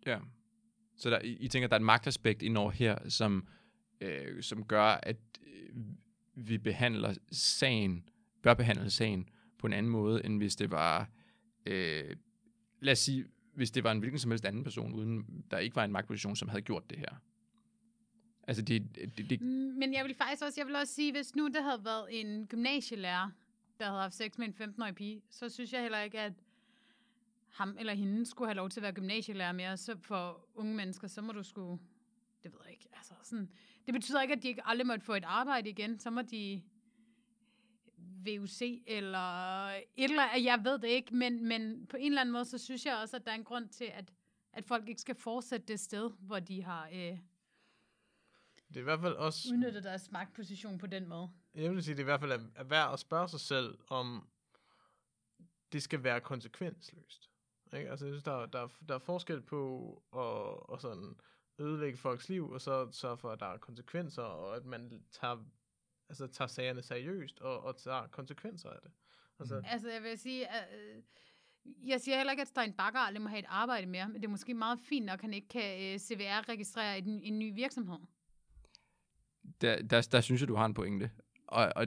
Ja. 0.06 0.18
Så 1.02 1.10
der, 1.10 1.18
I, 1.20 1.36
I 1.40 1.48
tænker, 1.48 1.68
der 1.68 1.74
er 1.74 1.78
et 1.78 1.84
magtaspekt 1.84 2.42
indover 2.42 2.70
her, 2.70 3.08
som, 3.08 3.46
øh, 4.00 4.42
som 4.42 4.64
gør, 4.64 4.84
at 4.84 5.16
øh, 5.46 5.74
vi 6.34 6.58
behandler 6.58 7.14
sagen, 7.32 8.08
bør 8.42 8.54
behandle 8.54 8.90
sagen 8.90 9.28
på 9.58 9.66
en 9.66 9.72
anden 9.72 9.92
måde, 9.92 10.24
end 10.24 10.38
hvis 10.38 10.56
det 10.56 10.70
var, 10.70 11.10
øh, 11.66 12.16
lad 12.80 12.92
os 12.92 12.98
sige, 12.98 13.24
hvis 13.54 13.70
det 13.70 13.84
var 13.84 13.92
en 13.92 13.98
hvilken 13.98 14.18
som 14.18 14.30
helst 14.30 14.44
anden 14.44 14.64
person, 14.64 14.94
uden 14.94 15.44
der 15.50 15.58
ikke 15.58 15.76
var 15.76 15.84
en 15.84 15.92
magtposition, 15.92 16.36
som 16.36 16.48
havde 16.48 16.62
gjort 16.62 16.90
det 16.90 16.98
her. 16.98 17.20
Altså 18.48 18.62
det, 18.62 18.96
det, 19.16 19.30
det... 19.30 19.40
Mm, 19.40 19.46
men 19.48 19.94
jeg 19.94 20.04
vil 20.04 20.14
faktisk 20.14 20.42
også, 20.42 20.60
jeg 20.60 20.66
vil 20.66 20.76
også 20.76 20.94
sige, 20.94 21.12
hvis 21.12 21.36
nu 21.36 21.46
det 21.46 21.62
havde 21.62 21.84
været 21.84 22.20
en 22.20 22.46
gymnasielærer, 22.46 23.30
der 23.78 23.84
havde 23.84 24.00
haft 24.00 24.14
sex 24.14 24.38
med 24.38 24.46
en 24.46 24.54
15-årig 24.60 24.94
pige, 24.94 25.22
så 25.30 25.48
synes 25.48 25.72
jeg 25.72 25.82
heller 25.82 26.00
ikke, 26.00 26.20
at 26.20 26.32
ham 27.52 27.76
eller 27.78 27.94
hende 27.94 28.26
skulle 28.26 28.48
have 28.48 28.56
lov 28.56 28.70
til 28.70 28.80
at 28.80 28.82
være 28.82 28.92
gymnasielærer 28.92 29.52
mere. 29.52 29.76
Så 29.76 29.96
for 29.98 30.48
unge 30.54 30.74
mennesker, 30.74 31.08
så 31.08 31.22
må 31.22 31.32
du 31.32 31.42
skulle, 31.42 31.82
det 32.42 32.52
ved 32.52 32.60
jeg 32.64 32.72
ikke, 32.72 32.88
altså 32.92 33.14
sådan, 33.22 33.50
det 33.86 33.94
betyder 33.94 34.22
ikke, 34.22 34.34
at 34.34 34.42
de 34.42 34.48
ikke 34.48 34.62
aldrig 34.66 34.86
måtte 34.86 35.04
få 35.04 35.14
et 35.14 35.24
arbejde 35.24 35.70
igen, 35.70 35.98
så 35.98 36.10
må 36.10 36.22
de 36.22 36.62
VUC 38.26 38.62
eller 38.86 39.66
et 39.68 39.84
eller 39.96 40.22
andet, 40.22 40.44
jeg 40.44 40.60
ved 40.64 40.78
det 40.78 40.88
ikke, 40.88 41.14
men, 41.16 41.48
men 41.48 41.86
på 41.86 41.96
en 41.96 42.06
eller 42.06 42.20
anden 42.20 42.32
måde, 42.32 42.44
så 42.44 42.58
synes 42.58 42.86
jeg 42.86 42.96
også, 42.96 43.16
at 43.16 43.24
der 43.24 43.30
er 43.30 43.34
en 43.36 43.44
grund 43.44 43.68
til, 43.68 43.84
at, 43.84 44.12
at 44.52 44.64
folk 44.64 44.88
ikke 44.88 45.00
skal 45.00 45.14
fortsætte 45.14 45.66
det 45.66 45.80
sted, 45.80 46.10
hvor 46.20 46.38
de 46.38 46.62
har 46.62 46.86
øh, 46.92 46.92
Det 48.68 48.76
er 48.76 48.80
i 48.80 48.82
hvert 48.82 49.00
fald 49.00 49.14
også... 49.14 49.48
udnyttet 49.52 49.84
deres 49.84 50.10
magtposition 50.10 50.78
på 50.78 50.86
den 50.86 51.08
måde. 51.08 51.30
Jeg 51.54 51.70
vil 51.70 51.82
sige, 51.84 51.94
det 51.94 52.00
er 52.00 52.04
i 52.04 52.04
hvert 52.04 52.20
fald 52.20 52.32
er- 52.56 52.64
værd 52.64 52.92
at 52.92 52.98
spørge 52.98 53.28
sig 53.28 53.40
selv, 53.40 53.78
om 53.88 54.28
det 55.72 55.82
skal 55.82 56.02
være 56.04 56.20
konsekvensløst. 56.20 57.30
Ikke? 57.76 57.90
Altså, 57.90 58.06
jeg 58.06 58.12
synes, 58.12 58.24
der, 58.24 58.32
er- 58.42 58.46
der, 58.46 58.58
er- 58.62 58.84
der 58.88 58.94
er 58.94 58.98
forskel 58.98 59.40
på 59.40 60.02
at, 60.16 60.74
at 60.74 60.82
sådan 60.82 61.14
ødelægge 61.58 61.98
folks 61.98 62.28
liv, 62.28 62.50
og 62.50 62.60
så 62.60 62.88
sørge 62.92 63.16
for, 63.16 63.30
at 63.30 63.40
der 63.40 63.46
er 63.46 63.58
konsekvenser, 63.58 64.22
og 64.22 64.56
at 64.56 64.64
man 64.64 65.02
tager, 65.20 65.44
altså, 66.08 66.26
tager 66.26 66.48
sagerne 66.48 66.82
seriøst, 66.82 67.40
og, 67.40 67.60
og 67.64 67.76
tager 67.76 68.06
konsekvenser 68.06 68.70
af 68.70 68.78
det. 68.82 68.90
Altså, 69.38 69.58
mm. 69.58 69.64
Altså, 69.68 69.90
jeg 69.90 70.02
vil 70.02 70.18
sige, 70.18 70.42
øh, 70.42 71.02
jeg 71.88 72.00
siger 72.00 72.16
heller 72.16 72.30
ikke, 72.30 72.40
at 72.42 72.48
Stein 72.48 72.72
Bakker 72.72 73.00
aldrig 73.00 73.22
må 73.22 73.28
have 73.28 73.38
et 73.38 73.44
arbejde 73.48 73.86
mere, 73.86 74.08
men 74.08 74.16
det 74.16 74.24
er 74.24 74.30
måske 74.30 74.54
meget 74.54 74.78
fint 74.88 75.06
nok, 75.06 75.14
at 75.18 75.20
han 75.20 75.34
ikke 75.34 75.48
kan 75.48 75.92
øh, 75.92 75.98
CVR-registrere 75.98 76.98
en, 76.98 77.20
en 77.22 77.38
ny 77.38 77.54
virksomhed. 77.54 77.98
der, 79.60 79.82
der, 79.82 80.08
der 80.12 80.20
synes 80.20 80.40
jeg, 80.40 80.48
du 80.48 80.54
har 80.54 80.66
en 80.66 80.74
pointe. 80.74 81.10
Og, 81.46 81.72
og 81.76 81.86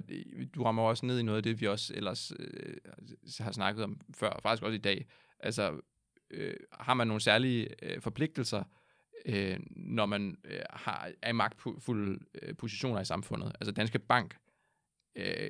du 0.55 0.63
rammer 0.63 0.83
også 0.83 1.05
ned 1.05 1.19
i 1.19 1.23
noget 1.23 1.37
af 1.37 1.43
det, 1.43 1.61
vi 1.61 1.67
også 1.67 1.93
ellers 1.95 2.31
øh, 2.39 2.77
har 3.39 3.51
snakket 3.51 3.83
om 3.83 4.01
før, 4.13 4.29
og 4.29 4.41
faktisk 4.41 4.63
også 4.63 4.75
i 4.75 4.81
dag. 4.81 5.07
Altså, 5.45 5.81
øh, 6.29 6.55
har 6.71 6.93
man 6.93 7.07
nogle 7.07 7.21
særlige 7.21 7.67
øh, 7.85 8.01
forpligtelser, 8.01 8.63
øh, 9.25 9.59
når 9.69 10.05
man 10.05 10.37
øh, 10.43 10.59
har, 10.69 11.11
er 11.21 11.29
i 11.29 11.33
magtfulde 11.33 12.19
øh, 12.41 12.55
positioner 12.55 13.01
i 13.01 13.05
samfundet? 13.05 13.51
Altså, 13.59 13.71
Danske 13.71 13.99
Bank 13.99 14.37
øh, 15.15 15.49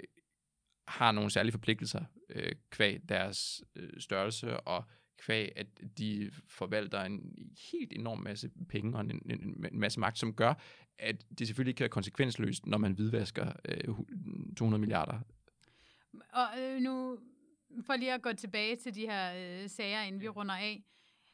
har 0.87 1.11
nogle 1.11 1.29
særlige 1.31 1.51
forpligtelser 1.51 2.03
øh, 2.29 2.51
kvæg 2.69 3.09
deres 3.09 3.63
øh, 3.75 3.89
størrelse 3.99 4.59
og 4.59 4.83
kvæg, 5.17 5.51
at 5.55 5.67
de 5.97 6.31
forvalter 6.47 7.01
en 7.01 7.35
helt 7.71 7.93
enorm 7.93 8.19
masse 8.19 8.49
penge 8.69 8.97
og 8.97 9.01
en, 9.01 9.11
en, 9.11 9.65
en 9.71 9.79
masse 9.79 9.99
magt, 9.99 10.19
som 10.19 10.33
gør, 10.33 10.53
at 10.99 11.25
det 11.39 11.47
selvfølgelig 11.47 11.69
ikke 11.69 11.77
kan 11.77 11.83
være 11.83 11.89
konsekvensløst, 11.89 12.65
når 12.65 12.77
man 12.77 12.93
hvidvasker 12.93 13.53
øh, 13.65 13.95
200 14.57 14.79
milliarder. 14.79 15.19
Og 16.33 16.47
øh, 16.59 16.81
nu, 16.81 17.19
for 17.83 17.95
lige 17.95 18.13
at 18.13 18.21
gå 18.21 18.33
tilbage 18.33 18.75
til 18.75 18.95
de 18.95 19.01
her 19.01 19.33
øh, 19.35 19.69
sager, 19.69 20.01
inden 20.01 20.21
vi 20.21 20.27
runder 20.27 20.55
af, 20.55 20.83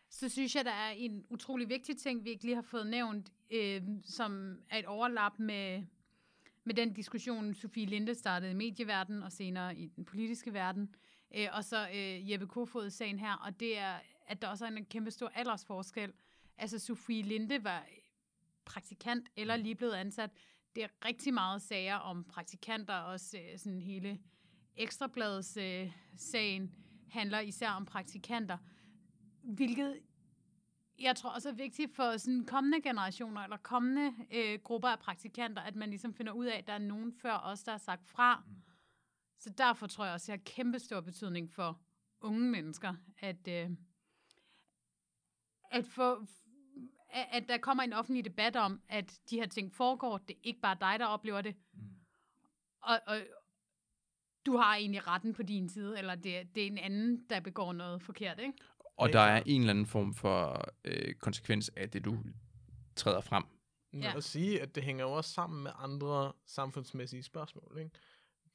så 0.10 0.30
synes 0.30 0.56
jeg, 0.56 0.66
der 0.66 0.72
er 0.72 0.90
en 0.90 1.26
utrolig 1.30 1.70
vigtig 1.70 1.98
ting, 1.98 2.24
vi 2.24 2.30
ikke 2.30 2.44
lige 2.44 2.56
har 2.56 2.62
fået 2.62 2.88
nævnt, 2.88 3.32
øh, 3.52 3.82
som 4.04 4.62
er 4.70 4.80
et 4.80 4.86
overlap 4.86 5.40
med, 5.40 5.84
med 6.64 6.76
den 6.76 6.94
diskussion, 6.94 7.54
Sofie 7.54 7.86
Linde 7.86 8.16
startede 8.16 8.52
i 8.52 8.56
medieverdenen 8.56 9.24
og 9.24 9.32
senere 9.32 9.76
i 9.76 9.88
den 9.88 10.06
politiske 10.06 10.54
verden, 10.54 10.96
øh, 11.36 11.48
og 11.54 11.64
så 11.64 11.90
øh, 11.90 12.32
Jeppe 12.32 12.48
Kofod-sagen 12.48 13.20
her, 13.20 13.34
og 13.34 13.60
det 13.60 13.78
er, 13.78 14.00
at 14.28 14.42
der 14.42 14.48
også 14.48 14.66
er 14.66 14.70
en 14.70 14.86
kæmpe 14.86 15.12
stor 15.12 15.28
aldersforskel. 15.28 16.14
Altså, 16.58 16.80
Sofie 16.80 17.24
Linde 17.24 17.64
var 17.64 17.88
praktikant 18.66 19.28
eller 19.36 19.56
lige 19.56 19.76
blevet 19.76 19.94
ansat. 19.94 20.32
Det 20.76 20.84
er 20.84 20.88
rigtig 21.06 21.34
meget 21.34 21.62
sager 21.62 21.96
om 21.96 22.24
praktikanter, 22.24 22.94
også 22.94 23.38
øh, 23.38 23.60
sådan 23.60 23.82
hele 23.82 24.20
Ekstrabladets 24.82 25.58
øh, 25.58 25.92
sagen 26.18 26.72
handler 27.10 27.40
især 27.40 27.70
om 27.70 27.86
praktikanter, 27.86 28.58
hvilket 29.42 30.00
jeg 31.00 31.16
tror 31.16 31.30
også 31.30 31.50
er 31.50 31.54
vigtigt 31.54 31.96
for 31.96 32.18
sådan 32.18 32.46
kommende 32.46 32.82
generationer, 32.82 33.42
eller 33.42 33.58
kommende 33.58 34.14
øh, 34.32 34.60
grupper 34.64 34.90
af 34.90 35.00
praktikanter, 35.00 35.62
at 35.62 35.76
man 35.76 35.90
ligesom 35.90 36.14
finder 36.14 36.32
ud 36.34 36.46
af, 36.46 36.58
at 36.58 36.68
der 36.68 36.74
er 36.74 36.78
nogen 36.78 37.14
før 37.14 37.38
os, 37.38 37.64
der 37.64 37.72
har 37.72 37.78
sagt 37.78 38.08
fra. 38.08 38.44
Så 39.38 39.50
derfor 39.50 39.88
tror 39.88 40.06
jeg 40.06 40.14
også, 40.14 40.34
at 40.34 40.40
det 40.40 40.48
har 40.48 40.56
kæmpe 40.56 40.80
stor 40.80 41.02
betydning 41.02 41.52
for 41.52 41.82
unge 42.22 42.52
mennesker, 42.52 42.96
at, 43.20 43.48
øh, 43.48 43.70
at, 45.72 45.86
få, 45.86 46.26
at, 47.10 47.48
der 47.48 47.58
kommer 47.58 47.84
en 47.84 47.94
offentlig 47.94 48.26
debat 48.26 48.56
om, 48.56 48.82
at 48.90 49.20
de 49.30 49.36
her 49.36 49.48
ting 49.48 49.74
foregår. 49.74 50.18
Det 50.18 50.36
er 50.36 50.40
ikke 50.44 50.62
bare 50.62 50.78
dig, 50.82 51.00
der 51.00 51.06
oplever 51.06 51.42
det. 51.42 51.56
Og, 52.82 53.00
og 53.08 53.22
du 54.46 54.58
har 54.58 54.76
egentlig 54.76 55.08
retten 55.08 55.34
på 55.34 55.44
din 55.44 55.70
side, 55.70 55.98
eller 55.98 56.16
det, 56.16 56.56
det 56.56 56.64
er 56.64 56.68
en 56.68 56.78
anden, 56.78 57.26
der 57.30 57.40
begår 57.40 57.74
noget 57.74 58.02
forkert, 58.02 58.40
ikke? 58.40 58.54
Og 58.98 59.14
der 59.14 59.20
er 59.20 59.44
en 59.46 59.62
eller 59.62 59.70
anden 59.70 59.86
form 59.86 60.14
for 60.14 60.66
øh, 60.86 61.14
konsekvens 61.14 61.72
af 61.76 61.90
det, 61.90 62.06
du 62.06 62.18
træder 62.96 63.22
frem. 63.22 63.44
Ja. 63.94 64.18
at 64.18 64.24
sige, 64.24 64.62
at 64.62 64.76
det 64.76 64.84
hænger 64.84 65.06
jo 65.06 65.12
også 65.12 65.34
sammen 65.34 65.64
med 65.64 65.72
andre 65.76 66.34
samfundsmæssige 66.46 67.24
spørgsmål. 67.24 67.78
Ikke? 67.80 67.92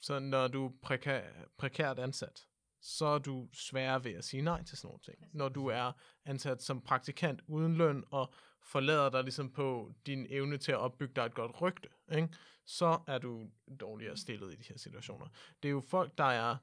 Så 0.00 0.18
når 0.18 0.48
du 0.48 0.66
er 0.66 0.70
prekær, 0.82 1.22
prekært 1.58 1.98
ansat, 1.98 2.46
så 2.80 3.06
er 3.06 3.18
du 3.18 3.48
sværere 3.52 4.04
ved 4.04 4.12
at 4.12 4.24
sige 4.24 4.42
nej 4.42 4.62
til 4.62 4.78
sådan 4.78 4.88
nogle 4.88 5.00
ting. 5.00 5.18
Når 5.32 5.48
du 5.48 5.66
er 5.66 5.92
ansat 6.24 6.62
som 6.62 6.80
praktikant 6.80 7.40
uden 7.46 7.74
løn 7.74 8.04
og 8.10 8.34
forlader 8.66 9.10
dig 9.10 9.22
ligesom 9.22 9.50
på 9.50 9.92
din 10.06 10.26
evne 10.30 10.56
til 10.58 10.72
at 10.72 10.78
opbygge 10.78 11.12
dig 11.16 11.22
et 11.26 11.34
godt 11.34 11.60
rygte, 11.62 11.88
ikke? 12.16 12.28
så 12.66 12.98
er 13.06 13.18
du 13.18 13.50
dårligere 13.80 14.16
stillet 14.16 14.52
i 14.52 14.56
de 14.56 14.64
her 14.68 14.78
situationer. 14.78 15.26
Det 15.62 15.68
er 15.68 15.72
jo 15.72 15.80
folk, 15.80 16.18
der 16.18 16.24
er 16.24 16.56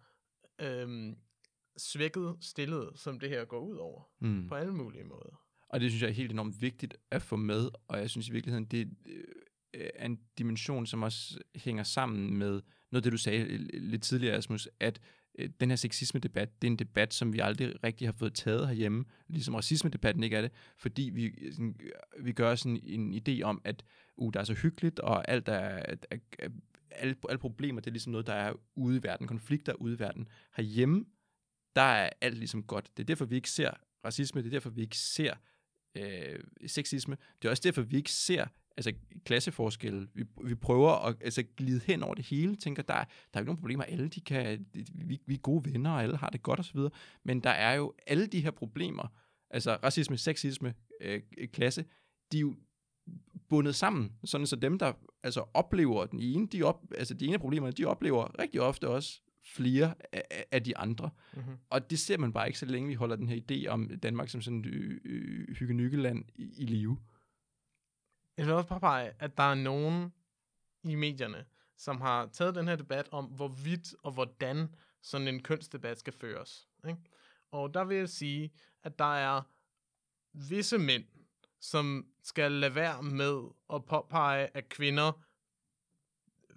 øhm, 0.59 1.15
svækket 1.77 2.37
stillet, 2.41 2.91
som 2.95 3.19
det 3.19 3.29
her 3.29 3.45
går 3.45 3.59
ud 3.59 3.75
over, 3.77 4.01
Mm. 4.19 4.47
på 4.49 4.55
alle 4.55 4.73
mulige 4.73 5.03
måder. 5.03 5.41
Og 5.69 5.79
det 5.79 5.91
synes 5.91 6.01
jeg 6.01 6.09
er 6.09 6.13
helt 6.13 6.31
enormt 6.31 6.61
vigtigt 6.61 6.95
at 7.11 7.21
få 7.21 7.35
med, 7.35 7.69
og 7.87 7.97
jeg 7.99 8.09
synes 8.09 8.29
i 8.29 8.31
virkeligheden, 8.31 8.65
det 8.65 8.97
øh, 9.05 9.89
er 9.95 10.05
en 10.05 10.19
dimension, 10.37 10.85
som 10.85 11.03
også 11.03 11.39
hænger 11.55 11.83
sammen 11.83 12.33
med 12.37 12.49
noget 12.91 12.95
af 12.95 13.03
det, 13.03 13.11
du 13.11 13.17
sagde 13.17 13.57
lidt 13.79 14.03
tidligere, 14.03 14.35
Asmus, 14.35 14.69
at 14.79 15.01
Øh, 15.39 15.49
den 15.59 15.69
her 15.69 15.75
sexisme-debat, 15.75 16.61
det 16.61 16.67
er 16.67 16.71
en 16.71 16.79
debat, 16.79 17.13
som 17.13 17.33
vi 17.33 17.39
aldrig 17.39 17.83
rigtig 17.83 18.07
har 18.07 18.13
fået 18.13 18.33
taget 18.33 18.67
herhjemme, 18.67 19.05
ligesom 19.27 19.55
racisme-debatten 19.55 20.23
ikke 20.23 20.35
er 20.35 20.41
det, 20.41 20.51
fordi 20.77 21.11
vi, 21.13 21.25
øh, 21.25 21.53
sådan, 21.53 21.75
øh, 21.83 22.25
vi 22.25 22.31
gør 22.31 22.55
sådan 22.55 22.79
en 22.83 23.13
idé 23.13 23.41
om, 23.41 23.61
at 23.63 23.83
uh, 24.17 24.33
der 24.33 24.39
er 24.39 24.43
så 24.43 24.53
hyggeligt, 24.53 24.99
og 24.99 25.29
alt 25.29 25.47
er, 25.47 25.53
er, 25.53 25.95
er, 26.39 26.49
alle, 26.91 27.15
alle 27.29 27.39
problemer, 27.39 27.81
det 27.81 27.87
er 27.87 27.91
ligesom 27.91 28.11
noget, 28.11 28.27
der 28.27 28.33
er 28.33 28.53
ude 28.75 28.97
i 28.97 29.03
verden, 29.03 29.27
konflikter 29.27 29.73
ude 29.73 29.93
i 29.93 29.99
verden. 29.99 30.27
Herhjemme, 30.55 31.05
der 31.75 31.81
er 31.81 32.09
alt 32.21 32.37
ligesom 32.37 32.63
godt. 32.63 32.89
Det 32.97 33.03
er 33.03 33.07
derfor, 33.07 33.25
vi 33.25 33.35
ikke 33.35 33.49
ser 33.49 33.71
racisme, 34.05 34.41
det 34.41 34.47
er 34.47 34.51
derfor, 34.51 34.69
vi 34.69 34.81
ikke 34.81 34.97
ser 34.97 35.33
øh, 35.95 36.39
sexisme. 36.67 37.17
Det 37.41 37.47
er 37.47 37.49
også 37.49 37.61
derfor, 37.65 37.81
vi 37.81 37.97
ikke 37.97 38.11
ser 38.11 38.45
altså, 38.77 38.93
klasseforskelle. 39.25 40.07
Vi, 40.13 40.23
vi 40.43 40.55
prøver 40.55 40.91
at 40.91 41.15
altså, 41.21 41.43
glide 41.57 41.81
hen 41.85 42.03
over 42.03 42.13
det 42.15 42.25
hele, 42.25 42.55
tænker, 42.55 42.83
der, 42.83 42.93
er- 42.93 43.03
der 43.05 43.09
er 43.33 43.39
jo 43.39 43.39
ikke 43.39 43.49
nogen 43.49 43.61
problemer. 43.61 43.83
Alle 43.83 44.07
de 44.07 44.21
kan, 44.21 44.65
vi, 44.93 45.21
vi 45.25 45.33
er 45.33 45.37
gode 45.37 45.71
venner, 45.73 45.91
og 45.91 46.03
alle 46.03 46.17
har 46.17 46.29
det 46.29 46.43
godt 46.43 46.59
osv. 46.59 46.79
Men 47.23 47.39
der 47.39 47.49
er 47.49 47.73
jo 47.73 47.93
alle 48.07 48.27
de 48.27 48.41
her 48.41 48.51
problemer, 48.51 49.07
altså 49.49 49.75
racisme, 49.83 50.17
sexisme, 50.17 50.73
øh, 51.01 51.21
klasse, 51.53 51.85
de 52.31 52.37
er 52.37 52.41
jo 52.41 52.55
bundet 53.49 53.75
sammen, 53.75 54.11
sådan 54.23 54.47
så 54.47 54.55
dem, 54.55 54.79
der 54.79 54.93
altså 55.23 55.43
oplever 55.53 56.05
den 56.05 56.19
ene, 56.19 56.47
de, 56.47 56.63
op, 56.63 56.81
altså 56.97 57.13
de 57.13 57.25
ene 57.25 57.33
af 57.33 57.39
problemerne, 57.39 57.73
de 57.73 57.85
oplever 57.85 58.39
rigtig 58.39 58.61
ofte 58.61 58.87
også 58.89 59.21
flere 59.45 59.93
af, 60.51 60.63
de 60.63 60.77
andre. 60.77 61.09
Mm-hmm. 61.35 61.53
Og 61.69 61.89
det 61.89 61.99
ser 61.99 62.17
man 62.17 62.33
bare 62.33 62.47
ikke, 62.47 62.59
så 62.59 62.65
længe 62.65 62.87
vi 62.87 62.93
holder 62.93 63.15
den 63.15 63.29
her 63.29 63.39
idé 63.51 63.67
om 63.67 63.89
Danmark 64.03 64.29
som 64.29 64.41
sådan 64.41 64.59
et 64.59 64.65
øh, 64.65 64.99
øh, 65.05 65.55
hyggenykkeland 65.55 66.25
i, 66.35 66.53
i 66.57 66.65
live. 66.65 66.97
Jeg 68.37 68.45
vil 68.45 68.53
også 68.53 68.67
påpege, 68.67 69.13
at 69.19 69.37
der 69.37 69.43
er 69.43 69.55
nogen 69.55 70.13
i 70.83 70.95
medierne, 70.95 71.45
som 71.77 72.01
har 72.01 72.25
taget 72.25 72.55
den 72.55 72.67
her 72.67 72.75
debat 72.75 73.09
om, 73.11 73.25
hvorvidt 73.25 73.95
og 74.03 74.11
hvordan 74.11 74.75
sådan 75.01 75.27
en 75.27 75.43
kønsdebat 75.43 75.99
skal 75.99 76.13
føres. 76.13 76.67
Ikke? 76.87 76.99
Og 77.51 77.73
der 77.73 77.83
vil 77.83 77.97
jeg 77.97 78.09
sige, 78.09 78.53
at 78.83 78.99
der 78.99 79.15
er 79.15 79.41
visse 80.33 80.77
mænd, 80.77 81.05
som 81.59 82.07
skal 82.23 82.51
lade 82.51 82.75
være 82.75 83.03
med 83.03 83.43
at 83.73 83.85
påpege, 83.85 84.57
at 84.57 84.69
kvinder 84.69 85.11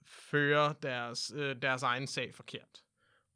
fører 0.05 0.73
deres, 0.73 1.33
øh, 1.37 1.63
deres 1.63 1.83
egen 1.83 2.07
sag 2.07 2.35
forkert. 2.35 2.83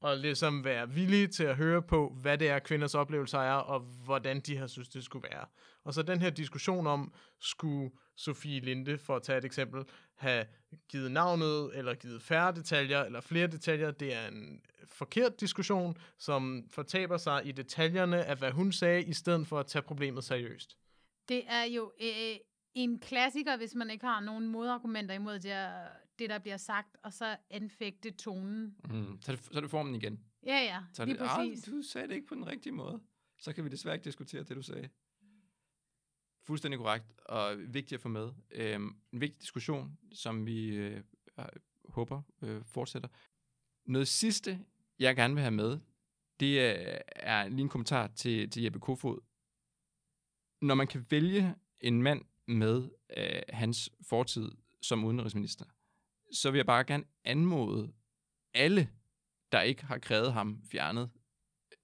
og 0.00 0.16
ligesom 0.16 0.64
være 0.64 0.90
villige 0.90 1.26
til 1.26 1.44
at 1.44 1.56
høre 1.56 1.82
på, 1.82 2.16
hvad 2.20 2.38
det 2.38 2.48
er, 2.48 2.58
kvinders 2.58 2.94
oplevelser 2.94 3.38
er, 3.38 3.54
og 3.54 3.80
hvordan 3.80 4.40
de 4.40 4.56
har 4.56 4.66
synes, 4.66 4.88
det 4.88 5.04
skulle 5.04 5.28
være. 5.30 5.46
Og 5.84 5.94
så 5.94 6.02
den 6.02 6.20
her 6.20 6.30
diskussion 6.30 6.86
om, 6.86 7.12
skulle 7.40 7.90
Sofie 8.16 8.60
Linde, 8.60 8.98
for 8.98 9.16
at 9.16 9.22
tage 9.22 9.38
et 9.38 9.44
eksempel, 9.44 9.84
have 10.14 10.46
givet 10.88 11.10
navnet, 11.12 11.70
eller 11.78 11.94
givet 11.94 12.22
færre 12.22 12.52
detaljer, 12.54 13.04
eller 13.04 13.20
flere 13.20 13.46
detaljer, 13.46 13.90
det 13.90 14.14
er 14.14 14.28
en 14.28 14.60
forkert 14.84 15.40
diskussion, 15.40 15.96
som 16.18 16.66
fortaber 16.70 17.16
sig 17.16 17.46
i 17.46 17.52
detaljerne 17.52 18.24
af, 18.24 18.36
hvad 18.38 18.50
hun 18.52 18.72
sagde, 18.72 19.02
i 19.04 19.12
stedet 19.12 19.46
for 19.46 19.58
at 19.58 19.66
tage 19.66 19.82
problemet 19.82 20.24
seriøst. 20.24 20.76
Det 21.28 21.42
er 21.46 21.64
jo 21.64 21.92
øh, 22.02 22.36
en 22.74 22.98
klassiker, 22.98 23.56
hvis 23.56 23.74
man 23.74 23.90
ikke 23.90 24.06
har 24.06 24.20
nogen 24.20 24.48
modargumenter 24.48 25.14
imod 25.14 25.38
det, 25.38 25.68
det 26.18 26.30
der 26.30 26.38
bliver 26.38 26.56
sagt, 26.56 26.96
og 27.04 27.12
så 27.12 27.36
anfægte 27.50 28.10
tonen. 28.10 28.76
Mm. 28.90 29.18
Så, 29.22 29.32
er 29.32 29.36
det, 29.36 29.44
så 29.44 29.50
er 29.56 29.60
det 29.60 29.70
formen 29.70 29.94
igen. 29.94 30.20
Ja, 30.46 30.58
ja, 30.58 30.78
Så 30.92 31.02
er 31.02 31.06
lige 31.06 31.18
det, 31.18 31.28
præcis. 31.28 31.68
"Ah, 31.68 31.74
du 31.74 31.82
sagde 31.82 32.08
det 32.08 32.14
ikke 32.14 32.26
på 32.26 32.34
den 32.34 32.46
rigtige 32.46 32.72
måde. 32.72 33.00
Så 33.38 33.52
kan 33.52 33.64
vi 33.64 33.68
desværre 33.68 33.94
ikke 33.94 34.04
diskutere 34.04 34.42
det, 34.42 34.56
du 34.56 34.62
sagde. 34.62 34.88
Fuldstændig 36.46 36.78
korrekt, 36.78 37.12
og 37.26 37.56
vigtigt 37.58 37.92
at 37.92 38.00
få 38.00 38.08
med. 38.08 38.30
Øhm, 38.50 38.96
en 39.12 39.20
vigtig 39.20 39.40
diskussion, 39.40 39.98
som 40.12 40.46
vi 40.46 40.66
øh, 40.68 41.02
håber 41.84 42.22
øh, 42.42 42.64
fortsætter. 42.64 43.08
Noget 43.86 44.08
sidste, 44.08 44.64
jeg 44.98 45.16
gerne 45.16 45.34
vil 45.34 45.42
have 45.42 45.50
med, 45.50 45.78
det 46.40 46.60
er, 46.60 46.98
er 47.06 47.48
lige 47.48 47.60
en 47.60 47.68
kommentar 47.68 48.06
til, 48.06 48.50
til 48.50 48.62
Jeppe 48.62 48.80
Kofod. 48.80 49.20
Når 50.62 50.74
man 50.74 50.86
kan 50.86 51.06
vælge 51.10 51.54
en 51.80 52.02
mand 52.02 52.24
med 52.46 52.88
øh, 53.16 53.42
hans 53.48 53.90
fortid 54.08 54.50
som 54.82 55.04
udenrigsminister, 55.04 55.64
så 56.32 56.50
vil 56.50 56.58
jeg 56.58 56.66
bare 56.66 56.84
gerne 56.84 57.04
anmode 57.24 57.92
alle, 58.54 58.90
der 59.52 59.60
ikke 59.60 59.84
har 59.84 59.98
krævet 59.98 60.32
ham 60.32 60.62
fjernet 60.70 61.10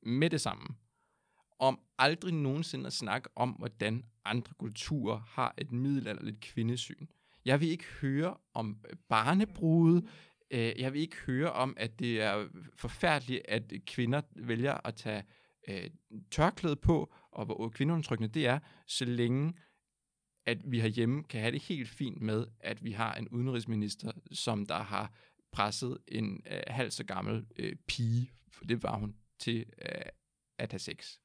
med 0.02 0.30
det 0.30 0.40
samme, 0.40 0.76
om 1.58 1.80
aldrig 1.98 2.34
nogensinde 2.34 2.86
at 2.86 2.92
snakke 2.92 3.28
om, 3.36 3.50
hvordan 3.50 4.04
andre 4.24 4.54
kulturer 4.58 5.18
har 5.28 5.54
et 5.58 5.72
middelalderligt 5.72 6.40
kvindesyn. 6.40 7.06
Jeg 7.44 7.60
vil 7.60 7.68
ikke 7.68 7.84
høre 8.00 8.36
om 8.54 8.80
øh, 8.90 8.96
barnebrude. 9.08 10.06
Øh, 10.50 10.80
Jeg 10.80 10.92
vil 10.92 11.00
ikke 11.00 11.16
høre 11.16 11.52
om, 11.52 11.74
at 11.76 11.98
det 11.98 12.22
er 12.22 12.48
forfærdeligt, 12.76 13.42
at 13.48 13.72
kvinder 13.86 14.20
vælger 14.36 14.86
at 14.86 14.94
tage 14.94 15.24
øh, 15.68 15.90
tørklæde 16.30 16.76
på, 16.76 17.14
og 17.30 17.44
hvor 17.44 17.68
kvindeundertrykkende 17.68 18.28
det 18.28 18.46
er, 18.46 18.58
så 18.86 19.04
længe 19.04 19.54
at 20.46 20.58
vi 20.64 20.80
herhjemme 20.80 21.24
kan 21.24 21.40
have 21.40 21.52
det 21.52 21.62
helt 21.62 21.88
fint 21.88 22.22
med, 22.22 22.46
at 22.60 22.84
vi 22.84 22.92
har 22.92 23.14
en 23.14 23.28
udenrigsminister, 23.28 24.12
som 24.32 24.66
der 24.66 24.82
har 24.82 25.12
presset 25.52 25.98
en 26.08 26.42
øh, 26.50 26.62
halv 26.66 26.90
så 26.90 27.04
gammel 27.04 27.46
øh, 27.56 27.76
pige, 27.88 28.30
for 28.48 28.64
det 28.64 28.82
var 28.82 28.96
hun, 28.96 29.16
til 29.38 29.64
øh, 29.82 30.02
at 30.58 30.72
have 30.72 30.78
sex. 30.78 31.18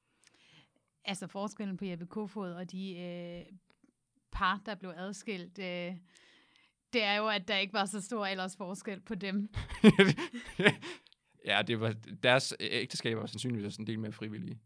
Altså 1.06 1.28
forskellen 1.28 1.78
på 1.78 1.86
Jeppe 1.86 2.06
Kofod 2.06 2.52
og 2.52 2.72
de 2.72 2.98
øh, 2.98 3.46
par, 4.32 4.62
der 4.66 4.76
blev 4.76 4.94
adskilt, 4.98 5.60
øh, 5.60 5.96
det 6.94 7.04
er 7.04 7.16
jo, 7.16 7.28
at 7.28 7.48
der 7.48 7.58
ikke 7.58 7.74
var 7.74 7.86
så 7.86 8.02
stor 8.02 8.26
aldersforskel 8.26 9.02
på 9.02 9.16
dem. 9.16 9.50
ja, 11.50 11.62
det 11.68 11.80
var, 11.80 11.96
deres 12.24 12.54
øh, 12.60 12.68
ægteskaber 12.72 13.20
var 13.20 13.28
sandsynligvis 13.28 13.66
også 13.66 13.82
en 13.82 13.88
del 13.88 14.00
mere 14.00 14.12
frivillige. 14.12 14.60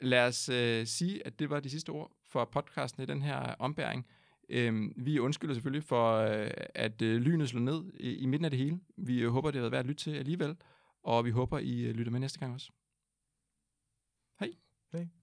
Lad 0.00 0.26
os 0.26 0.48
øh, 0.48 0.86
sige, 0.86 1.26
at 1.26 1.38
det 1.38 1.50
var 1.50 1.60
de 1.60 1.70
sidste 1.70 1.90
ord 1.90 2.12
for 2.24 2.44
podcasten 2.44 3.02
i 3.02 3.06
den 3.06 3.22
her 3.22 3.54
ombæring. 3.58 4.06
Øhm, 4.48 4.92
vi 4.96 5.18
undskylder 5.18 5.54
selvfølgelig 5.54 5.84
for, 5.84 6.16
øh, 6.16 6.50
at 6.74 7.02
øh, 7.02 7.20
lynet 7.20 7.48
slog 7.48 7.62
ned 7.62 7.92
i, 8.00 8.14
i 8.14 8.26
midten 8.26 8.44
af 8.44 8.50
det 8.50 8.60
hele. 8.60 8.80
Vi 8.96 9.20
øh, 9.20 9.30
håber, 9.30 9.50
det 9.50 9.58
har 9.58 9.62
været 9.62 9.72
værd 9.72 9.80
at 9.80 9.86
lytte 9.86 10.04
til 10.04 10.10
alligevel, 10.10 10.56
og 11.02 11.24
vi 11.24 11.30
håber, 11.30 11.58
I 11.58 11.80
øh, 11.80 11.94
lytter 11.94 12.12
med 12.12 12.20
næste 12.20 12.38
gang 12.38 12.54
også. 12.54 12.70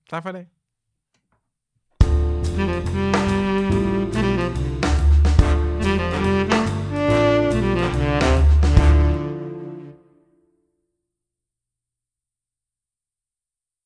Tak 0.09 0.23
for 0.23 0.29
i 0.29 0.33
dag. 0.33 0.47